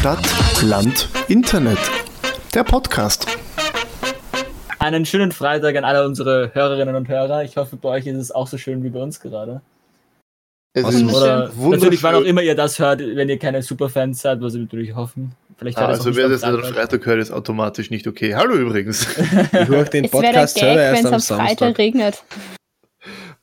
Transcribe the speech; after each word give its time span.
Stadt, 0.00 0.26
Land, 0.62 1.08
Internet. 1.28 1.78
Der 2.54 2.64
Podcast. 2.64 3.26
Einen 4.78 5.04
schönen 5.04 5.30
Freitag 5.32 5.76
an 5.76 5.84
alle 5.84 6.06
unsere 6.06 6.50
Hörerinnen 6.54 6.94
und 6.94 7.08
Hörer. 7.08 7.44
Ich 7.44 7.56
hoffe, 7.56 7.76
bei 7.76 7.90
euch 7.90 8.06
ist 8.06 8.16
es 8.16 8.30
auch 8.32 8.46
so 8.46 8.56
schön 8.56 8.82
wie 8.82 8.88
bei 8.88 9.00
uns 9.00 9.20
gerade. 9.20 9.60
Es 10.72 10.84
Oder 10.84 11.50
wunderschön. 11.56 11.70
natürlich, 11.70 12.02
wann 12.02 12.14
auch 12.14 12.20
immer 12.22 12.42
ihr 12.42 12.54
das 12.54 12.78
hört, 12.78 13.00
wenn 13.00 13.28
ihr 13.28 13.38
keine 13.38 13.62
Superfans 13.62 14.22
seid, 14.22 14.40
was 14.40 14.54
wir 14.54 14.60
natürlich 14.60 14.94
hoffen. 14.94 15.32
Vielleicht 15.58 15.76
Ah, 15.78 15.82
hört 15.88 15.92
es 15.94 15.98
also 16.06 16.16
wer 16.16 16.28
das 16.28 16.42
am 16.44 16.62
Freitag 16.62 17.04
hört, 17.04 17.18
ist 17.20 17.30
automatisch 17.32 17.90
nicht 17.90 18.06
okay. 18.06 18.34
Hallo 18.34 18.54
übrigens. 18.54 19.06
Ich 19.18 19.68
höre 19.68 19.84
den 19.84 20.04
Es 20.06 20.12
wäre 20.12 20.22
der 20.22 20.30
Podcast 20.32 20.56
wenn 20.62 20.78
erst 20.78 21.04
es 21.04 21.06
am 21.06 21.14
am 21.14 21.20
Freitag 21.46 21.58
Samstag. 21.58 21.78
regnet. 21.78 22.24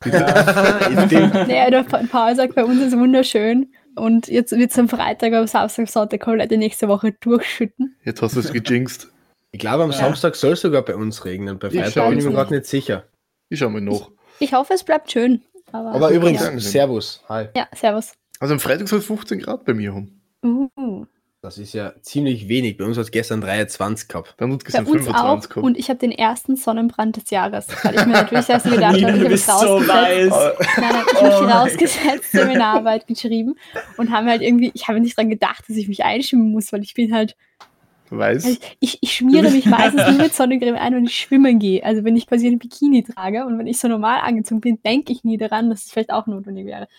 In 0.05 1.09
dem- 1.09 1.29
Naja, 1.29 1.69
der 1.69 1.83
Pa- 1.83 2.01
Paul 2.09 2.35
sagt, 2.35 2.55
bei 2.55 2.63
uns 2.63 2.79
ist 2.81 2.93
es 2.93 2.99
wunderschön. 2.99 3.67
Und 3.97 4.27
jetzt 4.27 4.51
wird 4.51 4.71
es 4.71 4.79
am 4.79 4.87
Freitag, 4.89 5.33
am 5.33 5.47
Samstag, 5.47 5.87
Sonntag 5.89 6.21
komplett 6.21 6.51
die 6.51 6.57
nächste 6.57 6.87
Woche 6.87 7.13
durchschütten. 7.19 7.95
Jetzt 8.03 8.21
hast 8.21 8.35
du 8.35 8.39
es 8.39 8.51
gejinxt. 8.53 9.11
ich 9.51 9.59
glaube, 9.59 9.83
am 9.83 9.91
Ja. 9.91 9.97
Samstag 9.97 10.35
soll 10.35 10.53
es 10.53 10.61
sogar 10.61 10.83
bei 10.83 10.95
uns 10.95 11.25
regnen. 11.25 11.57
Bei 11.59 11.67
Ich 11.67 11.73
Freitag 11.75 12.09
bin 12.09 12.19
ich 12.19 12.25
mir 12.25 12.31
gerade 12.31 12.53
nicht 12.53 12.65
sicher. 12.67 13.05
Ich 13.49 13.59
schau 13.59 13.69
mal 13.69 13.81
nach. 13.81 14.09
Ich 14.39 14.53
hoffe, 14.53 14.73
es 14.73 14.83
bleibt 14.83 15.11
schön. 15.11 15.41
Aber, 15.71 15.91
Aber 15.93 16.11
übrigens, 16.11 16.41
Ja. 16.41 16.59
Servus. 16.59 17.23
Hi. 17.27 17.47
Ja, 17.55 17.67
servus. 17.75 18.13
Also 18.39 18.53
am 18.53 18.59
Freitag 18.59 18.87
soll 18.87 18.99
es 18.99 19.05
15 19.05 19.39
Grad 19.39 19.65
bei 19.65 19.73
mir 19.73 19.93
haben. 19.93 20.21
Uh, 20.45 21.05
Das 21.47 21.57
ist 21.57 21.71
ja 21.71 21.93
ziemlich 22.01 22.49
wenig. 22.49 22.75
Bei 22.75 22.83
uns 22.83 22.97
hat 22.97 23.05
es 23.05 23.11
gestern 23.11 23.39
23 23.39 24.09
gehabt. 24.09 24.35
Bei 24.35 24.43
uns 24.43 24.65
bei 24.65 24.71
gestern 24.71 24.85
uns 24.85 25.07
auch. 25.07 25.13
25 25.13 25.49
gehabt. 25.49 25.65
Und 25.65 25.77
ich 25.77 25.87
habe 25.87 25.97
den 25.97 26.11
ersten 26.11 26.57
Sonnenbrand 26.57 27.15
des 27.15 27.29
Jahres. 27.29 27.67
Weil 27.83 27.95
ich 27.95 28.05
mir 28.05 28.11
natürlich 28.11 28.49
erst 28.49 28.65
so 28.65 28.71
gedacht 28.71 29.01
habe, 29.01 29.17
ich 29.17 29.23
habe 29.23 29.33
es 29.33 29.45
so 29.45 29.53
weiß. 29.53 30.29
Nein, 30.29 30.91
nein, 30.91 31.03
ich 31.09 31.17
Oh 31.17 31.21
habe 31.21 31.29
mich 31.29 31.39
mein 31.39 31.49
rausgesetzt, 31.49 32.31
Seminararbeit 32.33 33.07
geschrieben 33.07 33.55
und 33.95 34.11
habe 34.11 34.27
halt 34.27 34.41
irgendwie, 34.41 34.71
ich 34.73 34.89
habe 34.89 34.99
nicht 34.99 35.17
dran 35.17 35.29
gedacht, 35.29 35.63
dass 35.69 35.77
ich 35.77 35.87
mich 35.87 36.03
einschwimmen 36.03 36.51
muss, 36.51 36.73
weil 36.73 36.83
ich 36.83 36.93
bin 36.93 37.13
halt, 37.13 37.37
Weiß. 38.09 38.45
also 38.45 38.59
ich, 38.81 38.97
ich 38.99 39.13
schmiere 39.13 39.49
mich 39.49 39.67
meistens 39.67 40.05
nur 40.09 40.17
mit 40.17 40.35
Sonnencreme 40.35 40.75
ein, 40.75 40.95
wenn 40.95 41.05
ich 41.05 41.15
schwimmen 41.15 41.59
gehe. 41.59 41.81
Also 41.81 42.03
wenn 42.03 42.17
ich 42.17 42.27
quasi 42.27 42.47
ein 42.47 42.59
Bikini 42.59 43.03
trage 43.03 43.45
und 43.45 43.57
wenn 43.57 43.67
ich 43.67 43.79
so 43.79 43.87
normal 43.87 44.19
angezogen 44.19 44.59
bin, 44.59 44.81
denke 44.85 45.13
ich 45.13 45.23
nie 45.23 45.37
daran, 45.37 45.69
dass 45.69 45.85
es 45.85 45.91
vielleicht 45.93 46.11
auch 46.11 46.27
notwendig 46.27 46.65
wäre. 46.65 46.89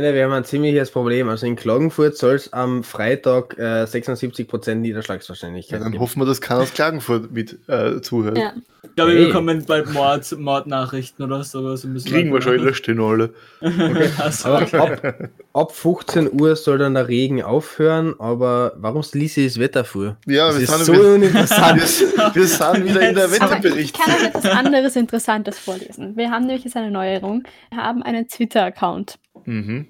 Nein, 0.00 0.14
wir 0.14 0.24
haben 0.24 0.32
ein 0.32 0.44
ziemliches 0.44 0.90
Problem. 0.90 1.28
Also 1.28 1.46
in 1.46 1.54
Klagenfurt 1.54 2.16
soll 2.16 2.36
es 2.36 2.50
am 2.52 2.82
Freitag 2.82 3.58
äh, 3.58 3.84
76% 3.84 4.76
Niederschlagswahrscheinlichkeit 4.76 5.78
Ja, 5.80 5.84
dann 5.84 5.92
geben. 5.92 6.02
hoffen 6.02 6.20
wir, 6.22 6.24
dass 6.26 6.40
keiner 6.40 6.60
aus 6.60 6.72
Klagenfurt 6.72 7.30
mit 7.30 7.58
äh, 7.68 8.00
zuhört. 8.00 8.38
Ja. 8.38 8.54
Ich 8.84 8.96
glaube, 8.96 9.12
Hey. 9.12 9.20
wir 9.20 9.26
bekommen 9.28 9.64
bald 9.64 9.92
Mord, 9.92 10.32
Mordnachrichten 10.38 11.24
oder 11.24 11.44
sowas. 11.44 11.86
Kriegen 12.04 12.32
wir 12.32 12.42
schon, 12.42 12.56
ich 12.56 12.62
lösche 12.62 12.82
den 12.82 13.00
alle. 13.00 13.32
Also, 14.18 14.48
Aber 14.48 14.82
ab, 15.04 15.30
ab 15.52 15.72
15 15.72 16.40
Uhr 16.40 16.56
soll 16.56 16.78
dann 16.78 16.94
der 16.94 17.06
Regen 17.06 17.42
aufhören, 17.42 18.14
aber 18.18 18.72
warum 18.76 19.02
liest 19.12 19.36
ihr 19.36 19.44
das 19.46 19.58
Wetter 19.60 19.84
vor? 19.84 20.16
Ja, 20.26 20.48
das 20.48 20.56
wir 20.56 20.62
ist 20.64 20.74
sind, 20.74 20.84
so 20.84 20.92
wir, 20.94 21.14
uninteressant. 21.14 21.76
wir, 21.80 22.34
wir 22.34 22.46
sind 22.46 22.84
wieder 22.84 23.08
in 23.08 23.14
der. 23.14 23.24
Aber 23.26 23.34
ich 23.34 23.40
Wetterbericht. 23.40 23.98
kann 24.00 24.14
euch 24.14 24.24
etwas 24.24 24.44
anderes 24.46 24.96
Interessantes 24.96 25.58
vorlesen. 25.60 26.16
Wir 26.16 26.30
haben 26.30 26.46
nämlich 26.46 26.64
jetzt 26.64 26.76
eine 26.76 26.90
Neuerung. 26.90 27.44
Wir 27.70 27.78
haben 27.78 28.02
einen 28.02 28.26
Twitter-Account. 28.26 29.18
Mhm. 29.44 29.86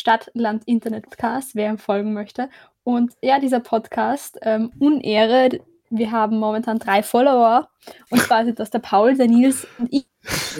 Stadt, 0.00 0.30
Land, 0.34 0.62
Internet 0.66 1.04
Podcast, 1.08 1.54
wer 1.54 1.70
ihm 1.70 1.78
folgen 1.78 2.12
möchte. 2.12 2.50
Und 2.84 3.14
ja, 3.22 3.40
dieser 3.40 3.60
Podcast, 3.60 4.38
ähm, 4.42 4.70
Unehre, 4.78 5.48
wir 5.90 6.10
haben 6.10 6.38
momentan 6.38 6.78
drei 6.78 7.02
Follower. 7.02 7.68
Und 8.10 8.20
zwar 8.22 8.44
sind 8.44 8.58
das 8.60 8.70
der 8.70 8.80
Paul, 8.80 9.16
der 9.16 9.28
Nils 9.28 9.66
und 9.78 9.88
ich. 9.92 10.06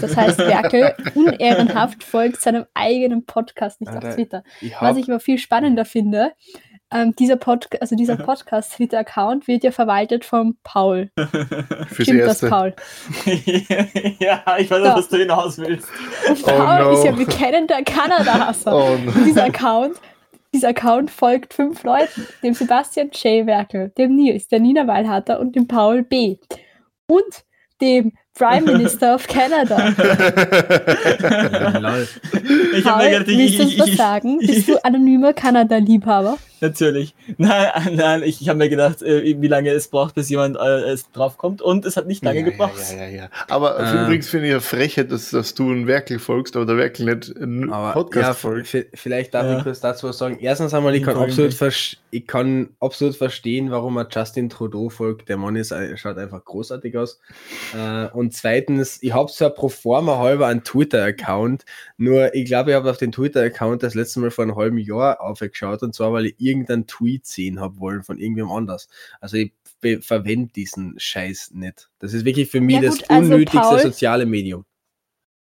Das 0.00 0.16
heißt, 0.16 0.38
Werkel 0.38 0.94
unehrenhaft 1.14 2.02
folgt 2.02 2.40
seinem 2.40 2.64
eigenen 2.74 3.26
Podcast, 3.26 3.80
nicht 3.80 3.92
Alter, 3.92 4.08
auf 4.08 4.14
Twitter. 4.14 4.42
Ich 4.60 4.72
Was 4.80 4.96
ich 4.96 5.08
aber 5.10 5.20
viel 5.20 5.36
spannender 5.38 5.84
finde, 5.84 6.32
ähm, 6.90 7.14
dieser, 7.16 7.36
Pod 7.36 7.68
also 7.82 7.96
dieser 7.96 8.16
Podcast-Twitter-Account 8.24 9.46
wird 9.46 9.62
ja 9.64 9.72
verwaltet 9.72 10.24
vom 10.24 10.56
Paul. 10.64 11.10
Fürs 11.16 12.02
Stimmt 12.08 12.22
das. 12.22 12.40
Paul? 12.40 12.74
ja, 14.20 14.42
ich 14.58 14.70
weiß 14.70 14.82
Ja. 14.84 14.92
auch, 14.94 14.98
was 14.98 15.08
du 15.08 15.18
hinaus 15.18 15.58
willst. 15.58 15.88
Und 16.28 16.38
Oh 16.44 16.46
Paul 16.46 16.84
no. 16.84 16.90
ist 16.92 17.04
ja 17.04 17.12
bekennender 17.12 17.82
Kanada-Hasser. 17.82 18.74
Oh, 18.74 18.96
no. 19.04 19.12
dieser 19.24 19.44
Account, 19.44 19.96
dieser 20.54 20.68
Account 20.68 21.10
folgt 21.10 21.54
fünf 21.54 21.82
Leuten. 21.82 22.26
Dem 22.42 22.54
Sebastian 22.54 23.10
J. 23.12 23.46
Werkel, 23.46 23.90
dem 23.98 24.14
Nils, 24.14 24.48
der 24.48 24.60
Nina 24.60 24.86
Weilharter 24.86 25.40
und 25.40 25.56
dem 25.56 25.66
Paul 25.68 26.02
B. 26.02 26.36
Und 27.06 27.44
dem 27.80 28.12
Prime 28.38 28.62
Minister 28.72 29.14
of 29.14 29.26
Canada. 29.26 29.76
Ich 32.74 32.84
habe 32.86 33.04
mir 33.04 33.10
gedacht, 33.10 33.28
ich, 33.28 33.58
willst 33.58 33.72
ich, 33.74 33.78
was 33.78 33.88
ich, 33.88 33.96
sagen? 33.96 34.38
Bist 34.38 34.68
du 34.68 34.82
anonymer 34.84 35.32
Kanada-Liebhaber? 35.32 36.38
Natürlich. 36.60 37.14
Nein, 37.36 37.68
nein, 37.94 38.22
ich, 38.24 38.40
ich 38.40 38.48
habe 38.48 38.58
mir 38.58 38.68
gedacht, 38.68 39.00
äh, 39.02 39.40
wie 39.40 39.46
lange 39.46 39.70
es 39.70 39.86
braucht, 39.88 40.16
bis 40.16 40.28
jemand 40.28 40.56
äh, 40.56 40.90
es 40.90 41.10
draufkommt. 41.12 41.62
Und 41.62 41.84
es 41.86 41.96
hat 41.96 42.06
nicht 42.08 42.24
lange 42.24 42.40
ja, 42.40 42.44
gebraucht. 42.46 42.74
Ja, 42.92 43.04
ja, 43.04 43.08
ja. 43.08 43.28
Aber 43.48 43.78
Ah. 43.78 44.04
übrigens 44.04 44.28
finde 44.28 44.46
ich 44.46 44.52
ja 44.52 44.60
Frechheit, 44.60 45.12
dass, 45.12 45.30
dass 45.30 45.54
du 45.54 45.70
ein 45.70 45.86
Werkel 45.86 46.18
folgst, 46.18 46.56
aber 46.56 46.66
der 46.66 46.76
Werkel 46.76 47.06
nicht 47.14 47.36
einen 47.36 47.72
Aber 47.72 47.92
Podcast 47.92 48.26
ja, 48.26 48.34
folgt. 48.34 48.76
vielleicht 48.94 49.34
darf 49.34 49.46
Ja. 49.46 49.58
ich 49.58 49.62
kurz 49.64 49.80
dazu 49.80 50.08
was 50.08 50.18
sagen. 50.18 50.38
Erstens 50.40 50.74
einmal, 50.74 50.94
ich 50.96 51.04
kann, 51.04 51.16
absolut 51.16 51.54
ich 52.10 52.26
kann 52.26 52.70
absolut 52.80 53.14
verstehen, 53.16 53.70
warum 53.70 53.96
er 53.96 54.08
Justin 54.10 54.50
Trudeau 54.50 54.88
folgt. 54.88 55.28
Der 55.28 55.36
Mann 55.36 55.54
ist, 55.56 55.70
äh, 55.70 55.96
schaut 55.96 56.18
einfach 56.18 56.44
großartig 56.44 56.96
aus. 56.98 57.20
Äh, 57.76 58.06
und 58.16 58.27
zweitens, 58.34 59.02
ich 59.02 59.12
habe 59.12 59.30
zwar 59.30 59.50
pro 59.50 59.68
forma 59.68 60.18
halber 60.18 60.46
einen 60.46 60.64
Twitter-Account, 60.64 61.64
nur 61.96 62.34
ich 62.34 62.46
glaube, 62.46 62.70
ich 62.70 62.76
habe 62.76 62.90
auf 62.90 62.96
den 62.96 63.12
Twitter-Account 63.12 63.82
das 63.82 63.94
letzte 63.94 64.20
Mal 64.20 64.30
vor 64.30 64.44
einem 64.44 64.56
halben 64.56 64.78
Jahr 64.78 65.20
aufgeschaut 65.20 65.82
und 65.82 65.94
zwar, 65.94 66.12
weil 66.12 66.26
ich 66.26 66.34
irgendeinen 66.38 66.86
Tweet 66.86 67.26
sehen 67.26 67.60
habe 67.60 67.78
wollen 67.80 68.02
von 68.02 68.18
irgendwem 68.18 68.50
anders. 68.50 68.88
Also 69.20 69.36
ich 69.36 69.52
verwende 70.00 70.52
diesen 70.52 70.98
Scheiß 70.98 71.52
nicht. 71.52 71.90
Das 71.98 72.12
ist 72.12 72.24
wirklich 72.24 72.50
für 72.50 72.60
mich 72.60 72.76
Ja 72.76 72.82
das 72.82 72.98
gut, 72.98 73.10
also 73.10 73.22
unnötigste 73.32 73.58
Paul- 73.60 73.80
soziale 73.80 74.26
Medium. 74.26 74.64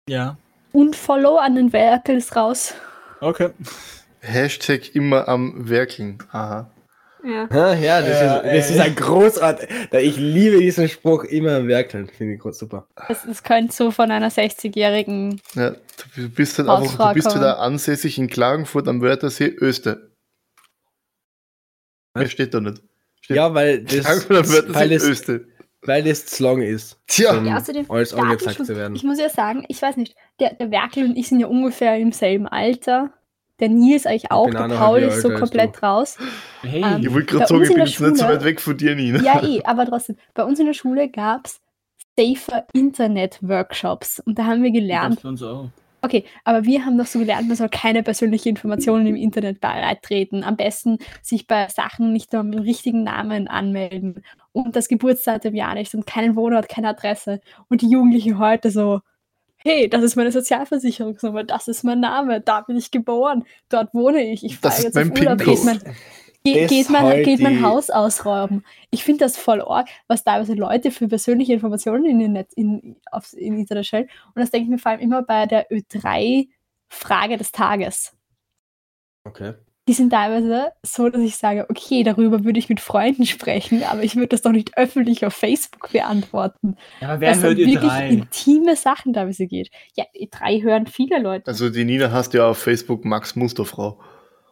Ja. 0.08 0.36
Und 0.72 0.96
Follow 0.96 1.36
an 1.38 1.54
den 1.54 1.72
Werkel 1.72 2.16
ist 2.16 2.36
raus. 2.36 2.74
Okay. 3.20 3.50
Hashtag 4.20 4.94
immer 4.94 5.28
am 5.28 5.68
Werkeln. 5.68 6.18
Aha. 6.30 6.70
Ja. 7.26 7.74
Ja, 7.74 8.00
das, 8.00 8.08
Ja, 8.08 8.36
ist, 8.38 8.56
das 8.56 8.70
ist 8.70 8.80
ein 8.80 8.94
großartig. 8.94 9.68
Ich 9.92 10.16
liebe 10.16 10.58
diesen 10.60 10.88
Spruch 10.88 11.24
immer 11.24 11.56
am 11.56 11.66
Werkeln. 11.68 12.08
Finde 12.08 12.34
ich 12.34 12.40
groß 12.40 12.58
super. 12.58 12.86
Das, 13.08 13.24
das 13.26 13.42
könnte 13.42 13.74
so 13.74 13.90
von 13.90 14.10
einer 14.10 14.30
60-jährigen. 14.30 15.40
Ja, 15.54 15.70
du 16.14 16.28
bist 16.30 16.60
einfach, 16.60 16.80
Hausfrau 16.80 17.08
du 17.08 17.14
bist 17.14 17.28
kommen. 17.28 17.40
wieder 17.40 17.58
ansässig 17.58 18.18
in 18.18 18.28
Klagenfurt 18.28 18.86
am 18.86 19.02
Wörthersee, 19.02 19.48
Öster. 19.60 19.98
Mehr 22.14 22.28
steht 22.28 22.54
da 22.54 22.60
nicht. 22.60 22.82
Steht 23.20 23.36
Ja, 23.36 23.52
weil 23.54 23.82
das, 23.84 24.04
Klagenfurt 24.04 24.36
am 24.38 24.74
weil 24.74 24.90
Wörthersee, 24.90 24.94
das, 24.94 25.04
Öster. 25.04 25.40
weil 25.82 26.02
das 26.04 26.26
zu 26.26 26.42
lang 26.44 26.62
ist, 26.62 26.98
Tja, 27.06 27.36
um 27.36 27.44
Ja, 27.46 27.56
außerdem, 27.56 27.90
alles 27.90 28.14
angezeigt 28.14 28.64
zu 28.66 28.76
werden. 28.76 28.94
Ich 28.96 29.02
muss 29.04 29.18
ja 29.18 29.28
sagen, 29.28 29.64
ich 29.68 29.80
weiß 29.82 29.96
nicht, 29.96 30.14
der, 30.40 30.54
der 30.54 30.70
Werkel 30.70 31.04
und 31.04 31.16
ich 31.16 31.28
sind 31.28 31.40
ja 31.40 31.46
ungefähr 31.48 31.96
im 31.98 32.12
selben 32.12 32.46
Alter. 32.46 33.12
Der 33.60 33.68
Nils 33.70 34.04
eigentlich 34.06 34.30
auch, 34.30 34.50
der 34.50 34.68
Paul 34.68 34.98
ist 35.00 35.22
so 35.22 35.30
komplett 35.30 35.82
raus. 35.82 36.18
Hey. 36.62 36.82
Ähm, 36.84 37.00
ich 37.00 37.12
wollte 37.12 37.26
gerade 37.26 37.46
sagen, 37.46 37.62
ich 37.62 37.70
in 37.70 37.74
bin 37.76 37.86
jetzt 37.86 38.00
nicht 38.00 38.16
so 38.16 38.24
Schule- 38.24 38.34
weit 38.36 38.44
weg 38.44 38.60
von 38.60 38.76
dir, 38.76 38.94
Nina. 38.94 39.22
Ja, 39.22 39.42
eh, 39.42 39.62
aber 39.64 39.86
trotzdem. 39.86 40.16
Bei 40.34 40.44
uns 40.44 40.58
in 40.60 40.66
der 40.66 40.74
Schule 40.74 41.08
gab 41.08 41.46
es 41.46 41.60
Safer 42.18 42.66
Internet 42.74 43.38
Workshops 43.42 44.20
und 44.20 44.38
da 44.38 44.44
haben 44.44 44.62
wir 44.62 44.70
gelernt, 44.70 45.16
Das 45.16 45.22
für 45.22 45.28
uns 45.28 45.42
auch. 45.42 45.68
okay, 46.02 46.24
aber 46.44 46.64
wir 46.64 46.84
haben 46.84 46.96
doch 46.98 47.06
so 47.06 47.18
gelernt, 47.18 47.48
man 47.48 47.56
soll 47.56 47.68
keine 47.70 48.02
persönlichen 48.02 48.48
Informationen 48.50 49.06
im 49.06 49.16
Internet 49.16 49.60
beitreten. 49.60 50.44
Am 50.44 50.56
besten 50.56 50.98
sich 51.22 51.46
bei 51.46 51.68
Sachen 51.68 52.12
nicht 52.12 52.32
nur 52.32 52.42
mit 52.42 52.54
dem 52.54 52.62
richtigen 52.62 53.04
Namen 53.04 53.48
anmelden 53.48 54.22
und 54.52 54.76
das 54.76 54.88
Geburtsdatum 54.88 55.54
ja 55.54 55.74
nicht 55.74 55.94
und 55.94 56.06
keinen 56.06 56.36
Wohnort, 56.36 56.68
keine 56.68 56.88
Adresse. 56.88 57.40
Und 57.68 57.80
die 57.82 57.90
Jugendlichen 57.90 58.38
heute 58.38 58.70
so, 58.70 59.00
hey, 59.66 59.88
das 59.88 60.02
ist 60.02 60.14
meine 60.16 60.30
Sozialversicherungsnummer, 60.30 61.42
das 61.42 61.66
ist 61.66 61.82
mein 61.82 61.98
Name, 61.98 62.40
da 62.40 62.60
bin 62.60 62.76
ich 62.76 62.92
geboren, 62.92 63.44
dort 63.68 63.92
wohne 63.94 64.22
ich, 64.22 64.44
ich 64.44 64.60
Das 64.60 64.76
fahre 64.76 64.78
ist 64.78 64.84
jetzt 64.84 64.98
auf 64.98 65.04
mein 65.04 65.18
Urlaub, 65.18 65.38
PIN-Code. 65.38 65.94
geht 66.44 66.54
mein, 66.54 66.68
geht, 66.68 66.90
man, 66.90 67.02
halt 67.02 67.24
geht 67.24 67.40
mein 67.40 67.62
Haus 67.62 67.90
ausräumen. 67.90 68.64
Ich 68.90 69.02
finde 69.02 69.24
das 69.24 69.36
voll 69.36 69.60
arg, 69.60 69.88
was 70.06 70.22
teilweise 70.22 70.54
Leute 70.54 70.92
für 70.92 71.08
persönliche 71.08 71.52
Informationen 71.52 72.06
in 72.06 72.20
den 72.20 72.32
Netz, 72.32 72.52
in, 72.52 72.96
aufs 73.10 73.32
in 73.32 73.58
Internet 73.58 73.86
stellen. 73.86 74.08
Und 74.26 74.40
das 74.40 74.52
denke 74.52 74.66
ich 74.66 74.70
mir 74.70 74.78
vor 74.78 74.92
allem 74.92 75.00
immer 75.00 75.22
bei 75.22 75.46
der 75.46 75.68
Ö3-Frage 75.70 77.36
des 77.36 77.50
Tages. 77.50 78.16
Okay. 79.24 79.54
Die 79.88 79.92
sind 79.92 80.10
teilweise 80.10 80.72
so, 80.82 81.08
dass 81.08 81.22
ich 81.22 81.36
sage, 81.36 81.66
okay, 81.70 82.02
darüber 82.02 82.44
würde 82.44 82.58
ich 82.58 82.68
mit 82.68 82.80
Freunden 82.80 83.24
sprechen, 83.24 83.84
aber 83.84 84.02
ich 84.02 84.16
würde 84.16 84.28
das 84.28 84.42
doch 84.42 84.50
nicht 84.50 84.76
öffentlich 84.76 85.24
auf 85.24 85.32
Facebook 85.32 85.92
beantworten. 85.92 86.76
Ja, 87.00 87.10
aber 87.10 87.20
wer 87.20 87.30
es 87.30 87.38
um 87.38 87.44
hört 87.44 87.58
ihr 87.58 87.66
wirklich 87.66 87.90
drei? 87.90 88.08
intime 88.08 88.74
Sachen 88.74 89.12
teilweise 89.12 89.46
geht. 89.46 89.70
Ja, 89.94 90.04
E3 90.20 90.62
hören 90.62 90.86
viele 90.88 91.20
Leute. 91.20 91.46
Also 91.46 91.70
die 91.70 91.84
Nina 91.84 92.10
hast 92.10 92.34
ja 92.34 92.48
auf 92.48 92.58
Facebook 92.58 93.04
Max 93.04 93.36
Musterfrau. 93.36 94.00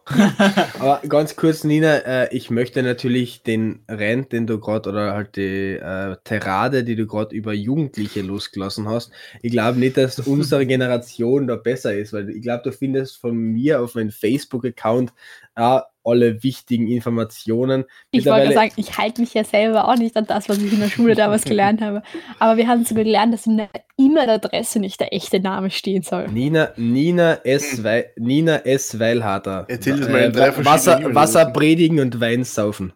Aber 0.79 1.01
ganz 1.09 1.35
kurz, 1.35 1.65
Nina, 1.65 1.97
äh, 1.97 2.37
ich 2.37 2.51
möchte 2.51 2.83
natürlich 2.83 3.43
den 3.43 3.85
Rant, 3.89 4.33
den 4.33 4.47
du 4.47 4.61
gerade, 4.61 4.91
oder 4.91 5.15
halt 5.15 5.37
die 5.37 5.77
äh, 5.77 6.17
Terade, 6.25 6.85
die 6.85 6.95
du 6.95 7.07
gerade 7.07 7.35
über 7.35 7.55
Jugendliche 7.55 8.21
losgelassen 8.21 8.87
hast, 8.87 9.13
ich 9.41 9.53
glaube 9.53 9.79
nicht, 9.79 9.97
dass 9.97 10.19
unsere 10.21 10.67
Generation 10.67 11.47
da 11.47 11.57
besser 11.57 11.95
ist, 11.97 12.13
weil 12.13 12.29
ich 12.31 12.43
glaube, 12.43 12.65
du 12.65 12.73
findest 12.73 13.17
von 13.17 13.35
mir 13.35 13.81
auf 13.81 13.95
meinem 13.95 14.11
Facebook-Account 14.11 15.13
äh, 15.57 15.81
alle 16.05 16.43
wichtigen 16.43 16.89
Informationen. 16.89 17.85
Ich 18.11 18.27
wollte 18.27 18.53
sagen, 18.53 18.73
ich 18.77 18.99
halte 18.99 19.21
mich 19.21 19.35
ja 19.35 19.45
selber 19.45 19.89
auch 19.89 19.97
nicht 19.97 20.17
an 20.17 20.27
das, 20.27 20.49
was 20.49 20.59
ich 20.59 20.73
in 20.73 20.81
der 20.81 20.89
Schule 20.89 21.15
damals 21.15 21.45
gelernt 21.45 21.81
habe. 21.81 22.03
Aber 22.39 22.57
wir 22.57 22.69
haben 22.69 22.85
sogar 22.85 23.05
gelernt, 23.05 23.33
dass 23.35 23.47
in 23.47 23.57
der 23.57 23.69
E-Mail-Adresse 23.99 24.81
nicht 24.81 25.01
der 25.01 25.13
echte 25.15 25.41
Name 25.41 25.71
stehen 25.71 26.03
soll. 26.03 26.29
Nina, 26.29 26.71
Nina 26.77 27.35
S. 27.45 27.83
Wei 27.85 28.11
Nina 28.17 28.57
S. 28.59 28.99
Weilharter. 28.99 29.65
Erzähl 29.69 29.99
das 29.99 30.09
mal 30.09 30.23
in 30.23 30.33
drei 30.33 30.65
Wasser. 30.65 31.15
Wasser 31.15 31.47
predigen 31.47 32.01
und 32.01 32.21
Wein 32.21 32.45
saufen. 32.45 32.93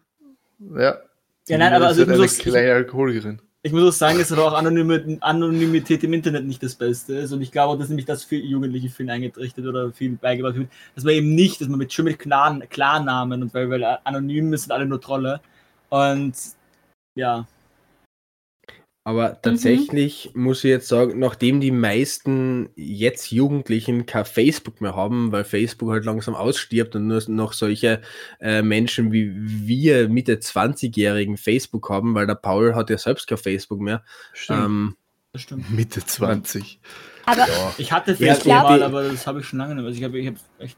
Ja. 0.75 0.97
Ja, 1.47 1.57
nein, 1.57 1.73
aber 1.73 1.87
also 1.87 2.03
ich 2.03 2.39
auch- 2.39 2.43
kleine 2.43 2.73
Alkoholikerin. 2.73 3.41
Ich 3.61 3.73
muss 3.73 3.83
auch 3.83 3.91
sagen, 3.91 4.19
es 4.21 4.31
ist 4.31 4.37
auch 4.37 4.53
Anonymi- 4.53 5.17
Anonymität 5.19 6.03
im 6.05 6.13
Internet 6.13 6.45
nicht 6.45 6.63
das 6.63 6.75
Beste 6.75 7.15
ist. 7.15 7.33
Und 7.33 7.41
ich 7.41 7.51
glaube, 7.51 7.77
dass 7.77 7.89
nämlich 7.89 8.05
das 8.05 8.23
für 8.23 8.37
Jugendliche 8.37 8.89
viel 8.89 9.09
eingetrichtert 9.09 9.65
oder 9.65 9.91
viel 9.91 10.15
beigebracht 10.15 10.55
wird. 10.55 10.69
Dass 10.95 11.03
man 11.03 11.13
eben 11.13 11.35
nicht, 11.35 11.59
dass 11.59 11.67
man 11.67 11.79
mit 11.79 11.91
Klar 12.17 12.59
Klarnamen 12.61 13.43
und 13.43 13.53
weil, 13.53 13.69
weil 13.69 13.83
anonym 13.83 14.55
sind 14.55 14.71
alle 14.71 14.85
nur 14.85 15.01
Trolle. 15.01 15.41
Und 15.89 16.33
ja, 17.15 17.47
Aber 19.09 19.41
tatsächlich 19.41 20.29
muss 20.35 20.63
ich 20.63 20.69
jetzt 20.69 20.87
sagen, 20.87 21.17
nachdem 21.17 21.59
die 21.61 21.71
meisten 21.71 22.69
jetzt 22.75 23.31
Jugendlichen 23.31 24.05
kein 24.05 24.23
Facebook 24.23 24.81
mehr 24.81 24.95
haben, 24.95 25.31
weil 25.31 25.45
Facebook 25.45 25.89
halt 25.89 26.05
langsam 26.05 26.35
ausstirbt 26.35 26.95
und 26.95 27.07
nur 27.07 27.19
noch 27.27 27.53
solche 27.53 28.01
äh, 28.39 28.61
Menschen 28.61 29.11
wie 29.11 29.31
wir 29.33 30.09
Mitte 30.09 30.35
20-Jährigen 30.35 31.37
Facebook 31.37 31.89
haben, 31.89 32.13
weil 32.13 32.27
der 32.27 32.35
Paul 32.35 32.75
hat 32.75 32.91
ja 32.91 32.99
selbst 32.99 33.25
kein 33.25 33.39
Facebook 33.39 33.79
mehr. 33.81 34.03
Stimmt. 34.33 34.59
Ähm, 34.65 34.95
das 35.33 35.41
stimmt. 35.41 35.71
Mitte 35.75 36.05
20. 36.05 36.79
Aber 37.25 37.47
Ich 37.79 37.91
hatte 37.91 38.11
Ja, 38.11 38.17
Facebook 38.17 38.43
glaub- 38.43 38.63
mal, 38.63 38.83
aber 38.83 39.03
das 39.05 39.25
habe 39.25 39.39
ich 39.39 39.47
schon 39.47 39.57
lange 39.57 39.73
nicht 39.73 39.81
mehr. 39.81 39.87
Also 39.87 39.97
ich 39.97 40.03
habe 40.03 40.19
ich 40.19 40.27
hab 40.27 40.35
echt. 40.59 40.77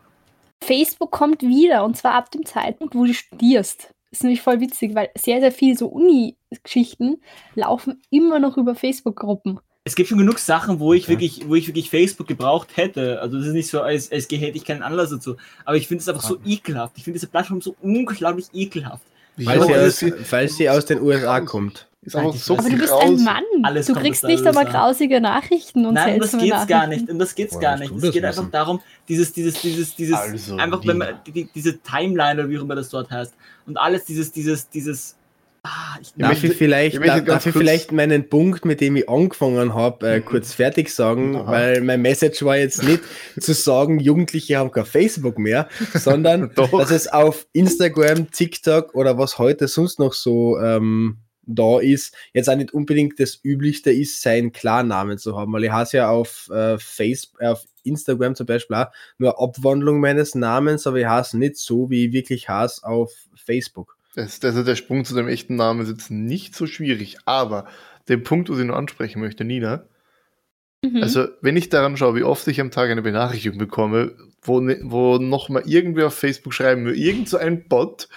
Facebook 0.63 1.11
kommt 1.11 1.41
wieder 1.41 1.83
und 1.83 1.97
zwar 1.97 2.13
ab 2.13 2.31
dem 2.31 2.45
Zeitpunkt, 2.45 2.95
wo 2.95 3.03
du 3.03 3.13
studierst. 3.13 3.93
Das 4.11 4.19
ist 4.19 4.23
nämlich 4.23 4.41
voll 4.41 4.59
witzig, 4.59 4.93
weil 4.93 5.09
sehr, 5.17 5.39
sehr 5.39 5.51
viele 5.53 5.77
so 5.77 5.87
Uni-Geschichten 5.87 7.21
laufen 7.55 8.01
immer 8.09 8.39
noch 8.39 8.57
über 8.57 8.75
Facebook-Gruppen. 8.75 9.59
Es 9.83 9.95
gibt 9.95 10.09
schon 10.09 10.19
genug 10.19 10.37
Sachen, 10.37 10.79
wo 10.79 10.93
ich 10.93 11.03
Okay. 11.03 11.13
wirklich, 11.13 11.47
wo 11.47 11.55
ich 11.55 11.67
wirklich 11.67 11.89
Facebook 11.89 12.27
gebraucht 12.27 12.75
hätte. 12.77 13.19
Also 13.21 13.37
das 13.37 13.47
ist 13.47 13.53
nicht 13.53 13.69
so, 13.69 13.81
als, 13.81 14.11
als 14.11 14.29
hätte 14.29 14.57
ich 14.57 14.65
keinen 14.65 14.83
Anlass 14.83 15.09
dazu. 15.09 15.37
Aber 15.65 15.77
ich 15.77 15.87
finde 15.87 16.01
es 16.01 16.09
einfach 16.09 16.21
so 16.21 16.37
ekelhaft. 16.45 16.97
Ich 16.97 17.03
finde 17.03 17.17
diese 17.19 17.27
Plattform 17.27 17.61
so 17.61 17.75
unglaublich 17.81 18.47
ekelhaft. 18.53 19.03
Falls, 19.43 19.67
Ja, 19.67 19.89
sie 19.89 20.11
aus, 20.11 20.13
falls 20.23 20.55
sie 20.57 20.69
aus 20.69 20.85
den 20.85 21.01
USA 21.01 21.41
kommt. 21.41 21.87
Einfach 22.03 22.33
so 22.33 22.57
Aber 22.57 22.67
du 22.67 22.77
bist 22.77 22.91
ein 22.91 23.23
Mann. 23.23 23.43
Alles 23.61 23.85
du 23.85 23.93
kriegst 23.93 24.23
nicht 24.23 24.45
einmal 24.45 24.65
USA. 24.65 24.79
grausige 24.79 25.21
Nachrichten 25.21 25.85
und 25.85 25.93
Nein, 25.93 26.15
um 26.15 26.19
das 26.21 26.31
geht's 26.31 26.67
gar 26.67 26.87
nicht. 26.87 27.07
Um 27.07 27.19
das 27.19 27.35
geht's 27.35 27.53
Woher 27.53 27.61
gar 27.61 27.77
nicht. 27.77 27.93
Es 27.93 28.11
geht 28.11 28.25
einfach 28.25 28.41
wissen? 28.41 28.51
darum, 28.51 28.81
dieses, 29.07 29.31
dieses, 29.33 29.61
dieses, 29.61 29.95
dieses, 29.95 30.17
Also, 30.17 30.55
einfach, 30.57 30.81
wenn 30.83 30.97
man, 30.97 31.19
die, 31.27 31.47
diese 31.53 31.77
Timeline 31.79 32.41
oder 32.41 32.49
wie 32.49 32.57
auch 32.57 32.63
immer 32.63 32.75
das 32.75 32.89
dort 32.89 33.11
heißt. 33.11 33.35
Und 33.67 33.77
alles 33.77 34.05
dieses, 34.05 34.31
dieses, 34.31 34.67
dieses, 34.69 35.15
ah, 35.63 35.97
ich, 36.01 36.13
Darf 36.15 36.29
möchte- 36.31 36.47
ich 36.47 36.53
vielleicht, 36.53 36.93
ich 36.95 36.99
möchte 36.99 37.23
darf, 37.23 37.25
darf 37.25 37.45
ich 37.45 37.53
vielleicht 37.53 37.91
meinen 37.91 38.29
Punkt, 38.29 38.65
mit 38.65 38.81
dem 38.81 38.95
ich 38.95 39.07
angefangen 39.09 39.73
habe, 39.73 40.09
äh, 40.09 40.21
kurz 40.21 40.53
fertig 40.53 40.89
sagen, 40.89 41.35
Aha. 41.35 41.51
weil 41.51 41.81
mein 41.81 42.01
Message 42.01 42.43
war 42.43 42.57
jetzt 42.57 42.83
nicht 42.83 43.01
zu 43.39 43.53
sagen, 43.53 43.99
Jugendliche 43.99 44.57
haben 44.57 44.71
kein 44.71 44.85
Facebook 44.85 45.37
mehr, 45.37 45.67
sondern 45.93 46.51
dass 46.55 46.91
es 46.91 47.07
auf 47.07 47.47
Instagram, 47.53 48.31
TikTok 48.31 48.95
oder 48.95 49.17
was 49.17 49.37
heute 49.37 49.67
sonst 49.67 49.99
noch 49.99 50.13
so 50.13 50.59
ähm, 50.59 51.17
da 51.43 51.79
ist, 51.79 52.15
jetzt 52.33 52.49
auch 52.49 52.55
nicht 52.55 52.73
unbedingt 52.73 53.19
das 53.19 53.39
Üblichste 53.43 53.91
ist, 53.91 54.21
seinen 54.21 54.51
Klarnamen 54.51 55.17
zu 55.17 55.37
haben, 55.37 55.51
weil 55.53 55.63
ich 55.63 55.71
hasse 55.71 55.97
ja 55.97 56.09
auf, 56.09 56.49
äh, 56.51 56.77
Facebook, 56.77 57.41
auf 57.41 57.65
Instagram 57.83 58.35
zum 58.35 58.45
Beispiel 58.45 58.77
auch 58.77 58.87
nur 59.17 59.41
Abwandlung 59.41 59.99
meines 59.99 60.35
Namens, 60.35 60.85
aber 60.85 60.97
ich 60.97 61.07
hasse 61.07 61.37
nicht 61.37 61.57
so, 61.57 61.89
wie 61.89 62.05
ich 62.05 62.13
wirklich 62.13 62.47
hasse 62.47 62.85
auf 62.85 63.11
Facebook. 63.35 63.97
Das, 64.15 64.43
also 64.43 64.63
der 64.63 64.75
Sprung 64.75 65.05
zu 65.05 65.15
deinem 65.15 65.29
echten 65.29 65.55
Namen 65.55 65.81
ist 65.81 65.89
jetzt 65.89 66.11
nicht 66.11 66.55
so 66.55 66.67
schwierig, 66.67 67.17
aber 67.25 67.65
den 68.09 68.23
Punkt, 68.23 68.49
was 68.49 68.59
ich 68.59 68.65
noch 68.65 68.75
ansprechen 68.75 69.19
möchte, 69.21 69.43
Nina, 69.45 69.85
Mhm. 70.83 71.03
also 71.03 71.27
wenn 71.41 71.55
ich 71.57 71.69
daran 71.69 71.95
schaue, 71.95 72.15
wie 72.15 72.23
oft 72.23 72.47
ich 72.47 72.59
am 72.59 72.71
Tag 72.71 72.89
eine 72.89 73.03
Benachrichtigung 73.03 73.59
bekomme, 73.59 74.15
wo, 74.41 74.59
ne- 74.61 74.79
wo 74.81 75.19
nochmal 75.19 75.61
irgendwer 75.67 76.07
auf 76.07 76.15
Facebook 76.15 76.55
schreiben 76.55 76.85
will, 76.85 76.97
irgend 76.97 77.29
so 77.29 77.37
ein 77.37 77.67
Bot, 77.67 78.09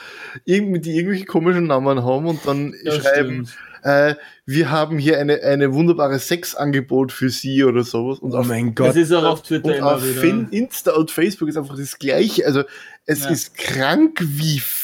irgendwie, 0.47 0.81
die 0.81 0.97
irgendwelche 0.97 1.27
komischen 1.27 1.67
Namen 1.67 2.03
haben 2.03 2.25
und 2.27 2.41
dann 2.47 2.75
das 2.83 2.97
schreiben, 3.03 3.51
äh, 3.83 4.15
wir 4.47 4.71
haben 4.71 4.97
hier 4.99 5.19
eine, 5.19 5.43
eine 5.43 5.75
wunderbare 5.75 6.19
Sexangebot 6.19 7.13
für 7.13 7.29
Sie 7.29 7.65
oder 7.65 7.85
sowas. 7.85 8.19
Und 8.21 8.33
Oh 8.33 8.39
auf, 8.39 8.47
mein 8.49 8.75
Das 8.75 8.87
Gott. 8.87 8.97
ist 8.97 9.13
auch 9.13 9.25
auf 9.25 9.43
Twitter 9.43 9.67
und 9.69 9.75
immer 9.75 9.97
auf 9.97 10.03
wieder. 10.03 10.51
Insta 10.51 10.93
und 10.95 11.11
Facebook 11.11 11.51
ist 11.51 11.59
einfach 11.59 11.77
das 11.77 11.99
Gleiche. 11.99 12.47
Also 12.47 12.63
es 13.05 13.25
Ja. 13.25 13.29
ist 13.31 13.59
krank, 13.59 14.21
wie 14.23 14.59
viel 14.61 14.84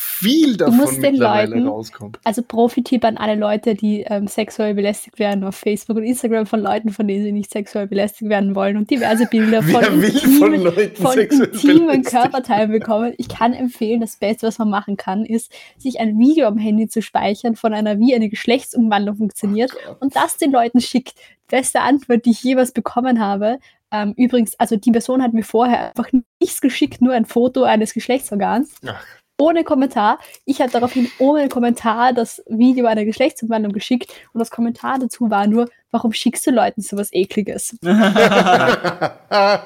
davon 0.56 0.76
musst 0.76 1.02
den 1.02 1.16
Leuten- 1.16 1.66
rauskommt. 1.66 2.18
Also 2.24 2.42
Profi-Tipp 2.42 3.04
an 3.04 3.16
alle 3.16 3.34
Leute, 3.34 3.74
die 3.74 4.02
ähm, 4.02 4.26
sexuell 4.26 4.74
belästigt 4.74 5.18
werden 5.18 5.44
auf 5.44 5.56
Facebook 5.56 5.96
und 5.96 6.04
Instagram 6.04 6.46
von 6.46 6.60
Leuten, 6.60 6.90
von 6.90 7.06
denen 7.06 7.24
sie 7.24 7.32
nicht 7.32 7.50
sexuell 7.50 7.86
belästigt 7.86 8.28
werden 8.28 8.54
wollen 8.54 8.76
und 8.76 8.90
diverse 8.90 9.26
Bilder 9.26 9.62
von 9.62 9.84
von 9.84 10.02
intimen, 10.02 10.62
Leuten 10.62 11.02
von 11.02 11.12
sexuell 11.12 11.48
intimen? 11.48 12.02
Körperteilen 12.02 12.70
bekommen. 12.70 13.14
Ich 13.18 13.28
kann 13.28 13.52
empfehlen, 13.52 14.00
das 14.00 14.16
Beste, 14.16 14.46
was 14.46 14.58
man 14.58 14.70
machen 14.70 14.96
kann, 14.96 15.24
ist, 15.24 15.52
sich 15.78 16.00
ein 16.00 16.18
Video 16.18 16.46
am 16.46 16.58
Handy 16.58 16.88
zu 16.88 17.02
speichern 17.02 17.56
von 17.56 17.72
einer, 17.74 17.98
wie 17.98 18.14
eine 18.14 18.28
Geschlechtsumwandlung 18.28 19.16
funktioniert 19.16 19.72
und 20.00 20.16
das 20.16 20.36
den 20.36 20.52
Leuten 20.52 20.80
schickt. 20.80 21.14
Beste 21.48 21.80
Antwort, 21.80 22.24
die 22.26 22.30
ich 22.30 22.42
jemals 22.42 22.72
bekommen 22.72 23.20
habe. 23.20 23.58
Ähm, 23.92 24.14
übrigens, 24.16 24.58
also 24.60 24.76
die 24.76 24.92
Person 24.92 25.20
hat 25.22 25.32
mir 25.32 25.42
vorher 25.42 25.88
einfach 25.88 26.08
nichts 26.40 26.60
geschickt, 26.60 27.00
nur 27.00 27.12
ein 27.12 27.24
Foto 27.24 27.64
eines 27.64 27.92
Geschlechtsorgans. 27.92 28.76
Ach. 28.86 29.04
Ohne 29.40 29.64
Kommentar. 29.64 30.18
Ich 30.44 30.60
habe 30.60 30.70
daraufhin 30.70 31.10
ohne 31.18 31.48
Kommentar 31.48 32.12
das 32.12 32.42
Video 32.46 32.84
einer 32.84 33.06
Geschlechtsumwandlung 33.06 33.72
geschickt 33.72 34.12
und 34.34 34.38
das 34.38 34.50
Kommentar 34.50 34.98
dazu 34.98 35.30
war 35.30 35.46
nur, 35.46 35.66
warum 35.90 36.12
schickst 36.12 36.46
du 36.46 36.50
Leuten 36.50 36.82
sowas 36.82 37.08
ekliges? 37.12 37.76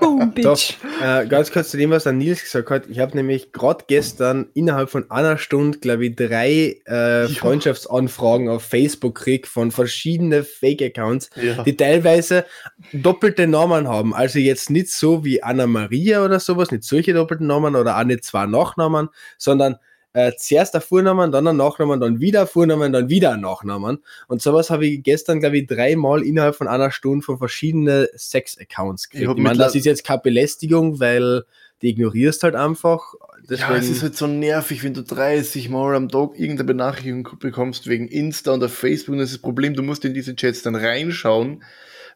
Boom, 0.00 0.32
Doch, 0.37 0.56
bitch. 0.56 0.76
äh, 1.03 1.26
ganz 1.26 1.50
kurz 1.53 1.71
zu 1.71 1.76
dem, 1.76 1.91
was 1.91 2.05
der 2.05 2.12
Nils 2.12 2.43
gesagt 2.43 2.71
hat. 2.71 2.87
Ich 2.88 2.99
habe 2.99 3.17
nämlich 3.17 3.53
gerade 3.53 3.85
gestern 3.87 4.47
innerhalb 4.55 4.91
von 4.91 5.11
einer 5.11 5.38
Stunde, 5.38 5.79
glaube 5.79 6.06
ich, 6.06 6.17
drei 6.17 6.81
äh, 6.87 7.29
Freundschaftsanfragen 7.29 8.49
auf 8.49 8.62
Facebook 8.62 9.15
gekriegt 9.17 9.47
von 9.47 9.71
verschiedenen 9.71 10.44
Fake-Accounts, 10.44 11.31
ja. 11.41 11.62
die 11.62 11.76
teilweise 11.76 12.44
doppelte 12.93 13.47
Namen 13.47 13.88
haben. 13.88 14.15
Also 14.15 14.38
jetzt 14.38 14.71
nicht 14.71 14.91
so 14.91 15.25
wie 15.25 15.43
Anna 15.43 15.67
Maria 15.67 16.25
oder 16.25 16.41
sowas, 16.41 16.71
nicht 16.71 16.85
solche 16.85 17.12
doppelten 17.12 17.47
Namen 17.47 17.76
oder 17.76 17.99
auch 17.99 18.05
nicht 18.05 18.25
zwei 18.25 18.47
Nachnamen, 18.47 19.09
sondern 19.38 19.76
äh, 20.14 20.33
zuerst 20.38 20.75
ein 20.76 20.80
Vornamen, 20.80 21.33
dann 21.33 21.47
ein 21.47 21.56
Nachnamen, 21.56 22.00
dann 22.00 22.21
wieder 22.21 22.42
ein 22.42 22.47
Vornamen, 22.47 22.92
dann 22.92 23.09
wieder 23.09 23.33
ein 23.33 23.40
Nachnamen. 23.40 23.99
Und 24.28 24.40
sowas 24.40 24.71
habe 24.71 24.87
ich 24.87 25.02
gestern, 25.02 25.40
glaube 25.40 25.59
ich, 25.59 25.66
dreimal 25.66 26.23
innerhalb 26.23 26.54
von 26.54 26.68
einer 26.68 26.92
Stunde 26.92 27.25
von 27.25 27.37
verschiedenen 27.37 28.06
Sex-Accounts 28.14 29.06
Ich 29.06 29.11
gekriegt. 29.11 29.28
hab 29.28 29.37
Ich 29.37 29.42
meine, 29.42 29.59
das 29.59 29.75
ist 29.75 29.85
jetzt 29.85 30.04
keine 30.04 30.21
Belästigung, 30.21 31.00
weil 31.00 31.42
die 31.83 31.90
ignorierst 31.90 32.44
halt 32.44 32.54
einfach. 32.54 33.14
Deswegen, 33.42 33.73
Ja, 33.73 33.76
es 33.76 33.90
ist 33.90 34.02
halt 34.02 34.16
so 34.16 34.28
nervig, 34.28 34.85
wenn 34.85 34.94
du 34.94 35.02
30 35.02 35.68
Mal 35.68 35.97
am 35.97 36.09
Tag 36.09 36.38
irgendeine 36.38 36.68
Benachrichtigung 36.68 37.28
bekommst 37.40 37.88
wegen 37.88 38.06
Insta 38.06 38.52
und 38.52 38.62
auf 38.62 38.73
Facebook. 38.73 39.14
Und 39.14 39.18
das 39.18 39.30
ist 39.30 39.38
das 39.38 39.42
Problem, 39.42 39.75
du 39.75 39.83
musst 39.83 40.04
in 40.04 40.14
diese 40.14 40.37
Chats 40.37 40.62
dann 40.62 40.76
reinschauen. 40.76 41.64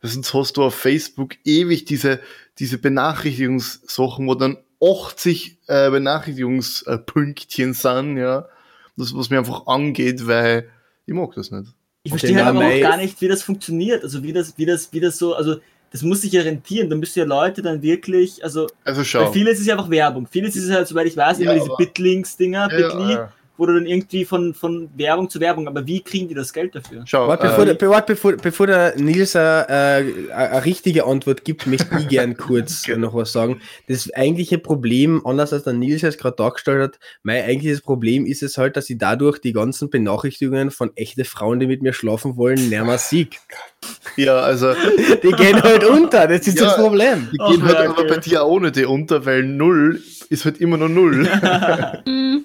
Sonst 0.03 0.33
hast 0.33 0.57
du 0.57 0.63
auf 0.63 0.77
Facebook 0.77 1.35
ewig 1.45 1.85
diese, 1.85 2.21
diese 2.61 2.79
Benachrichtigungssachen, 2.79 4.29
wo 4.29 4.37
dann 4.37 4.59
80 4.83 5.59
äh, 5.67 5.91
Benachrichtigungspünktchen 5.91 7.75
sind, 7.75 8.17
ja. 8.17 8.47
Das, 8.97 9.15
was 9.15 9.31
mir 9.31 9.39
einfach 9.39 9.67
angeht, 9.67 10.27
weil 10.27 10.69
ich 11.07 11.15
mag 11.15 11.33
das 11.35 11.51
nicht. 11.51 11.73
Ich 12.03 12.11
verstehe 12.11 12.37
halt 12.37 12.57
aber 12.57 12.67
auch 12.67 12.81
gar 12.81 12.97
nicht, 12.97 13.21
wie 13.21 13.29
das 13.29 13.43
funktioniert. 13.43 14.03
Also 14.03 14.23
wie 14.23 14.33
das, 14.33 14.57
wie 14.57 14.67
das, 14.67 14.93
wie 14.93 15.01
das 15.01 15.19
so, 15.19 15.35
also 15.35 15.57
das 15.91 16.03
muss 16.03 16.23
sich 16.23 16.33
ja 16.33 16.43
rentieren. 16.43 16.91
Dann 16.91 16.99
müssen 17.01 17.19
ja 17.19 17.25
Leute 17.25 17.63
dann 17.63 17.83
wirklich, 17.83 18.43
also 18.43 18.67
Also 18.85 19.05
schau. 19.05 19.31
vieles 19.33 19.55
ist 19.55 19.61
es 19.61 19.67
ja 19.67 19.75
einfach 19.75 19.91
Werbung. 19.91 20.27
Vieles 20.27 20.57
ist 20.57 20.65
es 20.65 20.71
halt, 20.71 20.89
soweit 20.89 21.07
ich 21.07 21.17
weiß, 21.17 21.39
Ja, 21.39 21.45
immer 21.53 21.55
diese 21.61 21.75
Bitlinks-Dinger, 21.77 22.69
Ja, 22.71 22.77
Bitly, 22.77 23.13
ja. 23.13 23.33
Wo 23.59 23.67
du 23.67 23.75
dann 23.75 23.85
irgendwie 23.87 24.25
von, 24.25 24.55
von 24.55 24.89
Werbung 24.97 25.29
zu 25.29 25.41
Werbung, 25.41 25.69
aber 25.69 25.87
wie 25.87 26.01
kriegen 26.01 26.29
die 26.29 26.35
das 26.35 26.53
Geld 26.55 26.75
dafür? 26.75 27.03
Schau, 27.05 27.29
Warte, 27.29 27.49
bevor, 27.49 27.65
äh, 27.67 27.75
der, 27.77 28.03
bevor, 28.03 28.33
bevor 28.37 28.67
der 28.67 28.97
Nils 28.97 29.37
eine 29.37 29.67
äh, 29.69 30.33
eine 30.33 30.65
richtige 30.65 31.05
Antwort 31.05 31.45
gibt, 31.45 31.67
möchte 31.67 31.89
ich 31.99 32.09
gern 32.09 32.37
kurz 32.37 32.83
Genau. 32.87 33.09
noch 33.09 33.15
was 33.15 33.33
sagen. 33.33 33.61
Das 33.89 34.09
eigentliche 34.15 34.59
Problem, 34.59 35.27
anders 35.27 35.53
als 35.53 35.65
der 35.65 35.75
Nils 35.75 36.03
es 36.03 36.17
gerade 36.17 36.37
dargestellt 36.37 36.81
hat, 36.83 36.99
mein 37.23 37.43
eigentliches 37.45 37.83
Problem 37.83 38.25
ist 38.25 38.43
es 38.43 38.57
halt, 38.57 38.77
dass 38.77 38.89
ich 38.89 38.97
dadurch 38.99 39.39
die 39.41 39.53
ganzen 39.53 39.91
Benachrichtigungen 39.91 40.71
von 40.71 40.91
echten 40.97 41.25
Frauen, 41.25 41.61
die 41.61 41.67
mit 41.67 41.83
mir 41.83 41.93
schlafen 41.93 42.37
wollen, 42.37 42.69
näher 42.71 42.85
mal 42.85 42.99
sieg. 42.99 43.39
ja, 44.17 44.37
also 44.39 44.73
Die 45.23 45.33
gehen 45.33 45.61
halt 45.63 45.85
unter, 45.85 46.27
das 46.29 46.47
ist 46.47 46.59
Ja. 46.61 46.67
das 46.67 46.77
Problem. 46.77 47.29
die 47.33 47.37
gehen 47.39 47.63
halt 47.65 47.79
Merkel. 47.79 47.89
aber 47.89 48.05
bei 48.07 48.17
dir 48.19 48.45
auch 48.45 48.61
nicht 48.61 48.77
die 48.77 48.85
unter, 48.85 49.27
weil 49.27 49.43
null 49.43 50.01
ist 50.31 50.45
halt 50.45 50.61
immer 50.61 50.77
noch 50.77 50.89
null. 50.89 51.29
Mm. 52.07 52.45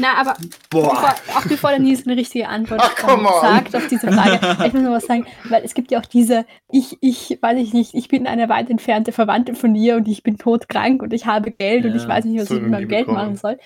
Na, 0.00 0.14
aber 0.16 0.36
bevor, 0.70 1.14
auch 1.36 1.46
bevor 1.46 1.70
der 1.70 1.78
Nils 1.78 2.06
eine 2.06 2.16
richtige 2.16 2.48
Antwort 2.48 2.80
Ach, 2.84 3.08
ähm, 3.08 3.26
sagt 3.40 3.76
auf 3.76 3.86
diese 3.88 4.10
Frage, 4.10 4.40
ich 4.66 4.72
muss 4.72 4.82
noch 4.82 4.92
was 4.92 5.06
sagen, 5.06 5.26
weil 5.44 5.62
es 5.64 5.74
gibt 5.74 5.90
ja 5.90 6.00
auch 6.00 6.06
diese, 6.06 6.46
ich, 6.70 6.96
ich, 7.00 7.38
weiß 7.40 7.58
ich 7.58 7.74
nicht, 7.74 7.94
ich 7.94 8.08
bin 8.08 8.26
eine 8.26 8.48
weit 8.48 8.70
entfernte 8.70 9.12
Verwandte 9.12 9.54
von 9.54 9.74
dir 9.74 9.96
und 9.96 10.08
ich 10.08 10.22
bin 10.22 10.38
todkrank 10.38 11.02
und 11.02 11.12
ich 11.12 11.26
habe 11.26 11.50
Geld 11.50 11.84
und 11.84 11.90
Ja, 11.90 11.96
ich 11.96 12.08
weiß 12.08 12.24
nicht, 12.24 12.40
was 12.40 12.48
so 12.48 12.56
ich 12.56 12.62
mit 12.62 12.70
meinem 12.70 12.88
Geld 12.88 13.06
bekommen. 13.06 13.24
machen 13.24 13.36
soll. 13.36 13.58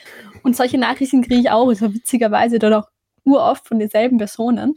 Und 0.43 0.57
solche 0.57 0.79
Nachrichten 0.79 1.23
kriege 1.23 1.41
ich 1.41 1.51
auch, 1.51 1.73
so 1.75 1.95
witzigerweise 1.95 2.59
dann 2.59 2.75
auch 2.75 2.89
uroft 3.25 3.69
von 3.69 3.79
denselben 3.79 4.19
Personen. 4.19 4.75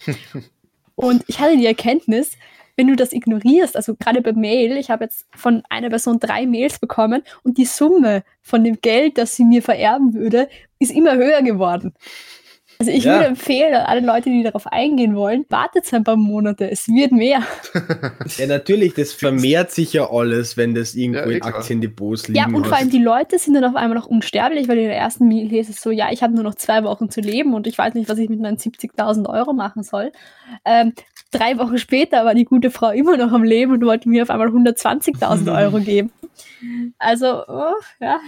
und 0.96 1.24
ich 1.28 1.40
hatte 1.40 1.58
die 1.58 1.66
Erkenntnis, 1.66 2.38
wenn 2.78 2.88
du 2.88 2.96
das 2.96 3.12
ignorierst, 3.12 3.76
also 3.76 3.96
gerade 3.96 4.22
bei 4.22 4.34
Mail, 4.34 4.78
ich 4.78 4.90
habe 4.90 5.04
jetzt 5.04 5.26
von 5.36 5.64
einer 5.70 5.90
Person 5.90 6.20
drei 6.20 6.46
Mails 6.46 6.80
bekommen 6.80 7.24
und 7.44 7.58
die 7.58 7.66
Summe 7.66 8.24
von 8.42 8.64
dem 8.64 8.80
Geld, 8.80 9.18
das 9.18 9.36
sie 9.36 9.44
mir 9.44 9.64
vererben 9.64 10.14
würde, 10.14 10.48
ist 10.80 10.92
immer 10.92 11.16
höher 11.16 11.42
geworden. 11.42 11.94
Also 12.80 12.92
ich 12.92 13.04
Ja. 13.06 13.14
würde 13.14 13.26
empfehlen, 13.26 13.74
an 13.74 13.86
alle 13.88 14.02
Leute, 14.06 14.30
die 14.30 14.44
darauf 14.44 14.68
eingehen 14.68 15.16
wollen, 15.16 15.46
wartet 15.50 15.92
ein 15.94 16.04
paar 16.04 16.16
Monate, 16.16 16.70
es 16.70 16.88
wird 16.88 17.12
mehr. 17.12 17.42
Ja, 18.38 18.46
natürlich, 18.48 18.94
das 18.94 19.14
vermehrt 19.14 19.72
sich 19.72 19.94
ja 19.94 20.10
alles, 20.12 20.58
wenn 20.58 20.76
das 20.76 20.94
irgendwo 20.94 21.22
Ja, 21.22 21.36
eh 21.36 21.38
in. 21.38 21.44
Aktiendepots 21.44 22.28
liegen 22.28 22.38
Ja, 22.40 22.46
und 22.56 22.68
vor 22.68 22.78
allem 22.78 22.86
hast. 22.88 22.94
die 22.94 23.02
Leute 23.02 23.40
sind 23.40 23.56
dann 23.56 23.64
auf 23.64 23.76
einmal 23.76 23.98
noch 23.98 24.06
unsterblich, 24.08 24.68
weil 24.68 24.78
in 24.78 24.86
der 24.88 24.98
ersten 24.98 25.28
Mail 25.28 25.50
hieß 25.50 25.70
es 25.70 25.82
so, 25.82 25.90
ja, 25.90 26.12
ich 26.12 26.22
habe 26.22 26.34
nur 26.36 26.44
noch 26.44 26.56
zwei 26.56 26.84
Wochen 26.84 27.10
zu 27.10 27.20
leben 27.22 27.54
und 27.56 27.66
ich 27.66 27.78
weiß 27.78 27.96
nicht, 27.96 28.10
was 28.10 28.18
ich 28.20 28.30
mit 28.30 28.40
meinen 28.40 28.58
70.000 28.58 29.28
Euro 29.28 29.54
machen 29.54 29.82
soll. 29.84 30.12
Ähm, 30.66 30.94
drei 31.32 31.58
Wochen 31.58 31.78
später 31.80 32.26
war 32.26 32.36
die 32.36 32.46
gute 32.46 32.70
Frau 32.70 32.92
immer 32.92 33.18
noch 33.18 33.32
am 33.32 33.44
Leben 33.44 33.72
und 33.74 33.84
wollte 33.86 34.08
mir 34.10 34.22
auf 34.24 34.30
einmal 34.30 34.50
120.000 34.50 35.52
Euro 35.58 35.80
geben. 35.80 36.12
Also, 37.00 37.44
oh, 37.48 37.74
ja. 38.00 38.20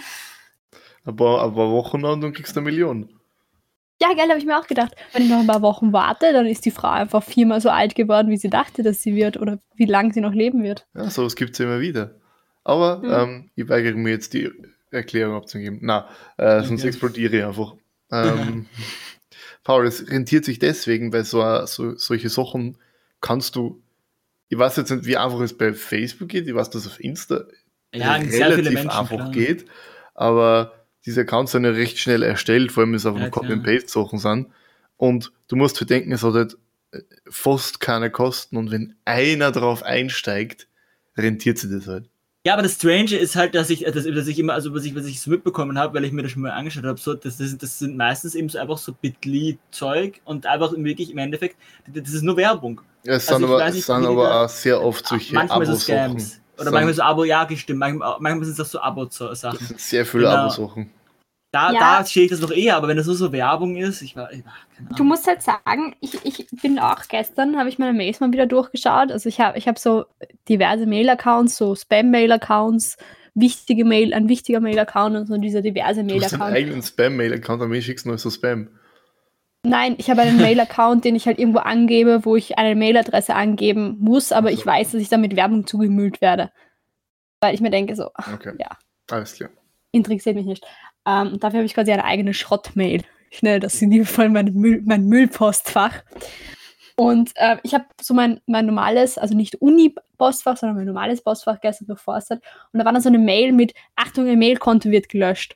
Aber, 1.06 1.42
aber 1.42 1.70
Wochen 1.72 2.04
und 2.04 2.22
dann 2.22 2.34
kriegst 2.34 2.56
du 2.56 2.62
eine 2.62 2.70
Million. 2.70 3.10
Ja, 4.02 4.14
geil, 4.16 4.30
habe 4.30 4.40
ich 4.40 4.46
mir 4.46 4.58
auch 4.58 4.68
gedacht. 4.68 4.96
Wenn 5.12 5.24
ich 5.24 5.30
noch 5.30 5.40
ein 5.42 5.48
paar 5.48 5.62
Wochen 5.62 5.92
warte, 5.92 6.32
dann 6.32 6.46
ist 6.46 6.64
die 6.66 6.72
Frau 6.72 6.90
einfach 6.90 7.22
viermal 7.24 7.60
so 7.60 7.70
alt 7.70 7.96
geworden, 7.96 8.30
wie 8.30 8.38
sie 8.38 8.50
dachte, 8.50 8.82
dass 8.82 9.02
sie 9.04 9.14
wird 9.16 9.38
oder 9.38 9.60
wie 9.76 9.86
lange 9.86 10.14
sie 10.14 10.22
noch 10.22 10.34
leben 10.34 10.64
wird. 10.64 10.88
Ja, 10.96 11.10
sowas 11.10 11.36
gibt 11.36 11.54
es 11.54 11.60
immer 11.60 11.82
wieder. 11.82 12.16
Aber 12.64 13.00
Mhm. 13.00 13.12
ähm, 13.12 13.50
ich 13.56 13.68
weigere 13.68 13.96
mir 13.96 14.12
jetzt 14.12 14.34
die 14.34 14.50
Erklärung 14.92 15.36
abzugeben. 15.36 15.80
Na, 15.82 16.08
äh, 16.38 16.64
sonst 16.64 16.82
Okay. 16.82 16.90
explodiere 16.90 17.38
ich 17.38 17.44
einfach. 17.44 17.76
Ähm, 18.12 18.68
Paul, 19.64 19.86
es 19.86 20.10
rentiert 20.10 20.46
sich 20.46 20.60
deswegen, 20.60 21.12
weil 21.14 21.24
so, 21.26 21.44
so 21.66 21.96
solche 21.96 22.30
Sachen 22.30 22.78
kannst 23.22 23.56
du. 23.56 23.82
Ich 24.48 24.58
weiß 24.58 24.78
jetzt 24.78 24.90
nicht, 24.92 25.06
wie 25.06 25.18
einfach 25.18 25.42
es 25.42 25.56
bei 25.58 25.74
Facebook 25.74 26.30
geht. 26.30 26.48
Ich 26.48 26.56
weiß, 26.56 26.70
dass 26.70 26.86
es 26.86 26.92
auf 26.94 27.00
Insta 27.00 27.44
Ja, 27.94 28.16
sehr 28.22 28.28
viele 28.30 28.48
relativ 28.48 28.74
Menschen. 28.74 28.90
einfach 28.90 29.16
klar. 29.16 29.32
geht. 29.32 29.66
Aber 30.16 30.79
diese 31.06 31.22
Accounts 31.22 31.52
sind 31.54 31.64
ja 31.64 31.72
recht 31.72 31.98
schnell 31.98 32.24
erstellt, 32.24 32.72
vor 32.72 32.82
allem 32.82 32.92
wenn 32.92 32.98
es 32.98 33.06
einfach 33.06 33.22
Ja, 33.22 33.30
Copy 33.30 33.54
and 33.54 33.64
Paste 33.64 33.90
Sachen 33.90 34.20
sind. 34.20 34.48
Und 34.98 35.32
du 35.48 35.56
musst 35.56 35.80
bedenken, 35.80 36.12
es 36.12 36.24
hat 36.24 36.34
halt 36.34 36.58
äh, 36.92 37.00
fast 37.30 37.80
keine 37.80 38.12
Kosten. 38.12 38.58
Und 38.58 38.72
wenn 38.72 38.96
einer 39.06 39.52
drauf 39.52 39.84
einsteigt, 39.84 40.68
rentiert 41.18 41.58
sich 41.58 41.72
das 41.72 41.88
halt. 41.88 42.10
Ja, 42.46 42.54
aber 42.54 42.64
das 42.64 42.76
Strange 42.76 43.16
ist 43.16 43.36
halt, 43.36 43.54
dass 43.54 43.70
ich, 43.70 43.84
dass, 43.84 44.06
dass 44.06 44.28
ich 44.28 44.40
immer, 44.40 44.54
also 44.54 44.74
was 44.74 44.86
ich, 44.86 44.96
was 44.96 45.06
ich 45.06 45.20
so 45.20 45.30
mitbekommen 45.30 45.78
habe, 45.78 45.94
weil 45.94 46.06
ich 46.06 46.14
mir 46.14 46.24
das 46.24 46.32
schon 46.32 46.42
mal 46.42 46.52
angeschaut 46.52 46.86
habe, 46.86 47.00
so, 47.00 47.14
das, 47.14 47.38
das, 47.38 47.58
das 47.58 47.80
sind 47.80 47.98
meistens 47.98 48.34
eben 48.34 48.48
so 48.48 48.58
einfach 48.60 48.78
so 48.78 48.94
Bitly-Zeug 48.94 50.22
und 50.24 50.46
einfach 50.46 50.72
wirklich 50.76 51.12
im 51.12 51.18
Endeffekt, 51.18 51.58
das 51.88 52.14
ist 52.14 52.22
nur 52.22 52.38
Werbung. 52.38 52.82
Es 53.04 53.28
Also 53.28 53.40
sind 53.40 53.44
aber, 53.46 53.60
weiß 53.60 53.76
es 53.76 53.86
sind 53.86 54.06
aber 54.06 54.44
auch 54.44 54.50
sehr 54.50 54.82
oft 54.82 55.06
solche 55.06 55.34
manchmal 55.34 55.66
so 55.66 55.74
Abo-Sachen. 55.74 56.20
Scams. 56.20 56.42
Oder 56.60 56.72
manchmal 56.72 56.94
so 56.94 57.02
Abo, 57.04 57.24
ja, 57.24 57.44
gestimmt. 57.46 57.80
Manchmal, 57.80 58.18
manchmal 58.20 58.46
sind 58.46 58.60
es 58.60 58.60
auch 58.60 58.66
so 58.66 58.78
Das 59.28 59.44
Abo-Sachen. 59.46 59.60
sind 59.60 59.80
sehr 59.80 60.06
viele 60.06 60.24
Genau. 60.24 60.36
Abo-Sachen. 60.36 60.90
Da, 61.52 61.72
Ja. 61.72 61.80
da 61.80 61.96
verstehe 61.96 62.26
ich 62.26 62.30
das 62.30 62.42
noch 62.42 62.52
eher, 62.52 62.76
aber 62.76 62.88
wenn 62.90 62.98
das 62.98 63.08
nur 63.08 63.16
so 63.16 63.32
Werbung 63.32 63.76
ist, 63.76 64.04
ich 64.04 64.16
war, 64.16 64.32
ich 64.32 64.46
war 64.46 64.54
keine 64.78 64.90
Du 64.96 65.04
musst 65.04 65.26
halt 65.26 65.42
sagen, 65.42 65.96
ich, 66.00 66.24
ich 66.24 66.48
bin 66.62 66.78
auch 66.78 67.02
gestern, 67.08 67.58
habe 67.58 67.70
ich 67.70 67.80
meine 67.80 67.94
Mails 67.94 68.20
mal 68.20 68.32
wieder 68.32 68.46
durchgeschaut. 68.46 69.12
Also 69.12 69.28
ich 69.30 69.40
habe 69.40 69.58
ich 69.58 69.68
hab 69.68 69.80
so 69.80 70.06
diverse 70.48 70.86
Mail-Accounts, 70.86 71.58
so 71.58 71.74
Spam-Mail-Accounts, 71.76 72.98
wichtige 73.34 73.84
Mail, 73.84 74.14
ein 74.14 74.30
wichtiger 74.30 74.60
Mail-Account 74.60 75.16
und 75.16 75.26
so 75.28 75.38
diese 75.38 75.64
diverse 75.64 76.04
Du 76.04 76.22
hast 76.22 76.34
einen 76.34 76.42
eigenen 76.44 76.84
Spam-Mail-Account, 76.84 77.62
aber 77.62 77.70
mir 77.70 77.82
schickst 77.82 78.06
du 78.06 78.10
nur 78.10 78.20
so 78.20 78.30
Spam. 78.30 78.68
Nein, 79.64 79.96
ich 79.98 80.10
habe 80.10 80.22
einen 80.22 80.38
Mail-Account, 80.42 81.04
den 81.06 81.16
ich 81.16 81.26
halt 81.28 81.40
irgendwo 81.40 81.60
angebe, 81.60 82.24
wo 82.26 82.36
ich 82.36 82.58
eine 82.58 82.76
Mailadresse 82.76 83.36
angeben 83.36 83.98
muss, 84.00 84.32
aber 84.32 84.52
ich 84.52 84.60
Also. 84.60 84.70
weiß, 84.72 84.92
dass 84.92 85.02
ich 85.02 85.10
dann 85.10 85.22
mit 85.22 85.36
Werbung 85.36 85.68
zugemüllt 85.68 86.22
werde. 86.22 86.52
Weil 87.42 87.54
ich 87.56 87.62
mir 87.62 87.70
denke, 87.72 87.96
so, 87.96 88.10
Okay. 88.34 88.54
Ja. 88.60 88.70
Alles 89.12 89.34
klar. 89.36 89.50
interessiert 89.92 90.36
mich 90.36 90.46
nicht. 90.46 90.64
Ähm, 91.06 91.40
dafür 91.40 91.60
habe 91.60 91.66
ich 91.66 91.74
quasi 91.74 91.92
eine 91.92 92.04
eigene 92.04 92.34
Schrottmail. 92.34 93.04
Ich 93.32 93.42
nenne 93.42 93.60
das 93.60 93.82
in 93.82 93.92
jedem 93.92 94.06
Fall 94.06 94.30
mein, 94.30 94.54
Müll, 94.54 94.82
mein 94.86 95.06
Müllpostfach. 95.06 96.04
Und 96.96 97.32
äh, 97.36 97.58
ich 97.64 97.74
habe 97.74 97.86
so 98.02 98.14
mein, 98.14 98.42
mein 98.46 98.66
normales, 98.66 99.18
also 99.18 99.34
nicht 99.36 99.56
Uni-Postfach, 99.62 100.58
sondern 100.58 100.76
mein 100.78 100.86
normales 100.86 101.22
Postfach 101.22 101.62
gestern 101.62 101.88
durchforstet. 101.88 102.44
Und 102.74 102.80
da 102.80 102.86
war 102.86 102.92
dann 102.92 103.02
so 103.02 103.08
eine 103.10 103.20
Mail 103.20 103.54
mit, 103.54 103.74
Achtung, 103.96 104.28
Ihr 104.28 104.36
Mailkonto 104.36 104.90
wird 104.90 105.08
gelöscht. 105.10 105.56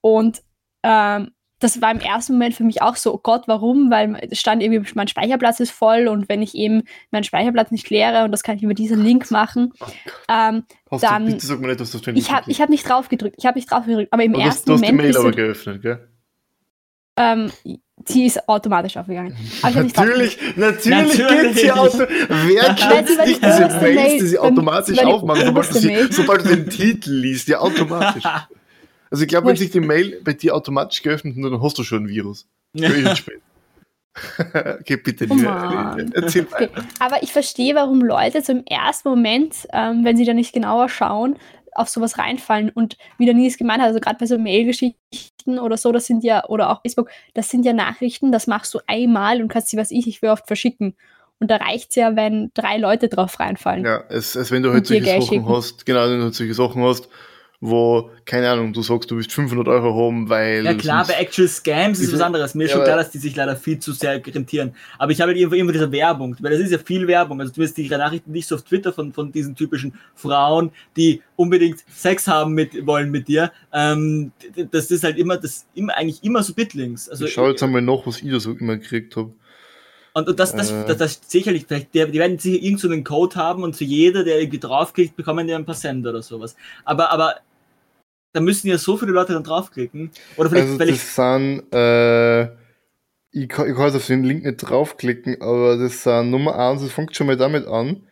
Und 0.00 0.42
ähm, 0.84 1.32
das 1.64 1.80
war 1.80 1.90
im 1.90 1.98
ersten 2.00 2.34
Moment 2.34 2.54
für 2.54 2.62
mich 2.62 2.82
auch 2.82 2.94
so, 2.96 3.12
oh 3.14 3.20
Gott, 3.22 3.44
warum? 3.46 3.90
Weil 3.90 4.16
es 4.30 4.38
stand 4.38 4.62
irgendwie, 4.62 4.88
mein 4.94 5.08
Speicherplatz 5.08 5.58
ist 5.60 5.70
voll 5.72 6.06
und 6.08 6.28
wenn 6.28 6.42
ich 6.42 6.54
eben 6.54 6.82
meinen 7.10 7.24
Speicherplatz 7.24 7.70
nicht 7.70 7.88
leere 7.90 8.24
und 8.24 8.30
das 8.32 8.42
kann 8.42 8.56
ich 8.56 8.62
über 8.62 8.74
diesen 8.74 9.02
Link 9.02 9.30
machen, 9.30 9.72
Oh 9.80 9.86
ähm, 10.28 10.64
Hast 10.90 11.02
Dann- 11.02 11.26
du, 11.26 11.32
bitte 11.32 11.46
sag 11.46 11.60
mir 11.60 11.68
nicht, 11.68 11.80
dass 11.80 11.90
du 11.90 11.98
ich 12.12 12.30
habe 12.30 12.50
ich 12.50 12.60
hab 12.60 12.68
nicht 12.68 12.88
drauf 12.88 13.08
gedrückt. 13.08 13.34
Ich 13.38 13.46
habe 13.46 13.58
nicht 13.58 13.70
drauf 13.70 13.86
gedrückt. 13.86 14.12
Aber 14.12 14.22
im 14.22 14.34
Aber 14.34 14.42
du, 14.42 14.48
hast- 14.48 14.56
ersten 14.56 14.68
du 14.68 14.72
hast 14.74 14.80
die 14.82 14.92
Moment 14.92 15.08
Mail 15.08 15.16
aber 15.16 15.30
du, 15.32 15.36
geöffnet, 15.36 15.82
gell? 15.82 16.08
ähm, 17.16 17.50
sie 18.06 18.26
ist 18.26 18.48
automatisch 18.48 18.96
aufgegangen. 18.96 19.36
Natürlich, 19.62 20.38
natürlich, 20.56 20.56
Natürlich. 20.56 21.16
geht 21.16 21.58
sie 21.58 21.72
Auto. 21.72 21.98
Wer 21.98 22.74
kennt 22.74 23.08
die 23.08 23.16
nicht 23.28 23.44
diese 23.44 23.60
Mails, 23.68 23.80
Mail, 23.82 24.18
die 24.18 24.26
sie 24.26 24.38
automatisch 24.38 24.98
die 24.98 25.04
aufmachen, 25.04 25.46
sobald 25.46 25.70
du, 25.74 25.78
sie, 25.78 26.06
sobald 26.10 26.44
du 26.44 26.48
den 26.56 26.68
Titel 26.68 27.12
liest, 27.12 27.48
ja 27.48 27.60
automatisch. 27.60 28.24
Also 29.14 29.22
ich 29.22 29.28
glaube, 29.28 29.46
wenn 29.46 29.54
sich 29.54 29.70
die 29.70 29.78
Mail 29.78 30.20
bei 30.24 30.32
dir 30.32 30.56
automatisch 30.56 31.00
geöffnet 31.00 31.36
hat, 31.36 31.44
dann 31.44 31.62
hast 31.62 31.78
du 31.78 31.84
schon 31.84 32.02
ein 32.02 32.08
Virus. 32.08 32.48
Ja. 32.74 32.90
Okay, 34.80 34.96
bitte, 35.04 35.28
Oh 35.30 35.34
Lisa, 35.34 35.50
Mann. 35.52 36.10
erzähl 36.16 36.48
Okay. 36.52 36.68
Aber 36.98 37.22
ich 37.22 37.32
verstehe, 37.32 37.76
warum 37.76 38.00
Leute 38.00 38.42
so 38.42 38.50
im 38.50 38.64
ersten 38.66 39.08
Moment, 39.08 39.68
ähm, 39.72 40.04
wenn 40.04 40.16
sie 40.16 40.24
da 40.24 40.34
nicht 40.34 40.52
genauer 40.52 40.88
schauen, 40.88 41.36
auf 41.76 41.88
sowas 41.88 42.18
reinfallen. 42.18 42.70
Und 42.70 42.96
wie 43.16 43.24
der 43.24 43.34
Nils 43.34 43.56
gemeint 43.56 43.80
hat, 43.82 43.86
also 43.86 44.00
gerade 44.00 44.18
bei 44.18 44.26
so 44.26 44.36
Mail-Geschichten 44.36 45.60
oder 45.60 45.76
so, 45.76 45.92
das 45.92 46.06
sind 46.06 46.24
ja, 46.24 46.44
oder 46.46 46.70
auch 46.70 46.82
Facebook, 46.82 47.08
das 47.34 47.48
sind 47.50 47.64
ja 47.64 47.72
Nachrichten, 47.72 48.32
das 48.32 48.48
machst 48.48 48.74
du 48.74 48.80
einmal 48.88 49.40
und 49.40 49.46
kannst 49.46 49.68
sie, 49.68 49.76
was 49.76 49.92
ich, 49.92 50.08
ich 50.08 50.22
will 50.22 50.30
oft 50.30 50.48
verschicken. 50.48 50.96
Und 51.38 51.52
da 51.52 51.58
reicht 51.58 51.90
es 51.90 51.94
ja, 51.94 52.16
wenn 52.16 52.50
drei 52.54 52.78
Leute 52.78 53.08
drauf 53.08 53.38
reinfallen. 53.38 53.84
Ja, 53.84 54.02
es, 54.08 54.34
es, 54.34 54.50
wenn 54.50 54.64
du 54.64 54.72
halt 54.72 54.88
solche 54.88 55.04
Geld 55.04 55.22
Sachen 55.22 55.34
schicken. 55.36 55.48
hast, 55.48 55.86
genau, 55.86 56.02
wenn 56.02 56.18
du 56.18 56.24
halt 56.24 56.34
solche 56.34 56.54
Sachen 56.54 56.82
hast, 56.82 57.08
wo, 57.66 58.10
keine 58.26 58.50
Ahnung, 58.50 58.74
du 58.74 58.82
sagst, 58.82 59.10
du 59.10 59.16
willst 59.16 59.32
500 59.32 59.66
Euro 59.68 59.94
haben, 60.06 60.28
weil... 60.28 60.64
Ja 60.64 60.74
klar, 60.74 61.06
bei 61.06 61.14
Actual 61.14 61.48
Scams 61.48 61.98
ist 61.98 62.12
was 62.12 62.20
anderes. 62.20 62.54
Mir 62.54 62.64
ist 62.64 62.70
Ja, 62.70 62.76
schon 62.76 62.84
klar, 62.84 62.98
dass 62.98 63.10
die 63.10 63.18
sich 63.18 63.34
leider 63.34 63.56
viel 63.56 63.78
zu 63.78 63.92
sehr 63.92 64.24
rentieren. 64.26 64.74
Aber 64.98 65.12
ich 65.12 65.20
habe 65.20 65.30
halt 65.30 65.38
irgendwo 65.38 65.56
immer 65.56 65.72
diese 65.72 65.90
Werbung, 65.90 66.36
weil 66.40 66.52
das 66.52 66.60
ist 66.60 66.72
ja 66.72 66.78
viel 66.78 67.06
Werbung. 67.06 67.40
Also 67.40 67.54
du 67.54 67.62
wirst 67.62 67.78
die 67.78 67.88
Nachrichten 67.88 68.32
nicht 68.32 68.46
so 68.46 68.56
auf 68.56 68.62
Twitter 68.62 68.92
von, 68.92 69.14
von 69.14 69.32
diesen 69.32 69.56
typischen 69.56 69.94
Frauen, 70.14 70.72
die 70.96 71.22
unbedingt 71.36 71.82
Sex 71.94 72.28
haben 72.28 72.52
mit, 72.52 72.86
wollen 72.86 73.10
mit 73.10 73.28
dir. 73.28 73.50
Ähm, 73.72 74.32
das 74.70 74.90
ist 74.90 75.02
halt 75.02 75.16
immer, 75.16 75.38
das 75.38 75.66
immer 75.74 75.96
eigentlich 75.96 76.22
immer 76.22 76.42
so 76.42 76.52
Bitlinks. 76.52 77.08
Also 77.08 77.24
ich 77.24 77.32
schau 77.32 77.48
jetzt 77.48 77.62
einmal 77.62 77.80
nach, 77.80 78.06
was 78.06 78.20
ich 78.20 78.30
da 78.30 78.40
so 78.40 78.52
immer 78.52 78.76
gekriegt 78.76 79.16
habe. 79.16 79.32
Und, 80.16 80.28
und 80.28 80.38
das, 80.38 80.54
das, 80.54 80.70
Äh. 80.70 80.84
das, 80.86 80.96
das 80.98 81.20
sicherlich, 81.26 81.64
vielleicht, 81.66 81.92
die, 81.92 82.04
die 82.06 82.18
werden 82.18 82.38
sicher 82.38 82.62
irgend 82.62 82.78
so 82.80 82.88
einen 82.88 83.02
Code 83.02 83.34
haben 83.34 83.64
und 83.64 83.74
für 83.74 83.84
jeder, 83.84 84.22
der 84.22 84.38
irgendwie 84.38 84.60
draufklickt, 84.60 85.16
bekommen 85.16 85.46
die 85.48 85.54
ein 85.54 85.64
paar 85.64 85.74
Cent 85.74 86.06
oder 86.06 86.22
sowas. 86.22 86.54
Aber, 86.84 87.10
aber 87.10 87.34
da 88.34 88.40
müssen 88.40 88.66
ja 88.66 88.76
so 88.76 88.96
viele 88.96 89.12
Leute 89.12 89.32
dann 89.32 89.44
draufklicken. 89.44 90.10
Oder 90.36 90.50
vielleicht, 90.50 90.66
Also 90.66 90.78
weil 90.80 90.88
ich, 90.90 90.96
das 90.96 91.14
sind, 91.14 91.72
äh, 91.72 92.42
ich 93.30 93.48
kann, 93.48 93.68
ich 93.68 93.74
kann 93.74 93.86
jetzt 93.86 93.94
auf 93.94 94.06
den 94.06 94.24
Link 94.24 94.44
nicht 94.44 94.56
draufklicken, 94.56 95.40
aber 95.40 95.76
das 95.78 96.02
sind 96.02 96.30
Nummer 96.30 96.58
eins, 96.58 96.82
das 96.82 96.92
fängt 96.92 97.16
schon 97.16 97.28
mal 97.28 97.36
damit 97.36 97.66
an, 97.66 98.08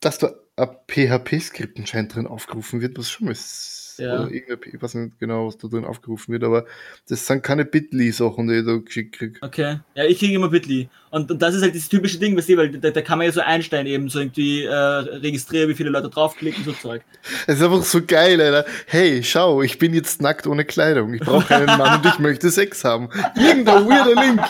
dass 0.00 0.18
da 0.18 0.32
ein 0.56 0.70
PHP-Skript 0.88 1.78
anscheinend 1.78 2.14
drin 2.14 2.26
aufgerufen 2.26 2.80
wird, 2.80 2.98
was 2.98 3.10
schon 3.10 3.26
mal 3.26 3.32
ist. 3.32 3.87
Ja. 3.98 4.14
Oder 4.14 4.30
irgendein, 4.30 4.72
ich 4.72 4.82
weiß 4.82 4.94
nicht 4.94 5.18
genau, 5.18 5.46
was 5.46 5.58
da 5.58 5.68
drin 5.68 5.84
aufgerufen 5.84 6.32
wird, 6.32 6.44
aber 6.44 6.64
das 7.08 7.26
sind 7.26 7.42
keine 7.42 7.64
Bitly-Sachen, 7.64 8.48
die 8.48 8.56
ich 8.56 8.66
da 8.66 8.76
geschickt 8.76 9.16
krieg. 9.16 9.38
Okay. 9.40 9.80
Ja, 9.94 10.04
ich 10.04 10.18
kriege 10.18 10.34
immer 10.34 10.48
Bitly. 10.48 10.88
Und, 11.10 11.30
und 11.30 11.40
das 11.40 11.54
ist 11.54 11.62
halt 11.62 11.74
das 11.74 11.88
typische 11.88 12.18
Ding, 12.18 12.36
weißt 12.36 12.50
du, 12.50 12.56
weil 12.58 12.70
da, 12.70 12.90
da 12.90 13.00
kann 13.00 13.18
man 13.18 13.26
ja 13.26 13.32
so 13.32 13.40
einstellen, 13.40 13.86
eben 13.86 14.08
so 14.10 14.20
irgendwie 14.20 14.64
äh, 14.64 14.74
registrieren, 14.74 15.68
wie 15.70 15.74
viele 15.74 15.88
Leute 15.90 16.10
draufklicken, 16.10 16.64
so 16.64 16.72
Zeug. 16.72 17.02
Es 17.46 17.56
ist 17.56 17.62
einfach 17.62 17.82
so 17.82 18.00
geil, 18.06 18.40
Alter. 18.40 18.66
Hey, 18.86 19.22
schau, 19.22 19.62
ich 19.62 19.78
bin 19.78 19.94
jetzt 19.94 20.20
nackt 20.20 20.46
ohne 20.46 20.64
Kleidung. 20.64 21.14
Ich 21.14 21.20
brauche 21.22 21.46
keinen 21.46 21.78
Mann 21.78 22.00
und 22.00 22.06
ich 22.06 22.18
möchte 22.18 22.50
Sex 22.50 22.84
haben. 22.84 23.08
Irgendein 23.36 23.86
weirder 23.86 24.22
Link. 24.22 24.40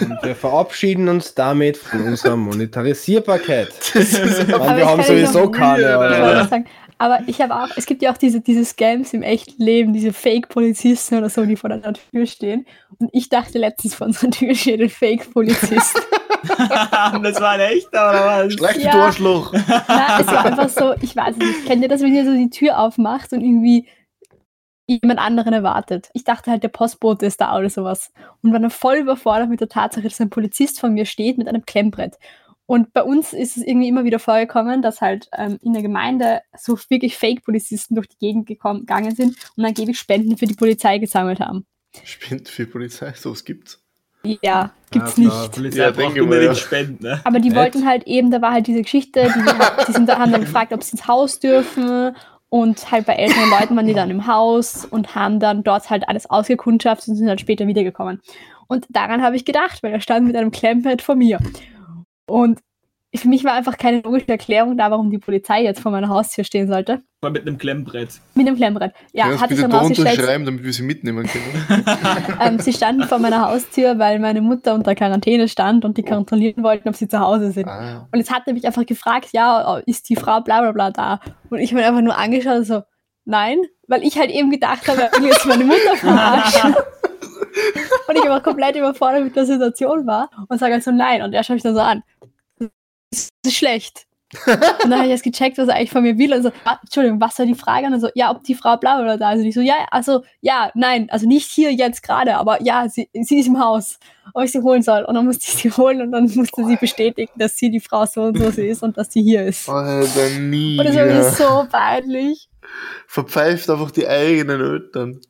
Und 0.00 0.22
wir 0.22 0.34
verabschieden 0.34 1.08
uns 1.08 1.34
damit 1.34 1.78
von 1.78 2.02
unserer 2.02 2.36
Monetarisierbarkeit. 2.36 3.68
Das 3.94 4.12
ist 4.12 4.48
wir 4.48 4.86
haben 4.86 5.02
sowieso 5.02 5.50
keine. 5.50 5.84
weird, 5.84 6.64
aber- 7.04 7.20
ich 7.28 7.40
habe 7.40 7.54
auch, 7.54 7.68
es 7.76 7.86
gibt 7.86 8.02
ja 8.02 8.12
auch 8.12 8.16
diese, 8.16 8.40
diese 8.40 8.64
Scams 8.64 9.12
im 9.12 9.22
echten 9.22 9.62
Leben, 9.62 9.92
diese 9.92 10.12
Fake-Polizisten 10.12 11.16
oder 11.18 11.28
so, 11.28 11.44
die 11.44 11.56
vor 11.56 11.70
deiner 11.70 11.92
Tür 11.94 12.26
stehen. 12.26 12.66
Und 12.98 13.10
ich 13.12 13.28
dachte 13.28 13.58
letztens 13.58 13.94
vor 13.94 14.06
unserer 14.06 14.30
Tür 14.30 14.54
steht 14.54 14.80
ein 14.80 14.88
Fake-Polizist. 14.90 16.00
das 16.44 17.40
war 17.40 17.50
ein 17.52 17.60
echter, 17.60 18.10
oder 18.10 18.26
was? 18.26 18.52
Schlecht 18.52 18.82
Ja. 18.82 18.92
du 18.92 18.98
Arschloch. 18.98 19.52
Na, 19.88 20.20
es 20.20 20.26
war 20.26 20.44
einfach 20.44 20.68
so, 20.68 20.94
ich 21.00 21.16
weiß 21.16 21.36
nicht, 21.36 21.66
kennt 21.66 21.82
ihr 21.82 21.88
das, 21.88 22.02
wenn 22.02 22.14
ihr 22.14 22.24
so 22.24 22.32
die 22.34 22.50
Tür 22.50 22.78
aufmacht 22.78 23.32
und 23.32 23.40
irgendwie 23.40 23.88
jemand 24.86 25.20
anderen 25.20 25.54
erwartet? 25.54 26.10
Ich 26.12 26.24
dachte 26.24 26.50
halt, 26.50 26.62
der 26.62 26.68
Postbote 26.68 27.24
ist 27.26 27.40
da 27.40 27.56
oder 27.56 27.70
sowas. 27.70 28.12
Und 28.42 28.52
war 28.52 28.60
dann 28.60 28.70
voll 28.70 28.96
überfordert 28.96 29.48
mit 29.48 29.60
der 29.60 29.68
Tatsache, 29.70 30.04
dass 30.04 30.20
ein 30.20 30.28
Polizist 30.30 30.80
vor 30.80 30.90
mir 30.90 31.06
steht 31.06 31.38
mit 31.38 31.48
einem 31.48 31.64
Klemmbrett. 31.64 32.18
Und 32.66 32.92
bei 32.94 33.02
uns 33.02 33.32
ist 33.32 33.56
es 33.56 33.62
irgendwie 33.62 33.88
immer 33.88 34.04
wieder 34.04 34.18
vorgekommen, 34.18 34.80
dass 34.80 35.00
halt 35.00 35.28
ähm, 35.36 35.58
in 35.60 35.74
der 35.74 35.82
Gemeinde 35.82 36.40
so 36.56 36.78
wirklich 36.88 37.16
Fake-Polizisten 37.16 37.94
durch 37.94 38.08
die 38.08 38.18
Gegend 38.18 38.46
gekommen, 38.46 38.80
gegangen 38.80 39.14
sind 39.14 39.36
und 39.56 39.64
angeblich 39.64 39.98
Spenden 39.98 40.38
für 40.38 40.46
die 40.46 40.54
Polizei 40.54 40.98
gesammelt 40.98 41.40
haben. 41.40 41.66
Spinnt 42.04 42.48
für 42.48 42.66
Polizei, 42.66 43.12
sowas 43.14 43.44
gibt's. 43.44 43.80
Ja, 44.42 44.72
gibt's 44.90 45.16
Ja, 45.18 45.24
klar. 45.24 45.42
nicht. 45.42 45.52
Polizei 45.52 45.78
Ja, 45.78 45.90
braucht 45.90 46.18
unbedingt 46.18 46.44
ja. 46.44 46.54
Spenden, 46.54 47.04
ne? 47.04 47.20
Aber 47.24 47.38
die 47.40 47.48
Echt? 47.48 47.56
wollten 47.56 47.86
halt 47.86 48.06
eben, 48.06 48.30
da 48.30 48.40
war 48.40 48.52
halt 48.52 48.66
diese 48.66 48.82
Geschichte, 48.82 49.24
die, 49.24 49.84
die 49.86 49.92
sind, 49.92 50.10
haben 50.10 50.32
dann 50.32 50.40
gefragt, 50.40 50.72
ob 50.72 50.82
sie 50.82 50.92
ins 50.92 51.06
Haus 51.06 51.38
dürfen. 51.40 52.16
Und 52.48 52.90
halt 52.92 53.04
bei 53.06 53.14
älteren 53.14 53.50
Leuten 53.50 53.76
waren 53.76 53.86
die 53.86 53.94
dann 53.94 54.10
im 54.10 54.26
Haus 54.28 54.84
und 54.84 55.14
haben 55.16 55.40
dann 55.40 55.64
dort 55.64 55.90
halt 55.90 56.08
alles 56.08 56.30
ausgekundschaftet 56.30 57.08
und 57.08 57.16
sind 57.16 57.26
dann 57.26 57.38
später 57.38 57.66
wiedergekommen. 57.66 58.22
Und 58.68 58.86
daran 58.90 59.22
habe 59.22 59.36
ich 59.36 59.44
gedacht, 59.44 59.82
weil 59.82 59.92
er 59.92 60.00
stand 60.00 60.26
mit 60.26 60.36
einem 60.36 60.52
Klemmbrett 60.52 61.02
vor 61.02 61.16
mir. 61.16 61.38
Und 62.26 62.60
für 63.16 63.28
mich 63.28 63.44
war 63.44 63.52
einfach 63.52 63.78
keine 63.78 64.00
logische 64.00 64.28
Erklärung 64.28 64.76
da, 64.76 64.90
warum 64.90 65.10
die 65.10 65.18
Polizei 65.18 65.62
jetzt 65.62 65.80
vor 65.80 65.92
meiner 65.92 66.08
Haustür 66.08 66.42
stehen 66.42 66.66
sollte. 66.66 67.00
Voll 67.20 67.30
mit 67.30 67.42
einem 67.42 67.58
Klemmbrett. 67.58 68.20
Mit 68.34 68.48
dem 68.48 68.56
Klemmbrett. 68.56 68.92
Ja, 69.12 69.26
Kannst 69.26 69.42
hat 69.42 69.48
bitte 69.50 69.62
dann 69.62 69.70
da 69.70 69.80
unterschreiben, 69.82 70.44
damit 70.44 70.64
wir 70.64 70.72
sie 70.72 70.82
mitnehmen 70.82 71.26
können. 71.26 71.84
ähm, 72.40 72.58
sie 72.58 72.72
standen 72.72 73.04
vor 73.04 73.20
meiner 73.20 73.48
Haustür, 73.48 73.98
weil 74.00 74.18
meine 74.18 74.40
Mutter 74.40 74.74
unter 74.74 74.96
Quarantäne 74.96 75.46
stand 75.48 75.84
und 75.84 75.96
die 75.96 76.02
kontrollieren 76.02 76.64
wollten, 76.64 76.88
ob 76.88 76.96
sie 76.96 77.06
zu 77.06 77.20
Hause 77.20 77.52
sind. 77.52 77.68
Ah, 77.68 78.08
Und 78.10 78.18
jetzt 78.18 78.32
hat 78.32 78.42
er 78.46 78.52
mich 78.52 78.66
einfach 78.66 78.84
gefragt, 78.84 79.28
ja, 79.32 79.78
ist 79.86 80.08
die 80.08 80.16
Frau 80.16 80.40
bla 80.40 80.60
bla 80.62 80.72
bla 80.72 80.90
da? 80.90 81.20
Und 81.50 81.60
ich 81.60 81.70
habe 81.70 81.82
mir 81.82 81.86
einfach 81.88 82.02
nur 82.02 82.18
angeschaut 82.18 82.56
und 82.56 82.64
so, 82.64 82.82
nein, 83.24 83.58
weil 83.86 84.02
ich 84.02 84.18
halt 84.18 84.30
eben 84.30 84.50
gedacht 84.50 84.88
habe, 84.88 85.08
ich 85.14 85.20
will 85.20 85.28
jetzt 85.28 85.46
meine 85.46 85.64
Mutter 85.64 85.96
verarschen. 85.96 86.74
und 88.08 88.16
ich 88.16 88.24
aber 88.24 88.40
komplett 88.40 88.74
überfordert 88.76 89.22
mit 89.22 89.36
der 89.36 89.46
Situation 89.46 90.06
war 90.06 90.30
und 90.48 90.58
sage 90.58 90.74
halt 90.74 90.82
so, 90.82 90.90
nein. 90.90 91.22
Und 91.22 91.32
er 91.32 91.44
schaut 91.44 91.54
mich 91.54 91.62
dann 91.62 91.74
so 91.74 91.80
an, 91.80 92.02
ist 93.18 93.56
schlecht. 93.56 94.06
Und 94.46 94.60
dann 94.90 94.94
habe 94.94 95.04
ich 95.04 95.10
erst 95.10 95.24
gecheckt, 95.24 95.58
was 95.58 95.68
er 95.68 95.76
eigentlich 95.76 95.90
von 95.90 96.02
mir 96.02 96.18
will. 96.18 96.34
Und 96.34 96.42
so, 96.42 96.50
ah, 96.64 96.78
Entschuldigung, 96.82 97.20
was 97.20 97.38
war 97.38 97.46
die 97.46 97.54
Frage? 97.54 97.86
Und 97.86 98.00
so, 98.00 98.08
ja, 98.14 98.30
ob 98.30 98.42
die 98.42 98.54
Frau 98.54 98.76
bla 98.76 99.00
bla 99.00 99.16
da 99.16 99.32
ist. 99.32 99.40
Und 99.40 99.46
ich 99.46 99.54
so, 99.54 99.60
ja, 99.60 99.86
also, 99.90 100.24
ja, 100.40 100.70
nein, 100.74 101.08
also 101.10 101.26
nicht 101.26 101.50
hier 101.50 101.72
jetzt 101.72 102.02
gerade, 102.02 102.36
aber 102.36 102.60
ja, 102.62 102.88
sie, 102.88 103.08
sie 103.12 103.38
ist 103.38 103.46
im 103.46 103.60
Haus, 103.60 103.98
ob 104.32 104.44
ich 104.44 104.52
sie 104.52 104.60
holen 104.62 104.82
soll. 104.82 105.04
Und 105.04 105.14
dann 105.14 105.24
musste 105.24 105.44
ich 105.46 105.54
sie 105.54 105.70
holen 105.70 106.02
und 106.02 106.12
dann 106.12 106.24
musste 106.34 106.64
sie 106.64 106.76
bestätigen, 106.76 107.32
dass 107.36 107.56
sie 107.56 107.70
die 107.70 107.80
Frau 107.80 108.06
so 108.06 108.22
und 108.22 108.38
so 108.38 108.50
sie 108.50 108.66
ist 108.66 108.82
und 108.82 108.96
dass 108.96 109.12
sie 109.12 109.22
hier 109.22 109.44
ist. 109.44 109.68
Alter, 109.68 110.30
nie. 110.40 110.78
Und 110.78 110.88
das 110.88 110.96
war 110.96 111.06
mir 111.06 111.30
so 111.30 111.66
peinlich. 111.70 112.48
Verpfeift 113.06 113.70
einfach 113.70 113.90
die 113.90 114.08
eigenen 114.08 114.60
Eltern. 114.60 115.20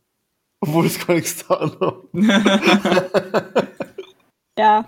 Obwohl 0.61 0.87
es 0.87 1.05
gar 1.07 1.15
nichts 1.15 1.45
da. 1.47 1.71
Ja, 4.57 4.87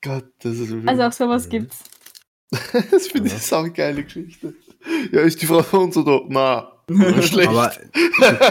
Gott, 0.00 0.24
das 0.40 0.58
ist 0.58 0.70
so 0.70 0.78
also 0.86 1.02
auch 1.02 1.12
sowas 1.12 1.48
gibt's. 1.48 1.84
Das 2.90 3.08
finde 3.08 3.30
ich 3.34 3.52
eine 3.52 3.70
geile 3.70 4.04
Geschichte. 4.04 4.54
Ja, 5.12 5.20
ist 5.22 5.40
die 5.40 5.46
Frau 5.46 5.62
von 5.62 5.84
uns 5.84 5.96
oder? 5.96 6.20
Na, 6.28 6.70
schlecht. 7.22 7.48
Aber 7.48 7.72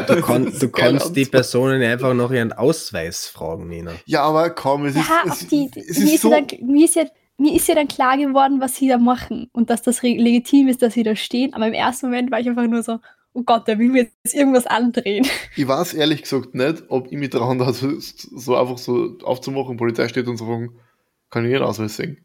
du, 0.07 0.15
du, 0.15 0.21
kon, 0.21 0.51
du 0.59 0.69
kannst 0.71 1.15
die. 1.15 1.25
Personen 1.25 1.81
einfach 1.83 2.13
noch 2.13 2.31
ihren 2.31 2.51
Ausweis 2.51 3.27
fragen, 3.27 3.67
Nina. 3.69 3.91
ja, 4.05 4.23
aber 4.23 4.49
komm, 4.49 4.85
es 4.85 4.95
ist, 4.95 5.07
Ja, 5.07 5.21
auch 5.23 5.31
es, 5.33 5.47
die, 5.47 5.69
es 5.75 5.99
mir, 5.99 6.13
ist 6.15 6.21
so. 6.21 6.31
ja 6.31 6.41
dann, 6.41 6.67
mir, 6.67 6.85
ist 6.85 6.95
ja, 6.95 7.05
mir 7.37 7.53
ist 7.55 7.67
ja 7.67 7.75
dann 7.75 7.87
klar 7.87 8.17
geworden, 8.17 8.59
was 8.59 8.75
sie 8.75 8.87
da 8.87 8.97
machen 8.97 9.49
und 9.53 9.69
dass 9.69 9.83
das 9.83 10.01
legitim 10.01 10.67
ist, 10.67 10.81
dass 10.81 10.95
sie 10.95 11.03
da 11.03 11.15
stehen. 11.15 11.53
Aber 11.53 11.67
im 11.67 11.73
ersten 11.73 12.07
Moment 12.07 12.31
war 12.31 12.39
ich 12.39 12.49
einfach 12.49 12.67
nur 12.67 12.81
so, 12.81 12.99
oh 13.33 13.43
Gott, 13.43 13.67
der 13.67 13.77
will 13.77 13.89
mir 13.89 14.03
jetzt 14.03 14.33
irgendwas 14.33 14.65
andrehen. 14.65 15.27
Ich 15.55 15.67
weiß 15.67 15.93
ehrlich 15.93 16.23
gesagt 16.23 16.55
nicht, 16.55 16.83
ob 16.89 17.11
ich 17.11 17.17
mich 17.17 17.29
trauen 17.29 17.59
da 17.59 17.71
so, 17.73 17.91
so 17.99 18.55
einfach 18.55 18.79
so 18.79 19.17
aufzumachen, 19.23 19.77
Polizei 19.77 20.07
steht 20.07 20.27
und 20.27 20.37
so 20.37 20.45
fragen, 20.45 20.71
kann 21.29 21.45
ich 21.45 21.51
Ihren 21.51 21.63
Ausweis 21.63 21.95
sehen? 21.95 22.17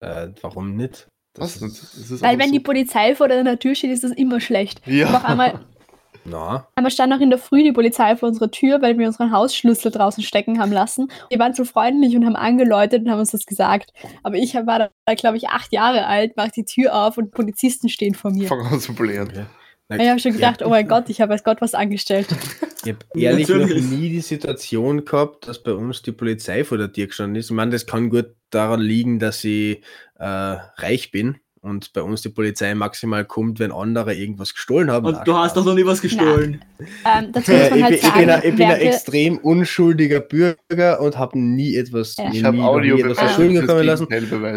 Äh, 0.00 0.28
warum 0.40 0.76
nicht? 0.76 1.08
Das 1.34 1.56
ist, 1.56 1.62
Das 1.62 2.10
ist 2.10 2.22
Weil 2.22 2.38
wenn 2.38 2.48
so. 2.48 2.52
die 2.52 2.60
Polizei 2.60 3.14
vor 3.14 3.28
deiner 3.28 3.58
Tür 3.58 3.74
steht, 3.74 3.92
ist 3.92 4.04
das 4.04 4.12
immer 4.12 4.40
schlecht. 4.40 4.86
Ja. 4.86 5.08
Aber 5.08 5.18
auch 5.18 5.24
einmal, 5.24 5.60
na, 6.24 6.66
einmal 6.74 6.90
stand 6.90 7.12
auch 7.12 7.20
in 7.20 7.30
der 7.30 7.38
Früh 7.38 7.62
die 7.62 7.72
Polizei 7.72 8.16
vor 8.16 8.28
unserer 8.28 8.50
Tür, 8.50 8.82
weil 8.82 8.98
wir 8.98 9.06
unseren 9.06 9.30
Hausschlüssel 9.30 9.92
draußen 9.92 10.24
stecken 10.24 10.58
haben 10.58 10.72
lassen. 10.72 11.08
Die 11.32 11.38
waren 11.38 11.54
so 11.54 11.64
freundlich 11.64 12.16
und 12.16 12.26
haben 12.26 12.36
angeläutet 12.36 13.04
und 13.04 13.10
haben 13.10 13.20
uns 13.20 13.30
das 13.30 13.46
gesagt. 13.46 13.92
Aber 14.22 14.36
ich 14.36 14.54
war 14.54 14.90
da, 15.06 15.14
glaube 15.14 15.36
ich, 15.36 15.48
acht 15.48 15.72
Jahre 15.72 16.06
alt, 16.06 16.32
mach 16.36 16.48
die 16.48 16.64
Tür 16.64 16.94
auf 16.94 17.16
und 17.16 17.30
Polizisten 17.30 17.88
stehen 17.88 18.14
vor 18.14 18.32
mir. 18.32 18.48
Fang 18.48 18.66
an 18.66 18.80
zu 18.80 18.94
blären. 18.94 19.28
okay. 19.88 20.02
Ich 20.02 20.08
habe 20.08 20.20
schon 20.20 20.32
gedacht, 20.32 20.62
oh 20.64 20.68
mein 20.68 20.88
Gott, 20.88 21.08
ich 21.08 21.20
habe 21.20 21.32
als 21.32 21.44
Gott 21.44 21.60
was 21.60 21.74
angestellt. 21.74 22.26
Ich 22.84 22.92
habe 22.92 22.98
ehrlich 23.20 23.48
noch 23.48 23.56
Natürlich. 23.58 23.84
nie 23.84 24.08
die 24.10 24.20
Situation 24.20 25.04
gehabt, 25.04 25.48
dass 25.48 25.62
bei 25.62 25.72
uns 25.72 26.02
die 26.02 26.12
Polizei 26.12 26.64
vor 26.64 26.78
der 26.78 26.92
Tür 26.92 27.06
gestanden 27.08 27.36
ist. 27.36 27.46
Ich 27.50 27.56
meine, 27.56 27.70
das 27.72 27.86
kann 27.86 28.10
gut 28.10 28.26
daran 28.50 28.80
liegen, 28.80 29.18
dass 29.18 29.44
ich 29.44 29.78
äh, 30.18 30.24
reich 30.24 31.10
bin 31.10 31.36
und 31.62 31.92
bei 31.92 32.00
uns 32.00 32.22
die 32.22 32.30
Polizei 32.30 32.74
maximal 32.74 33.26
kommt, 33.26 33.58
wenn 33.58 33.70
andere 33.70 34.14
irgendwas 34.14 34.54
gestohlen 34.54 34.90
haben. 34.90 35.04
Und 35.06 35.18
du 35.26 35.34
hast 35.36 35.54
doch 35.58 35.64
noch 35.66 35.74
nie 35.74 35.84
was 35.84 36.00
gestohlen. 36.00 36.64
Ähm, 37.04 37.32
dazu 37.32 37.52
muss 37.52 37.60
Äh, 37.60 37.70
man 37.70 37.82
halt 37.82 37.88
bin, 37.90 37.94
ich, 37.94 38.00
sagen, 38.00 38.18
bin 38.20 38.30
ein, 38.30 38.38
ich 38.38 38.42
bin 38.42 38.52
ein 38.52 38.58
während 38.58 38.80
wir- 38.82 38.88
extrem 38.88 39.38
unschuldiger 39.38 40.20
Bürger 40.20 41.00
und 41.02 41.18
habe 41.18 41.38
nie 41.38 41.76
etwas, 41.76 42.16
Ja. 42.16 42.30
mir 42.30 42.34
Ich 42.34 42.44
habe 42.44 42.56
noch 42.56 42.78
etwas 42.80 43.18
verschulden 43.18 43.66
kommen 43.66 43.84
lassen. 43.84 44.08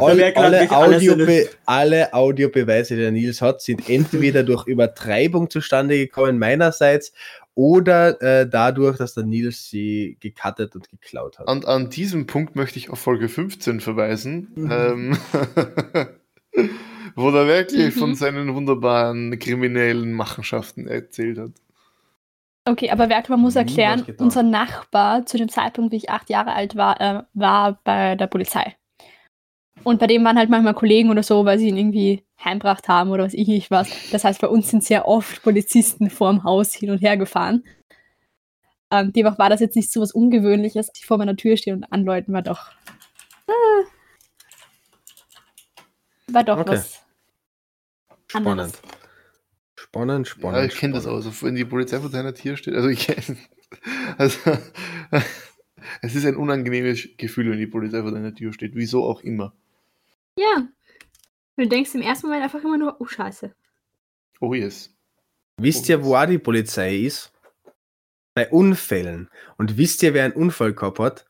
Alle, 0.02 0.36
alle, 0.38 0.72
Audiobe 0.72 1.50
alle 1.66 2.14
Audiobeweise, 2.14 2.96
die 2.96 3.02
der 3.02 3.12
Nils 3.12 3.42
hat, 3.42 3.62
sind 3.62 3.90
entweder 3.90 4.44
durch 4.44 4.66
Übertreibung 4.66 5.50
zustande 5.50 5.98
gekommen 5.98 6.40
meinerseits 6.40 7.12
oder 7.56 8.22
äh, 8.22 8.50
dadurch, 8.50 8.98
dass 8.98 9.14
der 9.14 9.24
Nils 9.26 9.70
sie 9.70 10.18
gecuttet 10.20 10.76
und 10.76 10.90
geklaut 10.90 11.38
hat. 11.40 11.48
Und 11.50 11.66
an 11.68 11.90
diesem 11.90 12.26
Punkt 12.26 12.56
möchte 12.56 12.80
ich 12.80 12.90
auf 12.90 13.00
Folge 13.00 13.30
15 13.30 13.80
verweisen, 13.80 14.52
Mhm. 14.56 14.72
ähm, 14.72 15.18
wo 17.16 17.30
er 17.30 17.48
wirklich 17.48 17.96
Mhm. 17.96 18.00
von 18.00 18.16
seinen 18.16 18.54
wunderbaren 18.56 19.38
kriminellen 19.40 20.14
Machenschaften 20.14 20.88
erzählt 20.88 21.38
hat. 21.38 21.52
Okay, 22.66 22.90
aber 22.92 23.10
Werk, 23.10 23.28
man 23.30 23.42
muss 23.42 23.56
Nie 23.56 23.60
erklären, 23.62 24.06
getan. 24.06 24.24
unser 24.26 24.42
Nachbar 24.44 25.26
zu 25.26 25.38
dem 25.38 25.50
Zeitpunkt, 25.50 25.92
wie 25.92 25.98
ich 25.98 26.10
acht 26.10 26.30
Jahre 26.30 26.54
alt 26.54 26.76
war, 26.76 27.02
äh, 27.02 27.24
war 27.34 27.80
bei 27.84 28.16
der 28.16 28.28
Polizei. 28.28 28.76
Und 29.84 30.00
bei 30.00 30.08
dem 30.08 30.24
waren 30.24 30.38
halt 30.38 30.50
manchmal 30.50 30.74
Kollegen 30.74 31.10
oder 31.10 31.24
so, 31.24 31.44
weil 31.44 31.60
sie 31.60 31.68
ihn 31.68 31.76
irgendwie 31.78 32.24
heimbracht 32.46 32.88
haben 32.88 33.12
oder 33.12 33.24
was 33.24 33.34
ich 33.34 33.48
nicht 33.48 33.72
was. 33.72 33.90
Das 34.12 34.24
heißt, 34.24 34.42
bei 34.42 34.48
uns 34.48 34.70
sind 34.70 34.84
sehr 34.84 35.08
oft 35.08 35.42
Polizisten 35.44 36.10
vorm 36.10 36.44
Haus 36.44 36.74
hin 36.74 36.90
und 36.92 37.00
her 37.00 37.18
gefahren. 37.18 37.64
Ähm, 38.92 39.12
demnach 39.14 39.40
war 39.40 39.50
das 39.50 39.60
jetzt 39.60 39.76
nicht 39.76 39.92
so 39.92 40.02
was 40.02 40.12
Ungewöhnliches, 40.12 40.90
ich 40.96 41.06
vor 41.06 41.18
meiner 41.18 41.36
Tür 41.36 41.58
stehe 41.58 41.76
und 41.76 41.84
anläuten, 41.86 42.34
war 42.34 42.42
doch. 42.44 42.72
Äh, 43.48 43.86
war 46.34 46.44
doch 46.44 46.60
Okay. 46.60 46.72
was. 46.72 47.02
Spannend. 48.28 48.48
anderes. 48.50 48.82
Spannend, 49.76 50.28
spannend. 50.28 50.58
ja, 50.60 50.66
ich 50.66 50.76
kenne 50.76 50.94
das 50.94 51.06
auch. 51.06 51.20
spannend. 51.20 51.26
Also, 51.28 51.46
wenn 51.46 51.56
die 51.56 51.66
Polizei 51.66 52.00
vor 52.00 52.10
deiner 52.10 52.34
Tür 52.34 52.58
steht, 52.58 52.74
also 52.76 52.90
ich 52.90 53.08
kenne. 53.08 53.38
Also, 54.20 54.38
es 56.04 56.14
ist 56.14 56.26
ein 56.28 56.36
unangenehmes 56.36 57.10
Gefühl, 57.18 57.50
wenn 57.50 57.58
die 57.58 57.66
Polizei 57.66 58.02
vor 58.04 58.12
deiner 58.12 58.34
Tür 58.36 58.54
steht. 58.54 58.76
Wieso 58.76 59.04
auch 59.04 59.22
immer. 59.22 59.56
Ja. 60.38 60.68
Du 61.58 61.68
denkst 61.68 61.94
im 61.94 62.02
ersten 62.02 62.28
Moment 62.28 62.44
einfach 62.44 62.64
immer 62.64 62.78
nur, 62.78 62.96
oh 63.00 63.06
Scheiße. 63.06 63.52
Oh 64.42 64.54
yes. 64.54 64.90
Wisst 65.58 65.88
ihr, 65.90 66.04
wo 66.04 66.16
auch 66.16 66.26
die 66.26 66.40
Polizei 66.40 66.96
ist? 66.98 67.32
Bei 68.36 68.50
Unfällen. 68.50 69.30
Und 69.58 69.78
wisst 69.78 70.02
ihr, 70.02 70.14
wer 70.16 70.26
einen 70.26 70.34
Unfall 70.34 70.74
gehabt 70.74 71.00
hat? 71.00 71.26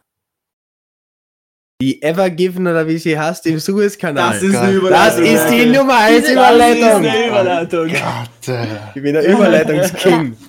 Die 1.81 2.01
Evergiven 2.01 2.65
oder 2.65 2.87
wie 2.87 2.97
sie 2.97 3.19
heißt 3.19 3.45
im 3.47 3.59
Suezkanal. 3.59 4.33
Das 4.35 4.41
ist 4.43 4.55
eine 4.55 4.67
Gott. 4.71 4.75
Überleitung. 4.83 5.23
Das 5.25 5.43
ist 5.43 5.49
die. 5.51 5.65
Nummer 5.65 5.97
1 5.97 6.15
Das 6.21 6.25
ist 6.27 6.31
Überleitung. 6.31 7.05
eine 7.05 7.27
Überleitung. 7.27 7.87
Gott. 7.89 8.47
äh, 8.47 8.67
Ich 8.95 9.01
bin 9.03 9.13
der 9.13 9.27
Überleitungsking. 9.29 10.37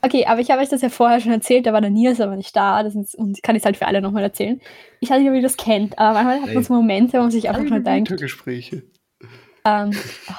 Okay, 0.00 0.26
aber 0.26 0.38
ich 0.42 0.50
habe 0.50 0.60
euch 0.60 0.68
das 0.68 0.82
ja 0.82 0.90
vorher 0.90 1.18
schon 1.18 1.32
erzählt, 1.32 1.64
da 1.64 1.72
war 1.72 1.80
der 1.80 1.88
Nils 1.88 2.20
aber 2.20 2.36
nicht 2.36 2.54
da. 2.54 2.82
Das 2.82 2.94
ist, 2.94 3.14
und 3.14 3.38
ich 3.38 3.42
kann 3.42 3.56
es 3.56 3.64
halt 3.64 3.78
für 3.78 3.86
alle 3.86 4.02
nochmal 4.02 4.22
erzählen. 4.22 4.60
Ich 5.00 5.08
weiß 5.08 5.18
nicht, 5.18 5.30
ob 5.30 5.34
ihr 5.34 5.40
das 5.40 5.56
kennt, 5.56 5.98
aber 5.98 6.12
manchmal 6.12 6.42
hat 6.42 6.52
man 6.54 6.62
so 6.62 6.74
Momente, 6.74 7.16
wo 7.16 7.22
man 7.22 7.30
sich 7.30 7.48
einfach 7.48 7.62
nur 7.62 7.80
denkt, 7.80 8.14
Gespräche. 8.18 8.82
Ähm, 9.64 9.92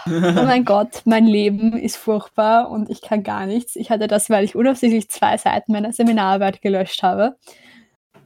oh 0.08 0.10
mein 0.46 0.66
Gott, 0.66 1.02
mein 1.06 1.26
Leben 1.26 1.74
ist 1.74 1.98
furchtbar 1.98 2.70
und 2.70 2.90
ich 2.90 3.02
kann 3.02 3.24
gar 3.24 3.46
nichts. 3.46 3.76
Ich 3.76 3.90
hatte 3.90 4.08
das, 4.08 4.30
weil 4.30 4.44
ich 4.44 4.56
unabsichtlich 4.56 5.10
zwei 5.10 5.38
Seiten 5.38 5.72
meiner 5.72 5.94
Seminararbeit 5.94 6.62
gelöscht 6.62 7.02
habe. 7.02 7.36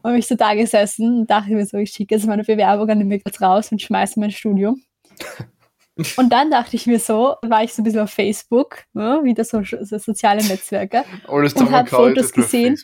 Und 0.01 0.13
mich 0.13 0.27
so 0.27 0.35
da 0.35 0.53
gesessen 0.55 1.19
und 1.19 1.29
dachte 1.29 1.51
mir 1.51 1.65
so, 1.65 1.77
ich 1.77 1.91
schicke 1.91 2.15
jetzt 2.15 2.25
meine 2.25 2.43
Bewerbung 2.43 2.89
an 2.89 2.99
den 2.99 3.07
Mittels 3.07 3.41
raus 3.41 3.71
und 3.71 3.81
schmeiße 3.81 4.19
mein 4.19 4.31
Studium. 4.31 4.81
Und 6.15 6.31
dann 6.31 6.49
dachte 6.49 6.77
ich 6.77 6.87
mir 6.87 6.97
so, 6.97 7.35
war 7.41 7.61
ich 7.61 7.73
so 7.73 7.81
ein 7.81 7.83
bisschen 7.83 7.99
auf 7.99 8.11
Facebook, 8.11 8.83
ne, 8.93 9.19
wieder 9.23 9.43
so, 9.43 9.61
so 9.63 9.97
soziale 9.97 10.41
Netzwerke, 10.41 11.03
Alles 11.27 11.53
Und 11.55 11.71
hab 11.71 11.89
zusammengekaut, 11.89 12.15
Fotos 12.15 12.31
gesehen. 12.31 12.77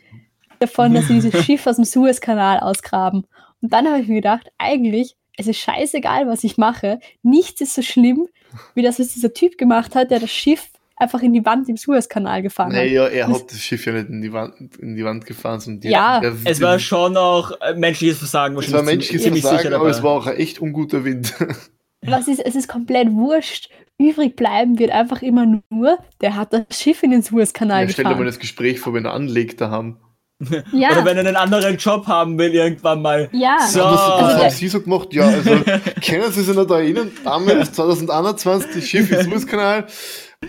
Davon, 0.60 0.94
dass 0.94 1.08
sie 1.08 1.14
dieses 1.14 1.34
Schiff 1.46 1.66
aus 1.66 1.78
dem 1.78 1.86
Suezkanal 1.86 2.60
ausgraben. 2.60 3.26
Und 3.62 3.72
dann 3.72 3.88
habe 3.88 4.02
ich 4.02 4.10
mir 4.10 4.16
gedacht, 4.16 4.52
eigentlich, 4.58 5.16
es 5.38 5.48
ist 5.48 5.58
scheißegal, 5.60 6.28
was 6.28 6.44
ich 6.44 6.58
mache. 6.58 7.00
Nichts 7.24 7.62
ist 7.62 7.76
so 7.76 7.82
schlimm, 7.82 8.28
wie 8.74 8.82
das, 8.82 9.00
was 9.00 9.10
dieser 9.10 9.34
Typ 9.34 9.58
gemacht 9.58 9.96
hat, 9.96 10.12
der 10.12 10.20
das 10.20 10.32
Schiff 10.32 10.68
einfach 10.98 11.22
in 11.22 11.34
die 11.34 11.44
Wand 11.46 11.68
im 11.68 11.76
Suezkanal 11.76 12.42
gefahren 12.42 12.70
hat. 12.72 12.78
Naja, 12.78 13.08
er 13.08 13.28
hat 13.28 13.52
das 13.52 13.60
Schiff 13.60 13.86
ja 13.86 13.92
nicht 13.92 14.08
in 14.08 14.22
die 14.22 14.32
Wand, 14.32 14.78
in 14.78 14.96
die 14.96 15.04
Wand 15.04 15.26
gefahren, 15.26 15.60
sondern 15.60 15.82
die, 15.82 15.90
Ja. 15.90 16.22
der, 16.22 16.34
Es 16.46 16.62
war 16.62 16.80
schon 16.80 17.18
auch 17.18 17.52
äh, 17.60 17.74
menschliches 17.74 18.18
Versagen. 18.20 18.58
es 18.58 18.72
war 18.72 18.82
menschliches 18.82 19.24
ziemlich 19.24 19.42
Versagen, 19.42 19.64
sicher 19.64 19.76
aber 19.76 19.90
es 19.90 20.02
war 20.04 20.12
auch 20.12 20.28
ein 20.28 20.38
echt 20.38 20.60
unguter 20.60 21.04
Wind. 21.04 21.34
Was 22.06 22.28
ist, 22.28 22.40
es 22.40 22.56
ist 22.56 22.68
komplett 22.70 23.12
wurscht. 23.12 23.70
Übrig 23.98 24.36
bleiben 24.36 24.78
wird 24.78 24.92
einfach 24.92 25.22
immer 25.22 25.62
nur, 25.70 25.98
der 26.22 26.36
hat 26.36 26.54
das 26.54 26.66
Schiff 26.80 27.02
in 27.04 27.12
den 27.12 27.22
Suezkanal 27.24 27.84
Ja, 27.84 27.90
stell 27.90 28.04
dir 28.04 28.10
mal 28.10 28.14
gefahren. 28.14 28.26
das 28.28 28.40
Gespräch 28.40 28.80
vor, 28.80 28.94
wenn 28.94 29.06
er 29.06 29.14
anlegt 29.14 29.60
da 29.62 29.70
haben. 29.70 29.98
Ja, 30.74 30.92
Oder 30.92 31.06
wenn 31.06 31.18
er 31.18 31.26
einen 31.28 31.36
anderen 31.38 31.78
Job 31.78 32.08
haben 32.08 32.38
will, 32.38 32.54
irgendwann 32.54 33.02
mal. 33.02 33.30
ja. 33.32 33.58
So. 33.68 33.80
Was, 33.80 33.92
was 33.92 34.00
Also 34.02 34.44
haben 34.44 34.50
Sie 34.50 34.68
so 34.68 34.82
gemacht? 34.82 35.14
Ja, 35.14 35.28
also 35.28 35.52
können 36.06 36.32
Sie 36.32 36.44
sich 36.44 36.56
noch 36.56 36.66
da 36.66 36.80
erinnern? 36.80 37.10
Damals, 37.24 37.72
2021, 37.74 38.72
das 38.74 38.84
Schiff 38.88 39.10
im 39.12 39.22
Suezkanal, 39.32 39.86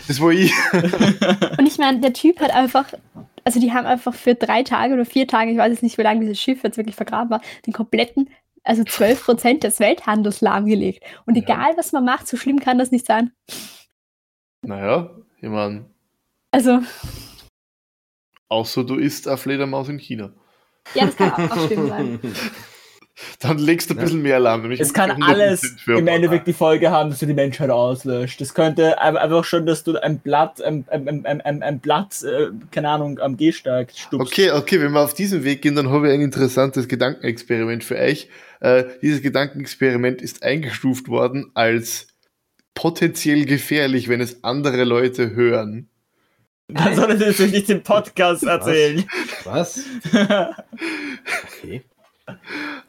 das 0.09 0.20
war 0.20 0.31
ich. 0.31 0.53
Und 1.59 1.66
ich 1.66 1.79
meine, 1.79 2.01
der 2.01 2.12
Typ 2.12 2.40
hat 2.40 2.51
einfach, 2.53 2.87
also 3.44 3.61
die 3.61 3.72
haben 3.72 3.87
einfach 3.87 4.12
für 4.12 4.35
drei 4.35 4.64
Tage 4.64 4.94
oder 4.94 5.05
vier 5.05 5.29
Tage, 5.29 5.53
ich 5.53 5.57
weiß 5.59 5.70
jetzt 5.70 5.83
nicht, 5.85 5.99
wie 5.99 6.03
lange 6.03 6.20
dieses 6.20 6.40
Schiff 6.40 6.64
jetzt 6.64 6.77
wirklich 6.79 6.96
vergraben 6.96 7.31
war, 7.31 7.40
den 7.64 7.72
kompletten, 7.72 8.29
also 8.64 8.83
12 8.83 9.25
Prozent 9.25 9.62
des 9.62 9.79
Welthandels 9.79 10.40
lahmgelegt. 10.40 11.05
Und 11.27 11.37
Ja. 11.37 11.42
egal, 11.44 11.72
was 11.77 11.92
man 11.92 12.05
macht, 12.05 12.27
so 12.27 12.37
schlimm 12.37 12.59
kann 12.59 12.79
das 12.79 12.90
nicht 12.90 13.07
sein. 13.07 13.31
Naja, 14.62 15.11
ich 15.40 15.49
meine, 15.49 15.85
Also, 16.51 16.81
außer 18.49 18.85
du 18.85 18.97
isst 18.97 19.29
eine 19.29 19.37
Fledermaus 19.37 19.89
in 19.89 19.99
China. 19.99 20.33
ja, 20.95 21.07
das 21.07 21.17
kann 21.17 21.33
auch, 21.51 21.67
schlimm 21.67 21.89
sein. 21.89 22.19
Dann 23.41 23.57
legst 23.57 23.89
du 23.89 23.95
ein 23.95 24.01
bisschen 24.01 24.21
mehr 24.21 24.37
Alarm. 24.37 24.61
Nämlich 24.61 24.79
Es 24.79 24.93
kann 24.93 25.11
100% 25.11 25.25
alles 25.27 25.77
im 25.87 26.07
Endeffekt 26.07 26.47
die 26.47 26.53
Folge 26.53 26.91
haben, 26.91 27.09
dass 27.09 27.21
du 27.21 27.27
die 27.27 27.33
Menschheit 27.33 27.71
auslöscht. 27.71 28.43
Das 28.43 28.53
könnte 28.53 29.01
ein- 29.01 29.17
einfach 29.17 29.43
schon, 29.45 29.65
dass 29.65 29.85
du 29.85 29.97
ein 29.97 30.19
Blatt, 30.19 30.61
ein, 30.61 30.85
ein, 30.91 31.25
ein, 31.25 31.41
ein, 31.41 31.63
ein 31.63 31.81
Blatt, 31.81 32.23
äh, 32.25 32.49
keine 32.71 32.91
Ahnung, 32.91 33.19
am 33.19 33.39
Gehsteig 33.39 33.93
stupst. 33.97 34.31
Okay, 34.33 34.51
okay, 34.51 34.81
wenn 34.83 34.93
wir 34.93 35.01
auf 35.01 35.15
diesen 35.15 35.45
Weg 35.45 35.63
gehen, 35.63 35.75
dann 35.77 35.89
habe 35.89 36.09
ich 36.09 36.13
ein 36.15 36.21
interessantes 36.21 36.89
Gedankenexperiment 36.89 37.85
für 37.85 37.97
euch. 37.97 38.29
Äh, 38.61 38.85
dieses 39.01 39.23
Gedankenexperiment 39.23 40.21
ist 40.21 40.43
eingestuft 40.43 41.09
worden 41.09 41.51
als 41.55 42.09
potenziell 42.75 43.47
gefährlich, 43.47 44.09
wenn 44.09 44.21
es 44.21 44.45
andere 44.45 44.85
Leute 44.85 45.35
hören. 45.35 45.89
Dann 46.68 46.96
soll 46.96 47.11
er 47.11 47.16
das 47.16 47.38
nicht 47.38 47.70
im 47.70 47.83
Podcast 47.83 48.42
erzählen. 48.42 49.05
Was? 49.44 49.85
Okay. 51.61 51.83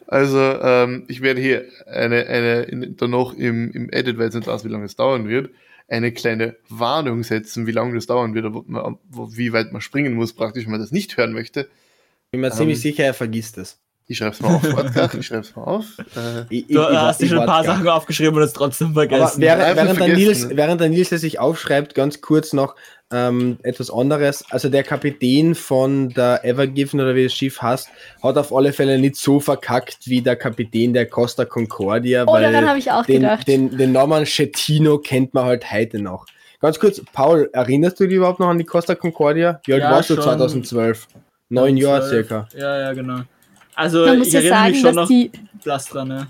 Also, 0.08 0.40
ähm, 0.40 1.06
ich 1.08 1.22
werde 1.22 1.42
hier 1.42 1.66
eine, 1.86 2.26
eine 2.26 2.64
in, 2.64 2.98
dann 2.98 3.12
noch 3.12 3.34
im, 3.34 3.72
im 3.72 3.90
Edit, 3.92 4.18
weil 4.18 4.30
es 4.30 4.36
nicht 4.36 4.48
weiß, 4.48 4.66
wie 4.66 4.70
lange 4.70 4.86
es 4.86 4.96
dauern 4.96 5.28
wird, 5.28 5.52
eine 5.88 6.12
kleine 6.12 6.56
Warnung 6.70 7.24
setzen, 7.24 7.68
wie 7.68 7.72
lange 7.72 7.94
das 7.94 8.08
dauern 8.08 8.34
wird, 8.34 8.46
ob 8.46 8.68
man, 8.68 8.98
wo, 9.10 9.30
wie 9.36 9.54
weit 9.54 9.72
man 9.72 9.82
springen 9.82 10.14
muss, 10.16 10.34
praktisch, 10.34 10.66
wenn 10.66 10.72
man 10.72 10.82
das 10.82 10.92
nicht 10.92 11.16
hören 11.18 11.34
möchte. 11.34 11.70
Bin 12.32 12.42
mir 12.42 12.48
Ähm. 12.48 12.54
ziemlich 12.54 12.82
sicher, 12.82 13.04
er 13.04 13.14
vergisst 13.14 13.58
es. 13.58 13.80
Ich 14.10 14.18
schreibe 14.20 14.32
es 14.32 14.40
mal 14.42 14.56
auf, 14.56 14.64
Wodka, 14.64 15.10
ich 15.20 15.26
schreibe 15.28 15.42
es 15.42 15.54
mal 15.56 15.64
auf. 15.64 15.86
Äh, 16.16 16.44
Ich, 16.50 16.68
Du 16.68 16.82
hast 16.82 17.20
dir 17.22 17.28
schon 17.28 17.40
ein 17.40 17.46
paar 17.46 17.64
Sachen 17.66 17.88
aufgeschrieben 17.90 18.36
und 18.36 18.42
es 18.42 18.54
trotzdem 18.54 18.88
Aber 18.92 19.02
vergessen. 19.08 19.42
während, 19.42 19.76
während, 19.76 20.00
der 20.00 20.08
Nils, 20.16 20.48
ne? 20.48 20.56
während 20.58 20.80
der 20.80 20.88
Nils 20.90 21.12
es 21.12 21.22
sich 21.22 21.40
aufschreibt, 21.40 21.94
ganz 21.94 22.22
kurz 22.22 22.54
noch 22.54 22.76
ähm, 23.12 23.58
etwas 23.64 23.92
anderes. 23.92 24.46
Also 24.50 24.70
der 24.70 24.84
Kapitän 24.84 25.56
von 25.56 26.08
der 26.10 26.46
Evergiven 26.46 27.02
oder 27.02 27.16
wie 27.16 27.26
das 27.26 27.34
Schiff 27.34 27.62
heißt, 27.62 27.90
hat 28.24 28.38
auf 28.38 28.56
alle 28.56 28.72
Fälle 28.72 28.98
nicht 28.98 29.18
so 29.18 29.42
verkackt 29.42 29.98
wie 30.06 30.22
der 30.22 30.38
Kapitän 30.38 30.94
der 30.94 31.08
Costa 31.08 31.44
Concordia, 31.44 32.24
Oh, 32.24 32.34
daran 32.36 32.54
weil 32.54 32.68
habe 32.70 32.80
ich 32.80 32.90
auch 32.90 33.06
den, 33.06 33.22
gedacht. 33.24 33.46
den, 33.48 33.78
den 33.78 33.92
Namen 33.92 34.26
Schettino 34.26 35.00
kennt 35.00 35.34
man 35.34 35.44
halt 35.46 35.70
heute 35.70 36.00
noch. 36.00 36.26
Ganz 36.62 36.80
kurz, 36.80 37.02
Paul, 37.12 37.50
erinnerst 37.52 38.00
du 38.00 38.08
dich 38.08 38.16
überhaupt 38.16 38.40
noch 38.40 38.48
an 38.48 38.58
die 38.58 38.64
Costa 38.66 38.96
Concordia? 38.96 39.60
Wie 39.66 39.74
alt 39.74 39.84
Ja, 39.84 39.92
warst 39.92 40.10
du 40.10 40.16
schon. 40.16 40.24
2012? 40.24 41.08
Neun 41.50 41.76
Jahre 41.78 42.08
circa. 42.08 42.48
Ja, 42.58 42.80
ja, 42.80 42.94
genau. 42.94 43.20
Also, 43.78 44.06
Man 44.06 44.18
muss 44.20 44.28
ich 44.28 44.34
ja 44.34 44.40
erinnere 44.40 44.58
sagen, 44.60 44.72
mich 44.72 44.82
schon 44.82 44.86
dass 44.88 44.96
noch 44.96 45.08
die, 45.08 45.32
dran, 45.92 46.10
ja. 46.10 46.28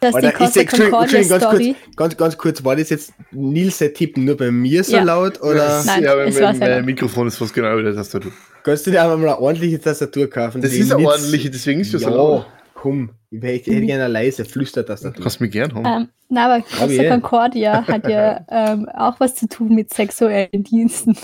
dass 0.00 0.10
die 0.10 0.16
Alter, 0.16 0.28
ist 0.28 0.36
Costa 0.38 0.64
Concordia 0.64 1.18
Entschuldigung, 1.20 1.28
ganz 1.28 1.42
Story. 1.44 1.74
kurz, 1.84 1.96
ganz, 1.96 2.16
ganz 2.16 2.38
kurz, 2.38 2.64
war 2.64 2.76
das 2.76 2.90
jetzt 2.90 3.12
Nils 3.30 3.78
der 3.78 3.94
Tipp 3.94 4.16
nur 4.16 4.36
bei 4.36 4.50
mir 4.50 4.82
so 4.84 4.96
Ja. 4.96 5.02
laut 5.04 5.40
oder 5.40 5.82
Nein, 5.84 6.02
ja, 6.02 6.14
es 6.24 6.34
mein, 6.40 6.58
mein, 6.58 6.70
mein. 6.70 6.84
Mikrofon 6.84 7.28
ist 7.28 7.36
fast 7.36 7.54
genau 7.54 7.72
über 7.74 7.82
der 7.84 7.94
Tastatur. 7.94 8.32
kannst 8.64 8.86
du 8.86 8.90
dir 8.90 9.02
einfach 9.02 9.16
mal 9.16 9.28
eine 9.28 9.38
ordentliche 9.38 9.80
Tastatur 9.80 10.28
kaufen? 10.28 10.60
Das 10.60 10.72
die 10.72 10.78
ist 10.78 10.92
eine 10.92 11.06
ordentliche, 11.06 11.50
deswegen 11.50 11.80
ist 11.80 11.94
das 11.94 12.02
ja, 12.02 12.10
so 12.10 12.16
laut. 12.16 12.46
komm, 12.74 13.10
ich 13.30 13.40
hätte 13.42 13.70
hätte 13.70 13.86
gerne 13.86 14.04
eine 14.04 14.12
leise 14.12 14.44
Flüstertastatur. 14.44 15.22
Kannst 15.22 15.40
mich 15.40 15.52
gern 15.52 15.72
haben. 15.74 15.86
Ähm, 15.86 16.08
na, 16.28 16.46
aber 16.46 16.64
Aber 16.80 16.86
Costa. 16.88 17.08
Concordia 17.08 17.86
hat 17.86 18.08
ja 18.08 18.44
ähm, 18.50 18.88
auch 18.88 19.20
was 19.20 19.36
zu 19.36 19.48
tun 19.48 19.74
mit 19.74 19.94
sexuellen 19.94 20.64
Diensten. 20.64 21.16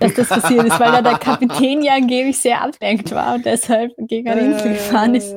Dass 0.00 0.14
das 0.14 0.28
passiert 0.28 0.66
ist, 0.66 0.78
weil 0.80 0.92
da 0.92 1.02
der 1.02 1.18
Kapitän 1.18 1.82
ja 1.82 1.94
angeblich 1.94 2.38
sehr 2.38 2.60
ablenkt 2.62 3.10
war 3.12 3.34
und 3.34 3.44
deshalb 3.46 3.92
gegen 3.98 4.28
eine 4.28 4.40
Insel 4.52 4.72
gefahren 4.74 5.14
ist. 5.14 5.34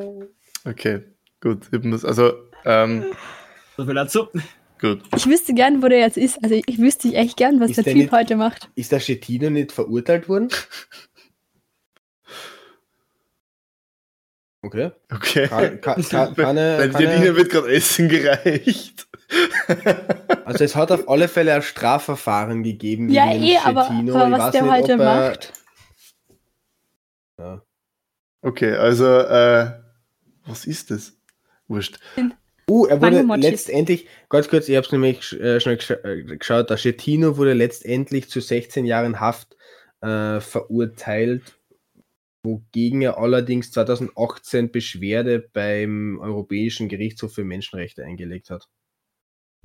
Okay, 0.66 1.02
gut. 1.42 1.68
Also, 2.06 2.34
ähm, 2.66 3.06
So 3.78 3.86
viel 3.86 3.94
dazu. 3.96 4.28
gut. 4.80 5.02
Ich 5.16 5.28
wüsste 5.28 5.54
gern, 5.54 5.82
wo 5.84 5.88
der 5.88 6.00
jetzt 6.00 6.18
ist. 6.18 6.42
Also 6.44 6.56
ich 6.66 6.78
wüsste 6.78 7.14
echt 7.14 7.38
gern, 7.38 7.60
was 7.60 7.70
Ist 7.72 7.78
der 7.78 7.84
der 7.86 7.94
Typ 7.94 8.02
nicht- 8.04 8.12
heute 8.12 8.36
macht. 8.36 8.70
Ist 8.76 8.92
der 8.92 9.00
Schettino 9.00 9.50
nicht 9.50 9.72
verurteilt 9.72 10.30
worden? 10.30 10.50
Okay. 14.62 14.92
Okay. 15.14 15.48
Kann, 15.48 15.82
kann, 15.82 16.04
kann, 16.04 16.36
kann, 16.36 16.58
er- 16.58 16.90
kann 16.90 17.02
er, 17.04 17.36
wird 17.36 17.50
gerade 17.50 17.72
Essen 17.74 18.08
gereicht. 18.08 19.08
also 20.46 20.64
es 20.64 20.76
hat 20.76 20.92
auf 20.92 21.10
alle 21.10 21.28
Fälle 21.28 21.54
ein 21.54 21.62
Strafverfahren 21.62 22.64
gegeben 22.64 23.10
Ja, 23.10 23.32
eh, 23.34 23.58
aber- 23.58 23.86
Schettino. 23.86 24.16
aber 24.16 24.38
was 24.38 24.52
der 24.52 24.64
nicht, 24.64 24.72
heute 24.72 24.92
er- 24.94 24.98
macht. 24.98 25.54
Ja. 27.38 27.62
Okay, 28.42 28.74
also, 28.74 29.06
äh, 29.06 29.72
was 30.46 30.66
ist 30.66 30.92
das? 30.92 31.18
Wurscht. 31.68 32.00
Uh, 32.70 32.86
er 32.86 33.02
wurde 33.02 33.22
letztendlich, 33.38 34.08
ganz 34.30 34.48
kurz, 34.48 34.70
ich 34.70 34.76
habe 34.76 34.86
es 34.86 34.92
nämlich 34.92 35.34
äh, 35.40 35.60
schnell 35.60 35.78
gesch 35.78 35.92
äh, 35.92 36.24
geschaut, 36.24 36.70
der 36.70 36.78
Schettino 36.78 37.36
wurde 37.38 37.54
letztendlich 37.54 38.30
zu 38.30 38.40
16 38.40 38.86
Jahren 38.86 39.20
Haft 39.20 39.58
äh, 40.02 40.40
verurteilt, 40.40 41.58
wogegen 42.44 43.02
er 43.02 43.18
allerdings 43.18 43.72
2018 43.72 44.72
Beschwerde 44.72 45.40
beim 45.52 46.20
Europäischen 46.22 46.88
Gerichtshof 46.90 47.34
für 47.34 47.44
Menschenrechte 47.44 48.04
eingelegt 48.04 48.50
hat. 48.50 48.68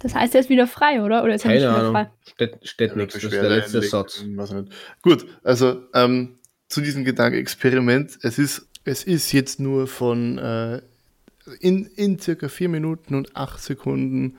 Das 0.00 0.14
heißt, 0.14 0.34
er 0.34 0.40
ist 0.40 0.48
wieder 0.48 0.66
frei, 0.66 1.02
oder? 1.02 1.24
Oder 1.24 1.34
ist 1.34 1.44
er 1.44 1.52
nicht 1.52 1.62
Keine 1.62 1.72
wieder 1.72 1.80
Ahnung, 1.80 1.92
frei? 1.92 2.10
steht, 2.30 2.68
steht 2.68 2.96
nichts, 2.96 3.14
das 3.14 3.24
ist 3.24 3.32
der 3.32 3.48
letzte 3.48 3.82
Satz. 3.82 4.24
Gut, 5.02 5.26
also 5.42 5.82
ähm, 5.94 6.38
zu 6.68 6.80
diesem 6.80 7.04
Gedankenexperiment. 7.04 8.18
Es 8.22 8.38
ist, 8.38 8.68
es 8.84 9.04
ist 9.04 9.32
jetzt 9.32 9.58
nur 9.58 9.86
von 9.86 10.38
äh, 10.38 10.82
in, 11.60 11.86
in 11.96 12.18
circa 12.18 12.48
4 12.48 12.68
Minuten 12.68 13.14
und 13.14 13.34
8 13.36 13.60
Sekunden 13.60 14.36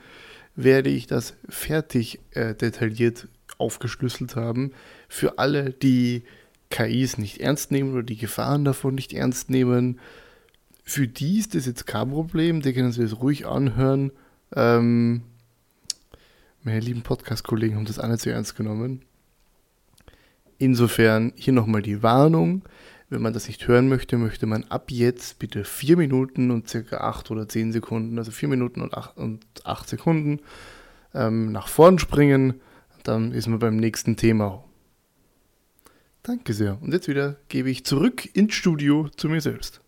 werde 0.56 0.90
ich 0.90 1.06
das 1.06 1.34
fertig 1.48 2.20
äh, 2.32 2.54
detailliert 2.54 3.28
aufgeschlüsselt 3.58 4.36
haben. 4.36 4.72
Für 5.08 5.38
alle, 5.38 5.70
die 5.70 6.22
KIs 6.70 7.18
nicht 7.18 7.40
ernst 7.40 7.70
nehmen 7.70 7.92
oder 7.92 8.02
die 8.02 8.16
Gefahren 8.16 8.64
davon 8.64 8.94
nicht 8.94 9.12
ernst 9.12 9.50
nehmen, 9.50 9.98
für 10.84 11.06
die 11.06 11.38
ist 11.38 11.54
das 11.54 11.66
jetzt 11.66 11.86
kein 11.86 12.10
Problem, 12.10 12.62
die 12.62 12.72
können 12.72 12.92
sich 12.92 13.10
das 13.10 13.20
ruhig 13.20 13.46
anhören. 13.46 14.12
Ähm, 14.54 15.22
meine 16.62 16.80
lieben 16.80 17.02
Podcast-Kollegen 17.02 17.76
haben 17.76 17.86
das 17.86 17.96
nicht 17.96 18.20
so 18.20 18.30
ernst 18.30 18.56
genommen. 18.56 19.02
Insofern 20.58 21.32
hier 21.36 21.52
nochmal 21.52 21.82
die 21.82 22.02
Warnung. 22.02 22.62
Wenn 23.08 23.22
man 23.22 23.32
das 23.32 23.48
nicht 23.48 23.66
hören 23.66 23.88
möchte, 23.88 24.18
möchte 24.18 24.46
man 24.46 24.64
ab 24.64 24.90
jetzt 24.90 25.38
bitte 25.38 25.64
4 25.64 25.96
Minuten 25.96 26.50
und 26.50 26.68
circa 26.68 26.98
8 26.98 27.30
oder 27.30 27.48
10 27.48 27.72
Sekunden, 27.72 28.18
also 28.18 28.30
4 28.30 28.48
Minuten 28.48 28.82
und 28.82 28.94
8, 28.94 29.16
und 29.16 29.44
8 29.64 29.88
Sekunden 29.88 30.40
ähm, 31.14 31.50
nach 31.50 31.66
vorn 31.66 31.98
springen. 31.98 32.60
Dann 33.02 33.32
ist 33.32 33.48
man 33.48 33.58
beim 33.58 33.76
nächsten 33.76 34.16
Thema. 34.16 34.62
Danke 36.22 36.52
sehr. 36.52 36.80
Und 36.82 36.92
jetzt 36.92 37.08
wieder 37.08 37.36
gebe 37.48 37.70
ich 37.70 37.84
zurück 37.84 38.28
ins 38.36 38.54
Studio 38.54 39.08
zu 39.16 39.28
mir 39.28 39.40
selbst. 39.40 39.80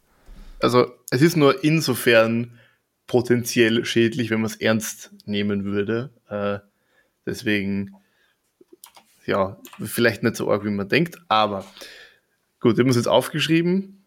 Also 0.58 0.86
es 1.10 1.20
ist 1.20 1.36
nur 1.36 1.62
insofern 1.62 2.58
potenziell 3.06 3.84
schädlich, 3.84 4.30
wenn 4.30 4.40
man 4.40 4.50
es 4.50 4.56
ernst 4.56 5.10
nehmen 5.26 5.64
würde. 5.64 6.10
Äh, 6.32 6.60
deswegen, 7.26 7.94
ja, 9.26 9.60
vielleicht 9.84 10.22
nicht 10.22 10.36
so 10.36 10.50
arg, 10.50 10.64
wie 10.64 10.70
man 10.70 10.88
denkt, 10.88 11.18
aber 11.28 11.64
gut, 12.58 12.74
ich 12.74 12.78
habe 12.80 12.88
es 12.90 12.96
jetzt 12.96 13.06
aufgeschrieben. 13.08 14.04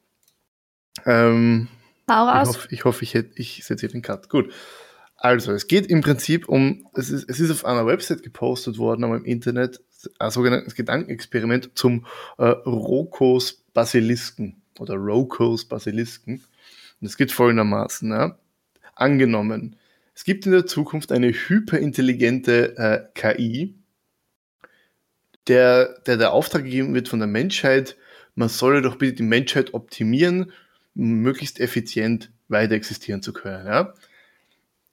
Ähm, 1.06 1.68
Hau 2.10 2.28
ich 2.28 2.34
raus. 2.34 2.48
hoffe, 2.48 2.68
ich, 2.72 2.86
hoffe, 2.86 3.04
ich, 3.04 3.14
hätt- 3.14 3.34
ich 3.36 3.64
setze 3.64 3.82
hier 3.82 3.90
den 3.90 4.02
Cut. 4.02 4.30
Gut. 4.30 4.52
Also, 5.18 5.54
es 5.54 5.68
geht 5.68 5.88
im 5.88 6.02
Prinzip 6.02 6.50
um, 6.50 6.88
es 6.94 7.10
ist, 7.10 7.30
es 7.30 7.40
ist 7.40 7.52
auf 7.52 7.64
einer 7.66 7.86
Website 7.86 8.24
gepostet 8.24 8.78
worden, 8.78 9.04
aber 9.04 9.16
im 9.18 9.26
Internet, 9.26 9.82
ein 10.20 10.30
sogenanntes 10.32 10.76
Gedankenexperiment 10.76 11.72
zum 11.76 12.06
äh, 12.38 12.44
Rokos 12.46 13.64
Basilisken 13.74 14.62
oder 14.80 14.96
Rokos 14.96 15.66
Basilisken. 15.66 16.44
Und 17.02 17.08
es 17.08 17.18
geht 17.18 17.32
folgendermaßen, 17.32 18.10
ja. 18.12 18.38
Angenommen, 18.96 19.76
es 20.16 20.24
gibt 20.24 20.46
in 20.46 20.54
der 20.54 20.66
Zukunft 20.66 21.12
eine 21.12 21.32
hyperintelligente 21.32 22.78
äh, 22.78 23.04
KI, 23.14 23.76
der, 25.48 26.00
der 26.08 26.18
der 26.18 26.32
Auftrag 26.32 26.64
gegeben 26.64 26.94
wird 26.96 27.10
von 27.10 27.20
der 27.20 27.28
Menschheit, 27.28 27.98
man 28.34 28.50
solle 28.50 28.82
doch 28.82 28.96
bitte 28.96 29.18
die 29.18 29.24
Menschheit 29.24 29.74
optimieren, 29.74 30.52
um 30.96 31.22
möglichst 31.22 31.60
effizient 31.60 32.32
weiter 32.48 32.74
existieren 32.74 33.22
zu 33.22 33.34
können. 33.34 33.68
Ja? 33.68 33.94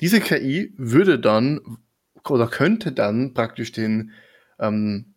Diese 0.01 0.21
KI 0.21 0.75
würde 0.77 1.19
dann 1.19 1.79
oder 2.29 2.49
könnte 2.49 2.93
dann 2.93 3.35
praktisch 3.35 3.73
den, 3.73 4.13
ähm, 4.59 5.12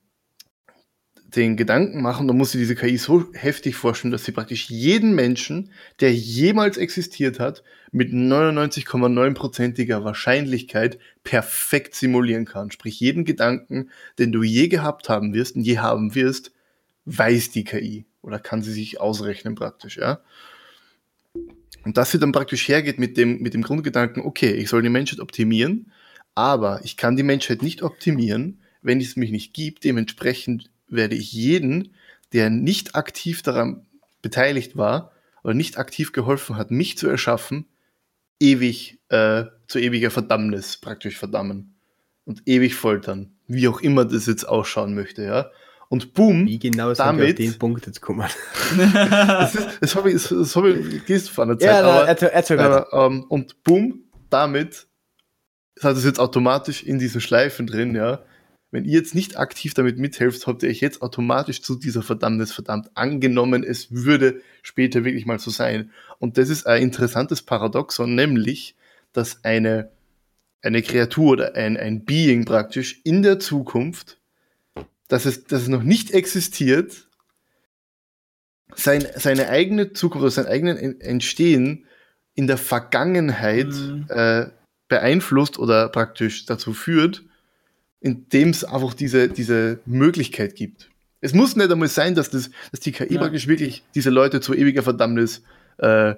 den 1.36 1.58
Gedanken 1.58 2.02
machen, 2.02 2.28
da 2.28 2.34
muss 2.34 2.52
sie 2.52 2.58
diese 2.58 2.76
KI 2.76 2.98
so 2.98 3.26
heftig 3.34 3.76
forschen, 3.76 4.12
dass 4.12 4.26
sie 4.26 4.32
praktisch 4.32 4.70
jeden 4.70 5.16
Menschen, 5.16 5.72
der 6.00 6.14
jemals 6.14 6.78
existiert 6.78 7.40
hat, 7.40 7.64
mit 7.92 8.12
99,9%iger 8.12 10.04
Wahrscheinlichkeit 10.04 11.00
perfekt 11.24 11.96
simulieren 11.96 12.46
kann. 12.46 12.72
Sprich, 12.72 13.00
jeden 13.00 13.26
Gedanken, 13.26 13.90
den 14.20 14.32
du 14.32 14.44
je 14.44 14.68
gehabt 14.68 15.10
haben 15.10 15.34
wirst 15.34 15.56
und 15.56 15.64
je 15.64 15.80
haben 15.80 16.16
wirst, 16.16 16.52
weiß 17.06 17.52
die 17.52 17.64
KI 17.64 18.06
oder 18.22 18.40
kann 18.40 18.62
sie 18.62 18.74
sich 18.74 19.00
ausrechnen 19.00 19.56
praktisch, 19.56 19.98
ja. 19.98 20.22
Und 21.84 21.98
dass 21.98 22.12
sie 22.12 22.20
dann 22.20 22.32
praktisch 22.32 22.68
hergeht 22.68 22.98
mit 22.98 23.16
dem, 23.18 23.42
mit 23.42 23.54
dem 23.54 23.62
Grundgedanken, 23.62 24.24
okay, 24.24 24.52
ich 24.52 24.70
soll 24.70 24.82
die 24.82 24.90
Menschheit 24.90 25.20
optimieren, 25.20 25.92
aber 26.34 26.82
ich 26.84 26.98
kann 26.98 27.16
die 27.16 27.24
Menschheit 27.24 27.62
nicht 27.62 27.84
optimieren, 27.84 28.60
wenn 28.82 29.00
es 29.00 29.16
mich 29.16 29.32
nicht 29.32 29.54
gibt. 29.54 29.84
Dementsprechend 29.84 30.70
werde 30.96 31.16
ich 31.16 31.32
jeden, 31.34 31.94
der 32.34 32.50
nicht 32.50 32.96
aktiv 32.96 33.42
daran 33.42 33.86
beteiligt 34.22 34.76
war 34.76 35.12
oder 35.44 35.54
nicht 35.54 35.78
aktiv 35.78 36.12
geholfen 36.12 36.58
hat, 36.58 36.72
mich 36.72 36.98
zu 36.98 37.08
erschaffen, 37.08 37.66
ewig 38.40 39.00
äh, 39.10 39.46
zu 39.68 39.80
ewiger 39.80 40.12
Verdammnis 40.12 40.78
praktisch 40.78 41.18
verdammen 41.18 41.76
und 42.26 42.42
ewig 42.46 42.76
foltern, 42.76 43.32
wie 43.48 43.68
auch 43.68 43.82
immer 43.82 44.06
das 44.06 44.26
jetzt 44.26 44.48
ausschauen 44.48 44.96
möchte, 44.96 45.24
ja. 45.24 45.52
Und 45.88 46.14
boom, 46.16 46.48
Wie 46.48 46.58
genau 46.58 46.94
damit- 46.94 47.38
wir 47.38 47.46
auf 47.48 47.52
den 47.52 47.60
Punkt 47.60 47.86
jetzt 47.86 48.02
gekommen? 48.02 48.28
das, 48.78 49.56
ist, 49.56 49.68
das 49.82 49.96
habe 49.96 50.10
ich, 50.10 50.16
das, 50.16 50.30
das 50.30 50.56
habe 50.56 50.72
ich 50.72 51.06
gelesen 51.06 51.30
vor 51.30 51.44
einer 51.44 51.60
Zeit, 51.60 51.70
Ja, 51.70 51.84
aber, 51.84 52.08
erzähl, 52.08 52.30
erzähl 52.30 52.60
aber, 52.60 52.92
ähm, 52.92 53.24
und 53.30 53.64
boom, 53.64 54.04
damit 54.32 54.88
hat 55.82 55.96
es 55.96 56.04
jetzt 56.04 56.20
automatisch 56.20 56.82
in 56.84 56.98
diesen 56.98 57.22
Schleifen 57.22 57.68
drin, 57.68 57.96
ja. 57.96 58.24
Wenn 58.76 58.84
ihr 58.84 58.92
jetzt 58.92 59.16
nicht 59.16 59.38
aktiv 59.38 59.74
damit 59.74 59.98
mithelft, 59.98 60.46
habt 60.48 60.62
ihr 60.62 60.70
euch 60.70 60.82
jetzt 60.82 61.02
automatisch 61.02 61.62
zu 61.62 61.76
dieser 61.76 62.04
Verdammnis 62.04 62.52
verdammt 62.52 62.90
angenommen, 62.94 63.64
es 63.64 63.88
würde 63.90 64.42
später 64.64 65.06
wirklich 65.06 65.26
mal 65.26 65.40
so 65.40 65.50
sein. 65.50 65.92
Und 66.20 66.38
das 66.38 66.50
ist 66.50 66.68
ein 66.68 66.82
interessantes 66.82 67.42
Paradoxon, 67.42 68.16
nämlich, 68.16 68.76
dass 69.14 69.46
eine, 69.46 69.92
eine 70.62 70.82
Kreatur 70.82 71.32
oder 71.32 71.56
ein, 71.56 71.78
ein 71.78 72.04
Being 72.04 72.44
praktisch 72.44 73.00
in 73.06 73.24
der 73.24 73.40
Zukunft, 73.40 74.20
dass 75.08 75.24
es, 75.26 75.46
dass 75.46 75.62
es 75.62 75.68
noch 75.70 75.84
nicht 75.84 76.12
existiert, 76.12 77.08
sein, 78.76 79.08
seine 79.16 79.48
eigene 79.48 79.94
Zukunft 79.94 80.24
oder 80.24 80.32
sein 80.32 80.48
eigenes 80.48 80.78
En- 80.80 81.00
Entstehen 81.00 81.86
in 82.34 82.48
der 82.48 82.58
Vergangenheit 82.58 83.68
Mhm. 83.68 84.06
äh, 84.10 84.48
beeinflusst 84.90 85.58
oder 85.60 85.88
praktisch 85.88 86.46
dazu 86.46 86.74
führt, 86.74 87.24
indem 88.06 88.52
es 88.52 88.64
einfach 88.64 88.94
diese, 88.94 89.30
diese 89.30 89.80
Möglichkeit 89.88 90.56
gibt. 90.56 90.92
Es 91.22 91.34
muss 91.34 91.56
nicht 91.56 91.72
einmal 91.72 91.88
sein, 91.88 92.14
dass, 92.14 92.30
das, 92.30 92.52
dass 92.70 92.80
die 92.80 92.92
KI 92.92 93.16
Ja. 93.16 93.20
praktisch 93.22 93.48
wirklich 93.48 93.84
diese 93.96 94.12
Leute 94.12 94.42
zu 94.42 94.54
ewiger 94.54 94.84
Verdammnis 94.84 95.42
äh, 95.80 96.14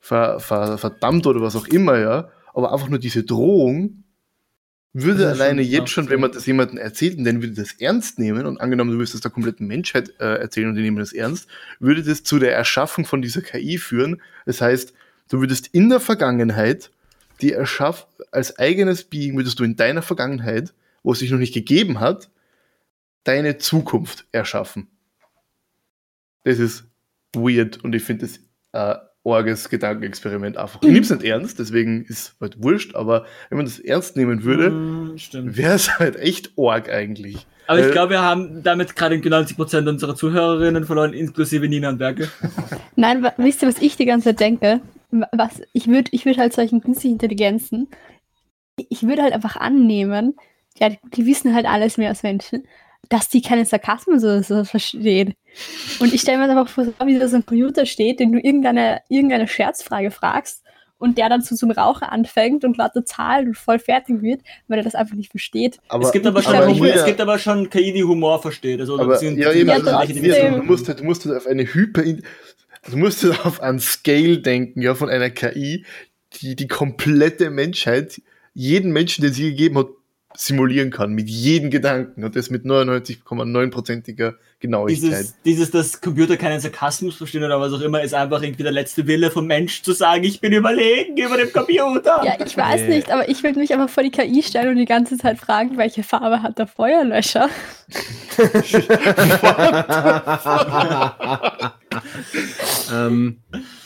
ver, 0.00 0.40
ver, 0.40 0.78
verdammt 0.78 1.26
oder 1.26 1.42
was 1.42 1.54
auch 1.54 1.66
immer, 1.66 1.98
ja. 1.98 2.30
Aber 2.54 2.72
einfach 2.72 2.88
nur 2.88 2.98
diese 2.98 3.24
Drohung 3.24 4.04
würde 4.94 5.28
alleine 5.28 5.62
schon 5.62 5.70
jetzt 5.70 5.90
schon, 5.90 6.08
wenn 6.08 6.20
man 6.20 6.32
das 6.32 6.46
jemandem 6.46 6.78
erzählt 6.78 7.18
und 7.18 7.24
dann 7.24 7.42
würde 7.42 7.52
das 7.52 7.74
ernst 7.74 8.18
nehmen 8.18 8.46
und 8.46 8.58
angenommen, 8.58 8.92
du 8.92 8.96
würdest 8.96 9.12
das 9.12 9.20
der 9.20 9.30
kompletten 9.30 9.66
Menschheit 9.66 10.14
äh, 10.20 10.38
erzählen 10.38 10.70
und 10.70 10.76
die 10.76 10.82
nehmen 10.82 10.96
das 10.96 11.12
ernst, 11.12 11.46
würde 11.78 12.02
das 12.02 12.22
zu 12.22 12.38
der 12.38 12.54
Erschaffung 12.56 13.04
von 13.04 13.20
dieser 13.20 13.42
KI 13.42 13.76
führen. 13.76 14.22
Das 14.46 14.62
heißt, 14.62 14.94
du 15.28 15.40
würdest 15.40 15.66
in 15.72 15.90
der 15.90 16.00
Vergangenheit 16.00 16.90
die 17.42 17.52
erschaff 17.52 18.06
als 18.32 18.58
eigenes 18.58 19.04
Being 19.04 19.36
würdest 19.36 19.60
du 19.60 19.64
in 19.64 19.76
deiner 19.76 20.02
Vergangenheit, 20.02 20.72
wo 21.02 21.12
es 21.12 21.18
sich 21.20 21.30
noch 21.30 21.38
nicht 21.38 21.54
gegeben 21.54 22.00
hat, 22.00 22.30
deine 23.24 23.58
Zukunft 23.58 24.26
erschaffen. 24.32 24.88
Das 26.44 26.58
ist 26.58 26.84
weird 27.34 27.82
und 27.84 27.94
ich 27.94 28.02
finde 28.02 28.26
das 28.26 28.40
äh, 28.72 28.98
orges 29.22 29.68
Gedankenexperiment 29.68 30.56
einfach. 30.56 30.80
Ich 30.82 30.88
nehme 30.88 31.00
es 31.00 31.10
nicht 31.10 31.24
ernst, 31.24 31.58
deswegen 31.58 32.04
ist 32.04 32.36
halt 32.40 32.62
wurscht, 32.62 32.94
aber 32.94 33.26
wenn 33.50 33.58
man 33.58 33.66
das 33.66 33.78
ernst 33.78 34.16
nehmen 34.16 34.44
würde, 34.44 34.70
Mm, 34.70 35.18
Stimmt. 35.18 35.56
wäre 35.56 35.74
es 35.74 35.98
halt 35.98 36.16
echt 36.16 36.52
org 36.56 36.88
eigentlich. 36.90 37.46
Aber 37.66 37.80
ich 37.80 37.86
Äh, 37.86 37.90
glaube, 37.92 38.10
wir 38.12 38.22
haben 38.22 38.62
damit 38.62 38.96
gerade 38.96 39.16
90% 39.16 39.86
unserer 39.88 40.14
Zuhörerinnen 40.16 40.84
verloren, 40.84 41.12
inklusive 41.12 41.68
Nina 41.68 41.90
und 41.90 41.98
Berke. 41.98 42.30
Nein, 42.96 43.26
wisst 43.36 43.60
ihr, 43.62 43.68
was 43.68 43.78
ich 43.82 43.96
die 43.96 44.06
ganze 44.06 44.30
Zeit 44.30 44.40
denke? 44.40 44.80
Wa- 45.10 45.28
Was, 45.32 45.60
ich 45.74 45.86
würde 45.88 46.08
ich 46.12 46.24
würd 46.24 46.38
halt 46.38 46.54
solchen 46.54 46.80
künstlichen 46.80 47.14
Intelligenzen, 47.16 47.88
ich 48.76 49.02
würde 49.02 49.22
halt 49.22 49.34
einfach 49.34 49.56
annehmen, 49.56 50.34
ja, 50.80 50.90
die, 51.14 51.26
wissen 51.26 51.54
halt 51.54 51.66
alles 51.66 51.96
mehr 51.96 52.08
als 52.08 52.22
Menschen, 52.22 52.66
dass 53.08 53.28
die 53.28 53.42
keinen 53.42 53.64
Sarkasmus 53.64 54.22
oder 54.22 54.42
so 54.42 54.64
verstehen. 54.64 55.34
Und 55.98 56.12
ich 56.12 56.20
stelle 56.20 56.38
mir 56.38 56.50
einfach 56.50 56.68
vor, 56.68 56.86
wie 57.06 57.18
da 57.18 57.28
so 57.28 57.36
ein 57.36 57.46
Computer 57.46 57.86
steht, 57.86 58.20
den 58.20 58.32
du 58.32 58.38
irgendeine, 58.38 59.00
irgendeine 59.08 59.48
Scherzfrage 59.48 60.10
fragst 60.10 60.62
und 60.98 61.16
der 61.16 61.28
dann 61.28 61.42
zu 61.42 61.54
zum 61.56 61.70
Rauchen 61.70 62.04
anfängt 62.04 62.64
und 62.64 62.76
lauter 62.76 63.04
Zahlen 63.04 63.48
und 63.48 63.56
voll 63.56 63.78
fertig 63.78 64.20
wird, 64.20 64.42
weil 64.66 64.78
er 64.78 64.84
das 64.84 64.94
einfach 64.94 65.14
nicht 65.14 65.30
versteht. 65.30 65.78
Aber, 65.88 66.04
es, 66.04 66.12
gibt 66.12 66.26
aber 66.26 66.42
schon, 66.42 66.54
aber 66.54 66.68
Humor, 66.68 66.86
es 66.88 67.04
gibt 67.04 67.20
aber 67.20 67.38
schon 67.38 67.70
KI, 67.70 67.92
die 67.92 68.04
Humor 68.04 68.42
versteht. 68.42 68.80
Also, 68.80 68.98
aber, 68.98 69.14
beziehungsweise 69.14 69.48
ja, 69.48 69.54
eben, 69.54 69.68
Ja, 69.68 69.74
also, 69.76 69.90
trotzdem. 69.90 70.54
du 70.56 70.62
musst 70.62 70.88
halt, 70.88 71.00
du 71.00 71.04
musst 71.04 71.24
halt 71.24 71.36
auf 71.36 71.46
eine 71.46 71.62
Hyper, 71.62 72.02
du 72.02 72.96
musst 72.96 73.22
halt 73.22 73.46
auf 73.46 73.62
einen 73.62 73.78
Scale 73.78 74.38
denken, 74.40 74.82
ja, 74.82 74.94
von 74.94 75.08
einer 75.08 75.30
KI, 75.30 75.84
die 76.34 76.56
die 76.56 76.68
komplette 76.68 77.50
Menschheit, 77.50 78.20
jeden 78.54 78.92
Menschen, 78.92 79.22
den 79.22 79.32
sie 79.32 79.50
gegeben 79.50 79.78
hat, 79.78 79.86
simulieren 80.40 80.92
kann, 80.92 81.14
mit 81.14 81.28
jedem 81.28 81.68
Gedanken 81.68 82.22
und 82.22 82.36
das 82.36 82.48
mit 82.48 82.64
99,9%iger 82.64 84.34
Genauigkeit. 84.60 85.02
Dieses, 85.02 85.34
dieses, 85.44 85.70
dass 85.72 86.00
Computer 86.00 86.36
keinen 86.36 86.60
Sarkasmus 86.60 87.16
verstehen 87.16 87.42
oder 87.42 87.60
was 87.60 87.72
auch 87.72 87.80
immer, 87.80 88.00
ist 88.02 88.14
einfach 88.14 88.40
irgendwie 88.40 88.62
der 88.62 88.70
letzte 88.70 89.04
Wille 89.08 89.32
vom 89.32 89.48
Mensch 89.48 89.82
zu 89.82 89.90
sagen, 89.92 90.22
ich 90.22 90.40
bin 90.40 90.52
überlegen 90.52 91.16
über 91.16 91.36
dem 91.36 91.52
Computer. 91.52 92.22
Ja, 92.24 92.36
ich 92.44 92.56
weiß 92.56 92.82
Nee. 92.82 92.88
nicht, 92.96 93.10
aber 93.10 93.28
ich 93.28 93.42
würde 93.42 93.58
mich 93.58 93.72
einfach 93.72 93.88
vor 93.88 94.04
die 94.04 94.12
KI 94.12 94.40
stellen 94.44 94.68
und 94.70 94.76
die 94.76 94.84
ganze 94.84 95.18
Zeit 95.18 95.38
fragen, 95.38 95.76
welche 95.76 96.04
Farbe 96.04 96.40
hat 96.40 96.56
der 96.58 96.68
Feuerlöscher? 96.68 97.48
ähm, 102.92 103.38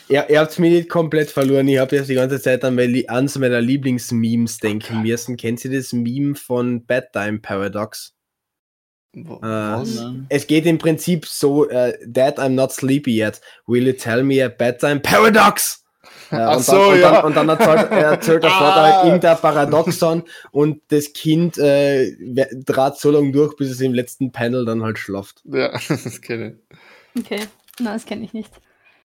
ja, 0.08 0.24
ihr 0.28 0.40
habt 0.40 0.58
mich 0.58 0.72
nicht 0.72 0.88
komplett 0.88 1.30
verloren. 1.30 1.68
Ich 1.68 1.78
habe 1.78 1.96
jetzt 1.96 2.08
die 2.08 2.14
ganze 2.14 2.40
Zeit 2.40 2.64
an, 2.64 3.28
so 3.28 3.40
meiner 3.40 3.60
Lieblingsmemes 3.60 4.58
denken 4.58 5.02
müssen. 5.02 5.36
Kennt 5.36 5.64
ihr 5.64 5.70
das 5.72 5.92
Meme 5.92 6.34
von 6.34 6.84
Bedtime 6.84 7.38
Paradox? 7.38 8.14
Äh? 9.14 9.20
Nein. 9.40 10.26
Es 10.28 10.46
geht 10.46 10.66
im 10.66 10.78
Prinzip 10.78 11.26
so, 11.26 11.68
äh, 11.68 11.98
Dad, 12.06 12.38
I'm 12.38 12.50
not 12.50 12.72
sleepy 12.72 13.18
yet. 13.18 13.40
Will 13.66 13.86
you 13.86 13.92
tell 13.92 14.22
me 14.22 14.42
a 14.44 14.48
bedtime 14.48 15.00
paradox? 15.00 15.84
Äh, 16.30 16.36
Ach 16.36 16.56
und, 16.56 16.62
so, 16.64 16.72
dann, 16.72 16.88
und, 16.92 17.00
ja. 17.00 17.12
dann, 17.12 17.24
und 17.26 17.36
dann 17.36 17.48
erzählt, 17.50 17.90
erzählt 17.90 18.42
der 18.42 18.50
Vater 18.50 18.80
Ah. 18.80 18.92
halt 18.94 19.04
irgendein 19.04 19.36
Paradoxon 19.36 20.22
und 20.50 20.80
das 20.88 21.12
Kind 21.12 21.58
äh, 21.58 22.10
draht 22.64 22.98
so 22.98 23.10
lange 23.10 23.32
durch, 23.32 23.54
bis 23.56 23.70
es 23.70 23.80
im 23.82 23.92
letzten 23.92 24.32
Panel 24.32 24.64
dann 24.64 24.82
halt 24.82 24.98
schlaft. 24.98 25.42
Ja, 25.44 25.72
das 25.88 26.20
kenne 26.22 26.58
Okay, 27.18 27.40
na, 27.78 27.92
das 27.92 28.06
kenne 28.06 28.24
ich 28.24 28.32
nicht. 28.32 28.50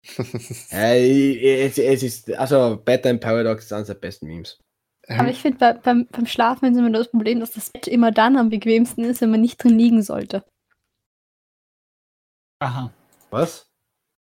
Äh, 0.72 1.66
es, 1.66 1.78
es 1.78 2.02
ist, 2.02 2.32
also 2.34 2.80
Bedtime 2.84 3.18
Paradox 3.18 3.64
ist 3.64 3.72
eines 3.72 3.88
der 3.88 3.94
besten 3.94 4.26
Memes. 4.26 4.58
Aber 5.08 5.28
ich 5.28 5.40
finde, 5.40 5.58
bei, 5.58 5.72
beim, 5.74 6.06
beim 6.10 6.26
Schlafen 6.26 6.72
ist 6.72 6.78
immer 6.78 6.90
das 6.90 7.10
Problem, 7.10 7.40
dass 7.40 7.52
das 7.52 7.70
Bett 7.70 7.86
immer 7.86 8.10
dann 8.10 8.36
am 8.36 8.50
bequemsten 8.50 9.04
ist, 9.04 9.20
wenn 9.20 9.30
man 9.30 9.40
nicht 9.40 9.62
drin 9.62 9.78
liegen 9.78 10.02
sollte. 10.02 10.44
Aha. 12.58 12.92
Was? 13.30 13.70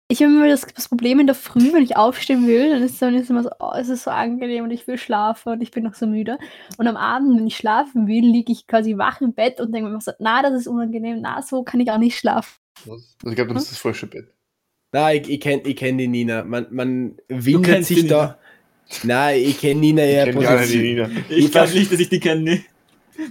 Ich 0.07 0.21
habe 0.21 0.33
immer 0.33 0.47
das, 0.47 0.61
das 0.61 0.87
Problem 0.87 1.19
in 1.19 1.25
der 1.25 1.35
Früh, 1.35 1.73
wenn 1.73 1.81
ich 1.81 1.97
aufstehen 1.97 2.45
will, 2.45 2.69
dann 2.69 2.83
ist, 2.83 3.01
dann 3.01 3.15
ist 3.15 3.29
immer 3.29 3.41
so, 3.41 3.49
oh, 3.59 3.71
es 3.75 3.89
ist 3.89 4.03
so 4.03 4.11
angenehm 4.11 4.65
und 4.65 4.71
ich 4.71 4.85
will 4.87 4.99
schlafen 4.99 5.53
und 5.53 5.61
ich 5.61 5.71
bin 5.71 5.83
noch 5.83 5.95
so 5.95 6.05
müde. 6.05 6.37
Und 6.77 6.87
am 6.87 6.97
Abend, 6.97 7.37
wenn 7.37 7.47
ich 7.47 7.57
schlafen 7.57 8.05
will, 8.05 8.23
liege 8.23 8.51
ich 8.51 8.67
quasi 8.67 8.97
wach 8.97 9.21
im 9.21 9.33
Bett 9.33 9.59
und 9.59 9.71
denke 9.71 9.85
mir 9.85 9.93
immer 9.93 10.01
so, 10.01 10.11
na, 10.19 10.43
das 10.43 10.53
ist 10.53 10.67
unangenehm, 10.67 11.21
na, 11.21 11.41
so 11.41 11.63
kann 11.63 11.79
ich 11.79 11.89
auch 11.89 11.97
nicht 11.97 12.19
schlafen. 12.19 12.53
Also 12.87 13.03
ich 13.29 13.35
glaube, 13.35 13.53
das 13.53 13.63
ist 13.63 13.71
das 13.71 13.79
falsche 13.79 14.05
Bett. 14.05 14.34
Na, 14.95 15.13
ich, 15.13 15.27
ich 15.29 15.41
kenne 15.41 15.61
ich 15.65 15.75
kenn 15.75 15.97
die 15.97 16.07
Nina. 16.07 16.45
Man, 16.45 16.67
man 16.69 17.17
windet 17.27 17.83
sich 17.83 18.07
da. 18.07 18.39
Nina. 19.03 19.25
Nein, 19.25 19.41
ich 19.43 19.59
kenne 19.59 19.81
Nina 19.81 20.03
eher 20.03 20.23
kenn 20.23 20.39
die 20.39 20.45
Position. 20.45 20.81
Nina. 20.83 21.09
Ich 21.27 21.37
Ich 21.37 21.51
glaube 21.51 21.73
nicht, 21.73 21.91
dass 21.91 21.99
ich 21.99 22.07
die 22.07 22.19
kenne. 22.21 22.63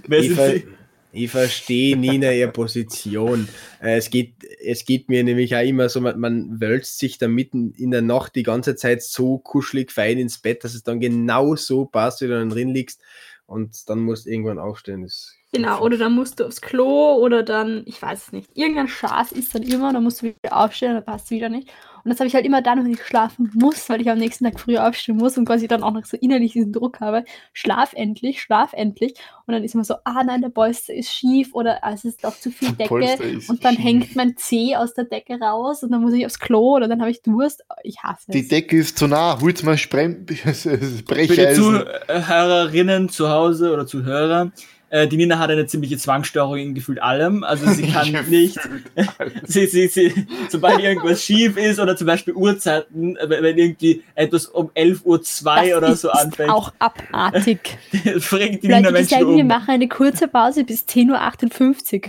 Wer 0.05 0.19
Ich, 0.19 0.27
sind 0.27 0.35
ver 0.35 0.51
sie? 0.51 0.63
ich 1.11 1.31
verstehe 1.31 1.97
Nina 1.97 2.31
ihre 2.31 2.51
Position. 2.51 3.47
Äh, 3.81 3.97
Es 3.97 4.11
geht, 4.11 4.35
es 4.63 4.85
geht 4.85 5.09
mir 5.09 5.23
nämlich 5.23 5.55
auch 5.55 5.63
immer 5.63 5.89
so, 5.89 6.01
man, 6.01 6.19
man 6.19 6.59
wälzt 6.61 6.99
sich 6.99 7.17
da 7.17 7.27
mitten 7.27 7.71
in 7.71 7.89
der 7.89 8.03
Nacht 8.03 8.35
die 8.35 8.43
ganze 8.43 8.75
Zeit 8.75 9.01
so 9.01 9.39
kuschelig 9.39 9.91
fein 9.91 10.19
ins 10.19 10.37
Bett, 10.37 10.63
dass 10.63 10.75
es 10.75 10.83
dann 10.83 10.99
genau 10.99 11.55
so 11.55 11.85
passt, 11.85 12.21
wie 12.21 12.25
du 12.27 12.37
dann 12.37 12.51
drin 12.51 12.75
liegst 12.75 13.01
und 13.45 13.89
dann 13.89 13.99
musst 13.99 14.25
du 14.25 14.31
irgendwann 14.31 14.59
aufstehen. 14.59 15.03
Das 15.03 15.35
Genau, 15.55 15.81
oder 15.81 15.97
dann 15.97 16.13
musst 16.13 16.39
du 16.39 16.45
aufs 16.45 16.59
Klo 16.59 17.13
oder 17.13 17.41
dann, 17.41 17.83
ich 17.85 18.01
weiß 18.01 18.27
es 18.27 18.31
nicht, 18.33 18.49
irgendein 18.55 18.89
Schaß 18.89 19.31
ist 19.31 19.55
dann 19.55 19.63
immer, 19.63 19.93
dann 19.93 20.03
musst 20.03 20.21
du 20.21 20.25
wieder 20.27 20.57
aufstehen, 20.57 20.95
dann 20.95 21.05
passt 21.05 21.25
es 21.25 21.31
wieder 21.31 21.47
nicht. 21.47 21.71
Und 22.05 22.11
das 22.11 22.19
habe 22.19 22.27
ich 22.27 22.35
halt 22.35 22.45
immer 22.45 22.61
dann, 22.61 22.83
wenn 22.85 22.91
ich 22.93 23.03
schlafen 23.03 23.49
muss, 23.55 23.89
weil 23.89 23.99
ich 23.99 24.11
am 24.11 24.19
nächsten 24.19 24.45
Tag 24.45 24.59
früh 24.59 24.77
aufstehen 24.77 25.17
muss 25.17 25.39
und 25.39 25.45
quasi 25.45 25.67
dann 25.67 25.81
auch 25.81 25.91
noch 25.91 26.05
so 26.05 26.15
innerlich 26.17 26.53
diesen 26.53 26.71
Druck 26.71 26.99
habe, 26.99 27.25
schlaf 27.51 27.93
endlich, 27.93 28.43
schlaf 28.43 28.73
endlich. 28.73 29.15
Und 29.47 29.53
dann 29.53 29.63
ist 29.63 29.73
immer 29.73 29.83
so, 29.83 29.95
ah 30.03 30.23
nein, 30.23 30.41
der 30.41 30.49
Polster 30.49 30.93
ist 30.93 31.11
schief 31.11 31.53
oder 31.55 31.83
ah, 31.83 31.93
es 31.93 32.05
ist 32.05 32.23
doch 32.23 32.37
zu 32.39 32.51
viel 32.51 32.73
Der 32.73 32.87
Decke. 32.87 33.39
Und 33.47 33.65
dann 33.65 33.75
schief. 33.75 33.83
hängt 33.83 34.15
mein 34.15 34.37
Zeh 34.37 34.75
aus 34.75 34.93
der 34.93 35.05
Decke 35.05 35.39
raus 35.39 35.81
und 35.81 35.91
dann 35.91 36.01
muss 36.01 36.13
ich 36.13 36.25
aufs 36.27 36.39
Klo 36.39 36.75
oder 36.75 36.87
dann 36.87 37.01
habe 37.01 37.09
ich 37.09 37.23
Durst. 37.23 37.63
Ich 37.83 37.97
hasse 38.03 38.31
Die 38.31 38.41
es. 38.41 38.49
Decke 38.49 38.77
ist 38.77 38.99
zu 38.99 39.07
nah, 39.07 39.39
hol's 39.41 39.63
mal 39.63 39.75
Sprem 39.77 40.27
Für 40.27 40.77
die 40.77 41.01
Brecheisen. 41.03 41.63
Zuhörerinnen 41.63 43.09
zu 43.09 43.29
Hause 43.29 43.71
oder 43.73 43.87
Zuhörer, 43.87 44.51
äh, 44.95 45.07
die 45.07 45.17
Nina 45.17 45.39
hat 45.39 45.49
eine 45.49 45.65
ziemliche 45.65 45.97
Zwangsstörung 45.97 46.57
in 46.57 46.73
gefühlt 46.73 47.01
allem. 47.01 47.43
Also 47.43 47.69
sie 47.69 47.83
kann 47.91 48.11
nicht, 48.29 48.57
sie, 49.43 49.67
sie, 49.67 49.87
sie, 49.87 50.27
sobald 50.49 50.79
irgendwas 50.79 51.21
schief 51.21 51.57
ist 51.57 51.79
oder 51.79 51.97
zum 51.97 52.07
Beispiel 52.07 52.33
Uhrzeiten, 52.33 53.17
äh, 53.17 53.29
wenn 53.29 53.57
irgendwie 53.57 54.03
etwas 54.15 54.47
um 54.47 54.69
11.02 54.69 55.71
Uhr 55.71 55.77
oder 55.77 55.95
so 55.95 56.09
anfängt, 56.09 56.49
auch 56.49 56.71
abartig. 56.79 57.77
bringt 57.91 58.63
die 58.63 58.67
Leute, 58.67 58.77
Nina 58.77 58.87
die 58.87 58.93
Menschen 58.93 59.09
sagen, 59.09 59.35
wir 59.35 59.41
um. 59.41 59.47
machen 59.47 59.69
eine 59.71 59.89
kurze 59.89 60.29
Pause 60.29 60.63
bis 60.63 60.85
10.58 60.85 62.03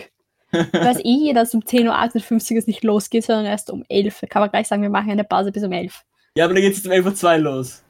Uhr. 0.53 0.71
Weiß 0.73 0.99
eh 1.01 1.27
jeder, 1.27 1.41
dass 1.41 1.55
um 1.55 1.63
10.58 1.63 2.53
Uhr 2.53 2.59
es 2.59 2.67
nicht 2.69 2.85
losgeht, 2.85 3.25
sondern 3.25 3.47
erst 3.47 3.71
um 3.71 3.85
11 3.89 4.23
Uhr. 4.23 4.29
Kann 4.29 4.43
man 4.43 4.51
gleich 4.51 4.69
sagen, 4.69 4.83
wir 4.83 4.91
machen 4.91 5.11
eine 5.11 5.25
Pause 5.25 5.51
bis 5.51 5.65
um 5.65 5.73
11 5.73 5.93
Uhr. 5.93 6.01
Ja, 6.37 6.45
aber 6.45 6.55
dann 6.55 6.63
geht 6.63 6.75
es 6.75 6.87
um 6.87 6.93
11.02 6.93 7.25
Uhr 7.25 7.39
los. 7.39 7.83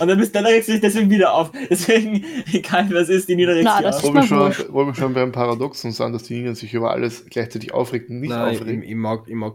Und 0.00 0.08
dann, 0.08 0.18
bist, 0.18 0.34
dann 0.34 0.44
regst 0.44 0.68
du 0.68 0.72
dich 0.72 0.80
deswegen 0.80 1.08
wieder 1.08 1.32
auf. 1.34 1.52
Deswegen, 1.70 2.24
egal 2.52 2.92
was 2.92 3.08
ist, 3.08 3.28
die 3.28 3.36
Nina 3.36 3.52
regt 3.52 3.64
Na, 3.64 3.76
sich 3.76 3.82
das 3.84 3.96
auf. 3.96 4.02
ist 4.02 4.08
Wollen 4.30 4.48
wir, 4.48 4.52
schon, 4.52 4.72
wollen 4.74 4.86
wir 4.88 4.94
schon 4.94 5.14
beim 5.14 5.30
Paradoxon 5.32 5.92
sein, 5.92 6.12
dass 6.12 6.24
die 6.24 6.34
Nina 6.34 6.54
sich 6.54 6.74
über 6.74 6.90
alles 6.90 7.26
gleichzeitig 7.26 7.72
aufregt 7.72 8.10
und 8.10 8.20
nicht 8.20 8.30
Nein, 8.30 8.54
ich, 8.54 8.60
aufregt? 8.60 8.84
ich 8.84 8.94
mag, 8.94 9.22
ich 9.28 9.34
mag. 9.34 9.54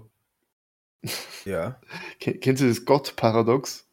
Ja. 1.46 1.80
Ken- 2.20 2.40
Kennst 2.40 2.62
du 2.62 2.68
das 2.68 2.86
Gott-Paradox? 2.86 3.86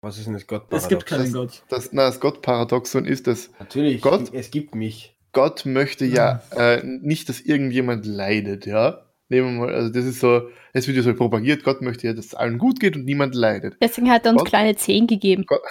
Was 0.00 0.18
ist 0.18 0.26
denn 0.26 0.34
das 0.34 0.46
Gott? 0.46 0.66
Es 0.70 0.88
gibt 0.88 1.06
keinen 1.06 1.32
Gott. 1.32 1.62
Das, 1.68 1.90
na, 1.92 2.06
das 2.06 2.18
Gott-Paradoxon 2.20 3.04
ist, 3.04 3.26
dass 3.26 3.50
Natürlich, 3.60 4.02
Gott? 4.02 4.32
es 4.34 4.50
gibt 4.50 4.74
mich. 4.74 5.16
Gott 5.32 5.64
möchte 5.64 6.04
ja 6.04 6.42
äh, 6.50 6.82
nicht, 6.84 7.28
dass 7.28 7.40
irgendjemand 7.40 8.04
leidet, 8.04 8.66
ja? 8.66 9.01
Nehmen 9.32 9.54
wir 9.58 9.66
mal, 9.66 9.74
also 9.74 9.88
das 9.88 10.04
ist 10.04 10.20
so, 10.20 10.48
es 10.74 10.86
wird 10.86 10.96
ja 10.98 11.02
so 11.02 11.14
propagiert, 11.14 11.64
Gott 11.64 11.80
möchte 11.82 12.06
ja, 12.06 12.12
dass 12.12 12.26
es 12.26 12.34
allen 12.34 12.58
gut 12.58 12.78
geht 12.80 12.96
und 12.96 13.04
niemand 13.06 13.34
leidet. 13.34 13.76
Deswegen 13.80 14.10
hat 14.10 14.24
er 14.26 14.32
uns 14.32 14.40
Gott- 14.40 14.48
kleine 14.48 14.76
Zehen 14.76 15.06
gegeben, 15.06 15.44
Gott, 15.46 15.62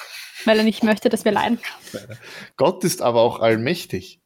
weil 0.45 0.57
er 0.57 0.63
nicht 0.63 0.83
möchte, 0.83 1.09
dass 1.09 1.23
wir 1.25 1.31
leiden. 1.31 1.59
Gott 2.57 2.83
ist 2.83 3.01
aber 3.01 3.21
auch 3.21 3.39
allmächtig. 3.39 4.19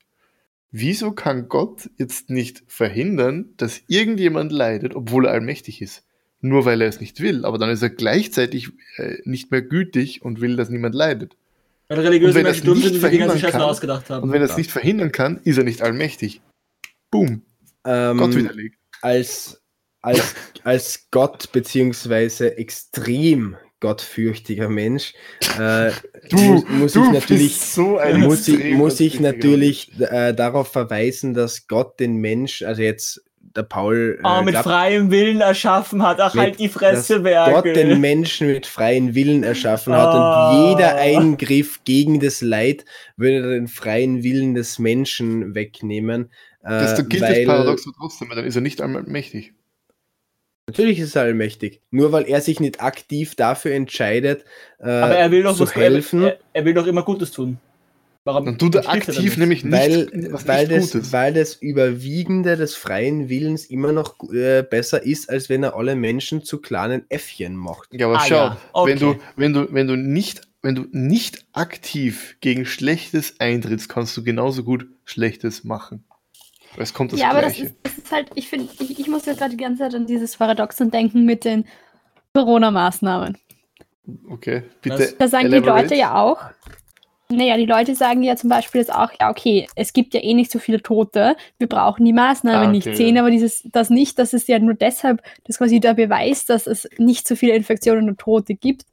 Wieso 0.72 1.12
kann 1.12 1.48
Gott 1.48 1.90
jetzt 1.98 2.30
nicht 2.30 2.64
verhindern, 2.68 3.54
dass 3.58 3.82
irgendjemand 3.88 4.52
leidet, 4.52 4.96
obwohl 4.96 5.26
er 5.26 5.32
allmächtig 5.32 5.82
ist? 5.82 6.04
Nur 6.42 6.66
weil 6.66 6.82
er 6.82 6.88
es 6.90 7.00
nicht 7.00 7.22
will, 7.22 7.44
aber 7.46 7.58
dann 7.58 7.70
ist 7.70 7.82
er 7.82 7.90
gleichzeitig 7.90 8.70
äh, 8.98 9.18
nicht 9.26 9.52
mehr 9.52 9.62
gütig 9.62 10.22
und 10.22 10.42
will, 10.42 10.56
dass 10.58 10.70
niemand 10.70 10.94
leidet. 10.96 11.36
Weil 11.88 12.00
religiöse 12.00 12.30
Und 12.32 12.36
wenn 12.36 12.44
Menschen 12.44 12.66
dumm 12.66 12.76
sind 12.78 12.86
die 12.96 13.00
ganze 13.00 13.10
verhindern 13.10 13.40
Scheiße 13.40 13.64
ausgedacht 13.64 14.10
haben. 14.10 14.24
Und 14.24 14.32
wenn 14.32 14.42
er 14.42 14.46
es 14.46 14.52
Ja. 14.52 14.58
nicht 14.58 14.72
verhindern 14.72 15.12
kann, 15.12 15.40
ist 15.44 15.58
er 15.58 15.64
nicht 15.64 15.82
allmächtig. 15.82 16.42
Boom, 17.12 17.42
Ähm, 17.86 18.18
Gott 18.18 18.36
widerlegt. 18.36 18.78
Als, 19.06 19.62
als, 20.02 20.36
als 20.64 21.08
Gott 21.12 21.52
beziehungsweise 21.52 22.58
extrem 22.58 23.56
gottfürchtiger 23.82 24.68
Mensch 24.70 25.14
äh, 25.60 25.92
muss, 26.32 26.64
muss 26.70 26.96
ich 26.96 27.12
natürlich 27.12 27.58
so 27.62 28.00
muss 28.16 28.48
ich, 28.48 28.74
muss 28.74 29.00
ich 29.00 29.20
natürlich 29.20 29.92
äh, 30.00 30.34
darauf 30.34 30.72
verweisen, 30.72 31.34
dass 31.36 31.68
Gott 31.68 32.00
den 32.00 32.16
Mensch, 32.18 32.64
also 32.64 32.82
jetzt 32.82 33.22
der 33.56 33.64
Paul, 33.64 34.20
äh, 34.24 34.28
Oh, 34.28 34.42
mit 34.42 34.54
glaubt, 34.54 34.66
freiem 34.68 35.12
Willen 35.12 35.42
erschaffen 35.42 36.04
hat. 36.04 36.20
Ach, 36.20 36.34
Mit- 36.34 36.44
halt 36.44 36.60
die 36.60 36.70
Fresse, 36.70 37.22
dass 37.22 37.52
Gott 37.54 37.66
den. 37.66 38.02
Menschen 38.02 38.48
mit 38.48 38.66
freien 38.66 39.14
Willen 39.14 39.44
erschaffen 39.44 39.94
hat 39.94 40.08
Ah. 40.16 40.50
und 40.52 40.70
jeder 40.72 40.96
Eingriff 40.96 41.82
gegen 41.84 42.20
das 42.20 42.42
Leid 42.42 42.86
würde 43.18 43.52
den 43.54 43.68
freien 43.68 44.24
Willen 44.24 44.56
des 44.56 44.80
Menschen 44.80 45.54
wegnehmen. 45.54 46.32
Äh, 46.66 46.70
Das, 46.70 46.96
da 46.96 47.04
gilt 47.04 47.22
das 47.24 47.30
weil- 47.30 47.46
Paradox 47.46 47.88
trotzdem, 47.98 48.30
weil 48.30 48.36
dann 48.38 48.46
ist 48.46 48.56
er 48.56 48.62
nicht 48.62 48.82
allmächtig. 48.82 49.54
Natürlich 50.68 50.98
ist 51.00 51.16
er 51.16 51.22
allmächtig. 51.24 51.82
Nur 51.92 52.12
weil 52.12 52.28
er 52.28 52.42
sich 52.42 52.60
nicht 52.60 52.82
aktiv 52.82 53.36
dafür 53.36 53.74
entscheidet, 53.74 54.46
äh, 54.80 54.90
Aber 54.90 55.16
er 55.16 55.30
will 55.32 55.44
doch 55.44 55.56
zu 55.56 55.64
was 55.64 55.76
helfen, 55.76 56.24
Er, 56.24 56.40
er 56.54 56.66
will 56.66 56.74
doch 56.74 56.88
immer 56.88 57.04
Gutes 57.04 57.32
tun. 57.32 57.60
Warum 58.24 58.46
Dann 58.46 58.58
tut 58.58 58.74
er 58.74 58.90
aktiv 58.90 59.38
nämlich 59.38 59.64
nicht 59.64 59.72
weil, 59.72 60.10
was 60.32 60.48
weil, 60.48 60.68
nicht 60.68 60.96
das, 60.96 61.14
weil 61.14 61.32
das 61.36 61.54
Überwiegende 61.54 62.58
des 62.58 62.74
freien 62.76 63.30
Willens 63.30 63.66
immer 63.66 63.92
noch 63.92 64.16
äh, 64.34 64.64
besser 64.64 65.04
ist, 65.04 65.30
als 65.30 65.48
wenn 65.50 65.62
er 65.62 65.76
alle 65.76 65.96
Menschen 65.96 66.44
zu 66.44 66.60
kleinen 66.60 67.06
Äffchen 67.10 67.56
macht. 67.56 67.90
Ja, 67.94 68.08
aber 68.08 68.16
Ah, 68.16 68.26
schau, 68.28 68.36
ja, 68.36 68.58
okay. 68.74 68.92
wenn 68.92 69.00
du, 69.00 69.16
wenn 69.36 69.54
du, 69.54 69.72
wenn 69.72 69.88
du 69.88 69.96
nicht, 69.98 70.42
wenn 70.64 70.74
du 70.74 70.88
nicht 70.92 71.46
aktiv 71.54 72.38
gegen 72.42 72.66
Schlechtes 72.66 73.36
eintrittst, 73.40 73.88
kannst 73.88 74.18
du 74.18 74.24
genauso 74.24 74.64
gut 74.64 74.88
Schlechtes 75.04 75.64
machen. 75.64 76.04
Es 76.78 76.94
kommt 76.94 77.14
das 77.14 77.20
ja, 77.20 77.30
aber 77.30 77.42
das 77.42 77.54
Gleiche. 77.54 77.74
ist, 77.74 77.76
das 77.84 77.98
ist 77.98 78.12
halt, 78.12 78.30
ich 78.36 78.48
finde, 78.50 78.70
ich, 78.80 79.00
ich 79.00 79.08
muss 79.08 79.26
jetzt 79.26 79.40
gerade 79.40 79.52
die 79.52 79.64
ganze 79.64 79.84
Zeit 79.84 79.96
an 79.96 80.06
dieses 80.06 80.38
Paradoxon 80.38 80.92
denken 80.92 81.26
mit 81.26 81.46
den 81.46 81.66
Corona-Maßnahmen. 82.34 83.38
okay, 84.30 84.64
bitte. 84.82 85.16
Da 85.18 85.28
sagen 85.28 85.46
elaborate. 85.48 85.88
die 85.88 85.96
Leute 85.96 85.96
ja 85.96 86.22
auch, 86.22 86.42
naja, 87.30 87.58
die 87.58 87.66
Leute 87.66 87.96
sagen 87.96 88.22
ja 88.24 88.36
zum 88.36 88.50
Beispiel 88.50 88.82
jetzt 88.82 88.94
auch, 88.94 89.10
ja, 89.20 89.30
okay, 89.32 89.68
es 89.76 89.94
gibt 89.94 90.14
ja 90.14 90.22
eh 90.22 90.34
nicht 90.34 90.52
so 90.52 90.60
viele 90.60 90.82
Tote, 90.82 91.36
wir 91.58 91.68
brauchen 91.68 92.06
die 92.06 92.14
Maßnahmen 92.14 92.70
Ah, 92.70 92.72
nicht 92.72 92.86
okay, 92.88 92.96
sehen, 92.96 93.16
ja. 93.16 93.22
aber 93.22 93.32
dieses, 93.32 93.64
das 93.72 93.90
nicht, 93.90 94.20
dass 94.20 94.34
es 94.34 94.46
ja 94.48 94.60
nur 94.60 94.76
deshalb, 94.76 95.22
das 95.44 95.56
ist 95.56 95.58
quasi 95.58 95.80
der 95.80 95.96
Beweis, 95.96 96.46
dass 96.46 96.68
es 96.68 96.88
nicht 96.98 97.28
so 97.28 97.36
viele 97.36 97.56
Infektionen 97.56 98.10
und 98.10 98.20
Tote 98.20 98.54
gibt, 98.54 98.86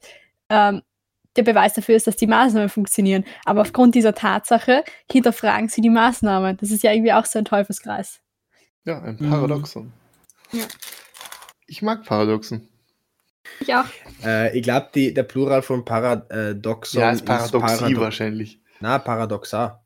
ähm, 0.49 0.81
der 1.35 1.43
Beweis 1.43 1.73
dafür 1.73 1.95
ist, 1.95 2.07
dass 2.07 2.15
die 2.15 2.27
Maßnahmen 2.27 2.69
funktionieren. 2.69 3.25
Aber 3.45 3.61
aufgrund 3.61 3.95
dieser 3.95 4.13
Tatsache 4.13 4.83
hinterfragen 5.11 5.67
sie 5.69 5.81
die 5.81 5.89
Maßnahmen. 5.89 6.57
Das 6.57 6.71
ist 6.71 6.83
ja 6.83 6.91
irgendwie 6.91 7.13
auch 7.13 7.25
so 7.25 7.39
ein 7.39 7.45
Teufelskreis. 7.45 8.19
Ja, 8.85 9.01
ein 9.01 9.17
Mhm. 9.19 9.29
Paradoxon. 9.29 9.93
Ja. 10.51 10.65
Ich 11.67 11.81
mag 11.81 12.03
Paradoxen. 12.05 12.67
Ich 13.59 13.73
auch. 13.73 13.85
Äh, 14.23 14.57
ich 14.57 14.63
glaube, 14.63 14.89
der 15.11 15.23
Plural 15.23 15.61
von 15.61 15.83
Paradoxon 15.83 17.01
ja, 17.01 17.11
ist 17.11 17.25
Paradoxie 17.25 17.77
Parado 17.77 18.01
wahrscheinlich. 18.01 18.59
Na, 18.79 18.99
Paradoxa. 18.99 19.83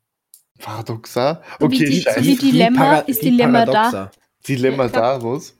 Paradoxa? 0.58 1.42
So 1.60 1.70
wie 1.70 1.74
Okay, 1.76 1.84
die- 1.86 1.96
so 1.98 2.02
scheiße. 2.02 2.22
wie 2.22 2.36
die- 2.36 2.50
Dilemma 2.52 2.78
Para- 2.84 2.98
ist 3.00 3.22
Dilemma 3.22 3.64
da. 3.66 4.10
Dilemma 4.46 4.88
da, 4.88 5.22
was? 5.22 5.54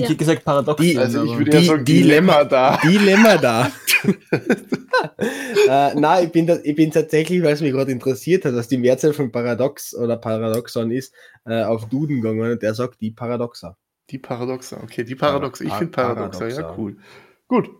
Ich 0.00 0.04
Ja. 0.04 0.08
hätte 0.10 0.16
gesagt 0.18 0.44
Paradox. 0.44 0.80
Die- 0.82 0.96
Also 0.98 1.24
ich 1.24 1.36
würde 1.38 1.52
ja 1.52 1.60
Die- 1.60 1.66
sagen, 1.66 1.84
Dilemma- 1.84 2.44
da. 2.44 2.76
Dilemma 2.82 3.36
da. 3.36 3.70
äh, 5.68 5.94
nein, 5.94 6.24
ich 6.26 6.32
bin, 6.32 6.46
da, 6.46 6.58
ich 6.62 6.74
bin 6.74 6.90
tatsächlich, 6.90 7.42
weil 7.42 7.52
es 7.54 7.60
mich 7.60 7.72
gerade 7.72 7.92
interessiert 7.92 8.44
hat, 8.44 8.54
was 8.54 8.68
die 8.68 8.78
Mehrzahl 8.78 9.12
von 9.12 9.30
Paradox 9.30 9.94
oder 9.94 10.16
Paradoxon 10.16 10.90
ist, 10.90 11.14
äh, 11.46 11.62
auf 11.62 11.88
Duden 11.88 12.20
gegangen 12.20 12.52
und 12.52 12.62
der 12.62 12.74
sagt 12.74 13.00
die 13.00 13.10
Paradoxa. 13.10 13.76
Die 14.10 14.18
Paradoxa, 14.18 14.80
okay, 14.82 15.04
die 15.04 15.14
Paradoxa. 15.14 15.64
Ich 15.64 15.72
finde 15.74 15.92
Paradoxa, 15.92 16.46
ja 16.48 16.54
Paradoxa. 16.62 16.74
cool. 16.78 16.96
Gut. 17.46 17.70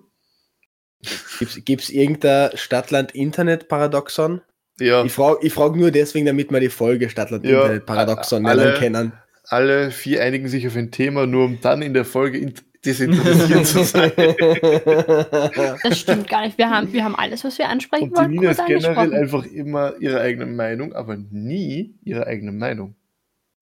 Gibt 1.65 1.83
es 1.83 1.91
irgendein 1.91 2.51
Stadtland-Internet-Paradoxon? 2.57 4.43
Ja, 4.79 5.05
Ich 5.05 5.13
frage 5.13 5.39
ich 5.43 5.53
frag 5.53 5.75
nur 5.77 5.91
deswegen, 5.91 6.27
damit 6.27 6.51
wir 6.53 6.61
die 6.61 6.69
Folge 6.69 7.07
Ja, 7.07 7.11
Stadtland-Internet-Paradoxon 7.11 8.47
alle- 8.47 8.65
nennen 8.65 8.79
können. 8.79 9.13
Alle 9.51 9.91
vier 9.91 10.23
einigen 10.23 10.49
sich 10.49 10.67
auf 10.67 10.77
ein 10.77 10.91
Thema, 10.91 11.27
nur 11.27 11.45
um 11.45 11.59
dann 11.61 11.83
in 11.83 11.93
der 11.95 12.05
Folge 12.05 12.39
in- 12.39 12.55
desinteressiert 12.85 13.67
zu 13.67 13.83
sein. 13.85 14.13
Das 15.83 15.99
stimmt 15.99 16.29
gar 16.29 16.45
nicht. 16.47 16.57
Wir 16.59 16.71
haben, 16.71 16.93
wir 16.93 17.05
haben 17.05 17.15
alles, 17.15 17.45
was 17.45 17.59
wir 17.59 17.69
ansprechen 17.69 18.11
Und 18.11 18.31
die 18.31 18.39
Nina 18.39 18.51
ist 18.53 18.65
generell 18.67 19.15
einfach 19.15 19.45
immer 19.47 19.95
ihre 20.01 20.21
eigene 20.21 20.47
Meinung, 20.47 20.93
aber 20.95 21.17
nie 21.17 21.95
ihre 22.05 22.27
eigene 22.27 22.53
Meinung. 22.53 22.95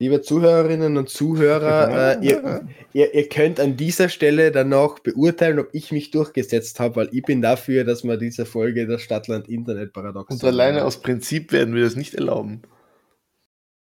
Liebe 0.00 0.20
Zuhörerinnen 0.22 0.96
und 0.96 1.08
Zuhörer, 1.08 2.20
äh, 2.22 2.24
ihr, 2.24 2.68
ihr, 2.92 3.12
ihr 3.14 3.28
könnt 3.28 3.58
an 3.58 3.76
dieser 3.76 4.08
Stelle 4.08 4.52
dann 4.52 4.68
noch 4.68 5.00
beurteilen, 5.00 5.58
ob 5.58 5.70
ich 5.72 5.90
mich 5.90 6.12
durchgesetzt 6.12 6.78
habe, 6.78 6.94
weil 6.96 7.08
ich 7.10 7.22
bin 7.24 7.42
dafür, 7.42 7.82
dass 7.82 8.04
wir 8.04 8.16
diese 8.16 8.46
Folge 8.46 8.86
das 8.86 9.02
Stadtland-Internet-Paradoxon 9.02 10.36
Und 10.38 10.44
alleine 10.44 10.74
nennen. 10.74 10.86
aus 10.86 11.00
Prinzip 11.00 11.50
werden 11.50 11.74
wir 11.74 11.82
das 11.82 11.96
nicht 11.96 12.14
erlauben. 12.14 12.62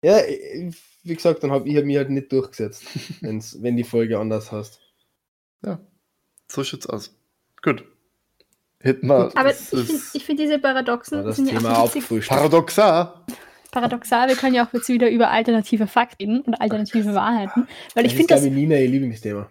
Ja, 0.03 0.17
ich- 0.27 0.77
wie 1.09 1.15
gesagt, 1.15 1.43
dann 1.43 1.51
habe 1.51 1.69
ich 1.69 1.85
mich 1.85 1.97
halt 1.97 2.11
nicht 2.11 2.31
durchgesetzt, 2.31 2.85
wenn's, 3.21 3.63
wenn 3.63 3.77
die 3.77 3.85
Folge 3.85 4.19
anders 4.19 4.53
heißt. 4.53 4.81
Ja, 5.65 5.81
so 6.51 6.63
schaut's 6.63 6.87
aus. 6.87 7.15
Gut. 7.63 7.85
Hätten 8.81 9.09
wir. 9.09 9.33
Aber 9.37 9.51
ich 9.51 9.57
finde 9.57 10.03
ich 10.13 10.25
find 10.25 10.39
diese 10.39 10.59
Paradoxen 10.61 11.25
das 11.25 11.37
sind 11.37 11.51
ja 11.51 11.59
Thema 11.59 11.79
auch 11.79 11.91
so 11.91 11.97
witzig. 11.97 12.29
paradoxal. 12.29 13.13
paradoxal. 13.73 14.29
Wir 14.29 14.37
können 14.37 14.55
ja 14.55 14.65
auch 14.65 14.73
jetzt 14.73 14.89
wieder 14.89 15.11
über 15.11 15.31
alternative 15.31 15.89
Fakten 15.89 16.19
reden 16.23 16.41
und 16.43 16.55
alternative 16.55 17.15
Wahrheiten, 17.15 17.67
weil 17.95 18.07
ich 18.07 18.13
das 18.13 18.19
finde 18.19 18.23
ist, 18.23 18.31
das, 18.31 18.41
glaube 18.43 18.47
ich, 18.47 18.53
Nina 18.53 18.77
ihr 18.77 18.89
Lieblingsthema. 18.89 19.51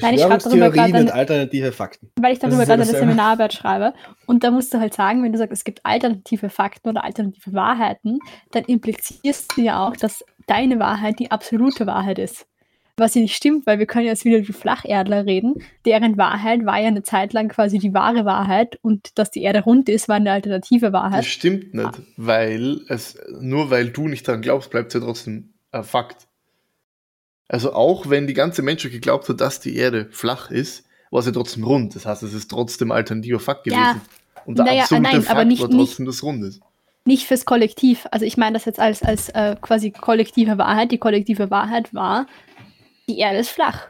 Verschwörungstheorien 0.00 0.96
und 0.96 1.10
ein- 1.10 1.10
alternative 1.10 1.72
Fakten. 1.72 2.10
weil 2.20 2.32
ich 2.34 2.38
Das 2.38 2.50
darüber 2.50 2.66
gerade 2.66 2.82
eine. 2.82 2.90
Seminararbeit 2.90 3.52
schreibe 3.52 3.94
und 4.26 4.44
da 4.44 4.50
musst 4.50 4.72
du 4.74 4.78
halt 4.80 4.94
sagen, 4.94 5.22
wenn 5.22 5.32
du 5.32 5.38
sagst, 5.38 5.52
es 5.52 5.64
gibt 5.64 5.80
alternative 5.84 6.48
Fakten 6.48 6.88
oder 6.88 7.04
alternative 7.04 7.52
Wahrheiten, 7.52 8.18
dann 8.52 8.64
implizierst 8.64 9.56
du 9.56 9.62
ja 9.62 9.86
auch, 9.86 9.96
dass 9.96 10.24
deine 10.46 10.78
Wahrheit 10.78 11.18
die 11.18 11.30
absolute 11.30 11.86
Wahrheit 11.86 12.18
ist. 12.18 12.46
Was 12.98 13.14
ja 13.14 13.22
nicht 13.22 13.34
stimmt, 13.34 13.66
weil 13.66 13.78
wir 13.78 13.86
können 13.86 14.04
jetzt 14.04 14.26
wieder 14.26 14.36
über 14.38 14.52
Flacherdler 14.52 15.24
reden. 15.24 15.54
Deren 15.86 16.18
Wahrheit 16.18 16.66
war 16.66 16.78
ja 16.78 16.88
eine 16.88 17.02
Zeit 17.02 17.32
lang 17.32 17.48
quasi 17.48 17.78
die 17.78 17.94
wahre 17.94 18.26
Wahrheit 18.26 18.78
und 18.82 19.18
dass 19.18 19.30
die 19.30 19.42
Erde 19.42 19.62
rund 19.64 19.88
ist, 19.88 20.08
war 20.08 20.16
eine 20.16 20.30
alternative 20.30 20.86
Das 20.86 20.92
Wahrheit. 20.92 21.24
stimmt 21.24 21.72
nicht, 21.72 22.02
weil 22.18 22.82
es, 22.88 23.18
nur 23.40 23.70
weil 23.70 23.88
du 23.88 24.08
nicht 24.08 24.28
daran 24.28 24.42
glaubst, 24.42 24.70
bleibt 24.70 24.88
es 24.88 25.00
ja 25.00 25.06
trotzdem 25.06 25.54
ein 25.72 25.84
Fakt. 25.84 26.28
Also 27.52 27.74
auch 27.74 28.08
wenn 28.08 28.26
die 28.26 28.34
ganze 28.34 28.62
Menschheit 28.62 28.92
geglaubt 28.92 29.28
hat, 29.28 29.40
dass 29.40 29.60
die 29.60 29.76
Erde 29.76 30.08
flach 30.10 30.50
ist, 30.50 30.84
war 31.10 31.20
sie 31.22 31.32
trotzdem 31.32 31.64
rund. 31.64 31.94
Das 31.94 32.06
heißt, 32.06 32.22
es 32.22 32.32
ist 32.32 32.50
trotzdem 32.50 32.90
alternativer 32.90 33.38
Fakt 33.40 33.64
gewesen. 33.64 33.80
Ja. 33.80 34.00
Und 34.46 34.56
der 34.58 34.64
Naja, 34.64 34.82
absolute 34.84 35.02
nein, 35.12 35.22
Fakt 35.22 35.30
aber 35.30 35.44
nicht- 35.44 35.60
war 35.62 35.68
trotzdem, 35.70 36.06
dass 36.06 36.16
es 36.16 36.22
rund 36.22 36.42
ist. 36.44 36.60
Nicht 37.04 37.26
fürs 37.26 37.44
Kollektiv. 37.44 38.06
Also 38.10 38.24
ich 38.24 38.36
meine 38.36 38.54
das 38.54 38.64
jetzt 38.64 38.80
als, 38.80 39.02
als 39.02 39.28
äh, 39.30 39.56
quasi 39.60 39.90
kollektive 39.90 40.56
Wahrheit. 40.56 40.92
Die 40.92 40.98
kollektive 40.98 41.50
Wahrheit 41.50 41.92
war, 41.92 42.26
die 43.08 43.18
Erde 43.18 43.38
ist 43.38 43.50
flach. 43.50 43.88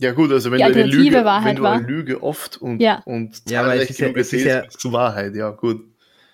Ja 0.00 0.12
gut, 0.12 0.32
also 0.32 0.50
wenn 0.50 0.58
Die 0.58 0.64
du 0.72 0.80
eine 0.80 0.84
Lüge, 0.90 1.24
Wahrheit 1.24 1.46
wenn 1.50 1.56
du 1.56 1.62
war- 1.62 1.72
eine 1.74 1.86
Lüge 1.86 2.22
oft 2.22 2.56
und, 2.56 2.80
Ja. 2.80 3.02
und 3.04 3.42
Ja, 3.48 3.62
zahlreich 3.62 3.90
ist 3.90 3.98
ja- 4.00 4.06
genug 4.06 4.16
ist 4.18 4.32
erzählst, 4.32 4.46
ja- 4.74 4.78
zur 4.78 4.92
Wahrheit, 4.92 5.34
ja 5.36 5.50
gut. 5.50 5.84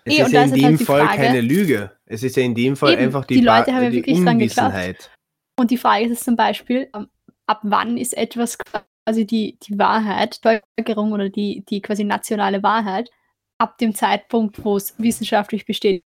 Es 0.05 0.13
Nee, 0.17 0.23
ist 0.23 0.33
ja 0.33 0.43
in 0.43 0.53
dem 0.53 0.65
halt 0.65 0.83
Fall 0.83 1.07
Frage- 1.07 1.17
keine 1.17 1.41
Lüge. 1.41 1.91
Es 2.07 2.23
ist 2.23 2.37
ja 2.37 2.43
in 2.43 2.55
dem 2.55 2.77
Fall 2.77 2.93
Eben, 2.93 3.03
einfach 3.05 3.25
die, 3.25 3.35
die 3.35 3.41
Leute 3.41 3.73
haben 3.75 3.83
ja 3.85 3.91
die 3.91 3.97
wirklich 3.97 4.23
dran 4.23 4.39
geglaubt. 4.39 5.11
Und 5.59 5.71
die 5.71 5.77
Frage 5.79 6.05
ist 6.05 6.11
jetzt 6.11 6.25
zum 6.25 6.37
Beispiel, 6.37 6.89
ähm, 6.95 7.09
ab 7.47 7.61
wann 7.63 7.97
ist 7.97 8.17
etwas 8.17 8.59
quasi 8.59 9.27
die, 9.27 9.59
die 9.63 9.79
Wahrheit, 9.79 10.41
die 10.45 10.61
Bevölkerung 10.77 11.13
oder 11.13 11.29
die, 11.29 11.65
die 11.69 11.81
quasi 11.81 12.05
nationale 12.05 12.63
Wahrheit, 12.63 13.11
ab 13.59 13.79
dem 13.79 13.95
Zeitpunkt, 13.95 14.65
wo 14.65 14.77
es 14.77 14.95
wissenschaftlich 14.99 15.65
bestätigt 15.65 16.03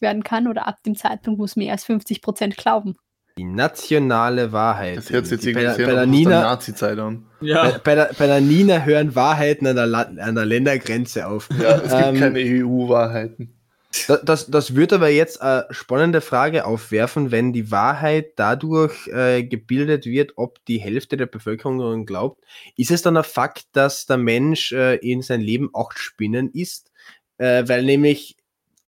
werden 0.00 0.22
kann 0.24 0.48
oder 0.48 0.66
ab 0.66 0.82
dem 0.84 0.96
Zeitpunkt, 0.96 1.38
wo 1.38 1.44
es 1.44 1.56
mehr 1.56 1.72
als 1.72 1.84
50 1.84 2.22
Prozent 2.22 2.56
glauben. 2.56 2.96
die 3.38 3.44
nationale 3.44 4.50
Wahrheit. 4.52 4.96
Das 4.96 5.10
hört 5.10 5.26
sich 5.26 5.32
jetzt 5.32 5.44
Die- 5.44 5.50
irgendwie 5.50 5.66
bei, 5.66 5.74
sehr 5.74 5.86
bei, 5.86 5.92
der 5.92 6.06
nach 6.06 6.12
der 6.12 6.18
Nina, 6.18 6.40
Nazi-Zeit 6.40 6.98
an. 6.98 7.26
bei, 7.40 7.46
Ja, 7.46 7.78
bei, 7.84 7.94
der, 7.94 8.10
bei 8.18 8.26
der 8.26 8.40
Nina 8.40 8.82
hören 8.84 9.14
Wahrheiten 9.14 9.66
an 9.66 9.76
der, 9.76 9.86
La 9.86 10.02
an 10.02 10.34
der 10.34 10.46
Ländergrenze 10.46 11.26
auf. 11.28 11.48
Ja, 11.60 11.76
es 11.76 11.82
gibt 11.82 11.92
Ähm, 11.92 12.18
keine 12.18 12.38
EU-Wahrheiten. 12.38 13.52
Das, 14.08 14.20
das, 14.24 14.46
das 14.46 14.74
würde 14.74 14.96
aber 14.96 15.08
jetzt 15.08 15.40
eine 15.40 15.66
spannende 15.70 16.20
Frage 16.20 16.64
aufwerfen, 16.64 17.30
wenn 17.30 17.52
die 17.52 17.70
Wahrheit 17.70 18.32
dadurch 18.36 19.06
äh, 19.08 19.42
gebildet 19.42 20.06
wird, 20.06 20.32
ob 20.36 20.64
die 20.66 20.78
Hälfte 20.78 21.16
der 21.16 21.26
Bevölkerung 21.26 21.78
daran 21.78 22.06
glaubt. 22.06 22.44
Ist 22.76 22.90
es 22.90 23.02
dann 23.02 23.16
ein 23.16 23.24
Fakt, 23.24 23.66
dass 23.72 24.06
der 24.06 24.18
Mensch 24.18 24.72
äh, 24.72 24.96
in 24.96 25.22
sein 25.22 25.40
Leben 25.40 25.70
acht 25.74 25.98
Spinnen 25.98 26.50
isst? 26.50 26.90
Äh, 27.38 27.64
weil 27.68 27.84
nämlich 27.84 28.36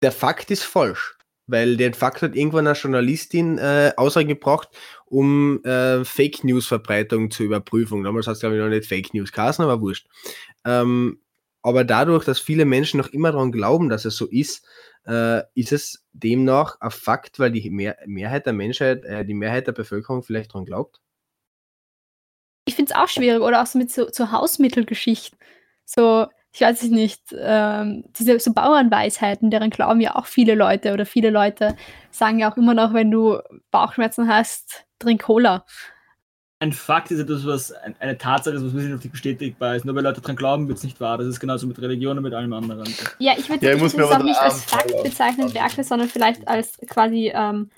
der 0.01 0.11
Fakt 0.11 0.51
ist 0.51 0.63
falsch. 0.63 1.15
Weil 1.49 1.77
den 1.77 1.93
Fakt 1.93 2.21
hat 2.21 2.35
irgendwann 2.35 2.67
eine 2.67 2.77
Journalistin 2.77 3.57
äh, 3.57 3.93
ausgebracht, 3.95 4.67
um 5.05 5.63
äh, 5.63 6.03
Fake 6.03 6.43
News 6.43 6.67
Verbreitung 6.67 7.31
zur 7.31 7.45
Überprüfung. 7.45 8.03
Damals 8.03 8.27
hat 8.27 8.33
es, 8.33 8.41
glaube 8.41 8.57
ich, 8.57 8.61
noch 8.61 8.67
nicht 8.67 8.85
Fake 8.85 9.13
News 9.13 9.31
geheißen, 9.31 9.63
aber 9.63 9.79
wurscht. 9.79 10.07
Ähm, 10.65 11.21
aber 11.67 11.83
dadurch, 11.83 12.23
dass 12.23 12.39
viele 12.39 12.63
Menschen 12.63 12.97
noch 12.97 13.09
immer 13.09 13.33
daran 13.33 13.51
glauben, 13.51 13.89
dass 13.89 14.05
es 14.05 14.15
so 14.15 14.25
ist, 14.25 14.65
äh, 15.05 15.41
ist 15.53 15.73
es 15.73 16.05
demnach 16.13 16.79
ein 16.79 16.91
Fakt, 16.91 17.39
weil 17.39 17.51
die 17.51 17.69
Mehr 17.69 17.97
Mehrheit 18.05 18.45
der 18.45 18.53
Menschheit, 18.53 19.03
äh, 19.03 19.25
die 19.25 19.33
Mehrheit 19.33 19.67
der 19.67 19.73
Bevölkerung 19.73 20.23
vielleicht 20.23 20.53
daran 20.53 20.63
glaubt? 20.63 21.01
Ich 22.63 22.75
finde 22.75 22.93
es 22.93 22.97
auch 22.97 23.09
schwierig 23.09 23.41
oder 23.41 23.61
auch 23.61 23.65
so 23.65 23.79
mit 23.79 23.91
so, 23.91 24.07
so 24.09 24.31
Hausmittelgeschichten. 24.31 25.37
So, 25.83 26.27
ich 26.53 26.61
weiß 26.61 26.83
es 26.83 26.89
nicht, 26.89 27.35
ähm, 27.37 28.05
diese 28.17 28.39
so 28.39 28.53
Bauernweisheiten, 28.53 29.51
deren 29.51 29.69
glauben 29.69 29.99
ja 29.99 30.15
auch 30.15 30.25
viele 30.25 30.55
Leute 30.55 30.93
oder 30.93 31.05
viele 31.05 31.31
Leute 31.31 31.75
sagen 32.11 32.39
ja 32.39 32.49
auch 32.49 32.55
immer 32.55 32.75
noch, 32.75 32.93
wenn 32.93 33.11
du 33.11 33.39
Bauchschmerzen 33.71 34.29
hast, 34.29 34.85
trink 34.99 35.23
Cola. 35.23 35.65
Ein 36.59 36.73
Fakt 36.73 37.11
ist 37.11 37.19
etwas, 37.19 37.45
was 37.45 37.71
ein- 37.71 37.95
eine 37.99 38.17
Tatsache 38.17 38.55
ist, 38.55 38.65
was 38.65 38.73
wissenschaftlich 38.73 39.11
bestätigbar 39.11 39.75
ist. 39.75 39.85
Nur 39.85 39.93
weil 39.95 40.03
Leute 40.03 40.21
dran 40.21 40.35
glauben, 40.35 40.67
wird 40.67 40.79
es 40.79 40.83
nicht 40.83 40.99
wahr. 40.99 41.17
Das 41.17 41.27
ist 41.27 41.39
genauso 41.39 41.67
mit 41.67 41.79
Religion 41.79 42.17
und 42.17 42.23
mit 42.23 42.33
allem 42.33 42.51
anderen. 42.53 42.91
Ja, 43.19 43.33
ich 43.37 43.47
würde 43.47 43.65
Ja, 43.65 43.75
ich 43.75 43.81
das 43.81 44.11
auch 44.11 44.23
nicht 44.23 44.39
als 44.39 44.63
Fakt 44.63 45.03
bezeichnen. 45.03 45.53
Werke, 45.53 45.83
sondern 45.83 46.09
vielleicht 46.09 46.47
als 46.47 46.77
quasi 46.87 47.31
ähm, 47.33 47.69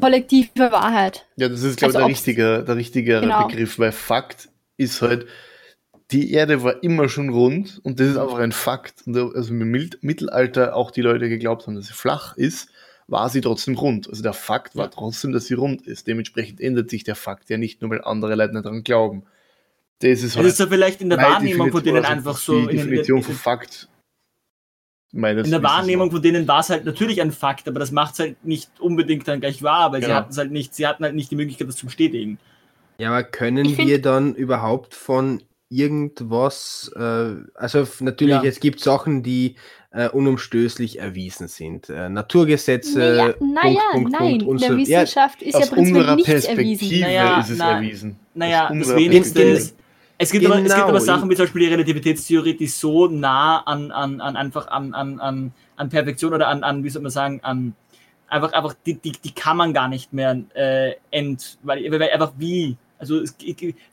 kollektive 0.00 0.70
Wahrheit. 0.72 1.26
Ja, 1.36 1.48
das 1.48 1.62
ist, 1.62 1.78
glaube 1.78 1.92
ich, 1.92 1.96
Also 1.96 2.06
der 2.06 2.08
richtige, 2.08 2.64
der 2.64 2.76
richtige 2.76 3.20
Genau. 3.20 3.46
Begriff, 3.48 3.78
weil 3.78 3.92
Fakt 3.92 4.50
ist 4.76 5.00
halt, 5.00 5.26
die 6.10 6.32
Erde 6.32 6.62
war 6.62 6.82
immer 6.82 7.08
schon 7.08 7.30
rund 7.30 7.80
und 7.82 7.98
das 7.98 8.08
ist 8.08 8.16
einfach 8.18 8.38
ein 8.38 8.52
Fakt. 8.52 9.06
Und 9.06 9.14
da- 9.14 9.28
also 9.28 9.52
im 9.54 9.70
Mittelalter 10.00 10.76
auch 10.76 10.90
die 10.90 11.02
Leute 11.02 11.28
geglaubt 11.28 11.66
haben, 11.66 11.76
dass 11.76 11.86
sie 11.86 11.94
flach 11.94 12.36
ist, 12.36 12.70
war 13.08 13.28
sie 13.30 13.40
trotzdem 13.40 13.74
rund. 13.76 14.08
Also 14.08 14.22
der 14.22 14.34
Fakt 14.34 14.76
war 14.76 14.90
trotzdem, 14.90 15.32
dass 15.32 15.46
sie 15.46 15.54
rund 15.54 15.86
ist. 15.86 16.06
Dementsprechend 16.06 16.60
ändert 16.60 16.90
sich 16.90 17.04
der 17.04 17.16
Fakt 17.16 17.48
ja 17.50 17.56
nicht 17.56 17.80
nur, 17.80 17.90
weil 17.90 18.02
andere 18.04 18.34
Leute 18.34 18.52
nicht 18.52 18.64
daran 18.66 18.84
glauben. 18.84 19.24
Das 20.00 20.22
ist 20.22 20.36
halt 20.36 20.46
ist 20.46 20.58
so 20.58 20.66
vielleicht 20.68 21.00
in 21.00 21.08
der 21.08 21.18
Wahrnehmung 21.18 21.72
von 21.72 21.82
denen 21.82 22.04
einfach 22.04 22.36
die 22.38 22.44
so. 22.44 22.52
In, 22.52 22.68
in, 22.68 22.76
Definition 22.76 23.18
in, 23.18 23.24
von 23.24 23.34
Fakt. 23.34 23.88
meines 25.10 25.46
in 25.46 25.50
der 25.50 25.62
Wahrnehmung 25.62 26.10
von 26.10 26.22
denen 26.22 26.46
war 26.46 26.60
es 26.60 26.70
halt 26.70 26.84
natürlich 26.84 27.20
ein 27.20 27.32
Fakt, 27.32 27.66
aber 27.66 27.80
das 27.80 27.90
macht 27.90 28.12
es 28.12 28.20
halt 28.20 28.44
nicht 28.44 28.70
unbedingt 28.78 29.26
dann 29.26 29.40
gleich 29.40 29.62
wahr, 29.62 29.90
weil 29.90 30.00
sie 30.00 30.06
Genau. 30.06 30.18
hatten 30.18 30.30
es 30.30 30.38
halt 30.38 30.52
nicht, 30.52 30.74
sie 30.74 30.86
hatten 30.86 31.02
halt 31.02 31.14
nicht 31.14 31.30
die 31.30 31.36
Möglichkeit, 31.36 31.66
das 31.68 31.76
zu 31.76 31.86
bestätigen. 31.86 32.38
Ja, 32.98 33.08
aber 33.10 33.24
können 33.24 33.64
Ich 33.64 33.78
wir 33.78 34.02
dann 34.02 34.34
überhaupt 34.34 34.94
von 34.94 35.42
irgendwas, 35.70 36.90
äh, 36.96 37.34
also 37.54 37.86
natürlich, 38.00 38.34
Ja. 38.34 38.44
es 38.44 38.60
gibt 38.60 38.80
Sachen, 38.80 39.22
die 39.22 39.56
äh, 39.90 40.08
unumstößlich 40.08 40.98
erwiesen 40.98 41.48
sind. 41.48 41.88
Äh, 41.88 42.08
Naturgesetze, 42.08 42.98
naja, 42.98 43.32
Punkt, 43.32 43.54
naja 43.54 43.80
Punkt, 43.92 44.12
nein, 44.12 44.20
Punkt, 44.20 44.42
in 44.42 44.48
und 44.48 44.60
der 44.60 44.68
so. 44.68 44.74
Ja, 44.74 45.00
Wissenschaft 45.00 45.42
ist 45.42 45.54
ja 45.54 45.60
Aus 45.60 45.70
prinzipiell 45.70 45.96
unserer 46.00 46.14
nichts 46.16 46.30
Perspektive 46.30 46.64
erwiesen. 46.64 47.00
Naja, 47.00 47.40
ist 47.40 47.50
es 47.50 47.58
na- 47.58 47.72
erwiesen. 47.76 48.16
Naja, 48.34 48.72
das 48.74 48.96
wenigste 48.96 49.42
ist. 49.42 49.76
Es 50.20 50.32
gibt, 50.32 50.44
aber, 50.46 50.56
es 50.56 50.62
gibt 50.64 50.74
Genau, 50.74 50.88
aber 50.88 51.00
Sachen 51.00 51.24
ich- 51.24 51.30
wie 51.30 51.36
zum 51.36 51.44
Beispiel 51.44 51.62
die 51.62 51.68
Relativitätstheorie, 51.68 52.54
die 52.56 52.66
so 52.66 53.06
nah 53.06 53.60
an, 53.60 53.92
an, 53.92 54.20
an 54.20 54.36
einfach 54.36 54.66
an, 54.66 54.92
an, 54.92 55.20
an, 55.20 55.52
an 55.76 55.88
Perfektion 55.88 56.34
oder 56.34 56.48
an, 56.48 56.64
an, 56.64 56.82
wie 56.82 56.90
soll 56.90 57.02
man 57.02 57.12
sagen, 57.12 57.40
an 57.44 57.74
einfach, 58.26 58.52
einfach, 58.52 58.74
die, 58.84 58.94
die, 58.94 59.12
die 59.12 59.30
kann 59.32 59.56
man 59.56 59.72
gar 59.72 59.88
nicht 59.88 60.12
mehr 60.12 60.42
äh, 60.54 60.94
ent, 61.12 61.58
weil, 61.62 61.90
weil 61.90 62.02
einfach 62.10 62.32
wie, 62.36 62.76
also 62.98 63.20
es, 63.20 63.36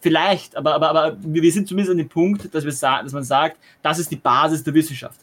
vielleicht, 0.02 0.58
aber, 0.58 0.74
aber, 0.74 0.90
aber 0.90 1.18
wir 1.22 1.52
sind 1.52 1.68
zumindest 1.68 1.92
an 1.92 2.00
dem 2.00 2.10
Punkt, 2.10 2.54
dass, 2.54 2.66
wir 2.66 2.72
dass 2.72 3.14
man 3.14 3.24
sagt, 3.24 3.58
das 3.84 4.00
ist 4.00 4.10
die 4.10 4.16
Basis 4.16 4.64
der 4.64 4.74
Wissenschaft. 4.74 5.20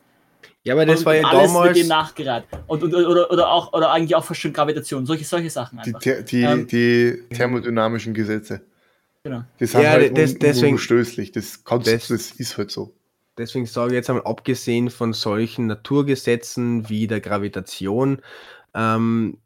Ja, 0.64 0.74
aber 0.74 0.86
das 0.86 1.00
und 1.00 1.06
war 1.06 1.14
ja 1.16 1.24
alles 1.24 1.48
dem 1.50 1.54
damals. 1.54 1.86
nachgereiht. 1.88 2.44
Und, 2.66 2.82
und, 2.82 2.94
oder, 2.94 3.30
oder, 3.30 3.50
auch, 3.50 3.72
oder 3.72 3.90
eigentlich 3.90 4.14
auch 4.14 4.24
fast 4.24 4.40
schon 4.40 4.52
Gravitation, 4.52 5.06
solche, 5.06 5.24
solche 5.24 5.50
Sachen 5.50 5.80
Die, 5.84 5.94
einfach. 5.94 6.00
the 6.02 6.24
die, 6.24 6.42
Ähm, 6.42 6.66
die 6.66 7.22
thermodynamischen 7.34 8.14
Gesetze. 8.14 8.60
Genau. 9.24 9.42
Die 9.60 9.66
sind 9.66 9.82
Ja, 9.82 9.90
halt 9.90 10.16
das- 10.18 10.32
un 10.32 10.38
deswegen- 10.40 10.66
unumstößlich. 10.68 11.32
Das, 11.32 11.64
kannst, 11.64 11.86
Das- 11.86 12.08
das 12.08 12.30
ist 12.32 12.58
halt 12.58 12.70
so. 12.70 12.92
Deswegen 13.38 13.64
sage 13.66 13.92
ich 13.92 13.94
jetzt 13.94 14.10
einmal, 14.10 14.24
abgesehen 14.26 14.90
von 14.90 15.12
solchen 15.14 15.66
Naturgesetzen 15.66 16.88
wie 16.88 17.06
der 17.06 17.20
Gravitation, 17.20 18.20
ähm, 18.74 19.38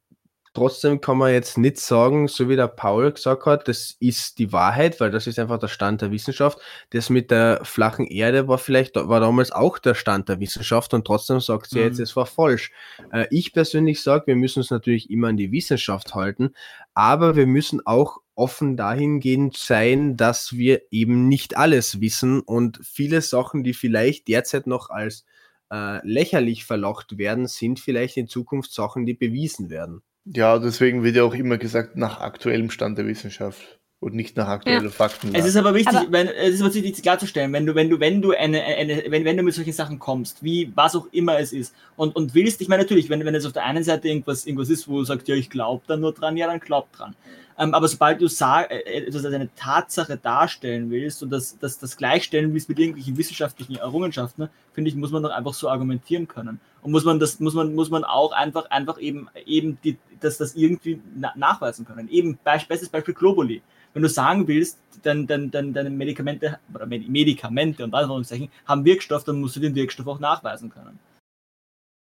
trotzdem 0.56 1.00
kann 1.00 1.18
man 1.18 1.32
jetzt 1.32 1.58
nicht 1.58 1.78
sagen, 1.78 2.26
so 2.26 2.48
wie 2.48 2.56
der 2.56 2.66
Paul 2.66 3.12
gesagt 3.12 3.46
hat, 3.46 3.68
das 3.68 3.96
ist 4.00 4.38
die 4.38 4.52
Wahrheit, 4.52 4.98
weil 4.98 5.10
das 5.10 5.26
ist 5.26 5.38
einfach 5.38 5.58
der 5.58 5.68
Stand 5.68 6.00
der 6.02 6.10
Wissenschaft. 6.10 6.58
Das 6.90 7.10
mit 7.10 7.30
der 7.30 7.60
flachen 7.64 8.06
Erde 8.06 8.48
war 8.48 8.58
vielleicht, 8.58 8.96
war 8.96 9.20
damals 9.20 9.52
auch 9.52 9.78
der 9.78 9.94
Stand 9.94 10.28
der 10.28 10.40
Wissenschaft 10.40 10.94
und 10.94 11.06
trotzdem 11.06 11.40
sagt 11.40 11.70
sie 11.70 11.78
Mhm. 11.78 11.84
jetzt, 11.84 12.00
es 12.00 12.16
war 12.16 12.26
falsch. 12.26 12.72
Äh, 13.12 13.26
ich 13.30 13.52
persönlich 13.52 14.02
sage, 14.02 14.26
wir 14.26 14.36
müssen 14.36 14.60
uns 14.60 14.70
natürlich 14.70 15.10
immer 15.10 15.28
an 15.28 15.36
die 15.36 15.52
Wissenschaft 15.52 16.14
halten, 16.14 16.54
aber 16.94 17.36
wir 17.36 17.46
müssen 17.46 17.86
auch 17.86 18.18
offen 18.34 18.76
dahingehend 18.76 19.56
sein, 19.56 20.16
dass 20.16 20.52
wir 20.54 20.82
eben 20.90 21.28
nicht 21.28 21.56
alles 21.56 22.00
wissen 22.00 22.40
und 22.40 22.80
viele 22.82 23.20
Sachen, 23.22 23.62
die 23.64 23.74
vielleicht 23.74 24.28
derzeit 24.28 24.66
noch 24.66 24.90
als 24.90 25.24
äh, 25.70 26.06
lächerlich 26.06 26.64
verlacht 26.64 27.18
werden, 27.18 27.46
sind 27.46 27.80
vielleicht 27.80 28.16
in 28.16 28.28
Zukunft 28.28 28.72
Sachen, 28.72 29.06
die 29.06 29.14
bewiesen 29.14 29.70
werden. 29.70 30.02
Ja, 30.26 30.58
deswegen 30.58 31.02
wird 31.04 31.16
ja 31.16 31.22
auch 31.24 31.34
immer 31.34 31.56
gesagt, 31.56 31.96
nach 31.96 32.20
aktuellem 32.20 32.70
Stand 32.70 32.98
der 32.98 33.06
Wissenschaft 33.06 33.78
und 34.00 34.14
nicht 34.14 34.36
nach 34.36 34.48
aktuellen 34.48 34.90
Fakten. 34.90 35.34
Es 35.34 35.46
ist 35.46 35.56
aber 35.56 35.74
wichtig, 35.74 35.96
Aber- 35.96 36.12
wenn, 36.12 36.28
es 36.28 36.54
ist 36.54 36.62
aber 36.62 36.74
wichtig 36.74 37.02
klarzustellen, 37.02 37.52
wenn 37.52 37.64
du, 37.64 37.74
wenn 37.74 37.88
du, 37.88 37.98
wenn 38.00 38.20
du 38.20 38.32
eine, 38.32 38.62
eine 38.62 39.04
wenn, 39.08 39.24
wenn 39.24 39.36
du 39.36 39.42
mit 39.42 39.54
solchen 39.54 39.72
Sachen 39.72 39.98
kommst, 39.98 40.42
wie 40.42 40.70
was 40.74 40.96
auch 40.96 41.06
immer 41.12 41.38
es 41.38 41.52
ist, 41.52 41.74
und, 41.96 42.14
und 42.14 42.34
willst, 42.34 42.60
ich 42.60 42.68
meine 42.68 42.82
natürlich, 42.82 43.08
wenn, 43.08 43.24
wenn 43.24 43.34
es 43.34 43.46
auf 43.46 43.52
der 43.52 43.64
einen 43.64 43.84
Seite 43.84 44.08
irgendwas, 44.08 44.46
irgendwas 44.46 44.68
ist, 44.68 44.88
wo 44.88 44.98
du 44.98 45.04
sagst, 45.04 45.28
ja, 45.28 45.34
ich 45.34 45.48
glaube 45.48 45.82
da 45.86 45.96
nur 45.96 46.12
dran, 46.12 46.36
ja, 46.36 46.46
dann 46.46 46.60
glaub 46.60 46.92
dran. 46.92 47.14
Ähm, 47.58 47.72
aber 47.72 47.88
sobald 47.88 48.20
du 48.20 48.28
sag, 48.28 48.70
äh, 48.70 49.06
also 49.06 49.28
eine 49.28 49.48
Tatsache 49.54 50.16
darstellen 50.16 50.90
willst 50.90 51.22
und 51.22 51.30
das, 51.30 51.58
das, 51.58 51.78
das 51.78 51.96
gleichstellen 51.96 52.52
willst 52.52 52.68
mit 52.68 52.78
irgendwelchen 52.78 53.16
wissenschaftlichen 53.16 53.76
Errungenschaften, 53.76 54.44
ne, 54.44 54.50
finde 54.72 54.90
ich, 54.90 54.96
muss 54.96 55.10
man 55.10 55.22
doch 55.22 55.30
einfach 55.30 55.54
so 55.54 55.70
argumentieren 55.70 56.28
können. 56.28 56.60
Und 56.82 56.92
muss 56.92 57.04
man 57.04 57.18
das, 57.18 57.40
muss 57.40 57.54
man, 57.54 57.74
muss 57.74 57.88
man 57.88 58.04
auch 58.04 58.32
einfach, 58.32 58.70
einfach 58.70 58.98
eben, 58.98 59.28
eben 59.46 59.78
die, 59.82 59.96
dass 60.20 60.36
das 60.36 60.54
irgendwie 60.54 61.00
na 61.16 61.32
nachweisen 61.34 61.86
können. 61.86 62.08
Eben, 62.08 62.38
bestes 62.44 62.90
Beispiel 62.90 63.14
Globally. 63.14 63.62
Wenn 63.94 64.02
du 64.02 64.08
sagen 64.10 64.46
willst, 64.46 64.78
dann, 65.02 65.26
dann, 65.26 65.50
dann 65.50 65.72
deine 65.72 65.88
Medikamente 65.88 66.58
oder 66.74 66.84
Medikamente 66.84 67.82
und 67.82 67.94
Anführungszeichen 67.94 68.50
haben 68.66 68.84
Wirkstoff, 68.84 69.24
dann 69.24 69.40
musst 69.40 69.56
du 69.56 69.60
den 69.60 69.74
Wirkstoff 69.74 70.06
auch 70.06 70.20
nachweisen 70.20 70.68
können. 70.68 70.98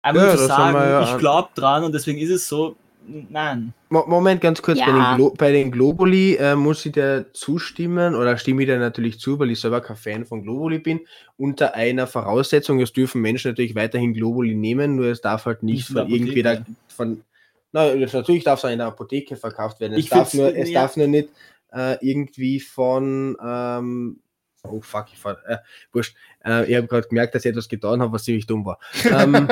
Einfach 0.03 0.23
ja, 0.23 0.37
zu 0.37 0.47
sagen, 0.47 0.77
ja 0.77 1.03
ich 1.03 1.19
glaube 1.19 1.49
dran 1.57 1.83
und 1.83 1.93
deswegen 1.93 2.19
ist 2.19 2.31
es 2.31 2.49
so, 2.49 2.77
nein. 3.07 3.75
Moment, 3.89 4.41
ganz 4.41 4.63
kurz, 4.63 4.79
ja. 4.79 4.87
bei, 4.87 4.93
den 4.93 5.17
Glo 5.17 5.35
bei 5.37 5.53
den 5.53 5.71
Globuli 5.71 6.37
äh, 6.37 6.55
muss 6.55 6.85
ich 6.87 6.93
dir 6.93 7.27
zustimmen 7.33 8.15
oder 8.15 8.37
stimme 8.39 8.63
ich 8.63 8.69
dir 8.69 8.79
natürlich 8.79 9.19
zu, 9.19 9.39
weil 9.39 9.51
ich 9.51 9.61
selber 9.61 9.81
kein 9.81 9.97
Fan 9.97 10.25
von 10.25 10.43
Globuli 10.43 10.79
bin, 10.79 11.01
unter 11.37 11.75
einer 11.75 12.07
Voraussetzung, 12.07 12.81
es 12.81 12.93
dürfen 12.93 13.21
Menschen 13.21 13.51
natürlich 13.51 13.75
weiterhin 13.75 14.15
Globuli 14.15 14.55
nehmen, 14.55 14.97
nur 14.97 15.07
es 15.07 15.21
darf 15.21 15.47
halt 15.47 15.63
nicht 15.63 15.89
von 15.89 16.09
irgendwer 16.09 16.65
von, 16.89 17.23
na, 17.73 17.95
natürlich 17.95 18.45
darf 18.45 18.63
es 18.63 18.71
in 18.71 18.79
der 18.79 18.89
Apotheke 18.89 19.37
verkauft 19.37 19.81
werden, 19.81 19.95
es, 19.95 20.01
ich 20.01 20.09
darf 20.09 20.33
nur, 20.35 20.55
es 20.55 20.71
ja. 20.71 20.83
darf 20.83 20.97
nur 20.97 21.07
nicht 21.07 21.29
äh, 21.73 21.97
irgendwie 22.01 22.61
von 22.61 23.37
ähm, 23.43 24.21
Oh 24.65 24.81
fuck, 24.81 25.07
ich 25.13 25.19
fahr, 25.19 25.39
äh, 25.49 25.59
wurscht. 25.93 26.17
Äh, 26.45 26.71
ich 26.71 26.77
habe 26.77 26.87
gerade 26.87 27.09
gemerkt, 27.09 27.35
dass 27.35 27.45
ich 27.45 27.51
etwas 27.51 27.69
getan 27.69 28.01
habe, 28.01 28.13
was 28.13 28.23
ziemlich 28.23 28.47
dumm 28.47 28.65
war. 28.65 28.79
Ähm, 29.11 29.49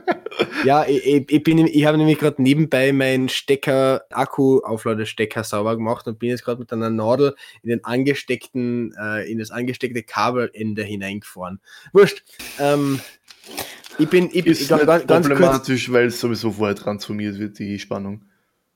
ja, 0.64 0.84
ich, 0.88 1.30
ich, 1.30 1.42
bin, 1.44 1.66
ich 1.68 1.84
habe 1.84 1.96
nämlich 1.96 2.18
gerade 2.18 2.42
nebenbei 2.42 2.92
meinen 2.92 3.28
Stecker, 3.28 4.02
Akku-Aufladestecker 4.10 5.44
sauber 5.44 5.76
gemacht 5.76 6.08
und 6.08 6.18
bin 6.18 6.30
jetzt 6.30 6.44
gerade 6.44 6.58
mit 6.58 6.72
einer 6.72 6.90
Nadel 6.90 7.36
in 7.62 7.70
den 7.70 7.84
angesteckten, 7.84 8.92
äh, 9.00 9.30
in 9.30 9.38
das 9.38 9.52
angesteckte 9.52 10.02
Kabelende 10.02 10.82
hineingefahren. 10.82 11.60
Wurscht. 11.92 12.24
Ähm, 12.58 13.00
ich 13.98 14.08
bin, 14.08 14.30
ich 14.32 14.42
bin 14.44 14.52
ist 14.52 14.68
ganz, 14.68 15.06
ganz 15.06 15.28
problematisch, 15.28 15.92
weil 15.92 16.06
es 16.06 16.18
sowieso 16.18 16.50
vorher 16.50 16.74
transformiert 16.74 17.38
wird, 17.38 17.58
die 17.60 17.78
Spannung. 17.78 18.22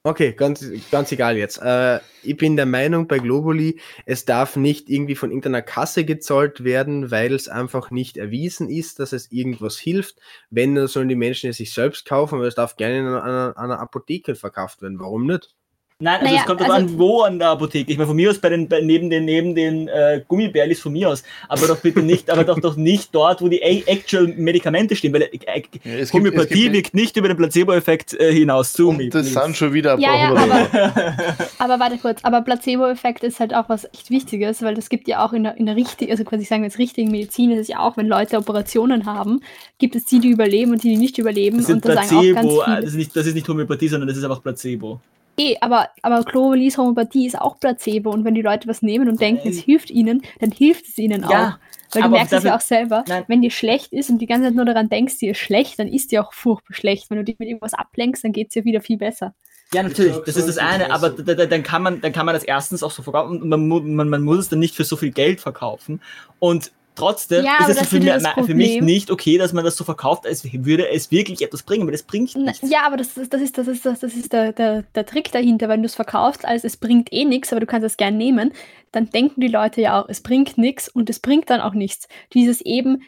Okay, 0.07 0.35
ganz, 0.35 0.63
ganz 0.91 1.11
egal 1.13 1.39
jetzt. 1.39 1.57
Äh, 1.63 1.99
ich 2.23 2.37
bin 2.37 2.57
der 2.57 2.67
Meinung 2.67 3.09
bei 3.09 3.19
Globally, 3.19 3.81
es 4.05 4.27
darf 4.27 4.55
nicht 4.55 4.91
irgendwie 4.91 5.15
von 5.15 5.31
irgendeiner 5.31 5.63
Kasse 5.63 6.05
gezahlt 6.05 6.63
werden, 6.63 7.11
weil 7.11 7.33
es 7.33 7.49
einfach 7.49 7.91
nicht 7.91 8.19
erwiesen 8.19 8.69
ist, 8.69 8.99
dass 8.99 9.13
es 9.15 9.33
irgendwas 9.33 9.79
hilft. 9.79 10.21
Wenn, 10.51 10.75
dann 10.75 10.89
sollen 10.89 11.09
die 11.09 11.15
Menschen 11.15 11.49
es 11.49 11.57
sich 11.57 11.73
selbst 11.73 12.05
kaufen, 12.05 12.35
aber 12.35 12.47
es 12.47 12.55
darf 12.55 12.77
gerne 12.77 12.99
in 12.99 13.07
einer, 13.07 13.57
einer 13.57 13.79
Apotheke 13.81 14.35
verkauft 14.35 14.83
werden. 14.83 15.01
Warum 15.01 15.25
nicht? 15.27 15.55
Nein, 16.01 16.15
also 16.15 16.27
naja, 16.27 16.41
es 16.41 16.47
kommt 16.47 16.61
also 16.61 16.73
an, 16.73 16.99
wo 16.99 17.21
an 17.21 17.39
der 17.39 17.51
Apotheke. 17.51 17.93
Ich 17.93 17.99
meine, 17.99 18.09
von 18.09 18.17
mir 18.17 18.29
aus 18.29 18.39
bei 18.41 18.49
den, 18.49 18.69
bei, 18.69 18.81
neben 18.81 19.11
den, 19.11 19.25
neben 19.27 19.55
den 19.55 19.87
äh, 19.87 20.23
Gummibärlis 20.27 20.81
von 20.81 20.93
mir 20.93 21.09
aus. 21.09 21.23
Aber 21.49 21.69
doch 21.69 21.79
bitte 21.79 22.03
nicht, 22.03 22.29
aber 22.31 22.43
doch, 22.43 22.59
doch 22.59 22.75
nicht 22.75 23.15
dort, 23.15 23.41
wo 23.41 23.47
die 23.47 23.63
actual 23.63 24.27
Medikamente 24.27 24.97
stehen, 24.97 25.13
weil 25.13 25.23
äh, 25.23 25.31
ja, 25.47 26.13
Homöopathie 26.13 26.73
wirkt 26.73 26.95
nicht 26.95 27.17
über 27.17 27.29
den 27.29 27.37
Placebo-Effekt 27.37 28.13
äh, 28.15 28.33
hinaus 28.33 28.73
zu. 28.73 28.89
Und 28.89 29.15
das 29.15 29.33
sind 29.33 29.57
schon 29.57 29.73
wieder 29.73 29.95
ein 29.95 30.01
ja, 30.01 30.17
ja, 30.17 30.29
aber, 30.31 31.37
aber 31.59 31.79
warte 31.79 31.99
kurz, 31.99 32.19
aber 32.25 32.43
Placebo-Effekt 32.43 33.23
ist 33.23 33.39
halt 33.39 33.55
auch 33.55 33.69
was 33.69 33.85
echt 33.85 34.11
Wichtiges, 34.11 34.63
weil 34.63 34.75
das 34.75 34.89
gibt 34.89 35.07
ja 35.07 35.25
auch 35.25 35.33
in 35.33 35.45
der, 35.45 35.57
in 35.57 35.67
der 35.67 35.77
richtigen, 35.77 36.11
also 36.11 36.25
quasi 36.25 36.45
sagen 36.45 36.63
wir 36.63 36.71
jetzt 36.71 36.79
richtigen 36.81 37.13
Medizin, 37.13 37.53
ist 37.53 37.61
es 37.61 37.69
ja 37.69 37.79
auch, 37.79 37.97
wenn 37.97 38.09
Leute 38.09 38.37
Operationen 38.37 39.07
haben, 39.07 39.43
gibt 39.79 39.95
es 39.95 40.07
die, 40.07 40.19
die 40.19 40.31
überleben 40.31 40.73
und 40.73 40.83
die, 40.83 40.89
die 40.89 40.97
nicht 40.97 41.19
überleben. 41.19 41.59
Das 41.59 41.71
und 41.71 41.85
da 41.85 41.93
Placebo, 41.93 42.21
sagen 42.21 42.31
auch 42.31 42.35
ganz 42.35 42.65
viele, 42.65 42.81
das, 42.81 42.91
ist 42.91 42.97
nicht, 42.97 43.17
das 43.17 43.27
ist 43.27 43.35
nicht 43.35 43.49
Homöopathie, 43.49 43.87
sondern 43.87 44.09
das 44.09 44.19
ist 44.19 44.25
einfach 44.25 44.43
Placebo. 44.43 45.01
Eh, 45.37 45.57
aber, 45.61 45.89
aber 46.03 46.23
Chlorelis 46.25 46.79
Homöopathie 46.79 47.27
ist 47.27 47.41
auch 47.41 47.59
Placebo 47.59 48.11
und 48.11 48.25
wenn 48.25 48.35
die 48.35 48.43
Leute 48.43 48.69
was 48.69 48.83
nehmen 48.83 49.09
und 49.09 49.21
denken, 49.21 49.49
es 49.49 49.59
hilft 49.59 49.91
ihnen, 49.91 50.23
dann 50.39 50.53
hilft 50.53 50.87
es 50.87 50.99
ihnen 50.99 51.23
ja, 51.29 51.59
auch. 51.59 51.95
Weil 51.95 52.03
du 52.03 52.09
merkst 52.09 52.33
es 52.33 52.45
ja 52.45 52.57
auch 52.57 52.61
selber, 52.61 53.05
nein. 53.09 53.25
wenn 53.27 53.43
dir 53.43 53.51
schlecht 53.51 53.93
ist 53.93 54.11
und 54.11 54.19
die 54.19 54.27
ganze 54.27 54.49
Zeit 54.49 54.55
nur 54.55 54.65
daran 54.65 54.89
denkst, 54.89 55.19
dir 55.19 55.33
ist 55.33 55.39
schlecht, 55.39 55.79
dann 55.79 55.89
ist 55.89 56.13
dir 56.13 56.25
auch 56.25 56.33
furchtbar 56.33 56.75
schlecht. 56.75 57.11
Wenn 57.11 57.19
du 57.19 57.25
dich 57.25 57.39
mit 57.39 57.49
irgendwas 57.49 57.75
ablenkst, 57.75 58.25
dann 58.25 58.33
geht 58.33 58.49
es 58.49 58.55
dir 58.55 58.65
wieder 58.65 58.81
viel 58.81 58.97
besser. 58.97 59.35
Ja, 59.73 59.83
natürlich, 59.83 60.17
das 60.25 60.37
ist 60.37 60.49
das 60.49 60.59
eine, 60.59 60.93
aber 60.93 61.11
dann 61.11 61.63
kann 61.63 61.83
man, 61.83 62.01
dann 62.01 62.13
kann 62.13 62.27
man 62.27 62.35
das 62.35 62.45
erstens 62.45 62.83
auch 62.83 62.91
so 62.91 63.03
verkaufen 63.03 63.43
und 63.43 63.49
man, 63.49 63.95
man, 63.95 64.09
man 64.09 64.23
muss 64.23 64.39
es 64.39 64.49
dann 64.49 64.61
nicht 64.61 64.77
für 64.77 64.85
so 64.85 64.97
viel 64.97 65.11
Geld 65.11 65.41
verkaufen. 65.41 66.01
Und 66.39 66.71
Trotzdem 66.97 67.45
ja, 67.45 67.67
ist 67.67 67.81
es 67.81 67.89
für, 67.89 67.99
mir, 67.99 68.21
für, 68.21 68.55
mich 68.55 68.81
nicht 68.81 69.11
okay, 69.11 69.37
dass 69.37 69.53
man 69.53 69.65
das 69.65 69.77
so 69.77 69.83
verkauft, 69.83 70.27
als 70.27 70.45
würde 70.45 70.89
es 70.89 71.11
wirklich 71.11 71.43
etwas 71.43 71.65
bringen, 71.65 71.87
weil 71.87 71.93
das 71.93 72.05
bringt 72.05 72.37
nichts. 72.37 72.71
Ja, 72.71 72.87
aber 72.87 72.97
das, 72.97 73.15
das 73.15 73.41
ist, 73.41 73.59
das 73.59 73.67
ist, 73.67 73.85
das 73.85 74.03
ist 74.03 74.33
der, 74.33 74.53
der, 74.53 74.83
der 74.95 75.05
Trick 75.05 75.33
dahinter. 75.33 75.69
Wenn 75.69 75.83
du 75.83 75.87
es 75.87 75.97
verkaufst, 75.97 76.45
als 76.45 76.63
es 76.63 76.77
bringt 76.77 77.13
eh 77.13 77.25
nichts, 77.25 77.53
aber 77.53 77.59
du 77.59 77.67
kannst 77.67 77.85
es 77.85 77.97
gern 77.97 78.17
nehmen, 78.17 78.53
dann 78.93 79.11
denken 79.11 79.41
die 79.41 79.49
Leute 79.49 79.81
ja 79.81 80.01
auch, 80.01 80.09
es 80.09 80.21
bringt 80.21 80.57
nichts 80.57 80.89
und 80.89 81.11
es 81.11 81.19
bringt 81.19 81.51
dann 81.51 81.61
auch 81.61 81.75
nichts. 81.75 82.07
Dieses 82.33 82.61
eben, 82.61 83.03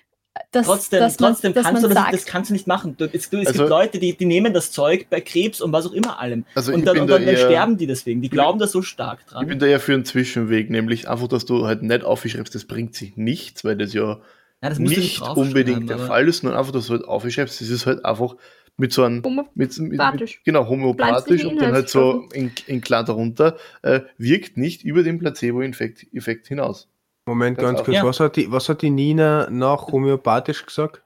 das, 0.52 0.66
trotzdem, 0.66 1.00
dass 1.00 1.18
man, 1.20 1.32
trotzdem 1.32 1.54
kannst 1.54 1.82
du 1.82 1.88
das, 1.88 1.96
sagt. 1.96 2.12
das 2.12 2.26
kannst 2.26 2.50
du 2.50 2.54
nicht 2.54 2.66
machen. 2.66 2.96
Du, 2.96 3.08
es, 3.12 3.30
du, 3.30 3.38
es 3.38 3.48
also, 3.48 3.60
gibt 3.60 3.70
Leute, 3.70 3.98
die, 3.98 4.16
die 4.16 4.24
nehmen 4.24 4.52
das 4.52 4.70
Zeug 4.70 5.06
bei 5.10 5.20
Krebs 5.20 5.60
und 5.60 5.72
was 5.72 5.86
auch 5.86 5.92
immer 5.92 6.20
allem. 6.20 6.44
Also 6.54 6.72
und 6.72 6.84
dann, 6.84 6.98
und 6.98 7.08
dann, 7.08 7.24
da 7.24 7.32
dann 7.32 7.36
sterben 7.36 7.76
die 7.76 7.86
deswegen. 7.86 8.22
Die 8.22 8.28
glauben 8.28 8.58
da 8.58 8.66
so 8.66 8.82
stark 8.82 9.26
dran. 9.26 9.42
Ich 9.42 9.48
bin 9.48 9.58
da 9.58 9.66
ja 9.66 9.78
für 9.78 9.94
einen 9.94 10.04
Zwischenweg, 10.04 10.70
nämlich 10.70 11.08
einfach, 11.08 11.28
dass 11.28 11.44
du 11.44 11.66
halt 11.66 11.82
nicht 11.82 12.04
aufschreibst, 12.04 12.54
das 12.54 12.64
bringt 12.64 12.94
sich 12.94 13.16
nichts, 13.16 13.64
weil 13.64 13.76
das 13.76 13.92
ja, 13.92 14.20
ja 14.62 14.68
das 14.68 14.78
nicht, 14.78 15.22
unbedingt 15.22 15.90
der 15.90 15.98
Fall 15.98 16.28
ist, 16.28 16.38
sondern 16.38 16.58
einfach, 16.58 16.72
dass 16.72 16.86
du 16.86 16.94
halt 16.94 17.04
aufschreibst. 17.04 17.60
Das 17.60 17.68
ist 17.68 17.86
halt 17.86 18.04
einfach 18.04 18.36
mit 18.76 18.92
so 18.92 19.04
einem 19.04 19.22
mit, 19.54 19.78
mit, 19.78 19.78
mit, 19.78 20.44
genau 20.44 20.68
homöopathisch 20.68 21.44
und 21.44 21.56
dann 21.56 21.72
halt 21.72 21.88
so 21.88 22.28
in, 22.32 22.52
in 22.66 22.80
klar 22.80 23.04
darunter 23.04 23.56
äh, 23.82 24.00
wirkt 24.18 24.56
nicht 24.58 24.84
über 24.84 25.02
den 25.02 25.18
Placebo-Effekt 25.18 26.48
hinaus. 26.48 26.88
Moment, 27.26 27.58
ganz 27.58 27.82
kurz. 27.82 27.96
Ja. 27.96 28.04
Was, 28.04 28.20
hat 28.20 28.36
die, 28.36 28.50
was 28.50 28.68
hat 28.68 28.82
die 28.82 28.90
Nina 28.90 29.48
nach 29.50 29.88
homöopathisch 29.88 30.64
gesagt? 30.64 31.02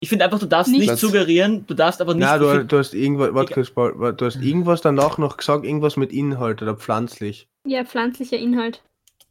Ich 0.00 0.10
finde 0.10 0.26
einfach, 0.26 0.38
du 0.38 0.46
darfst 0.46 0.70
nicht, 0.70 0.88
nicht 0.88 0.98
suggerieren, 0.98 1.66
du 1.66 1.74
darfst 1.74 2.00
aber 2.00 2.14
nicht. 2.14 2.24
Nein, 2.24 2.38
du, 2.38 2.64
du, 2.64 2.78
hast 2.78 2.94
irgendwas, 2.94 3.34
warte 3.34 3.54
kurz, 3.54 3.72
du 3.74 4.24
hast 4.26 4.36
irgendwas 4.36 4.80
danach 4.80 5.18
noch 5.18 5.38
gesagt, 5.38 5.64
irgendwas 5.64 5.96
mit 5.96 6.12
Inhalt 6.12 6.62
oder 6.62 6.76
pflanzlich. 6.76 7.48
Ja, 7.66 7.84
pflanzlicher 7.84 8.38
Inhalt. 8.38 8.84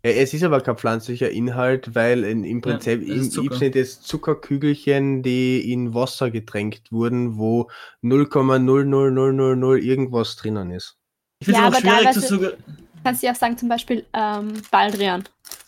Ja, 0.04 0.12
es 0.12 0.34
ist 0.34 0.44
aber 0.44 0.60
kein 0.60 0.76
pflanzlicher 0.76 1.30
Inhalt, 1.30 1.96
weil 1.96 2.26
in, 2.26 2.44
im 2.44 2.62
Prinzip 2.62 3.08
ja, 3.08 3.16
im 3.16 3.24
sind 3.24 3.76
es 3.76 4.02
Zuckerkügelchen, 4.02 5.24
die 5.24 5.72
in 5.72 5.94
Wasser 5.94 6.32
getränkt 6.32 6.92
wurden, 6.92 7.38
wo 7.38 7.70
0,00000 8.04 9.78
irgendwas 9.78 10.36
drinnen 10.36 10.72
ist. 10.72 10.98
Ich 11.40 11.46
finde 11.46 11.62
ja, 11.62 11.70
es 11.70 11.76
auch 11.76 11.80
schwierig 11.80 12.12
zu 12.12 12.20
suggerieren 12.20 12.87
kannst 13.08 13.24
du 13.24 13.28
ja 13.28 13.34
auch 13.34 13.38
sagen, 13.38 13.58
zum 13.58 13.70
Beispiel 13.70 14.06
ähm, 14.14 14.62
Baldrian. 14.70 15.24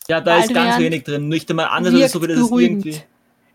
Ja, 0.10 0.20
da 0.20 0.36
Baldrian 0.36 0.44
ist 0.44 0.54
ganz 0.54 0.80
wenig 0.80 1.04
drin. 1.06 1.30
Nicht 1.30 1.50
einmal 1.50 1.68
anders 1.68 1.94
als 1.94 2.12
so, 2.12 2.22
wie 2.22 2.28
das 2.28 2.38
beruhigend. 2.38 2.86
irgendwie. 2.86 3.04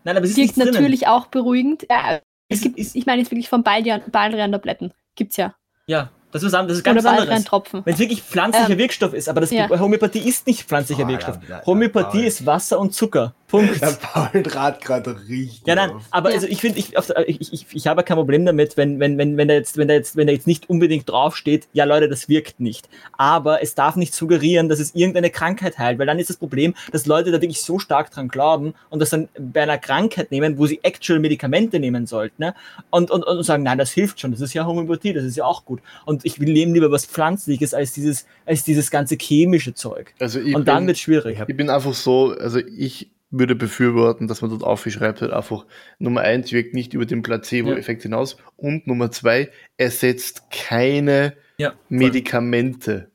Nein, 0.03 0.17
aber 0.17 0.25
es 0.25 0.31
ist 0.31 0.37
wirkt 0.37 0.57
natürlich 0.57 1.01
drinnen. 1.01 1.13
auch 1.13 1.27
beruhigend. 1.27 1.85
Ja, 1.89 2.19
es, 2.49 2.61
gibt, 2.61 2.79
ist, 2.79 2.95
ich 2.95 3.05
meine 3.05 3.21
jetzt 3.21 3.31
wirklich 3.31 3.47
von 3.47 3.61
Baldrian, 3.61 4.01
Baldrian-Tabletten. 4.11 4.91
Gibt's 5.15 5.37
ja. 5.37 5.53
Ja, 5.85 6.09
das 6.31 6.41
ist, 6.41 6.51
das 6.51 6.71
ist 6.71 6.83
ganz 6.83 7.01
Oder 7.01 7.11
anderes. 7.11 7.51
Wenn 7.85 7.93
es 7.93 7.99
wirklich 7.99 8.23
pflanzlicher 8.23 8.71
ähm, 8.71 8.77
Wirkstoff 8.77 9.13
ist, 9.13 9.29
aber 9.29 9.41
das 9.41 9.51
ja. 9.51 9.69
Homöopathie 9.69 10.27
ist 10.27 10.47
nicht 10.47 10.63
pflanzlicher 10.63 11.03
oh, 11.05 11.07
Wirkstoff. 11.07 11.37
Ja, 11.47 11.63
Homöopathie 11.65 12.25
ist 12.25 12.45
Wasser 12.45 12.79
und 12.79 12.93
Zucker. 12.93 13.35
Punkt. 13.47 13.79
Der 13.81 13.91
Paul 14.01 14.41
draht 14.41 14.81
gerade 14.81 15.17
richtig. 15.27 15.67
Ja, 15.67 15.75
nein, 15.75 15.91
aber 16.11 16.29
also 16.29 16.47
ich 16.47 16.61
finde, 16.61 16.79
ich, 16.79 16.93
ich, 17.27 17.53
ich, 17.53 17.67
ich 17.71 17.87
habe 17.87 18.03
kein 18.03 18.17
Problem 18.17 18.45
damit, 18.45 18.75
wenn, 18.75 18.99
wenn, 18.99 19.17
wenn, 19.17 19.37
wenn 19.37 19.47
da 19.47 19.53
jetzt, 19.53 19.77
wenn 19.77 19.87
da 19.87 19.93
jetzt, 19.93 20.15
wenn 20.15 20.27
da 20.27 20.33
jetzt 20.33 20.47
nicht 20.47 20.69
unbedingt 20.69 21.07
draufsteht, 21.07 21.67
ja 21.73 21.85
Leute, 21.85 22.09
das 22.09 22.27
wirkt 22.27 22.59
nicht. 22.59 22.89
Aber 23.17 23.61
es 23.61 23.75
darf 23.75 23.95
nicht 23.97 24.15
suggerieren, 24.15 24.67
dass 24.67 24.79
es 24.79 24.95
irgendeine 24.95 25.29
Krankheit 25.29 25.77
heilt, 25.77 25.99
weil 25.99 26.07
dann 26.07 26.17
ist 26.17 26.29
das 26.29 26.37
Problem, 26.37 26.73
dass 26.91 27.05
Leute 27.05 27.31
da 27.31 27.41
wirklich 27.41 27.61
so 27.61 27.77
stark 27.77 28.11
dran 28.11 28.29
glauben 28.29 28.73
und 28.89 28.99
das 28.99 29.11
dann 29.11 29.29
bei 29.37 29.61
einer 29.63 29.77
Krankheit 29.77 30.31
nehmen, 30.31 30.57
wo 30.57 30.65
sie 30.65 30.79
actual 30.83 31.19
Medikamente 31.19 31.79
nehmen 31.79 32.07
sollten, 32.07 32.41
ne? 32.41 32.55
und, 32.89 33.11
und, 33.11 33.23
und 33.23 33.43
sagen, 33.43 33.63
nein, 33.63 33.77
das 33.77 33.91
hilft 33.91 34.19
schon, 34.19 34.31
das 34.31 34.41
ist 34.41 34.53
ja 34.53 34.65
Homöopathie, 34.65 35.13
das 35.13 35.23
ist 35.23 35.37
ja 35.37 35.45
auch 35.45 35.65
gut. 35.65 35.81
Und 36.05 36.25
ich 36.25 36.39
will 36.39 36.51
nehmen 36.51 36.73
lieber 36.73 36.91
was 36.91 37.05
Pflanzliches 37.05 37.73
als 37.73 37.93
dieses, 37.93 38.25
als 38.45 38.63
dieses 38.63 38.89
ganze 38.89 39.17
chemische 39.19 39.73
Zeug. 39.73 40.13
Also 40.19 40.39
und 40.39 40.67
dann 40.67 40.87
wird 40.87 40.97
es 40.97 41.01
schwierig. 41.01 41.39
Ich 41.47 41.57
bin 41.57 41.69
einfach 41.69 41.93
so, 41.93 42.35
also 42.39 42.59
ich 42.59 43.09
würde 43.39 43.55
befürworten, 43.55 44.27
dass 44.27 44.41
man 44.41 44.51
dort 44.51 44.63
aufschreibt, 44.63 45.21
halt 45.21 45.31
einfach 45.31 45.65
Nummer 45.99 46.21
eins 46.21 46.51
wirkt 46.51 46.73
nicht 46.73 46.93
über 46.93 47.05
den 47.05 47.21
Placebo-Effekt 47.21 48.03
ja. 48.03 48.09
hinaus 48.09 48.37
und 48.55 48.87
Nummer 48.87 49.11
zwei 49.11 49.49
ersetzt 49.77 50.43
keine 50.51 51.35
ja, 51.57 51.73
Medikamente. 51.89 53.11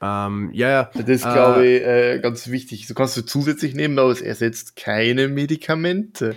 Ähm, 0.00 0.50
ja, 0.52 0.70
ja. 0.70 0.90
Das 0.94 1.08
ist, 1.08 1.22
glaube 1.22 1.66
äh, 1.66 1.76
ich, 1.76 2.18
äh, 2.18 2.20
ganz 2.20 2.48
wichtig. 2.48 2.86
So 2.86 2.94
kannst 2.94 3.16
du 3.16 3.22
zusätzlich 3.22 3.74
nehmen, 3.74 3.98
aber 3.98 4.10
es 4.10 4.20
ersetzt 4.20 4.76
keine 4.76 5.28
Medikamente. 5.28 6.36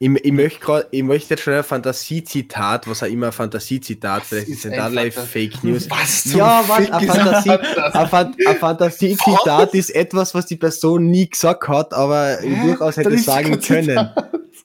Ich, 0.00 0.08
ich 0.24 0.32
möchte 0.32 0.60
grad, 0.60 0.86
ich 0.92 1.02
möchte 1.02 1.34
jetzt 1.34 1.42
schon 1.42 1.54
ein 1.54 1.64
Fantasiezitat, 1.64 2.86
was 2.86 3.02
auch 3.02 3.08
immer 3.08 3.26
ein 3.26 3.32
Fantasiezitat, 3.32 4.22
vielleicht 4.22 4.48
ist 4.48 4.64
da 4.64 4.86
live 4.86 5.14
Fake 5.14 5.64
News. 5.64 5.90
Was 5.90 6.22
zum 6.22 6.38
ja, 6.38 6.62
was, 6.68 6.88
ein, 6.92 7.08
Fantasie, 7.08 7.50
ein, 7.50 8.08
Fan, 8.08 8.36
ein 8.46 8.56
Fantasiezitat 8.56 9.74
ist 9.74 9.90
etwas, 9.90 10.34
was 10.34 10.46
die 10.46 10.54
Person 10.56 11.10
nie 11.10 11.28
gesagt 11.28 11.66
hat, 11.66 11.92
aber 11.92 12.38
Hä? 12.40 12.60
durchaus 12.64 12.96
hätte 12.96 13.18
sagen 13.18 13.60
können. 13.60 14.10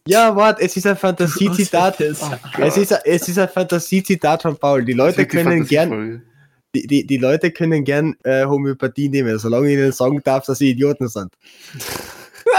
Ja, 0.06 0.36
warte, 0.36 0.62
es 0.62 0.78
ist 0.78 0.86
ein 0.86 0.98
Fantasiezitat. 0.98 2.00
Es, 2.60 2.78
ist, 2.78 2.92
es 3.04 3.28
ist 3.28 3.40
ein 3.40 3.50
Fantasiezitat 3.50 4.44
von 4.44 4.56
Paul. 4.58 4.86
Die 4.86 4.94
Leute 4.94 5.26
können 5.26 5.66
gern. 5.66 6.22
die, 6.76 6.86
die, 6.86 7.08
die 7.08 7.18
Leute 7.18 7.52
können 7.52 7.84
gern 7.84 8.16
äh, 8.24 8.46
Homöopathie 8.46 9.10
nehmen, 9.10 9.40
solange 9.40 9.70
ich 9.70 9.74
ihnen 9.80 9.92
sagen 9.94 10.22
darf, 10.24 10.46
dass 10.46 10.60
sie 10.60 10.72
Idioten 10.72 11.08
sind. 11.08 11.34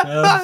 Ja, 0.05 0.43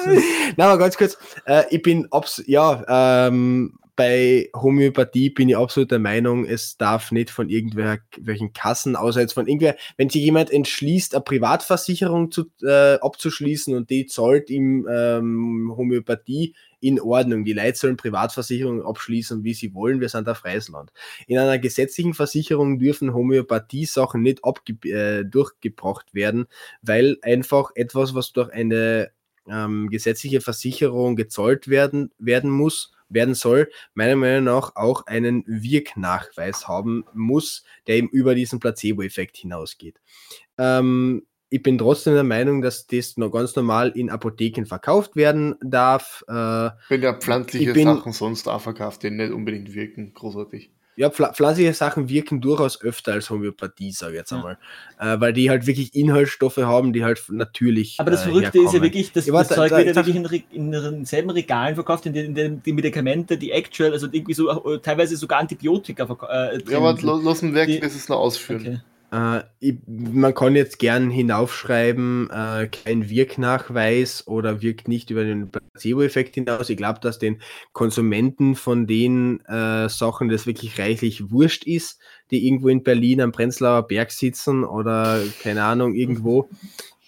Na, 0.57 0.65
aber 0.65 0.77
ganz 0.77 0.97
kurz, 0.97 1.17
äh, 1.45 1.63
ich 1.69 1.81
bin 1.81 2.07
abs 2.11 2.41
ja, 2.45 3.17
ähm, 3.17 3.79
bei 3.95 4.49
Homöopathie 4.55 5.29
bin 5.29 5.49
ich 5.49 5.57
absolut 5.57 5.91
der 5.91 5.99
Meinung, 5.99 6.45
es 6.45 6.75
darf 6.77 7.11
nicht 7.11 7.29
von 7.29 7.49
irgendwelchen 7.49 8.51
Kassen, 8.51 8.95
außer 8.95 9.19
jetzt 9.21 9.33
von 9.33 9.47
irgendwer, 9.47 9.75
wenn 9.97 10.09
sich 10.09 10.23
jemand 10.23 10.49
entschließt, 10.49 11.13
eine 11.13 11.23
Privatversicherung 11.23 12.31
zu, 12.31 12.45
äh, 12.63 12.95
abzuschließen 12.95 13.75
und 13.75 13.89
die 13.89 14.07
zahlt 14.07 14.49
ihm 14.49 14.87
ähm, 14.89 15.73
Homöopathie 15.75 16.55
in 16.79 16.99
Ordnung. 16.99 17.45
Die 17.45 17.53
Leute 17.53 17.77
sollen 17.77 17.97
Privatversicherungen 17.97 18.83
abschließen, 18.83 19.43
wie 19.43 19.53
sie 19.53 19.73
wollen. 19.75 20.01
Wir 20.01 20.09
sind 20.09 20.27
ein 20.27 20.35
freies 20.35 20.69
Land. 20.69 20.91
In 21.27 21.37
einer 21.37 21.59
gesetzlichen 21.59 22.13
Versicherung 22.13 22.79
dürfen 22.79 23.13
Homöopathie-Sachen 23.13 24.21
nicht 24.21 24.41
äh, 24.85 25.23
durchgebracht 25.25 26.13
werden, 26.13 26.47
weil 26.81 27.17
einfach 27.21 27.69
etwas, 27.75 28.15
was 28.15 28.31
durch 28.31 28.51
eine 28.51 29.11
ähm, 29.47 29.89
gesetzliche 29.89 30.41
Versicherung 30.41 31.15
gezahlt 31.15 31.67
werden, 31.67 32.11
werden 32.17 32.49
muss, 32.49 32.91
werden 33.09 33.33
soll, 33.33 33.69
meiner 33.93 34.15
Meinung 34.15 34.45
nach 34.45 34.75
auch 34.75 35.05
einen 35.05 35.43
Wirknachweis 35.45 36.67
haben 36.67 37.03
muss, 37.13 37.63
der 37.87 37.95
eben 37.97 38.09
über 38.09 38.35
diesen 38.35 38.59
Placebo-Effekt 38.59 39.37
hinausgeht. 39.37 39.99
Ähm, 40.57 41.25
ich 41.49 41.61
bin 41.61 41.77
trotzdem 41.77 42.13
der 42.13 42.23
Meinung, 42.23 42.61
dass 42.61 42.87
das 42.87 43.17
noch 43.17 43.29
ganz 43.31 43.53
normal 43.57 43.89
in 43.89 44.09
Apotheken 44.09 44.65
verkauft 44.65 45.17
werden 45.17 45.55
darf. 45.61 46.23
Äh, 46.29 46.31
Wenn 46.87 47.01
ja 47.01 47.13
pflanzliche 47.13 47.73
bin- 47.73 47.87
Sachen 47.87 48.13
sonst 48.13 48.47
auch 48.47 48.61
verkauft, 48.61 49.03
die 49.03 49.09
nicht 49.11 49.33
unbedingt 49.33 49.73
wirken, 49.73 50.13
großartig. 50.13 50.71
Ja, 50.97 51.07
pfla- 51.07 51.33
pflanzliche 51.33 51.73
Sachen 51.73 52.09
wirken 52.09 52.41
durchaus 52.41 52.81
öfter 52.81 53.13
als 53.13 53.29
Homöopathie, 53.29 53.91
sage 53.91 54.13
ich 54.13 54.19
jetzt 54.19 54.31
Ja. 54.31 54.37
einmal. 54.37 54.57
Äh, 54.99 55.19
weil 55.21 55.33
die 55.33 55.49
halt 55.49 55.65
wirklich 55.65 55.95
Inhaltsstoffe 55.95 56.57
haben, 56.57 56.93
die 56.93 57.03
halt 57.03 57.23
natürlich. 57.29 57.95
Aber 57.99 58.11
das 58.11 58.21
äh, 58.25 58.29
Verrückte 58.29 58.59
ist 58.59 58.73
ja 58.73 58.81
wirklich, 58.81 59.11
dass 59.13 59.25
Ja, 59.25 59.33
das 59.33 59.47
Zeug 59.49 59.69
da- 59.69 59.77
wird 59.77 59.95
ja 59.95 60.05
wirklich 60.05 60.43
in, 60.51 60.65
in 60.65 60.71
denselben 60.71 61.29
Regalen 61.29 61.75
verkauft, 61.75 62.05
in 62.05 62.13
denen 62.13 62.61
die 62.61 62.73
Medikamente, 62.73 63.37
die 63.37 63.51
actual, 63.51 63.93
also 63.93 64.07
irgendwie 64.11 64.33
so 64.33 64.49
äh, 64.73 64.79
teilweise 64.79 65.15
sogar 65.15 65.39
Antibiotika 65.39 66.05
verkauft. 66.05 66.31
Äh, 66.33 66.59
Ja, 66.71 66.77
aber 66.77 66.95
sind. 66.95 67.03
lo- 67.03 67.21
lass 67.23 67.41
ihn 67.41 67.53
weg, 67.55 67.67
Die- 67.67 67.79
das 67.79 67.95
ist 67.95 68.09
noch 68.09 68.17
ausführen. 68.19 68.61
okay. 68.61 68.79
Äh, 69.11 69.41
ich, 69.59 69.75
man 69.87 70.33
kann 70.33 70.55
jetzt 70.55 70.79
gern 70.79 71.09
hinaufschreiben, 71.09 72.29
äh, 72.29 72.67
kein 72.67 73.09
Wirknachweis 73.09 74.25
oder 74.25 74.61
wirkt 74.61 74.87
nicht 74.87 75.09
über 75.09 75.23
den 75.23 75.51
Placebo-Effekt 75.51 76.35
hinaus. 76.35 76.69
Ich 76.69 76.77
glaube, 76.77 76.99
dass 77.01 77.19
den 77.19 77.41
Konsumenten 77.73 78.55
von 78.55 78.87
den 78.87 79.41
äh, 79.45 79.89
Sachen 79.89 80.29
das 80.29 80.47
wirklich 80.47 80.79
reichlich 80.79 81.29
wurscht 81.29 81.65
ist, 81.65 81.99
die 82.31 82.47
irgendwo 82.47 82.69
in 82.69 82.83
Berlin 82.83 83.21
am 83.21 83.33
Prenzlauer 83.33 83.87
Berg 83.87 84.11
sitzen 84.11 84.63
oder 84.63 85.21
keine 85.41 85.63
Ahnung, 85.63 85.93
irgendwo. 85.93 86.49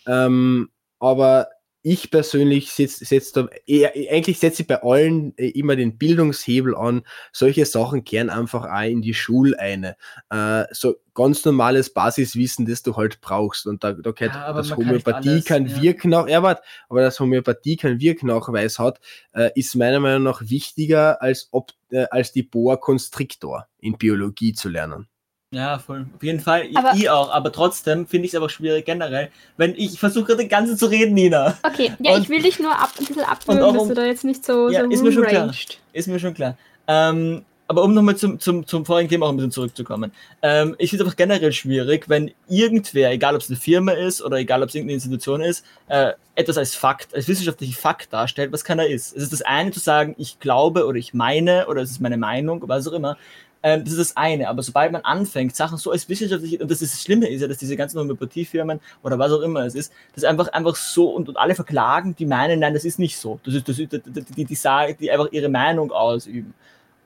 Ähm, 0.05 0.67
aber 0.99 1.47
ich 1.85 2.11
persönlich 2.11 2.71
setze 2.71 3.03
setz 3.03 3.33
da, 3.33 3.47
eigentlich 3.67 4.39
setze 4.39 4.61
ich 4.61 4.67
bei 4.67 4.81
allen 4.81 5.37
äh, 5.37 5.49
immer 5.49 5.75
den 5.75 5.97
Bildungshebel 5.97 6.75
an. 6.75 7.03
Solche 7.33 7.65
Sachen 7.65 8.05
kehren 8.05 8.29
einfach 8.29 8.65
auch 8.65 8.89
in 8.89 9.01
die 9.01 9.13
Schule 9.13 9.59
eine. 9.59 9.97
Äh, 10.29 10.63
so 10.71 10.95
ganz 11.13 11.43
normales 11.43 11.93
Basiswissen, 11.93 12.65
das 12.65 12.83
du 12.83 12.95
halt 12.95 13.19
brauchst. 13.19 13.67
Und 13.67 13.83
da, 13.83 13.91
da 13.91 14.11
gehört, 14.11 14.33
Ja, 14.33 14.53
dass 14.53 14.69
kann 14.69 14.77
Homöopathie 14.77 15.29
alles, 15.29 15.45
kein 15.45 15.67
ja. 15.67 15.81
Wirknach, 15.81 16.27
ja, 16.27 16.41
warte, 16.41 16.63
aber 16.87 17.01
dass 17.01 17.19
Homöopathie 17.19 17.75
keinen 17.75 17.99
Wirknachweis 17.99 18.79
hat, 18.79 19.01
äh, 19.33 19.51
ist 19.55 19.75
meiner 19.75 19.99
Meinung 19.99 20.23
nach 20.23 20.41
wichtiger, 20.41 21.21
als 21.21 21.49
ob 21.51 21.71
äh, 21.89 22.05
als 22.11 22.31
die 22.31 22.43
Boa 22.43 22.77
Constrictor 22.77 23.67
in 23.79 23.97
Biologie 23.97 24.53
zu 24.53 24.69
lernen. 24.69 25.09
Ja, 25.53 25.77
voll. 25.77 26.05
Auf 26.15 26.23
jeden 26.23 26.39
Fall. 26.39 26.65
Ich, 26.65 26.75
Aber- 26.77 26.93
ich 26.95 27.09
auch. 27.09 27.31
Aber 27.31 27.51
trotzdem 27.51 28.07
finde 28.07 28.25
ich 28.25 28.33
es 28.33 28.37
aber 28.37 28.49
schwierig 28.49 28.85
generell. 28.85 29.29
Wenn 29.55 29.71
ich, 29.75 29.93
ich 29.93 29.99
versuche 29.99 30.25
gerade 30.25 30.39
den 30.39 30.49
ganzen 30.49 30.77
zu 30.77 30.87
reden, 30.87 31.13
Nina. 31.13 31.57
Okay, 31.63 31.91
ja, 31.99 32.13
Und- 32.15 32.23
ich 32.23 32.29
will 32.29 32.41
dich 32.41 32.59
nur 32.59 32.71
ab, 32.71 32.89
ein 32.99 33.05
bisschen 33.05 33.23
abwürgen, 33.23 33.63
auch 33.63 33.73
dass 33.73 33.81
um- 33.83 33.89
du 33.89 33.95
da 33.95 34.05
jetzt 34.05 34.23
nicht 34.23 34.43
so, 34.43 34.69
Ja, 34.69 34.83
so 34.83 34.89
ist 34.89 35.03
mir 35.03 35.11
schon 35.11 35.23
klar. 35.25 35.53
Ist 35.93 36.07
mir 36.07 36.19
schon 36.19 36.33
klar. 36.33 36.57
Ähm, 36.87 37.45
aber 37.67 37.83
um 37.83 37.93
nochmal 37.93 38.15
zum, 38.17 38.39
zum, 38.39 38.67
zum 38.67 38.85
vorigen 38.85 39.09
Thema 39.09 39.25
auch 39.25 39.29
ein 39.29 39.37
bisschen 39.37 39.51
zurückzukommen. 39.51 40.11
Ähm, 40.41 40.75
ich 40.79 40.89
finde 40.89 41.03
es 41.03 41.07
einfach 41.07 41.17
generell 41.17 41.51
schwierig, 41.53 42.09
wenn 42.09 42.31
irgendwer, 42.49 43.11
egal 43.11 43.35
ob 43.35 43.41
es 43.41 43.49
eine 43.49 43.57
Firma 43.57 43.93
ist 43.93 44.21
oder 44.21 44.37
egal 44.37 44.61
ob 44.61 44.69
es 44.69 44.75
irgendeine 44.75 44.95
Institution 44.95 45.41
ist, 45.41 45.65
äh, 45.87 46.11
etwas 46.35 46.57
als 46.57 46.75
Fakt, 46.75 47.15
als 47.15 47.27
wissenschaftlichen 47.27 47.73
Fakt 47.73 48.11
darstellt, 48.11 48.51
was 48.51 48.63
keiner 48.65 48.85
ist. 48.87 49.15
Es 49.15 49.23
ist 49.23 49.33
das 49.33 49.41
eine 49.43 49.71
zu 49.71 49.79
sagen, 49.79 50.13
ich 50.17 50.39
glaube 50.39 50.85
oder 50.85 50.97
ich 50.97 51.13
meine 51.13 51.67
oder 51.67 51.81
es 51.81 51.91
ist 51.91 52.01
meine 52.01 52.17
Meinung, 52.17 52.61
was 52.67 52.87
auch 52.87 52.93
immer. 52.93 53.17
Ähm, 53.63 53.83
das 53.83 53.93
ist 53.93 53.99
das 53.99 54.17
eine. 54.17 54.49
Aber 54.49 54.61
sobald 54.61 54.91
man 54.91 55.01
anfängt, 55.01 55.55
Sachen 55.55 55.77
so 55.77 55.91
als 55.91 56.07
wissenschaftlich, 56.09 56.61
und 56.61 56.69
das 56.69 56.81
ist 56.81 56.93
das 56.93 57.01
Schlimme 57.01 57.29
ist 57.29 57.41
ja, 57.41 57.47
dass 57.47 57.57
diese 57.57 57.75
ganzen 57.75 57.99
Homöopathiefirmen 57.99 58.79
oder 59.01 59.17
was 59.17 59.31
auch 59.31 59.41
immer 59.41 59.61
es 59.65 59.73
ist, 59.73 59.91
das 60.13 60.23
einfach 60.23 60.49
einfach 60.49 60.75
so 60.75 61.09
und, 61.09 61.29
und 61.29 61.37
alle 61.37 61.55
verklagen, 61.55 62.15
die 62.15 62.25
meinen, 62.25 62.59
nein, 62.59 62.73
das 62.73 62.85
ist 62.85 62.99
nicht 62.99 63.17
so. 63.17 63.39
Das 63.43 63.53
ist, 63.53 63.67
das 63.67 63.79
ist, 63.79 63.91
die, 63.91 64.45
die, 64.45 64.55
sagen, 64.55 64.95
die 64.99 65.09
einfach 65.11 65.31
ihre 65.31 65.49
Meinung 65.49 65.91
ausüben 65.91 66.53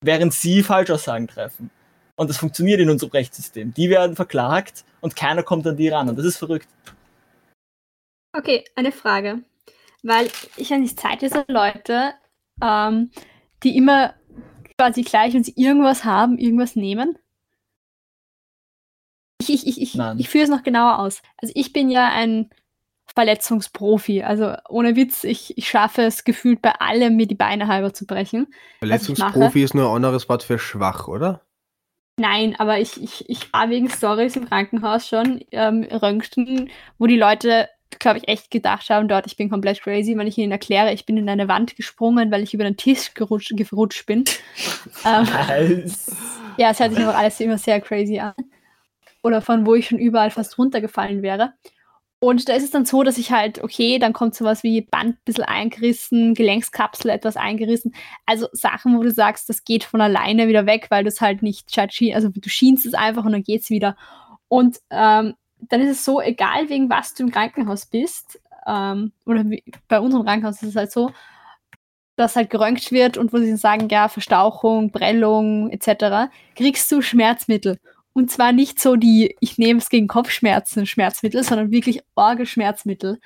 während 0.02 0.34
sie 0.34 0.64
Falschaussagen 0.64 1.28
treffen. 1.28 1.70
Und 2.16 2.30
das 2.30 2.38
funktioniert 2.38 2.80
in 2.80 2.90
unserem 2.90 3.12
Rechtssystem. 3.12 3.74
Die 3.74 3.90
werden 3.90 4.16
verklagt 4.16 4.84
und 5.02 5.16
keiner 5.16 5.44
kommt 5.44 5.68
an 5.68 5.78
die 5.78 5.90
ran. 5.90 6.10
Und 6.10 6.18
das 6.18 6.26
ist 6.26 6.38
verrückt. 6.38 6.68
Okay, 8.36 8.64
eine 8.76 8.92
Frage. 8.92 9.44
Weil 10.04 10.30
ich 10.56 10.74
an 10.74 10.84
die 10.84 10.96
Zeit 10.96 11.22
dieser 11.22 11.46
Leute, 11.48 12.14
ähm, 12.62 13.12
die 13.64 13.78
immer 13.78 14.14
quasi 14.78 15.02
gleich, 15.02 15.34
wenn 15.34 15.44
sie 15.44 15.54
irgendwas 15.56 16.04
haben, 16.04 16.38
irgendwas 16.38 16.76
nehmen. 16.76 17.18
Ich, 19.42 19.54
ich, 19.54 19.68
ich, 19.68 19.82
ich, 19.82 19.96
Nein. 19.96 20.20
ich 20.20 20.30
führe 20.30 20.44
es 20.44 20.50
noch 20.50 20.64
genauer 20.64 21.00
aus. 21.00 21.22
Also 21.38 21.54
ich 21.56 21.74
bin 21.74 21.90
ja 21.90 22.10
ein 22.10 22.50
Verletzungsprofi. 23.14 24.24
Also 24.24 24.54
ohne 24.70 24.96
Witz, 24.96 25.24
ich, 25.24 25.58
ich 25.58 25.70
schaffe 25.70 26.04
es 26.04 26.24
gefühlt 26.24 26.62
bei 26.62 26.74
allem, 26.74 27.16
mir 27.16 27.28
die 27.28 27.36
Beine 27.36 27.68
halber 27.68 27.94
zu 27.94 28.06
brechen. 28.06 28.48
Verletzungsprofi 28.80 29.64
ist 29.64 29.74
nur 29.74 29.90
ein 29.90 29.96
anderes 29.96 30.30
Wort 30.30 30.44
für 30.44 30.60
schwach, 30.60 31.08
oder? 31.08 31.42
Nein, 32.20 32.56
aber 32.58 32.80
ich, 32.80 33.02
ich, 33.02 33.30
ich 33.30 33.54
war 33.54 33.70
wegen 33.70 33.90
Stories 33.90 34.36
im 34.36 34.48
Krankenhaus 34.48 35.08
schon 35.08 35.42
ähm, 35.52 35.84
Röntgen, 35.84 36.70
wo 36.98 37.06
die 37.06 37.18
Leute, 37.18 37.70
glaube 38.00 38.20
ich, 38.20 38.28
echt 38.28 38.52
gedacht 38.52 38.90
haben, 38.90 39.08
dort, 39.08 39.26
ich 39.26 39.38
bin 39.38 39.50
komplett 39.50 39.82
crazy, 39.82 40.18
wenn 40.18 40.28
ich 40.28 40.38
ihnen 40.38 40.52
erkläre, 40.52 40.94
ich 40.94 41.06
bin 41.06 41.18
in 41.18 41.30
eine 41.30 41.48
Wand 41.48 41.76
gesprungen, 41.76 42.32
weil 42.32 42.44
ich 42.44 42.54
über 42.54 42.64
den 42.64 42.78
Tisch 42.78 43.14
gerutscht, 43.14 43.52
gerutscht 43.56 44.06
bin. 44.06 44.26
ähm, 45.06 45.28
ja, 46.58 46.72
es 46.72 46.80
hört 46.80 46.92
sich 46.92 47.00
einfach 47.00 47.18
alles 47.18 47.40
immer 47.40 47.58
sehr 47.58 47.82
crazy 47.82 48.20
an. 48.20 48.34
Oder 49.24 49.42
von 49.42 49.66
wo 49.66 49.76
ich 49.76 49.88
schon 49.88 50.00
überall 50.00 50.32
fast 50.32 50.58
runtergefallen 50.58 51.22
wäre. 51.22 51.54
Und 52.20 52.50
da 52.50 52.54
ist 52.54 52.64
es 52.64 52.72
dann 52.72 52.86
so, 52.86 53.04
dass 53.04 53.20
ich 53.20 53.32
halt, 53.32 53.64
okay, 53.64 54.00
dann 54.00 54.12
kommt 54.12 54.34
sowas 54.34 54.64
wie 54.64 54.82
Band 54.82 55.18
ein 55.18 55.22
bisschen 55.24 55.44
eingerissen, 55.44 56.34
Gelenkskapsel 56.34 57.12
etwas 57.12 57.38
eingerissen. 57.38 57.94
Also 58.26 58.48
Sachen, 58.54 58.98
wo 58.98 59.04
du 59.04 59.12
sagst, 59.12 59.50
das 59.50 59.64
geht 59.64 59.84
von 59.84 60.02
alleine 60.02 60.48
wieder 60.48 60.66
weg, 60.66 60.88
weil 60.90 61.04
du 61.04 61.10
es 61.10 61.22
halt 61.22 61.44
nicht 61.44 61.78
also 61.78 62.30
du 62.30 62.50
schienst 62.50 62.88
es 62.88 62.96
einfach 62.96 63.24
und 63.24 63.34
dann 63.34 63.44
geht's 63.44 63.70
wieder. 63.70 63.96
Und 64.48 64.80
ähm, 64.90 65.36
dann 65.60 65.82
ist 65.82 65.92
es 65.92 66.06
so, 66.06 66.22
egal 66.22 66.70
wegen 66.70 66.90
was 66.90 67.14
du 67.14 67.24
im 67.24 67.32
Krankenhaus 67.32 67.86
bist, 67.86 68.40
ähm, 68.66 69.12
oder 69.26 69.50
wie, 69.50 69.64
bei 69.88 70.00
unserem 70.00 70.26
Krankenhaus 70.26 70.62
ist 70.62 70.70
es 70.70 70.76
halt 70.76 70.92
so, 70.92 71.12
dass 72.16 72.36
halt 72.36 72.50
geröntgt 72.50 72.92
wird 72.92 73.18
und 73.18 73.32
wo 73.32 73.38
sie 73.38 73.56
sagen, 73.58 73.90
ja, 73.90 74.08
Verstauchung, 74.10 74.92
Prellung 74.92 75.70
etc., 75.70 76.32
kriegst 76.56 76.92
du 76.92 77.02
Schmerzmittel. 77.02 77.80
Und 78.14 78.32
zwar 78.32 78.52
nicht 78.52 78.80
so 78.80 78.96
die, 78.96 79.36
ich 79.40 79.60
nehme 79.60 79.78
es 79.80 79.90
gegen 79.90 80.08
Kopfschmerzen 80.08 80.88
Schmerzmittel, 80.88 81.44
sondern 81.44 81.70
wirklich 81.72 82.02
Orgelschmerzmittel. 82.16 83.20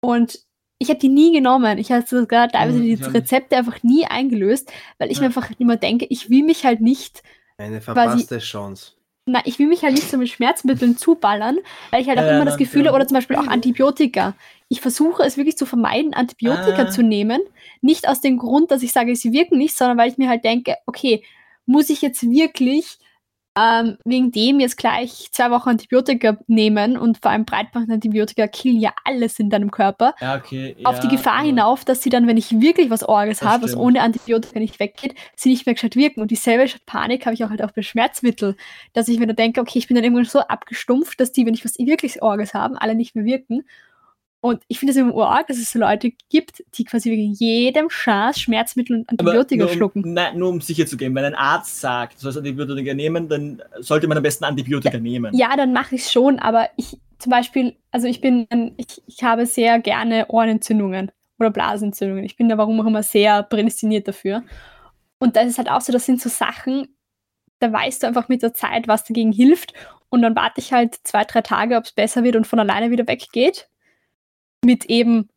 Und 0.00 0.40
ich 0.78 0.88
habe 0.90 0.98
die 0.98 1.08
nie 1.08 1.32
genommen. 1.32 1.78
Ich 1.78 1.92
habe 1.92 2.04
sogar 2.06 2.48
teilweise 2.48 2.80
Mhm, 2.80 2.82
die. 2.96 3.02
Rezepte 3.04 3.56
einfach 3.56 3.82
nie 3.84 4.04
eingelöst, 4.06 4.72
weil 4.98 5.10
ich 5.12 5.18
Ja. 5.18 5.22
mir 5.22 5.26
einfach 5.28 5.50
immer 5.58 5.76
denke, 5.76 6.06
ich 6.06 6.28
will 6.28 6.42
mich 6.42 6.64
halt 6.64 6.80
nicht, 6.80 7.22
Eine 7.58 7.80
verpasste 7.80 8.38
Chance. 8.38 8.92
Na, 9.26 9.40
ich 9.44 9.58
will 9.58 9.66
mich 9.66 9.82
halt 9.82 9.94
nicht 9.94 10.08
so 10.08 10.16
mit 10.18 10.28
Schmerzmitteln 10.28 10.96
zuballern, 10.96 11.58
weil 11.90 12.00
ich 12.02 12.08
halt 12.08 12.18
auch 12.18 12.22
Ja, 12.24 12.36
immer 12.36 12.44
das 12.44 12.56
Gefühl 12.56 12.82
ja. 12.82 12.86
habe, 12.88 12.96
oder 12.96 13.06
zum 13.08 13.16
Beispiel 13.16 13.36
auch 13.36 13.48
Antibiotika. 13.48 14.34
Ich 14.68 14.80
versuche 14.80 15.24
es 15.24 15.36
wirklich 15.36 15.56
zu 15.56 15.66
vermeiden, 15.66 16.14
Antibiotika 16.14 16.82
Ah. 16.84 16.90
zu 16.90 17.02
nehmen. 17.02 17.40
Nicht 17.80 18.08
aus 18.08 18.20
dem 18.20 18.38
Grund, 18.38 18.70
dass 18.70 18.82
ich 18.82 18.92
sage, 18.92 19.14
sie 19.16 19.32
wirken 19.32 19.58
nicht, 19.58 19.76
sondern 19.76 19.98
weil 19.98 20.10
ich 20.10 20.16
mir 20.18 20.28
halt 20.28 20.44
denke, 20.44 20.76
okay, 20.86 21.22
muss 21.66 21.90
ich 21.90 22.02
jetzt 22.02 22.22
wirklich 22.22 22.98
ähm, 23.58 23.96
wegen 24.04 24.30
dem 24.32 24.60
jetzt 24.60 24.76
gleich 24.76 25.28
zwei 25.32 25.50
Wochen 25.50 25.70
Antibiotika 25.70 26.36
nehmen 26.46 26.96
und 26.98 27.18
vor 27.22 27.30
allem 27.30 27.44
Breitbandantibiotika 27.44 28.46
killen 28.48 28.80
ja 28.80 28.92
alles 29.04 29.38
in 29.38 29.48
deinem 29.50 29.70
Körper 29.70 30.14
Ja, 30.20 30.36
okay. 30.36 30.76
auf 30.84 31.00
die 31.00 31.06
ja, 31.06 31.12
Gefahr 31.12 31.36
aber- 31.38 31.46
hinauf, 31.46 31.84
dass 31.84 32.02
sie 32.02 32.10
dann, 32.10 32.26
wenn 32.26 32.36
ich 32.36 32.60
wirklich 32.60 32.90
was 32.90 33.02
Orges 33.02 33.42
habe, 33.42 33.64
was 33.64 33.76
ohne 33.76 34.02
Antibiotika 34.02 34.58
nicht 34.58 34.78
weggeht, 34.78 35.14
sie 35.34 35.48
nicht 35.50 35.64
mehr 35.66 35.74
gescheit 35.74 35.96
wirken. 35.96 36.20
Und 36.20 36.30
dieselbe 36.30 36.70
Panik 36.84 37.24
habe 37.26 37.34
ich 37.34 37.44
auch 37.44 37.50
halt 37.50 37.62
auch 37.62 37.70
bei 37.72 37.82
Schmerzmitteln, 37.82 38.56
dass 38.92 39.08
ich 39.08 39.18
mir 39.18 39.26
dann 39.26 39.36
denke, 39.36 39.60
okay, 39.60 39.78
ich 39.78 39.88
bin 39.88 39.94
dann 39.94 40.04
irgendwann 40.04 40.24
so 40.26 40.40
abgestumpft, 40.40 41.18
dass 41.18 41.32
die, 41.32 41.46
wenn 41.46 41.54
ich 41.54 41.64
was 41.64 41.78
wirklich 41.78 42.22
Orges 42.22 42.52
haben, 42.54 42.76
alle 42.76 42.94
nicht 42.94 43.14
mehr 43.14 43.24
wirken. 43.24 43.64
Und 44.46 44.62
ich 44.68 44.78
finde 44.78 44.92
es 44.92 44.96
immer 44.96 45.12
arg, 45.26 45.48
dass 45.48 45.56
es 45.56 45.72
so 45.72 45.80
Leute 45.80 46.12
gibt, 46.30 46.62
die 46.74 46.84
quasi 46.84 47.10
wegen 47.10 47.32
jedem 47.32 47.90
Scheiß 47.90 48.38
Schmerzmittel 48.38 48.98
und 48.98 49.10
Antibiotika 49.10 49.64
nur 49.64 49.72
schlucken. 49.72 50.02
Nein, 50.14 50.38
nur 50.38 50.50
um 50.50 50.60
sicher 50.60 50.86
zu 50.86 50.96
gehen, 50.96 51.16
wenn 51.16 51.24
ein 51.24 51.34
Arzt 51.34 51.80
sagt, 51.80 52.18
du 52.18 52.20
sollst 52.20 52.38
Antibiotika 52.38 52.94
nehmen, 52.94 53.28
dann 53.28 53.60
sollte 53.80 54.06
man 54.06 54.16
am 54.16 54.22
besten 54.22 54.44
Antibiotika 54.44 54.98
nehmen. 54.98 55.34
Ja, 55.34 55.56
dann 55.56 55.72
mache 55.72 55.96
ich 55.96 56.02
es 56.02 56.12
schon, 56.12 56.38
aber 56.38 56.68
ich 56.76 56.96
zum 57.18 57.30
Beispiel, 57.30 57.74
also 57.90 58.06
ich 58.06 58.20
bin, 58.20 58.46
ich, 58.76 59.02
ich 59.08 59.24
habe 59.24 59.46
sehr 59.46 59.80
gerne 59.80 60.26
Ohrenentzündungen 60.28 61.10
oder 61.40 61.50
Blasenentzündungen. 61.50 62.22
Ich 62.22 62.36
bin 62.36 62.48
da 62.48 62.56
warum 62.56 62.80
auch 62.80 62.86
immer 62.86 63.02
sehr 63.02 63.42
prädestiniert 63.42 64.06
dafür. 64.06 64.44
Und 65.18 65.34
das 65.34 65.48
ist 65.48 65.58
halt 65.58 65.72
auch 65.72 65.80
so, 65.80 65.92
das 65.92 66.06
sind 66.06 66.20
so 66.20 66.28
Sachen, 66.28 66.94
da 67.58 67.72
weißt 67.72 68.04
du 68.04 68.06
einfach 68.06 68.28
mit 68.28 68.42
der 68.42 68.54
Zeit, 68.54 68.86
was 68.86 69.02
dagegen 69.02 69.32
hilft. 69.32 69.72
Und 70.08 70.22
dann 70.22 70.36
warte 70.36 70.60
ich 70.60 70.72
halt 70.72 70.94
zwei, 71.02 71.24
drei 71.24 71.42
Tage, 71.42 71.76
ob 71.76 71.84
es 71.84 71.90
besser 71.90 72.22
wird 72.22 72.36
und 72.36 72.46
von 72.46 72.60
alleine 72.60 72.92
wieder 72.92 73.08
weggeht. 73.08 73.68
Mit 74.64 74.86
eben 74.86 75.28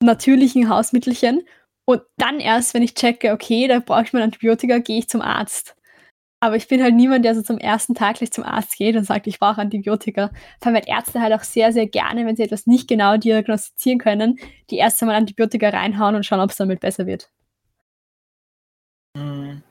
natürlichen 0.00 0.68
Hausmittelchen. 0.68 1.42
Und 1.84 2.02
dann 2.16 2.40
erst, 2.40 2.74
wenn 2.74 2.82
ich 2.82 2.94
checke, 2.94 3.32
okay, 3.32 3.66
da 3.68 3.80
brauche 3.80 4.04
ich 4.04 4.12
mein 4.12 4.22
Antibiotika, 4.22 4.78
gehe 4.78 4.98
ich 4.98 5.08
zum 5.08 5.20
Arzt. 5.20 5.74
Aber 6.40 6.56
ich 6.56 6.66
bin 6.66 6.82
halt 6.82 6.94
niemand, 6.94 7.24
der 7.24 7.36
so 7.36 7.42
zum 7.42 7.58
ersten 7.58 7.94
Tag 7.94 8.16
gleich 8.16 8.32
zum 8.32 8.42
Arzt 8.42 8.76
geht 8.76 8.96
und 8.96 9.04
sagt, 9.04 9.28
ich 9.28 9.38
brauche 9.38 9.60
Antibiotika. 9.60 10.30
Vor 10.60 10.66
allem 10.66 10.74
weil 10.74 10.88
Ärzte 10.88 11.20
halt 11.20 11.32
auch 11.32 11.44
sehr, 11.44 11.72
sehr 11.72 11.86
gerne, 11.86 12.26
wenn 12.26 12.34
sie 12.34 12.42
etwas 12.42 12.66
nicht 12.66 12.88
genau 12.88 13.16
diagnostizieren 13.16 14.00
können, 14.00 14.38
die 14.68 14.78
erst 14.78 15.00
einmal 15.00 15.16
Antibiotika 15.16 15.68
reinhauen 15.68 16.16
und 16.16 16.26
schauen, 16.26 16.40
ob 16.40 16.50
es 16.50 16.56
damit 16.56 16.80
besser 16.80 17.06
wird. 17.06 17.30
Mhm. 19.16 19.62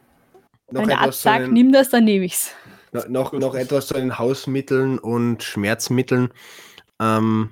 Noch 0.72 0.82
wenn 0.82 0.88
der 0.88 0.98
etwas, 0.98 1.08
Arzt 1.08 1.18
zu 1.18 1.24
sagt, 1.24 1.46
den, 1.48 1.54
nimm 1.54 1.72
das, 1.74 1.90
dann 1.90 2.06
nehme 2.06 2.24
ich's. 2.24 2.56
noch, 2.94 3.08
noch, 3.10 3.34
noch 3.34 3.56
etwas 3.56 3.88
zu 3.88 3.96
den 3.96 4.18
Hausmitteln 4.18 4.98
und 4.98 5.44
Schmerzmitteln. 5.44 6.30
Ähm, 7.02 7.50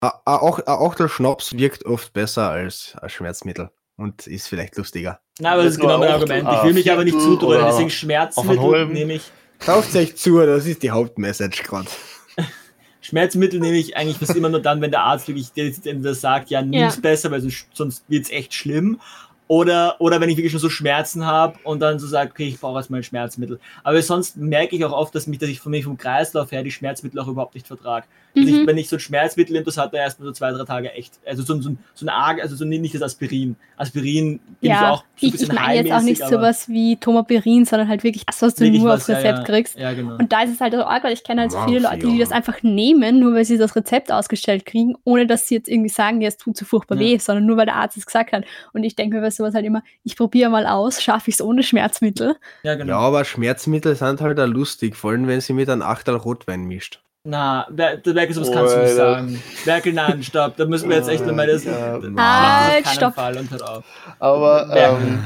auch, 0.00 0.58
a- 0.66 0.74
auch 0.74 0.94
der 0.94 1.08
Schnaps 1.08 1.56
wirkt 1.56 1.86
oft 1.86 2.12
besser 2.12 2.50
als, 2.50 2.94
als 3.00 3.12
Schmerzmittel 3.12 3.70
und 3.96 4.26
ist 4.26 4.48
vielleicht 4.48 4.76
lustiger. 4.76 5.20
Na, 5.38 5.52
aber 5.52 5.64
das 5.64 5.72
ist 5.74 5.78
Nur 5.78 5.88
genau 5.88 5.98
mein 6.00 6.10
Argument. 6.12 6.46
ein 6.46 6.56
Ich 6.58 6.62
will 6.64 6.74
mich 6.74 6.90
aber 6.92 7.04
nicht 7.04 7.20
zudröhnen, 7.20 7.66
deswegen 7.66 7.90
Schmerzmittel 7.90 8.86
nehme 8.88 9.14
ich. 9.14 9.30
Kauft 9.60 9.94
euch 9.96 10.16
zu, 10.16 10.38
das 10.44 10.66
ist 10.66 10.82
die 10.82 10.90
Hauptmessage 10.90 11.62
gerade. 11.62 11.88
Schmerzmittel 13.00 13.60
nehme 13.60 13.76
ich 13.76 13.96
eigentlich 13.96 14.18
fast 14.18 14.34
immer 14.34 14.48
nur 14.48 14.60
dann, 14.60 14.80
wenn 14.80 14.90
der 14.90 15.02
Arzt 15.02 15.28
wirklich 15.28 15.52
der, 15.52 15.70
der 15.70 16.14
sagt, 16.14 16.50
ja, 16.50 16.62
nimm's 16.62 16.94
Ja. 16.96 17.00
besser, 17.00 17.30
weil 17.30 17.40
sonst, 17.40 17.66
sonst 17.74 18.04
wird's 18.08 18.30
echt 18.30 18.54
schlimm. 18.54 19.00
Oder, 19.46 19.96
oder 20.00 20.20
wenn 20.22 20.30
ich 20.30 20.36
wirklich 20.38 20.52
schon 20.52 20.60
so 20.60 20.70
Schmerzen 20.70 21.26
habe 21.26 21.58
und 21.64 21.80
dann 21.80 21.98
so 21.98 22.06
sage, 22.06 22.30
okay, 22.30 22.48
ich 22.48 22.58
brauche 22.58 22.78
jetzt 22.78 22.88
mal 22.90 22.96
ein 22.98 23.02
Schmerzmittel. 23.02 23.60
Aber 23.82 24.00
sonst 24.00 24.38
merke 24.38 24.74
ich 24.74 24.84
auch 24.86 24.92
oft, 24.92 25.14
dass 25.14 25.26
mich, 25.26 25.38
dass 25.38 25.50
ich 25.50 25.60
von 25.60 25.70
mir 25.70 25.82
vom 25.82 25.98
Kreislauf 25.98 26.50
her 26.50 26.62
die 26.62 26.70
Schmerzmittel 26.70 27.20
auch 27.20 27.28
überhaupt 27.28 27.54
nicht 27.54 27.66
vertrage. 27.66 28.06
Also 28.36 28.48
ich, 28.48 28.54
Mhm. 28.62 28.66
wenn 28.66 28.78
ich 28.78 28.88
so 28.88 28.96
ein 28.96 29.00
Schmerzmittel 29.00 29.52
nehme, 29.52 29.64
das 29.64 29.76
hat 29.76 29.92
er 29.94 30.00
erstmal 30.00 30.26
so 30.28 30.32
zwei, 30.32 30.50
drei 30.50 30.64
Tage 30.64 30.92
echt. 30.94 31.20
Also 31.26 31.42
so, 31.42 31.54
ein- 31.54 31.62
so, 31.62 31.68
ein- 31.70 31.78
so 31.94 32.04
ein 32.06 32.08
arg, 32.08 32.40
also 32.42 32.56
so 32.56 32.64
nicht 32.64 32.94
das 32.94 33.02
Aspirin. 33.02 33.54
Aspirin 33.76 34.38
bin 34.38 34.40
ich 34.62 34.68
Ja, 34.70 34.92
auch 34.92 35.04
so 35.16 35.26
ich, 35.26 35.34
ich 35.42 35.52
meine 35.52 35.74
jetzt 35.76 35.92
auch 35.92 36.02
nicht 36.02 36.26
sowas 36.26 36.68
wie 36.68 36.96
Tomaperin, 36.96 37.64
sondern 37.64 37.88
halt 37.88 38.02
wirklich 38.02 38.24
das, 38.26 38.40
was 38.42 38.54
du 38.56 38.68
nur 38.68 38.88
was, 38.88 39.02
aufs 39.02 39.08
ja, 39.08 39.16
Rezept 39.18 39.38
ja, 39.40 39.44
kriegst. 39.44 39.78
Ja, 39.78 39.92
genau. 39.92 40.16
Und 40.16 40.32
da 40.32 40.42
ist 40.42 40.52
es 40.54 40.60
halt 40.60 40.72
so 40.72 40.82
arg, 40.82 41.04
weil 41.04 41.12
ich 41.12 41.22
kenne 41.22 41.42
halt 41.42 41.52
so 41.52 41.58
viele 41.66 41.80
Leute, 41.80 42.06
die 42.08 42.18
das 42.18 42.32
einfach 42.32 42.62
nehmen, 42.62 43.20
nur 43.20 43.34
weil 43.34 43.44
sie 43.44 43.58
das 43.58 43.76
Rezept 43.76 44.10
ausgestellt 44.10 44.64
kriegen, 44.66 44.94
ohne 45.04 45.26
dass 45.26 45.46
sie 45.46 45.54
jetzt 45.56 45.68
irgendwie 45.68 45.90
sagen, 45.90 46.20
ja, 46.20 46.28
es 46.28 46.36
tut 46.38 46.56
so 46.56 46.64
furchtbar 46.64 46.96
Ja. 46.98 47.02
weh, 47.04 47.18
sondern 47.18 47.46
nur 47.46 47.56
weil 47.56 47.66
der 47.66 47.76
Arzt 47.76 47.96
es 47.96 48.06
gesagt 48.06 48.32
hat. 48.32 48.44
Und 48.72 48.82
ich 48.84 48.96
denke 48.96 49.16
mir 49.18 49.22
sowas 49.36 49.54
halt 49.54 49.64
immer, 49.64 49.82
ich 50.02 50.16
probiere 50.16 50.50
mal 50.50 50.66
aus, 50.66 51.02
schaffe 51.02 51.30
ich 51.30 51.36
es 51.36 51.40
ohne 51.42 51.62
Schmerzmittel. 51.62 52.36
ja, 52.62 52.74
genau. 52.74 52.92
Ja, 52.92 52.98
aber 52.98 53.24
Schmerzmittel 53.24 53.94
sind 53.96 54.20
halt 54.20 54.38
auch 54.40 54.46
lustig, 54.46 54.96
vor 54.96 55.10
allem 55.12 55.26
wenn 55.28 55.40
sie 55.40 55.52
mit 55.52 55.68
einem 55.68 55.82
Achtel 55.82 56.16
Rotwein 56.16 56.64
mischt. 56.64 57.00
Na, 57.26 57.66
Berkel, 57.70 58.32
sowas 58.34 58.52
kannst 58.52 58.76
du 58.76 58.80
nicht 58.82 58.94
sagen. 58.94 59.42
Berkel, 59.64 59.92
nein, 59.94 60.22
stopp. 60.22 60.56
Da 60.58 60.66
müssen 60.66 60.90
wir 60.90 60.96
jetzt 60.96 61.08
echt 61.08 61.24
nochmal 61.24 61.46
das. 61.46 61.64
Ja. 61.64 61.98
keinen 61.98 62.84
stopp. 62.86 63.14
Fall 63.14 63.38
und 63.38 63.50
hört 63.50 63.62
auf. 63.66 63.84
Aber 64.18 64.68
Ja. 64.76 64.98
ähm, 64.98 65.24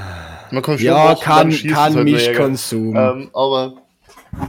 man 0.52 0.62
kann 0.62 0.78
schon 0.78 0.86
Ja, 0.86 1.14
kann, 1.16 1.50
kann 1.50 1.94
halt. 1.96 2.04
Mischkonsum. 2.04 2.94
Ähm, 2.94 3.30
aber 3.34 3.78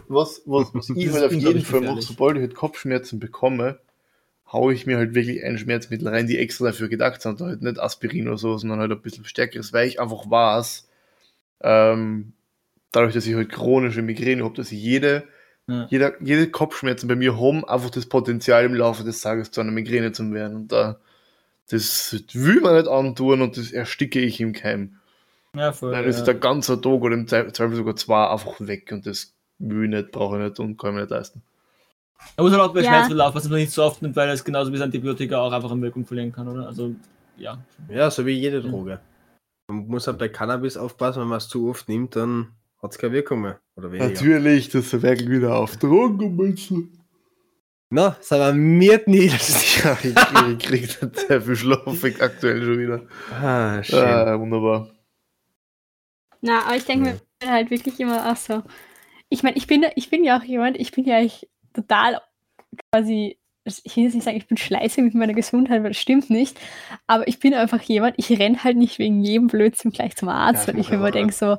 was, 0.07 0.43
was, 0.45 0.67
was 0.73 0.89
ich 0.91 1.11
halt 1.11 1.23
auf 1.25 1.31
jeden 1.31 1.61
Fall 1.65 1.81
mache, 1.81 2.01
sobald 2.03 2.35
ich 2.37 2.41
halt 2.43 2.53
Kopfschmerzen 2.55 3.19
bekomme, 3.19 3.79
haue 4.51 4.73
ich 4.73 4.85
mir 4.85 4.97
halt 4.97 5.13
wirklich 5.13 5.43
ein 5.43 5.57
Schmerzmittel 5.57 6.07
rein, 6.07 6.27
die 6.27 6.37
extra 6.37 6.65
dafür 6.65 6.89
gedacht 6.89 7.21
sind. 7.21 7.41
Halt 7.41 7.61
nicht 7.61 7.79
Aspirin 7.79 8.27
oder 8.27 8.37
so, 8.37 8.57
sondern 8.57 8.79
halt 8.79 8.91
ein 8.91 9.01
bisschen 9.01 9.25
stärkeres, 9.25 9.73
weil 9.73 9.87
ich 9.87 9.99
einfach 9.99 10.29
weiß, 10.29 10.87
ähm, 11.61 12.33
dadurch, 12.91 13.13
dass 13.13 13.27
ich 13.27 13.35
halt 13.35 13.51
chronische 13.51 14.01
Migräne 14.01 14.43
habe, 14.43 14.55
dass 14.55 14.71
ich 14.71 14.81
jede, 14.81 15.23
Ja. 15.67 15.87
jeder, 15.89 16.21
jede 16.21 16.49
Kopfschmerzen 16.49 17.07
bei 17.07 17.15
mir 17.15 17.39
haben 17.39 17.63
einfach 17.65 17.91
das 17.91 18.07
Potenzial 18.07 18.65
im 18.65 18.73
Laufe 18.73 19.03
des 19.03 19.21
Tages 19.21 19.51
zu 19.51 19.61
einer 19.61 19.71
Migräne 19.71 20.11
zu 20.11 20.31
werden. 20.33 20.55
Und 20.55 20.71
da, 20.71 20.99
das 21.69 22.23
will 22.33 22.61
man 22.61 22.75
nicht 22.75 22.87
antun 22.87 23.41
und 23.41 23.57
das 23.57 23.71
ersticke 23.71 24.19
ich 24.19 24.41
im 24.41 24.53
Keim. 24.53 24.95
Ja, 25.55 25.71
voll. 25.71 25.91
Dann 25.91 26.03
ja. 26.03 26.09
ist 26.09 26.23
der 26.23 26.35
ganze 26.35 26.81
Tag 26.81 27.01
oder 27.01 27.15
im 27.15 27.27
Zweifel 27.27 27.75
sogar 27.75 27.95
zwei 27.95 28.27
einfach 28.27 28.55
weg 28.59 28.91
und 28.91 29.05
das 29.05 29.33
will 29.59 29.83
ich 29.85 29.89
nicht, 29.89 30.11
brauche 30.11 30.37
ich 30.37 30.43
nicht 30.43 30.59
und 30.59 30.77
kann 30.77 30.91
ich 30.91 30.95
mir 30.95 31.01
nicht 31.01 31.11
leisten. 31.11 31.41
Man 32.37 32.45
muss 32.45 32.51
halt 32.53 32.61
auch 32.61 32.73
bei 32.73 32.81
Ja. 32.81 32.89
Schmerzmittel 32.89 33.21
aufpassen, 33.21 33.45
dass 33.45 33.51
man 33.51 33.59
nicht 33.61 33.71
so 33.71 33.83
oft 33.83 34.01
nimmt, 34.01 34.15
weil 34.15 34.27
das 34.27 34.43
genauso 34.43 34.71
wie 34.71 34.77
das 34.77 34.83
Antibiotika 34.85 35.37
auch 35.39 35.51
einfach 35.51 35.71
an 35.71 35.81
Wirkung 35.81 36.05
verlieren 36.05 36.31
kann, 36.31 36.47
oder? 36.47 36.67
Also, 36.67 36.95
ja. 37.37 37.57
Ja, 37.89 38.09
so 38.11 38.25
wie 38.25 38.31
jede. 38.31 38.61
Droge. 38.61 38.99
Man 39.69 39.87
muss 39.87 40.07
halt 40.07 40.17
bei 40.17 40.29
Cannabis 40.29 40.77
aufpassen, 40.77 41.21
wenn 41.21 41.27
man 41.27 41.37
es 41.37 41.47
zu 41.47 41.69
oft 41.69 41.87
nimmt, 41.89 42.15
dann 42.15 42.53
hat 42.81 42.91
es 42.91 42.97
keine 42.97 43.13
Wirkung 43.13 43.41
mehr. 43.41 43.59
Oder 43.75 43.91
weniger. 43.91 44.09
Natürlich, 44.09 44.69
das 44.69 44.91
ist 44.93 45.01
wirklich 45.03 45.29
wieder 45.29 45.55
auf 45.55 45.77
Drogen, 45.77 46.37
du? 46.69 46.87
Na, 47.91 48.15
haben 48.31 48.79
wir 48.79 49.01
nicht. 49.07 49.39
Ja, 49.83 49.93
ich, 50.03 50.13
krieg- 50.15 50.51
ich 50.51 50.59
krieg 50.59 51.01
nicht 51.01 51.19
sehr 51.27 51.41
viel 51.41 51.55
Schlaf 51.55 52.03
ich 52.03 52.21
aktuell 52.21 52.61
schon 52.63 52.79
wieder. 52.79 53.01
Ah, 53.31 53.81
schön. 53.81 53.99
Ah, 53.99 54.39
wunderbar. 54.39 54.89
Na, 56.41 56.65
aber 56.65 56.75
ich 56.75 56.85
denke 56.85 57.19
mir 57.43 57.49
halt 57.51 57.69
wirklich 57.71 57.99
immer 57.99 58.31
auch 58.31 58.35
so. 58.35 58.63
Ich 59.29 59.43
meine, 59.43 59.57
ich 59.57 59.67
bin, 59.67 59.85
ich 59.95 60.09
bin 60.09 60.23
ja 60.23 60.37
auch 60.39 60.43
jemand, 60.43 60.77
ich 60.77 60.91
bin 60.91 61.05
ja 61.05 61.17
eigentlich 61.17 61.47
total 61.73 62.21
quasi, 62.91 63.37
ich 63.65 63.95
will 63.95 64.05
jetzt 64.05 64.15
nicht 64.15 64.23
sagen, 64.23 64.37
ich 64.37 64.47
bin 64.47 64.57
schleißig 64.57 65.03
mit 65.03 65.15
meiner 65.15 65.33
Gesundheit, 65.33 65.83
weil 65.83 65.91
das 65.91 65.99
stimmt 65.99 66.29
nicht. 66.29 66.59
Aber 67.07 67.27
ich 67.27 67.39
bin 67.39 67.53
einfach 67.53 67.81
jemand, 67.81 68.15
ich 68.17 68.29
renne 68.39 68.63
halt 68.63 68.77
nicht 68.77 68.99
wegen 68.99 69.21
jedem 69.23 69.47
Blödsinn 69.47 69.91
gleich 69.91 70.15
zum 70.15 70.29
Arzt, 70.29 70.67
Ja, 70.67 70.73
weil 70.73 70.81
ich 70.81 70.89
mir 70.89 70.95
immer 70.95 71.11
denke 71.11 71.33
so. 71.33 71.57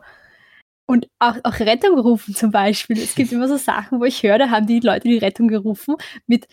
Und 0.86 1.08
auch, 1.20 1.36
auch 1.44 1.61
Rettung 1.61 1.98
rufen 2.00 2.34
zum 2.34 2.50
Beispiel. 2.50 2.98
Es 2.98 3.14
gibt 3.14 3.30
immer 3.30 3.46
so 3.46 3.56
Sachen, 3.56 4.00
wo 4.00 4.04
ich 4.04 4.24
höre, 4.24 4.38
da 4.38 4.50
haben 4.50 4.66
die 4.66 4.80
Leute 4.80 5.08
die 5.08 5.18
Rettung 5.18 5.46
gerufen 5.46 5.94
mit, 6.26 6.48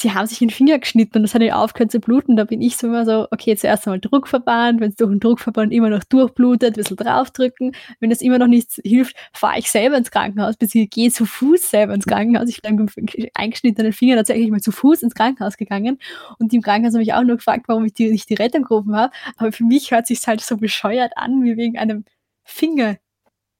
sie 0.00 0.14
haben 0.14 0.26
sich 0.26 0.38
den 0.38 0.50
Finger 0.50 0.78
geschnitten 0.78 1.18
und 1.18 1.22
das 1.24 1.34
hat 1.34 1.42
ihnen 1.42 1.52
aufgehört 1.52 1.92
zu 1.92 2.00
bluten. 2.00 2.36
Da 2.36 2.44
bin 2.44 2.62
ich 2.62 2.76
so 2.76 2.86
immer 2.86 3.04
so, 3.04 3.28
okay, 3.30 3.54
zuerst 3.54 3.86
einmal 3.86 4.00
Druckverband, 4.00 4.80
wenn 4.80 4.90
es 4.90 4.96
durch 4.96 5.10
den 5.10 5.20
Druckverband 5.20 5.72
immer 5.72 5.90
noch 5.90 6.04
durchblutet, 6.04 6.70
ein 6.70 6.72
bisschen 6.72 6.96
draufdrücken. 6.96 7.72
Wenn 8.00 8.08
das 8.08 8.22
immer 8.22 8.38
noch 8.38 8.46
nichts 8.46 8.80
hilft, 8.82 9.14
fahre 9.34 9.58
ich 9.58 9.70
selber 9.70 9.98
ins 9.98 10.10
Krankenhaus, 10.10 10.56
beziehungsweise 10.56 10.88
gehe 10.88 11.10
zu 11.10 11.26
Fuß 11.26 11.70
selber 11.70 11.94
ins 11.94 12.06
Krankenhaus. 12.06 12.48
Ich 12.48 12.62
bin 12.62 12.76
mit 12.76 12.96
dem 12.96 13.28
eingeschnittenen 13.34 13.92
Finger 13.92 14.16
tatsächlich 14.16 14.50
mal 14.50 14.60
zu 14.60 14.72
Fuß 14.72 15.02
ins 15.02 15.14
Krankenhaus 15.14 15.58
gegangen 15.58 15.98
und 16.38 16.52
die 16.52 16.56
im 16.56 16.62
Krankenhaus 16.62 16.94
haben 16.94 17.00
mich 17.00 17.12
auch 17.12 17.22
nur 17.22 17.36
gefragt, 17.36 17.64
warum 17.68 17.84
ich 17.84 17.92
die, 17.92 18.10
nicht 18.10 18.30
die 18.30 18.34
Rettung 18.34 18.62
gerufen 18.62 18.96
habe. 18.96 19.12
Aber 19.36 19.52
für 19.52 19.64
mich 19.64 19.90
hört 19.90 20.06
sich 20.06 20.26
halt 20.26 20.40
so 20.40 20.56
bescheuert 20.56 21.12
an, 21.16 21.42
wie 21.44 21.58
wegen 21.58 21.76
einem 21.76 22.04
Finger, 22.44 22.96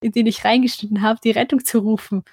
in 0.00 0.12
den 0.12 0.26
ich 0.26 0.44
reingeschnitten 0.44 1.02
habe, 1.02 1.20
die 1.22 1.32
Rettung 1.32 1.64
zu 1.64 1.80
rufen. 1.80 2.24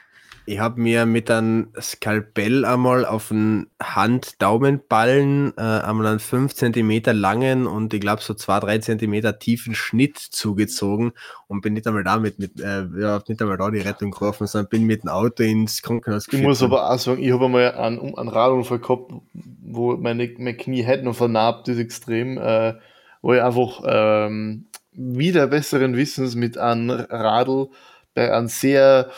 Ich 0.50 0.60
habe 0.60 0.80
mir 0.80 1.06
mit 1.06 1.30
einem 1.30 1.74
Skalpell 1.78 2.64
einmal 2.64 3.06
auf 3.06 3.32
einen 3.32 3.70
Hand-Daumenballen 3.84 5.52
äh, 5.58 5.62
einmal 5.62 6.08
einen 6.08 6.20
5 6.20 6.54
cm 6.54 7.02
langen 7.08 7.68
und 7.68 7.94
ich 7.94 8.00
glaube 8.00 8.22
so 8.22 8.34
2-3 8.34 8.80
cm 8.80 9.40
tiefen 9.40 9.76
Schnitt 9.76 10.18
zugezogen 10.18 11.12
und 11.48 11.60
bin 11.60 11.74
nicht 11.74 11.86
einmal 11.86 12.06
damit 12.06 12.40
mit, 12.40 12.62
äh, 12.62 12.86
ja, 12.98 13.22
nicht 13.28 13.42
einmal 13.42 13.58
da 13.58 13.70
die 13.70 13.82
Rettung 13.82 14.12
gerufen, 14.12 14.48
sondern 14.48 14.70
bin 14.70 14.86
mit 14.86 15.04
dem 15.04 15.10
Auto 15.10 15.44
ins 15.44 15.82
Krankenhaus 15.82 16.24
Ich 16.28 16.32
geführt 16.32 16.48
muss 16.48 16.64
aber 16.64 16.92
auch 16.92 16.98
sagen, 16.98 17.22
ich 17.22 17.34
habe 17.34 17.44
einmal 17.44 17.74
einen, 17.74 18.18
einen 18.18 18.30
Radunfall 18.30 18.80
gehabt, 18.80 19.12
wo 19.34 19.98
meine, 19.98 20.34
mein 20.38 20.56
Knie 20.56 20.86
halt 20.86 21.04
noch 21.04 21.18
vernarbt 21.18 21.68
ist 21.68 21.78
extrem, 21.78 22.38
äh, 22.38 22.76
wo 23.22 23.34
ich 23.34 23.42
einfach 23.42 23.82
ähm, 23.86 24.68
wieder 24.94 25.48
besseren 25.48 25.98
Wissens 25.98 26.36
mit 26.36 26.58
einem 26.58 26.90
Radl 26.90 27.68
bei 28.14 28.34
einem 28.34 28.48
sehr 28.48 29.12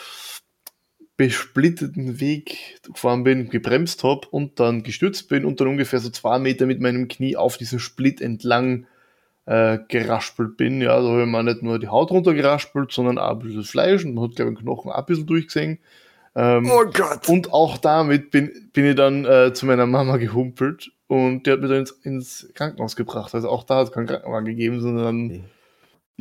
besplitteten 1.19 2.21
Weg 2.21 2.79
gefahren 2.81 3.25
bin, 3.25 3.49
gebremst 3.49 4.05
habe 4.05 4.25
und 4.31 4.57
dann 4.61 4.83
gestürzt 4.83 5.27
bin 5.27 5.43
und 5.43 5.59
dann 5.59 5.67
ungefähr 5.67 5.99
so 5.99 6.09
zwei 6.09 6.39
Meter 6.39 6.65
mit 6.65 6.79
meinem 6.79 7.09
Knie 7.09 7.35
auf 7.35 7.57
diesen 7.57 7.79
Split 7.79 8.21
entlang 8.21 8.85
äh, 9.45 9.79
geraspelt 9.89 10.55
bin. 10.55 10.79
Ja, 10.79 10.97
da 11.01 11.09
habe 11.09 11.23
ich 11.23 11.27
mir 11.27 11.43
nicht 11.43 11.61
nur 11.61 11.77
die 11.77 11.89
Haut 11.89 12.11
runtergeraspelt, 12.11 12.93
sondern 12.93 13.17
auch 13.17 13.31
ein 13.31 13.39
bisschen 13.39 13.57
das 13.57 13.69
Fleisch 13.69 14.05
und 14.05 14.13
man 14.13 14.29
hat, 14.29 14.37
glaube 14.37 14.51
ich, 14.51 14.57
den 14.59 14.63
Knochen 14.63 14.91
auch 14.91 14.97
ein 14.97 15.05
bisschen 15.07 15.27
durchgesehen. 15.27 15.79
Ähm, 16.35 16.71
Oh 16.71 16.85
Gott! 16.85 17.27
und 17.27 17.51
auch 17.51 17.75
damit 17.75 18.31
bin, 18.31 18.69
bin 18.71 18.85
ich 18.85 18.95
dann 18.95 19.25
äh, 19.25 19.51
zu 19.51 19.65
meiner 19.65 19.87
Mama 19.87 20.15
gehumpelt 20.15 20.89
und 21.07 21.45
die 21.45 21.51
hat 21.51 21.59
mich 21.59 21.69
dann 21.69 21.79
ins, 21.79 21.91
ins 22.03 22.49
Krankenhaus 22.53 22.95
gebracht. 22.95 23.35
Also 23.35 23.49
auch 23.49 23.63
da 23.65 23.79
hat 23.79 23.87
es 23.87 23.91
keinen 23.91 24.07
Krankenwagen 24.07 24.45
gegeben, 24.45 24.79
sondern 24.79 25.43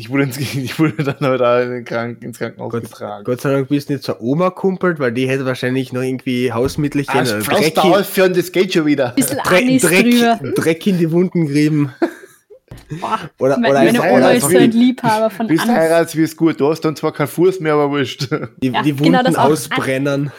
Ich 0.01 0.11
wurde, 0.11 0.23
ins, 0.23 0.37
ich 0.39 0.79
wurde 0.79 1.03
dann 1.03 1.17
aber 1.19 1.39
da 1.39 1.61
in 1.61 1.85
Kranken, 1.85 2.25
ins 2.25 2.39
Krankenhaus 2.39 2.71
Gott, 2.71 2.83
getragen. 2.85 3.25
Gott 3.25 3.41
sei 3.41 3.51
Dank 3.51 3.69
bist 3.69 3.89
du 3.89 3.95
nicht 3.95 4.05
zur 4.05 4.21
Oma 4.23 4.51
kumpelt, 4.51 5.01
weil 5.01 5.11
die 5.13 5.29
hätte 5.29 5.45
wahrscheinlich 5.45 5.93
noch 5.93 6.03
irgendwie 6.03 6.53
Hausmittelchen, 6.53 7.19
Ah, 7.19 7.23
Dreck, 7.25 7.75
da 7.75 7.83
aufhören, 7.83 8.33
das 8.33 8.53
geht 8.53 8.73
schon 8.73 8.87
wieder. 8.87 9.09
Bisschen 9.17 9.39
drüber. 9.39 10.37
Dreck, 10.41 10.55
Dreck 10.55 10.87
in 10.87 10.99
die 10.99 11.11
Wunden 11.11 11.47
gerieben. 11.47 11.93
Boah, 13.01 13.19
Oder, 13.41 13.59
meine 13.59 13.71
oder 13.91 13.99
meine 13.99 14.13
Oma 14.13 14.31
ist 14.31 14.49
so 14.49 14.57
ein 14.57 14.71
Liebhaber 14.71 15.31
von 15.31 15.47
Bist 15.49 15.65
Anis. 15.65 15.75
heiratst, 15.75 16.17
wie 16.17 16.23
es 16.23 16.37
gut. 16.37 16.61
Du 16.61 16.71
hast 16.71 16.81
dann 16.83 16.95
zwar 16.97 17.13
keinen 17.13 17.27
Fuß 17.27 17.59
mehr, 17.61 17.75
aber 17.75 17.91
wurscht. 17.91 18.31
die, 18.63 18.69
Ja, 18.69 18.83
die 18.83 18.93
genau 18.95 19.19
Wunden 19.19 19.25
das 19.25 19.37
auch. 19.37 19.51
ausbrennen. 19.51 20.31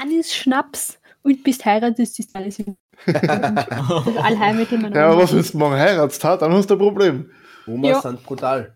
Anis 0.00 0.34
Schnaps 0.34 0.98
und 1.22 1.44
bist 1.44 1.64
heiratest, 1.66 2.18
ist 2.18 2.34
alles 2.34 2.58
in 2.60 2.76
meiner 3.06 3.66
Ja, 4.94 5.10
aber 5.10 5.22
was, 5.22 5.32
wenn 5.34 5.42
du 5.42 5.58
morgen 5.58 5.74
heiratst, 5.76 6.24
ha, 6.24 6.36
dann 6.38 6.52
hast 6.52 6.70
du 6.70 6.74
ein 6.74 6.78
Problem. 6.78 7.30
Omas 7.66 7.90
Ja. 7.90 8.00
sind 8.00 8.22
brutal. 8.24 8.74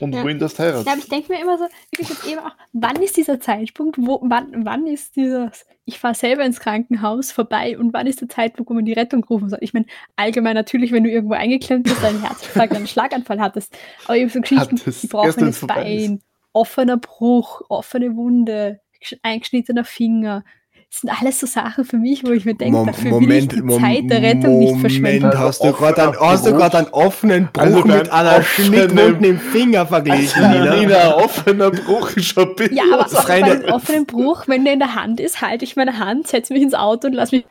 Und 0.00 0.14
Ja. 0.14 0.22
wohin 0.22 0.38
das 0.38 0.54
Ja, 0.86 0.92
aber 0.92 0.98
ich 0.98 1.08
denke 1.08 1.32
mir 1.32 1.40
immer 1.40 1.58
so, 1.58 1.64
wirklich 1.90 2.08
jetzt 2.08 2.26
eben 2.26 2.38
auch, 2.40 2.52
wann 2.72 3.02
ist 3.02 3.16
dieser 3.16 3.40
Zeitpunkt, 3.40 3.96
wo, 3.98 4.20
wann, 4.22 4.64
wann 4.64 4.86
ist 4.86 5.16
dieses, 5.16 5.66
ich 5.84 5.98
fahre 5.98 6.14
selber 6.14 6.44
ins 6.44 6.60
Krankenhaus 6.60 7.32
vorbei 7.32 7.78
und 7.78 7.92
wann 7.92 8.06
ist 8.06 8.20
der 8.20 8.28
Zeitpunkt, 8.28 8.70
wo 8.70 8.74
man 8.74 8.84
die 8.84 8.92
Rettung 8.92 9.24
rufen 9.24 9.48
soll? 9.48 9.58
Ich 9.62 9.74
meine, 9.74 9.86
allgemein 10.16 10.54
natürlich, 10.54 10.92
wenn 10.92 11.04
du 11.04 11.10
irgendwo 11.10 11.34
eingeklemmt 11.34 11.84
bist, 11.84 12.04
einen 12.04 12.22
Herzinfarkt, 12.22 12.74
einen 12.74 12.86
Schlaganfall 12.86 13.40
hattest, 13.40 13.76
aber 14.04 14.16
eben 14.16 14.30
so 14.30 14.40
Geschichten, 14.40 14.76
die 14.76 15.06
brauchen 15.06 15.48
ist. 15.48 15.66
Bein, 15.66 16.20
offener 16.52 16.96
Bruch, 16.96 17.62
offene 17.68 18.14
Wunde, 18.16 18.80
gesch- 19.02 19.18
eingeschnittener 19.22 19.84
Finger. 19.84 20.44
Das 20.90 21.02
sind 21.02 21.10
alles 21.20 21.38
so 21.38 21.46
Sachen 21.46 21.84
für 21.84 21.98
mich, 21.98 22.24
wo 22.24 22.30
ich 22.30 22.44
mir 22.46 22.54
denke, 22.54 22.76
Mom- 22.78 22.86
dafür 22.86 23.20
will 23.20 23.30
ich 23.32 23.48
die 23.48 23.60
Mom- 23.60 23.78
Zeit 23.80 24.04
der 24.10 24.22
Rettung 24.22 24.58
nicht 24.58 24.80
verschwenden. 24.80 25.26
Moment, 25.26 25.38
hast 25.38 25.62
du 25.62 25.72
gerade 25.72 26.02
einen, 26.02 26.16
hast 26.18 26.46
du 26.46 26.50
Bruch. 26.50 26.58
grad 26.58 26.74
einen 26.74 26.88
offenen 26.88 27.48
Bruch 27.52 27.62
Also 27.62 27.84
mit 27.84 28.10
einer 28.10 28.38
offenen- 28.38 28.66
Schnittwunde 28.88 29.28
im 29.28 29.38
Finger 29.38 29.86
verglichen, 29.86 30.50
Nina? 30.50 30.76
Nina, 30.76 31.14
offener 31.16 31.70
Bruch 31.70 32.10
ist 32.16 32.24
schon 32.28 32.48
ein 32.48 32.54
bisschen 32.56 32.76
Ja, 32.76 32.84
aber 32.92 33.04
auch 33.06 33.24
bei 33.26 33.34
einem 33.34 33.64
offenen 33.66 34.06
Bruch, 34.06 34.48
wenn 34.48 34.64
der 34.64 34.72
in 34.72 34.78
der 34.78 34.94
Hand 34.94 35.20
ist, 35.20 35.42
halte 35.42 35.64
ich 35.66 35.76
meine 35.76 35.98
Hand, 35.98 36.26
setze 36.26 36.54
mich 36.54 36.62
ins 36.62 36.74
Auto 36.74 37.06
und 37.08 37.12
lass 37.12 37.32
mich 37.32 37.44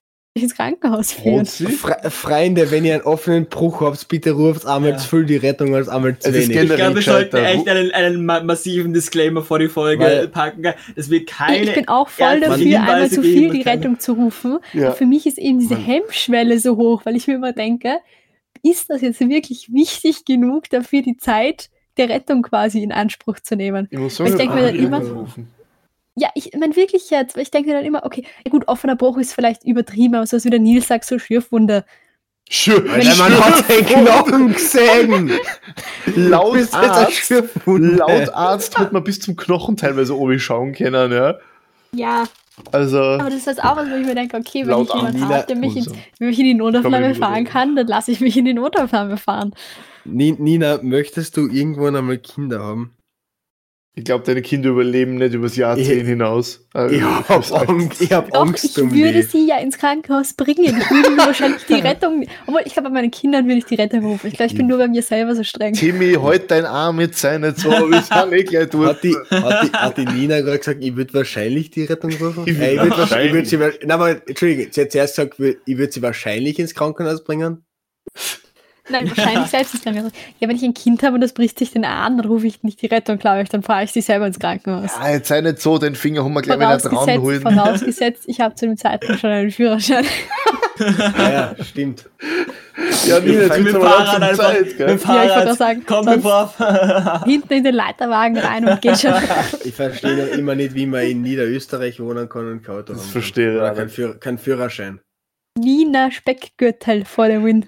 ins 0.43 0.55
Krankenhaus 0.55 1.11
führen. 1.13 1.45
Fre 1.45 1.97
Freunde, 2.09 2.69
wenn 2.71 2.85
ihr 2.85 2.93
einen 2.95 3.03
offenen 3.03 3.45
Bruch 3.47 3.81
habt, 3.81 4.07
bitte 4.07 4.31
ruft 4.31 4.65
einmal 4.65 4.91
Ja. 4.91 4.97
zu 4.97 5.07
viel 5.09 5.25
die 5.25 5.37
Rettung 5.37 5.75
als 5.75 5.87
einmal 5.89 6.17
zu 6.19 6.33
wenig. 6.33 6.49
Ich 6.55 6.75
glaube, 6.75 6.95
wir 6.95 7.01
sollten 7.01 7.35
echt 7.37 7.67
einen, 7.67 7.91
einen 7.91 8.25
ma 8.25 8.41
massiven 8.41 8.93
Disclaimer 8.93 9.41
vor 9.43 9.59
die 9.59 9.67
Folge 9.69 10.03
Weil- 10.03 10.27
packen. 10.27 10.63
Es 10.95 11.09
wird 11.09 11.27
keine. 11.27 11.63
ich 11.63 11.73
bin 11.73 11.87
auch 11.87 12.09
voll 12.09 12.39
dafür, 12.39 12.79
einmal 12.79 13.09
zu 13.09 13.21
viel 13.21 13.51
die 13.51 13.61
keine- 13.63 13.77
Rettung 13.79 13.99
zu 13.99 14.13
rufen. 14.13 14.59
Ja. 14.73 14.91
Für 14.91 15.05
mich 15.05 15.25
ist 15.25 15.37
eben 15.37 15.59
diese 15.59 15.75
Hemmschwelle 15.77 16.59
so 16.59 16.77
hoch, 16.77 17.01
weil 17.05 17.15
ich 17.15 17.27
mir 17.27 17.35
immer 17.35 17.53
denke, 17.53 17.97
ist 18.63 18.89
das 18.89 19.01
jetzt 19.01 19.19
wirklich 19.19 19.71
wichtig 19.71 20.25
genug 20.25 20.69
dafür, 20.69 21.01
die 21.01 21.17
Zeit 21.17 21.69
der 21.97 22.09
Rettung 22.09 22.41
quasi 22.41 22.81
in 22.83 22.91
Anspruch 22.91 23.39
zu 23.39 23.55
nehmen? 23.55 23.87
Ich 23.91 23.97
muss 23.97 24.19
Ich 24.19 24.35
denk 24.35 24.53
mir 24.53 24.61
dann 24.61 24.75
immer- 24.75 24.99
rufen. 24.99 25.47
Ja, 26.19 26.29
ich 26.33 26.51
meine 26.59 26.75
wirklich 26.75 27.11
jetzt, 27.11 27.35
weil 27.35 27.43
ich 27.43 27.51
denke 27.51 27.71
dann 27.71 27.85
immer, 27.85 28.03
okay, 28.03 28.25
gut, 28.49 28.67
offener 28.67 28.95
Bruch 28.95 29.17
ist 29.19 29.33
vielleicht 29.33 29.63
übertrieben, 29.63 30.15
aber 30.15 30.25
so 30.25 30.43
wie 30.43 30.49
der 30.49 30.59
Nils 30.59 30.87
sagt, 30.87 31.05
so 31.05 31.19
Schürfwunde. 31.19 31.85
Schön. 32.49 32.89
Alter, 32.89 33.15
man 33.17 33.39
hat 33.39 33.69
den 33.69 33.85
Knochen 33.85 34.53
gesehen. 34.53 35.31
Laut 36.15 36.73
Arzt, 36.73 37.13
Schürfwunde. 37.13 37.97
laut 37.97 38.29
Arzt 38.33 38.77
hat 38.79 38.93
man 38.93 39.03
bis 39.03 39.19
zum 39.19 39.35
Knochen 39.35 39.77
teilweise 39.77 40.17
oben 40.17 40.39
schauen 40.39 40.73
können, 40.73 41.11
ja. 41.11 41.35
Ja, 41.93 42.23
Also, 42.71 42.99
aber 42.99 43.25
das 43.25 43.35
ist 43.35 43.45
jetzt 43.47 43.63
auch 43.63 43.75
was, 43.77 43.89
wo 43.89 43.95
ich 43.95 44.05
mir 44.05 44.15
denke, 44.15 44.37
okay, 44.37 44.65
wenn 44.65 44.81
ich 44.81 44.93
jemanden 44.93 45.29
habe, 45.29 45.45
der 45.47 45.55
mich, 45.55 45.75
in, 45.77 45.83
Muss 45.83 45.93
der 46.19 46.27
mich 46.27 46.39
in 46.39 46.45
die 46.45 46.53
Notaufnahme 46.55 47.13
fahren 47.15 47.43
kann, 47.45 47.75
dann 47.75 47.87
lasse 47.87 48.11
ich 48.11 48.19
mich 48.21 48.35
in 48.37 48.45
die 48.45 48.53
Notaufnahme 48.53 49.17
fahren. 49.17 49.53
Ni- 50.05 50.35
Nina, 50.37 50.79
möchtest 50.81 51.37
du 51.37 51.47
irgendwann 51.47 51.95
einmal 51.95 52.17
Kinder 52.17 52.59
haben? 52.59 52.93
Ich 53.97 54.03
glaube, 54.03 54.23
deine 54.25 54.43
Kinder 54.43 54.69
überleben 54.69 55.15
nicht 55.15 55.33
übers 55.33 55.55
Jahrzehnt 55.55 55.89
Ich- 56.03 56.07
hinaus. 56.07 56.67
Also, 56.71 56.93
Ich 56.95 57.01
hab 57.01 57.51
Angst, 57.69 58.01
ich 58.01 58.11
hab 58.13 58.29
Doch, 58.31 58.41
Angst 58.41 58.63
ich 58.65 58.77
um 58.83 58.93
würde 58.93 59.13
die. 59.13 59.21
sie 59.23 59.47
ja 59.47 59.57
ins 59.57 59.77
Krankenhaus 59.79 60.33
bringen. 60.33 60.77
Ich 60.79 60.91
würde 60.91 61.17
wahrscheinlich 61.17 61.65
die 61.65 61.73
Rettung, 61.87 62.23
obwohl 62.45 62.61
ich 62.65 62.73
glaube, 62.73 62.89
bei 62.89 62.93
meinen 62.93 63.09
Kindern 63.09 63.45
würde 63.47 63.57
ich 63.57 63.65
die 63.65 63.73
Rettung 63.73 64.05
rufen. 64.05 64.27
Ich 64.27 64.33
glaube, 64.35 64.51
ich 64.51 64.57
bin 64.57 64.67
nur 64.67 64.77
bei 64.77 64.87
mir 64.87 65.01
selber 65.01 65.33
so 65.35 65.43
streng. 65.43 65.73
Timmy, 65.73 66.13
halt 66.13 66.51
dein 66.51 66.65
Arm 66.65 66.99
jetzt 66.99 67.19
sein, 67.19 67.41
nicht 67.41 67.57
so, 67.57 67.69
wir 67.71 68.01
sind 68.03 68.33
eh 68.33 68.43
gleich 68.43 68.69
durch. 68.69 68.87
Hat 68.89 69.03
die, 69.03 69.15
hat, 69.31 69.63
die, 69.63 69.71
hat 69.75 69.97
die 69.97 70.05
Nina 70.05 70.41
gerade 70.41 70.59
gesagt, 70.59 70.83
ich 70.83 70.95
würde 70.95 71.13
wahrscheinlich 71.15 71.71
die 71.71 71.85
Rettung 71.85 72.11
rufen? 72.13 72.43
Ich 72.45 72.55
Äh, 72.59 72.59
würd 72.59 72.71
ich 72.75 72.79
würde 72.83 72.97
wahrscheinlich. 72.97 73.33
würd 73.33 73.47
sie, 73.47 73.57
nein, 73.57 73.91
aber 73.91 74.09
Entschuldigung, 74.27 74.67
sie 74.71 74.81
hat 74.81 74.91
zuerst 74.91 75.15
gesagt, 75.15 75.39
ich 75.65 75.77
würde 75.77 75.91
sie 75.91 76.01
wahrscheinlich 76.03 76.59
ins 76.59 76.75
Krankenhaus 76.75 77.23
bringen. 77.23 77.63
Nein, 78.89 79.09
wahrscheinlich 79.09 79.49
selbst 79.49 79.73
ins 79.73 79.83
Krankenhaus. 79.83 80.11
Ja, 80.39 80.47
wenn 80.47 80.55
ich 80.55 80.63
ein 80.63 80.73
Kind 80.73 81.03
habe 81.03 81.15
und 81.15 81.21
das 81.21 81.33
bricht 81.33 81.59
sich 81.59 81.71
den 81.71 81.83
Arm, 81.85 82.17
dann 82.17 82.25
rufe 82.25 82.47
ich 82.47 82.63
nicht 82.63 82.81
die 82.81 82.85
Rettung, 82.87 83.17
glaube 83.17 83.41
ich, 83.43 83.49
dann 83.49 83.61
fahre 83.63 83.83
ich 83.83 83.91
sie 83.91 84.01
selber 84.01 84.27
ins 84.27 84.39
Krankenhaus. 84.39 84.91
Ah, 84.99 85.11
jetzt 85.11 85.27
sei 85.27 85.41
nicht 85.41 85.59
so, 85.61 85.77
den 85.77 85.95
Finger 85.95 86.23
haben 86.23 86.33
wir 86.33 86.41
gleich 86.41 86.57
wieder 86.57 86.77
dran 86.77 86.91
Vorausgesetzt, 86.91 87.21
holen. 87.21 87.41
vorausgesetzt, 87.41 88.23
ich 88.27 88.39
habe 88.39 88.55
zu 88.55 88.65
dem 88.67 88.77
Zeitpunkt 88.77 89.19
schon 89.19 89.29
einen 89.31 89.51
Führerschein. 89.51 90.05
Ja, 91.17 91.29
ja, 91.31 91.55
stimmt. 91.63 92.07
Ja, 93.07 93.19
Nina, 93.19 93.41
jetzt 93.41 93.57
mit 93.59 93.73
dem 93.73 93.81
Fahrrad 93.81 94.21
einfach. 94.21 94.43
Zeit, 94.53 94.65
Mit 94.65 94.79
dem 94.79 94.87
Ja, 94.87 94.93
ich 94.93 95.07
wollte 95.07 95.27
Fahrrad. 95.29 95.47
auch 95.49 95.55
sagen, 95.55 95.83
Komm, 95.87 96.05
bevor. 96.05 96.53
Hinten 97.25 97.53
in 97.53 97.63
den 97.63 97.73
Leiterwagen 97.75 98.37
rein 98.37 98.67
und 98.67 98.79
geht 98.81 98.99
schon. 98.99 99.13
Ich 99.63 99.73
verstehe 99.73 100.15
noch 100.15 100.37
immer 100.37 100.53
nicht, 100.55 100.75
wie 100.75 100.85
man 100.85 101.01
in 101.01 101.23
Niederösterreich 101.23 101.99
wohnen 101.99 102.29
kann 102.29 102.51
und 102.51 102.63
kein 102.63 102.75
Auto 102.75 102.93
Das 102.93 102.97
haben 102.97 103.03
kann. 103.05 103.11
verstehe 103.11 103.55
ich 103.71 103.75
kein. 103.75 103.89
Führ 103.89 104.19
kein 104.19 104.37
Führerschein. 104.37 104.99
Wiener 105.59 106.11
Speckgürtel 106.11 107.05
vor 107.05 107.27
der 107.27 107.43
Win. 107.43 107.65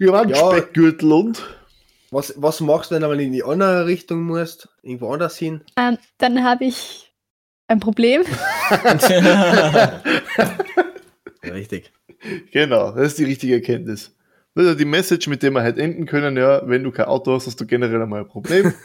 Wir 0.00 0.12
waren 0.12 0.30
Ja. 0.30 0.50
Speckgürtel 0.50 1.12
und. 1.12 1.42
Was, 2.10 2.32
was 2.38 2.62
machst 2.62 2.90
du, 2.90 2.94
wenn 2.94 3.02
du 3.02 3.08
mal 3.08 3.20
in 3.20 3.32
die 3.32 3.44
andere 3.44 3.84
Richtung 3.84 4.22
musst? 4.22 4.70
Irgendwo 4.82 5.12
anders 5.12 5.36
hin? 5.36 5.60
Ähm, 5.76 5.98
dann 6.16 6.42
habe 6.42 6.64
ich 6.64 7.12
ein 7.68 7.80
Problem. 7.80 8.22
Richtig. 11.44 11.92
Genau, 12.50 12.92
das 12.92 13.08
ist 13.08 13.18
die 13.18 13.24
richtige 13.24 13.52
Erkenntnis. 13.54 14.16
Das 14.54 14.64
ist 14.64 14.70
ja 14.70 14.74
die 14.74 14.86
Message, 14.86 15.28
mit 15.28 15.42
der 15.42 15.50
wir 15.50 15.62
halt 15.62 15.76
enden 15.76 16.06
können, 16.06 16.34
ja, 16.38 16.66
wenn 16.66 16.82
du 16.82 16.90
kein 16.92 17.06
Auto 17.06 17.34
hast, 17.34 17.46
hast 17.46 17.60
du 17.60 17.66
generell 17.66 18.00
einmal 18.00 18.20
ein 18.20 18.28
Problem. 18.28 18.72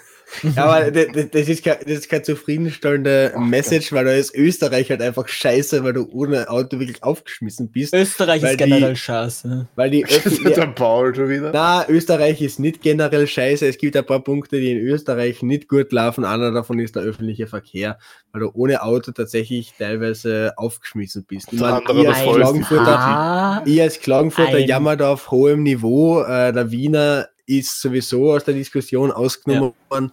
Ja, 0.55 0.65
aber 0.65 0.91
das 0.91 1.47
ist, 1.47 1.63
kein, 1.63 1.77
das 1.81 1.91
ist 1.99 2.09
keine 2.09 2.23
zufriedenstellende 2.23 3.33
Message, 3.37 3.91
weil 3.93 4.05
da 4.05 4.11
ist 4.11 4.33
Österreich 4.35 4.89
halt 4.89 5.01
einfach 5.01 5.27
scheiße, 5.27 5.83
weil 5.83 5.93
du 5.93 6.07
ohne 6.11 6.49
Auto 6.49 6.79
wirklich 6.79 7.03
aufgeschmissen 7.03 7.69
bist. 7.69 7.93
Österreich 7.93 8.41
ist 8.43 8.51
die- 8.53 8.57
generell 8.57 8.95
scheiße. 8.95 9.67
Weil 9.75 9.89
die 9.91 10.01
Das 10.07 10.11
ist 10.11 10.25
Öffentlich 10.27 10.55
der 10.55 10.67
Paul 10.67 11.13
schon 11.15 11.29
wieder. 11.29 11.51
Na, 11.53 11.85
Österreich 11.87 12.41
ist 12.41 12.59
nicht 12.59 12.81
generell 12.81 13.27
scheiße. 13.27 13.67
Es 13.67 13.77
gibt 13.77 13.95
ein 13.95 14.05
paar 14.05 14.23
Punkte, 14.23 14.59
die 14.59 14.71
in 14.71 14.77
Österreich 14.79 15.41
nicht 15.43 15.67
gut 15.69 15.91
laufen. 15.91 16.25
Einer 16.25 16.51
davon 16.51 16.79
ist 16.79 16.95
der 16.95 17.03
öffentliche 17.03 17.47
Verkehr, 17.47 17.97
weil 18.31 18.41
du 18.41 18.51
ohne 18.53 18.81
Auto 18.83 19.11
tatsächlich 19.11 19.73
teilweise 19.77 20.53
aufgeschmissen 20.57 21.25
bist. 21.27 21.53
Ich 21.53 21.59
meine, 21.59 21.77
andere 21.77 22.01
ihr 22.03 22.09
als 22.09 22.23
die 22.23 22.29
Klagenfurter, 22.33 22.99
Ah, 22.99 23.63
ihr 23.65 23.83
als 23.83 23.99
Klagenfurter 23.99 24.57
Ein- 24.57 24.67
jammert 24.67 25.01
auf 25.01 25.31
hohem 25.31 25.63
Niveau. 25.63 26.21
Äh, 26.23 26.51
der 26.53 26.71
Wiener 26.71 27.27
ist 27.45 27.81
sowieso 27.81 28.33
aus 28.33 28.43
der 28.43 28.53
Diskussion 28.53 29.11
ausgenommen 29.11 29.73
worden. 29.89 30.11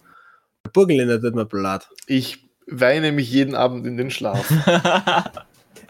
Der 0.65 0.69
Burgenländer 0.71 1.21
tut 1.21 1.35
mir 1.35 1.45
blatt. 1.45 1.89
Ich 2.07 2.45
weine 2.67 3.11
mich 3.11 3.29
jeden 3.31 3.55
Abend 3.55 3.85
in 3.85 3.97
den 3.97 4.11
Schlaf. 4.11 4.49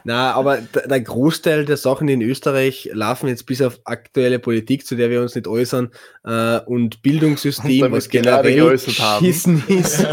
Na, 0.06 0.34
aber 0.34 0.58
der 0.58 0.88
der 0.90 1.00
Großteil 1.00 1.64
der 1.64 1.78
Sachen 1.78 2.10
in 2.10 2.22
Österreich 2.22 2.90
laufen 2.92 3.30
jetzt 3.30 3.46
bis 3.46 3.62
auf 3.62 3.80
aktuelle 3.86 4.38
Politik, 4.38 4.86
zu 4.86 4.96
der 4.96 5.10
wir 5.10 5.22
uns 5.22 5.34
nicht 5.34 5.48
äußern, 5.48 5.92
äh, 6.26 6.60
und 6.60 7.02
Bildungssystem, 7.04 7.86
Und 7.86 7.92
was 7.94 8.10
generell 8.10 8.70
beschissen 8.70 9.64
ist, 9.70 10.06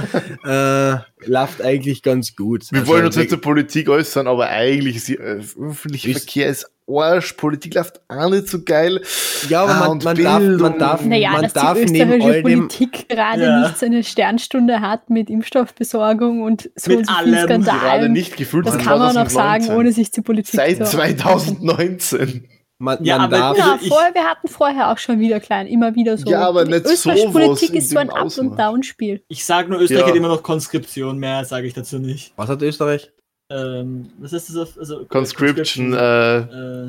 äh, 0.45 0.97
läuft 1.27 1.61
eigentlich 1.63 2.05
ganz 2.05 2.37
gut. 2.37 2.71
Wir 2.71 2.81
Also, 2.81 2.93
wollen 2.93 3.07
uns 3.07 3.17
nicht 3.17 3.31
zur 3.31 3.41
Politik 3.41 3.89
äußern, 3.89 4.29
aber 4.29 4.49
eigentlich 4.49 4.95
ist 4.97 5.11
äh, 5.11 5.41
öffentliche 5.61 6.11
Ist- 6.11 6.19
Verkehr 6.21 6.49
ist 6.51 6.71
Arsch, 6.99 7.33
Politik 7.35 7.75
läuft 7.75 8.01
auch 8.09 8.31
nicht 8.31 8.49
so 8.49 8.63
geil. 8.63 9.01
Ja, 9.49 9.63
aber 9.63 9.75
Ah, 9.75 9.89
man, 9.89 9.99
man, 9.99 10.17
darf, 10.23 10.43
man 10.43 10.79
darf, 10.79 11.05
Naja, 11.05 11.31
man 11.33 11.43
dass 11.43 11.53
darf 11.53 11.79
die 11.79 11.87
neben 11.87 12.13
österreichische 12.13 12.43
Politik 12.43 13.09
gerade 13.09 13.43
Ja. 13.43 13.61
nicht 13.61 13.79
so 13.79 13.87
eine 13.87 14.03
Sternstunde 14.05 14.81
hat 14.81 15.11
mit 15.11 15.31
Impfstoffbesorgung 15.31 16.43
und 16.43 16.71
so 16.77 16.91
Mit 16.91 16.99
und 17.01 17.07
so 17.09 17.13
allem. 17.15 17.33
Gerade 17.33 17.63
Skandalen. 17.65 18.13
nicht 18.13 18.37
gefühlt 18.37 18.67
Das 18.67 18.79
kann 18.79 18.99
man 18.99 19.09
auch 19.17 19.29
sagen, 19.31 19.63
2019. 19.65 19.77
ohne 19.77 19.93
sich 19.93 20.13
zur 20.13 20.25
Politik 20.25 20.55
Seit 20.55 20.77
zu 20.79 20.85
2019. 20.85 22.49
man, 22.79 23.05
Ja, 23.05 23.17
man 23.19 23.27
aber- 23.27 23.37
darf, 23.39 23.59
Ja, 23.59 23.73
Also 23.73 23.85
ich- 23.85 23.89
vorher, 23.93 24.15
wir 24.15 24.25
hatten 24.25 24.49
vorher 24.49 24.91
auch 24.91 24.99
schon 24.99 25.21
wieder 25.21 25.39
klein, 25.41 25.67
immer 25.67 25.95
wieder 25.95 26.17
so. 26.17 26.31
Ja, 26.31 26.49
aber 26.49 26.65
nicht 26.65 26.87
österreichische 26.87 27.29
sowas 27.29 27.45
Politik 27.47 27.75
ist 27.75 27.91
so 27.91 27.99
ein 27.99 28.09
dem 28.09 28.15
Up- 28.17 28.23
Ausmaß. 28.25 28.39
und 28.39 28.59
Down-Spiel. 28.59 29.23
ich 29.29 29.45
sag 29.45 29.69
nur, 29.69 29.81
Österreich 29.81 30.01
Ja. 30.03 30.09
hat 30.09 30.17
immer 30.17 30.29
noch 30.29 30.43
Konskription, 30.43 31.19
mehr 31.19 31.45
sage 31.45 31.67
ich 31.67 31.75
dazu 31.75 31.99
nicht. 31.99 32.33
was 32.37 32.49
hat 32.49 32.63
Österreich? 32.63 33.11
Ähm, 33.51 34.07
was 34.19 34.33
ist 34.33 34.49
das 34.49 34.57
auf? 34.57 34.79
Also, 34.79 35.05
Conscription, 35.07 35.93
äh, 35.93 36.39
Äh, 36.39 36.89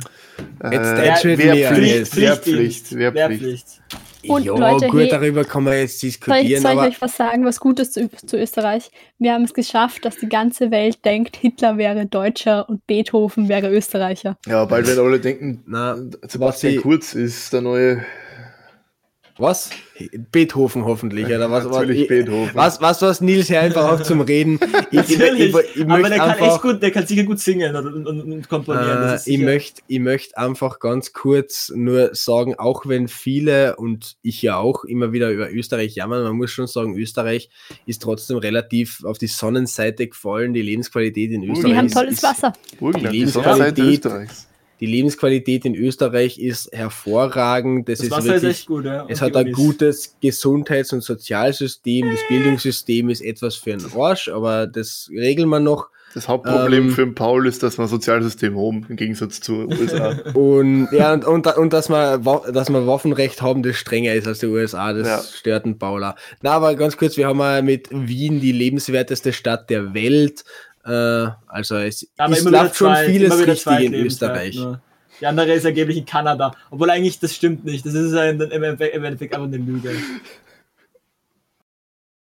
Jetzt 0.72 1.26
äh, 1.26 1.38
Wehrpflicht. 1.38 2.16
Wehrpflicht, 2.16 2.96
Wehrpflicht. 2.96 3.66
Und 4.28 4.46
ja, 4.46 4.54
Leute, 4.56 4.88
gut, 4.88 5.00
hey, 5.02 5.10
darüber 5.10 5.44
kann 5.44 5.64
man 5.64 5.74
jetzt 5.74 6.00
Soll 6.00 6.10
ich, 6.10 6.20
diskutieren, 6.20 6.62
soll 6.62 6.72
ich 6.74 6.78
aber 6.78 6.88
euch 6.88 7.02
was 7.02 7.18
sagen, 7.18 7.44
was 7.46 7.60
Gutes 7.60 7.92
zu, 7.92 8.08
zu 8.28 8.38
Österreich? 8.38 8.92
Wir 9.18 9.34
haben 9.34 9.44
es 9.46 9.54
geschafft, 9.56 10.06
dass 10.06 10.18
die 10.18 10.30
ganze 10.30 10.70
Welt 10.70 11.04
denkt, 11.04 11.38
Hitler 11.38 11.80
wäre 11.80 12.06
Deutscher 12.06 12.70
und 12.70 12.86
Beethoven 12.86 13.50
wäre 13.50 13.72
Österreicher. 13.72 14.38
Ja, 14.46 14.66
bald 14.66 14.86
werden 14.86 15.04
alle 15.04 15.20
denken, 15.20 15.64
na, 15.66 15.98
Sebastian 16.28 16.74
ich- 16.76 16.82
Kurz 16.82 17.16
ist 17.16 17.52
der 17.54 17.62
neue 17.62 18.06
Was? 19.42 19.70
Beethoven 20.32 20.86
hoffentlich, 20.86 21.26
oder 21.26 21.52
was? 21.52 21.66
Natürlich 21.66 22.02
was, 22.02 22.08
Beethoven. 22.08 22.50
Was, 22.54 22.82
was, 22.82 23.02
was 23.02 23.22
Nils 23.22 23.48
hier 23.48 23.62
einfach 23.62 23.92
auf 23.92 24.04
zum 24.04 24.22
Reden. 24.22 24.60
Ich, 24.92 25.00
ich, 25.00 25.10
ich, 25.12 25.18
Natürlich, 25.20 25.56
ich, 25.76 25.82
aber 25.90 26.10
der 26.10 26.18
kann 26.18 26.30
einfach, 26.32 26.48
echt 26.54 26.62
gut, 26.62 26.82
der 26.82 26.92
kann 26.92 27.06
sicher 27.06 27.24
gut 27.24 27.40
singen 27.40 27.76
und, 27.76 28.08
und, 28.08 28.22
und 28.22 28.50
komponieren. 28.50 28.88
äh, 28.98 29.02
das 29.02 29.22
ist 29.22 29.28
ich 29.28 29.40
möchte 29.40 29.82
ich 29.88 30.00
möchte 30.00 30.38
einfach 30.38 30.80
ganz 30.80 31.14
kurz 31.14 31.72
nur 31.76 32.10
sagen, 32.14 32.56
auch 32.58 32.86
wenn 32.88 33.08
viele 33.08 33.76
und 33.76 34.16
ich 34.22 34.42
ja 34.42 34.58
auch 34.58 34.84
immer 34.86 35.12
wieder 35.12 35.30
über 35.30 35.52
Österreich 35.52 35.96
jammern, 35.96 36.24
man 36.24 36.36
muss 36.36 36.52
schon 36.52 36.68
sagen, 36.68 36.98
Österreich 36.98 37.50
ist 37.86 38.02
trotzdem 38.02 38.38
relativ 38.38 39.04
auf 39.04 39.18
die 39.18 39.28
Sonnenseite 39.28 40.08
gefallen. 40.08 40.54
Die 40.54 40.62
Lebensqualität 40.62 41.32
in 41.32 41.44
Österreich 41.44 41.72
Die 41.72 41.78
haben 41.78 41.86
ist, 41.88 41.94
tolles 41.94 42.14
ist, 42.14 42.24
Wasser. 42.24 42.54
Burgenland, 42.80 43.14
die 43.16 43.26
Lebensqualität- 43.26 43.44
Sonnenseite 43.44 43.82
Österreichs. 43.84 44.48
Die 44.82 44.88
Lebensqualität 44.88 45.64
in 45.64 45.76
Österreich 45.76 46.40
ist 46.40 46.72
hervorragend. 46.74 47.88
Das, 47.88 48.00
das 48.00 48.08
ist 48.08 48.12
Wasser 48.12 48.36
ist 48.36 48.42
wirklich, 48.42 48.58
echt 48.60 48.68
gut, 48.68 48.86
ja. 48.86 49.06
es 49.08 49.22
hat 49.22 49.36
ein 49.36 49.52
gutes 49.52 50.16
Gesundheits- 50.22 50.92
und 50.92 51.02
Sozialsystem. 51.04 52.10
Das 52.10 52.20
Bildungssystem 52.28 53.10
ist 53.10 53.22
etwas 53.22 53.56
für 53.56 53.74
einen 53.74 53.86
Arsch, 53.96 54.28
aber 54.28 54.66
das 54.68 55.10
regeln 55.14 55.50
wir 55.50 55.60
noch. 55.60 55.90
Das 56.14 56.28
Hauptproblem 56.28 56.88
Ähm, 56.88 56.92
für 56.92 57.06
den 57.06 57.16
Paul 57.16 57.48
ist, 57.48 57.64
dass 57.64 57.78
man 57.78 57.88
Sozialsystem 57.88 58.58
haben, 58.58 58.86
im 58.90 58.96
Gegensatz 58.98 59.40
zu 59.40 59.68
USA. 59.70 60.10
Und 60.34 60.90
ja, 60.92 61.14
und, 61.14 61.24
und, 61.26 61.48
und 61.56 61.72
dass, 61.72 61.88
wir, 61.90 62.18
dass 62.52 62.70
wir 62.70 62.86
Waffenrecht 62.86 63.42
haben, 63.42 63.64
das 63.64 63.78
strenger 63.78 64.14
ist 64.14 64.28
als 64.28 64.40
die 64.40 64.48
USA, 64.48 64.92
das 64.92 65.08
Ja. 65.08 65.22
stört 65.22 65.66
den 65.66 65.78
Paula. 65.78 66.16
Na, 66.42 66.52
aber 66.52 66.76
ganz 66.76 66.98
kurz, 66.98 67.16
wir 67.16 67.28
haben 67.28 67.40
ja 67.40 67.62
mit 67.62 67.88
Wien 67.92 68.42
die 68.42 68.52
lebenswerteste 68.52 69.32
Stadt 69.32 69.70
der 69.70 69.94
Welt. 69.94 70.44
Äh, 70.86 71.28
also 71.48 71.76
es, 71.78 72.08
Aber 72.18 72.34
es 72.34 72.44
läuft 72.44 72.76
schon 72.76 72.88
zwei- 72.94 73.06
vieles 73.06 73.48
richtig 73.48 73.80
in 73.82 73.94
Österreich. 73.94 74.56
nur. 74.56 74.82
Die 75.20 75.28
andere 75.28 75.54
ist 75.54 75.66
angeblich 75.66 75.98
in 75.98 76.06
Kanada. 76.06 76.52
Obwohl 76.72 76.90
eigentlich 76.90 77.20
das 77.20 77.36
stimmt 77.36 77.64
nicht. 77.64 77.86
Das 77.86 77.94
ist 77.94 78.14
ein, 78.16 78.42
im 78.42 78.64
Endeffekt 78.64 79.34
einfach 79.36 79.48
eine 79.48 79.58
Lüge. 79.58 79.92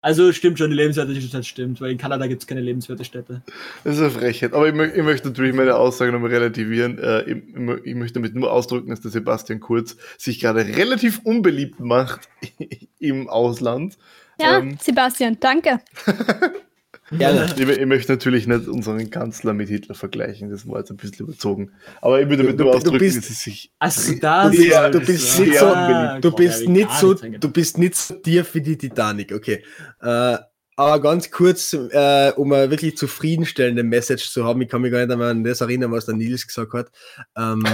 Also 0.01 0.31
stimmt 0.31 0.57
schon, 0.57 0.69
die 0.69 0.77
lebenswerte 0.77 1.13
Stadt 1.21 1.45
stimmt, 1.45 1.81
weil 1.81 1.91
in 1.91 1.97
Kanada 1.97 2.25
gibt 2.27 2.41
es 2.41 2.47
keine 2.47 2.61
lebenswerte 2.61 3.03
Städte. 3.03 3.41
Das 3.83 3.95
ist 3.95 4.01
eine 4.01 4.09
Frechheit. 4.09 4.53
Aber 4.53 4.65
ich, 4.67 4.73
mö 4.73 4.85
ich 4.85 5.03
möchte 5.03 5.27
natürlich 5.27 5.53
meine 5.53 5.75
Aussage 5.75 6.13
nochmal 6.13 6.29
relativieren. 6.31 6.97
Äh, 6.99 7.23
ich, 7.23 7.37
ich 7.49 7.55
mö- 7.55 7.83
ich 7.83 7.95
möchte 7.95 8.13
damit 8.19 8.33
nur 8.33 8.49
ausdrücken, 8.51 8.89
dass 8.91 9.01
der 9.01 9.11
Sebastian 9.11 9.59
Kurz 9.59 9.97
sich 10.17 10.39
gerade 10.39 10.65
relativ 10.65 11.19
unbeliebt 11.25 11.81
macht 11.81 12.29
im 12.99 13.27
Ausland. 13.29 13.97
Ja, 14.39 14.59
Ähm. 14.59 14.77
Sebastian, 14.81 15.37
danke. 15.41 15.81
Gerne. 17.11 17.47
Ich, 17.57 17.67
ich 17.67 17.85
möchte 17.85 18.11
natürlich 18.11 18.45
nicht 18.47 18.67
unseren 18.67 19.09
Kanzler 19.09 19.53
mit 19.53 19.69
Hitler 19.69 19.95
vergleichen, 19.95 20.49
das 20.49 20.67
war 20.67 20.79
jetzt 20.79 20.91
ein 20.91 20.97
bisschen 20.97 21.25
überzogen. 21.27 21.71
Aber 22.01 22.21
ich 22.21 22.29
würde 22.29 22.43
damit 22.43 22.59
Du- 22.59 22.65
nur 22.65 22.75
ausdrücken, 22.75 22.99
bist- 22.99 23.17
dass 23.17 23.29
es 23.29 23.39
sich. 23.41 23.71
Also 23.79 24.13
da 24.19 24.49
Du 24.49 24.57
bist, 24.57 24.71
du 24.93 24.99
bist 24.99 25.39
nicht 25.39 25.57
so, 25.59 25.65
Ja, 25.65 26.19
du 26.19 26.31
bist 26.31 26.61
ja, 26.63 26.69
nicht 26.69 26.91
so, 26.91 27.13
du 27.13 27.51
bist 27.51 27.77
nicht 27.77 27.95
so 27.95 28.13
tief 28.15 28.47
für 28.49 28.61
die 28.61 28.77
Titanic, 28.77 29.31
okay. 29.33 29.63
Äh, 30.01 30.37
aber 30.75 31.01
ganz 31.01 31.29
kurz, 31.29 31.73
äh, 31.73 32.31
um 32.37 32.53
eine 32.53 32.69
wirklich 32.71 32.95
zufriedenstellende 32.95 33.83
Message 33.83 34.29
zu 34.31 34.45
haben, 34.45 34.61
ich 34.61 34.69
kann 34.69 34.81
mich 34.81 34.91
gar 34.91 34.99
nicht 34.99 35.11
einmal 35.11 35.31
an 35.31 35.43
das 35.43 35.59
erinnern, 35.61 35.91
was 35.91 36.05
der 36.05 36.15
Nils 36.15 36.47
gesagt 36.47 36.71
hat. 36.73 36.91
Ähm, 37.37 37.65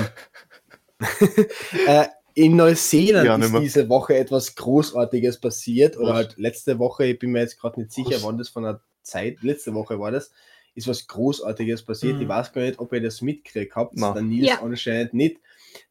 äh, 1.87 2.05
in 2.33 2.55
Neuseeland 2.55 3.25
Ja, 3.25 3.35
ist 3.37 3.53
diese 3.59 3.87
Woche 3.89 4.15
etwas 4.17 4.55
Großartiges 4.55 5.39
passiert, 5.39 5.97
oder 5.97 6.09
Was? 6.09 6.15
halt 6.15 6.37
letzte 6.37 6.79
Woche, 6.79 7.05
ich 7.05 7.19
bin 7.19 7.31
mir 7.31 7.39
jetzt 7.41 7.59
gerade 7.59 7.79
nicht 7.79 7.93
sicher, 7.93 8.15
Was? 8.15 8.23
wann 8.23 8.37
das 8.37 8.49
von 8.49 8.63
der 8.63 8.81
Zeit, 9.05 9.41
letzte 9.41 9.73
Woche 9.73 9.99
war 9.99 10.11
das, 10.11 10.31
ist 10.75 10.87
was 10.87 11.07
Großartiges 11.07 11.83
passiert. 11.83 12.17
Mhm. 12.17 12.23
Ich 12.23 12.27
weiß 12.27 12.51
gar 12.51 12.61
nicht, 12.61 12.79
ob 12.79 12.91
ihr 12.91 13.01
das 13.01 13.21
mitgekriegt 13.21 13.75
habt, 13.75 13.93
Na. 13.95 14.11
der 14.11 14.23
Nils 14.23 14.47
Ja. 14.47 14.61
anscheinend 14.61 15.13
nicht. 15.13 15.37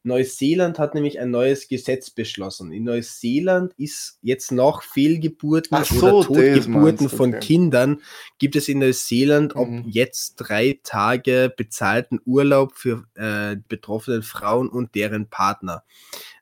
Neuseeland 0.03 0.79
hat 0.79 0.95
nämlich 0.95 1.19
ein 1.19 1.31
neues 1.31 1.67
Gesetz 1.67 2.09
beschlossen. 2.09 2.71
In 2.71 2.83
Neuseeland 2.85 3.73
ist 3.77 4.17
jetzt 4.21 4.51
nach 4.51 4.81
Fehlgeburten 4.83 5.83
so, 5.83 6.19
oder 6.19 6.21
Totgeburten 6.27 7.09
von 7.09 7.29
okay. 7.29 7.39
Kindern 7.39 8.01
gibt 8.39 8.55
es 8.55 8.67
in 8.67 8.79
Neuseeland 8.79 9.55
ab 9.55 9.67
Mhm. 9.67 9.83
jetzt 9.87 10.35
drei 10.35 10.79
Tage 10.83 11.53
bezahlten 11.55 12.19
Urlaub 12.25 12.73
für 12.75 13.05
äh, 13.15 13.57
betroffene 13.67 14.21
Frauen 14.21 14.69
und 14.69 14.95
deren 14.95 15.29
Partner. 15.29 15.83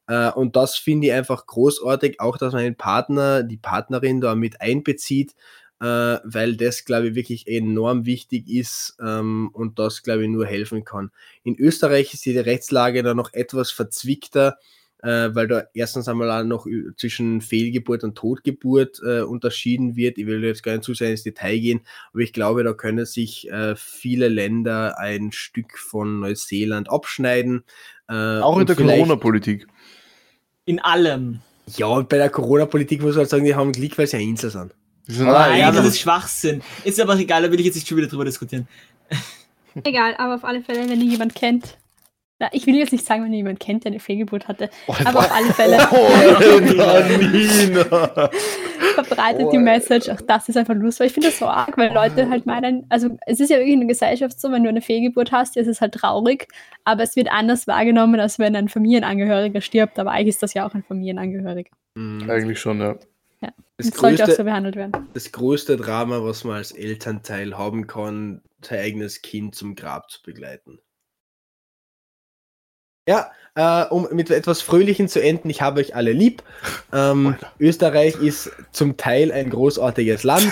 Äh, 0.08 0.32
und 0.32 0.56
das 0.56 0.76
finde 0.76 1.08
ich 1.08 1.14
einfach 1.14 1.46
großartig, 1.46 2.20
auch 2.20 2.38
dass 2.38 2.54
man 2.54 2.64
den 2.64 2.76
Partner, 2.76 3.44
die 3.44 3.58
Partnerin 3.58 4.22
da 4.22 4.36
mit 4.36 4.62
einbezieht, 4.62 5.36
weil 5.86 6.56
das, 6.56 6.86
glaube 6.86 7.10
ich, 7.10 7.16
wirklich 7.16 7.48
enorm 7.48 8.06
wichtig 8.06 8.50
ist 8.50 8.96
ähm, 9.04 9.50
und 9.54 9.80
das, 9.80 10.04
glaube 10.04 10.24
ich, 10.24 10.30
nur 10.30 10.46
helfen 10.46 10.86
kann. 10.86 11.12
In 11.44 11.56
Österreich 11.60 12.14
ist 12.14 12.26
die 12.26 12.38
Rechtslage 12.38 13.04
da 13.04 13.14
noch 13.14 13.34
etwas 13.34 13.72
verzwickter, 13.72 14.58
äh, 15.04 15.36
weil 15.36 15.48
da 15.48 15.64
erstens 15.74 16.08
einmal 16.08 16.32
auch 16.32 16.46
noch 16.46 16.66
zwischen 16.96 17.42
Fehlgeburt 17.42 18.04
und 18.06 18.16
Totgeburt 18.16 19.02
äh, 19.06 19.22
unterschieden 19.22 19.98
wird. 19.98 20.18
Ich 20.18 20.26
will 20.26 20.44
jetzt 20.44 20.64
gar 20.64 20.72
nicht 20.72 20.86
zu 20.86 20.94
sehr 20.94 21.12
ins 21.12 21.24
Detail 21.24 21.60
gehen, 21.60 21.82
aber 22.14 22.22
ich 22.22 22.32
glaube, 22.32 22.64
da 22.64 22.74
können 22.74 23.06
sich 23.06 23.50
äh, 23.52 23.76
viele 23.76 24.30
Länder 24.30 24.98
ein 24.98 25.34
Stück 25.34 25.78
von 25.78 26.22
Neuseeland 26.22 26.90
abschneiden. 26.90 27.64
Äh, 28.08 28.14
Auch 28.14 28.58
in 28.58 28.66
der 28.66 28.78
Corona-Politik. 28.78 29.68
In 30.66 30.80
allem. 30.80 31.42
Ja, 31.76 31.88
und 31.88 32.08
bei 32.08 32.18
der 32.18 32.30
Corona-Politik 32.30 33.02
muss 33.02 33.16
man 33.16 33.20
halt 33.20 33.30
sagen, 33.30 33.44
die 33.44 33.56
haben 33.56 33.74
Glück, 33.74 33.98
weil 33.98 34.08
sie 34.08 34.18
eine 34.18 34.26
Insel 34.26 34.50
sind. 34.50 34.74
Nein, 35.08 35.60
ja, 35.60 35.72
das 35.72 35.86
ist 35.86 36.00
Schwachsinn. 36.00 36.62
Ist 36.84 37.00
aber 37.00 37.16
egal, 37.18 37.42
da 37.44 37.52
will 37.52 37.60
ich 37.60 37.66
jetzt 37.66 37.76
nicht 37.76 37.88
schon 37.88 37.98
wieder 37.98 38.08
drüber 38.08 38.26
diskutieren. 38.26 38.68
Egal, 39.84 40.14
aber 40.20 40.36
auf 40.36 40.44
alle 40.44 40.62
Fälle, 40.62 40.88
wenn 40.88 41.02
ihr 41.02 41.08
jemand 41.08 41.34
kennt. 41.34 41.78
Na, 42.40 42.48
ich 42.52 42.68
will 42.68 42.76
jetzt 42.76 42.92
nicht 42.92 43.06
sagen, 43.06 43.24
wenn 43.24 43.32
ihr 43.34 43.38
jemand 43.38 43.60
kennt, 43.60 43.86
der 43.86 43.92
eine 43.92 44.00
Fehlgeburt 44.00 44.48
hatte, 44.48 44.70
Oh, 44.88 44.94
aber 45.04 45.20
auf 45.20 45.32
alle 45.32 45.52
Fälle 45.54 45.78
Oh, 45.92 46.08
Alter, 46.82 47.18
Nina. 47.18 48.30
verbreitet 48.96 49.46
Oh. 49.46 49.52
die 49.52 49.58
Message. 49.58 50.10
Auch 50.10 50.22
das 50.22 50.48
ist 50.50 50.58
einfach 50.58 50.76
lustig. 50.76 51.00
weil 51.00 51.08
Ich 51.08 51.14
finde 51.14 51.30
das 51.30 51.40
so 51.40 51.48
arg, 51.48 51.76
weil 51.78 51.92
Leute 51.94 52.30
halt 52.30 52.46
meinen, 52.46 52.86
also 52.90 53.18
es 53.26 53.40
ist 53.40 53.50
ja 53.50 53.58
wirklich 53.58 53.74
in 53.74 53.80
der 53.82 53.88
Gesellschaft 53.88 54.40
so, 54.40 54.52
wenn 54.52 54.64
du 54.64 54.70
eine 54.70 54.82
Fehlgeburt 54.82 55.32
hast, 55.32 55.58
ist 55.58 55.68
es 55.68 55.82
halt 55.82 55.94
traurig, 55.96 56.48
aber 56.84 57.02
es 57.04 57.16
wird 57.16 57.32
anders 57.32 57.66
wahrgenommen, 57.66 58.20
als 58.20 58.38
wenn 58.40 58.56
ein 58.56 58.70
Familienangehöriger 58.70 59.62
stirbt. 59.62 59.98
Aber 59.98 60.12
eigentlich 60.12 60.30
ist 60.36 60.44
das 60.44 60.54
ja 60.54 60.68
auch 60.68 60.74
ein 60.76 60.84
Familienangehöriger. 60.84 61.72
Eigentlich 61.98 62.60
schon, 62.60 62.80
ja. 62.80 62.96
Das 63.78 63.90
Das 63.90 64.00
sollte 64.00 64.24
auch 64.24 64.28
so 64.28 64.32
größte, 64.32 64.44
behandelt 64.44 64.76
werden. 64.76 65.08
das 65.14 65.32
größte 65.32 65.78
Drama, 65.78 66.24
was 66.24 66.44
man 66.44 66.58
als 66.58 66.72
Elternteil 66.72 67.58
haben 67.58 67.88
kann, 67.88 68.42
sein 68.62 68.80
eigenes 68.80 69.22
Kind 69.22 69.56
zum 69.56 69.76
Grab 69.76 70.10
zu 70.12 70.22
begleiten. 70.24 70.80
Ja, 73.08 73.32
äh, 73.56 73.86
um 73.90 74.08
mit 74.14 74.30
etwas 74.30 74.62
Fröhlichem 74.62 75.08
zu 75.10 75.22
enden, 75.22 75.50
ich 75.50 75.62
habe 75.62 75.82
euch 75.82 75.96
alle 75.96 76.14
lieb. 76.14 76.42
Ähm, 76.94 77.36
Österreich 77.60 78.16
ist 78.16 78.50
zum 78.72 78.96
Teil 78.96 79.32
ein 79.32 79.50
großartiges 79.50 80.24
Land. 80.24 80.52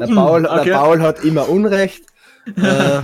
der, 0.00 0.06
Paul, 0.06 0.46
Okay. 0.46 0.64
der 0.70 0.74
Paul 0.78 1.00
hat 1.02 1.24
immer 1.24 1.48
Unrecht. 1.48 2.04
Äh, 2.56 3.02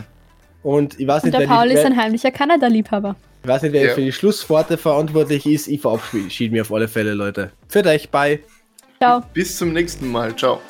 und 0.62 0.99
ich 0.99 1.07
weiß 1.07 1.22
Und 1.22 1.26
nicht, 1.28 1.34
der 1.40 1.49
wer, 1.49 1.55
Paul 1.57 1.70
ist 1.70 1.84
ein 1.84 1.94
heimlicher 1.97 2.30
Kanada-Liebhaber. 2.30 3.14
ich 3.42 3.49
weiß 3.49 3.62
nicht, 3.62 3.72
wer 3.74 3.88
Ja. 3.88 3.94
für 3.94 4.01
die 4.01 4.11
Schlussworte 4.12 4.78
verantwortlich 4.78 5.44
ist. 5.47 5.68
Ich 5.68 5.82
verabschiede 5.82 6.53
mich 6.53 6.62
auf 6.62 6.72
alle 6.72 6.88
Fälle, 6.88 7.12
Leute. 7.12 7.53
Für 7.68 7.84
euch, 7.84 8.09
bye. 8.11 8.40
Ciao. 8.99 9.22
Bis 9.32 9.57
zum 9.57 9.72
nächsten 9.72 10.11
Mal. 10.11 10.34
Ciao. 10.36 10.61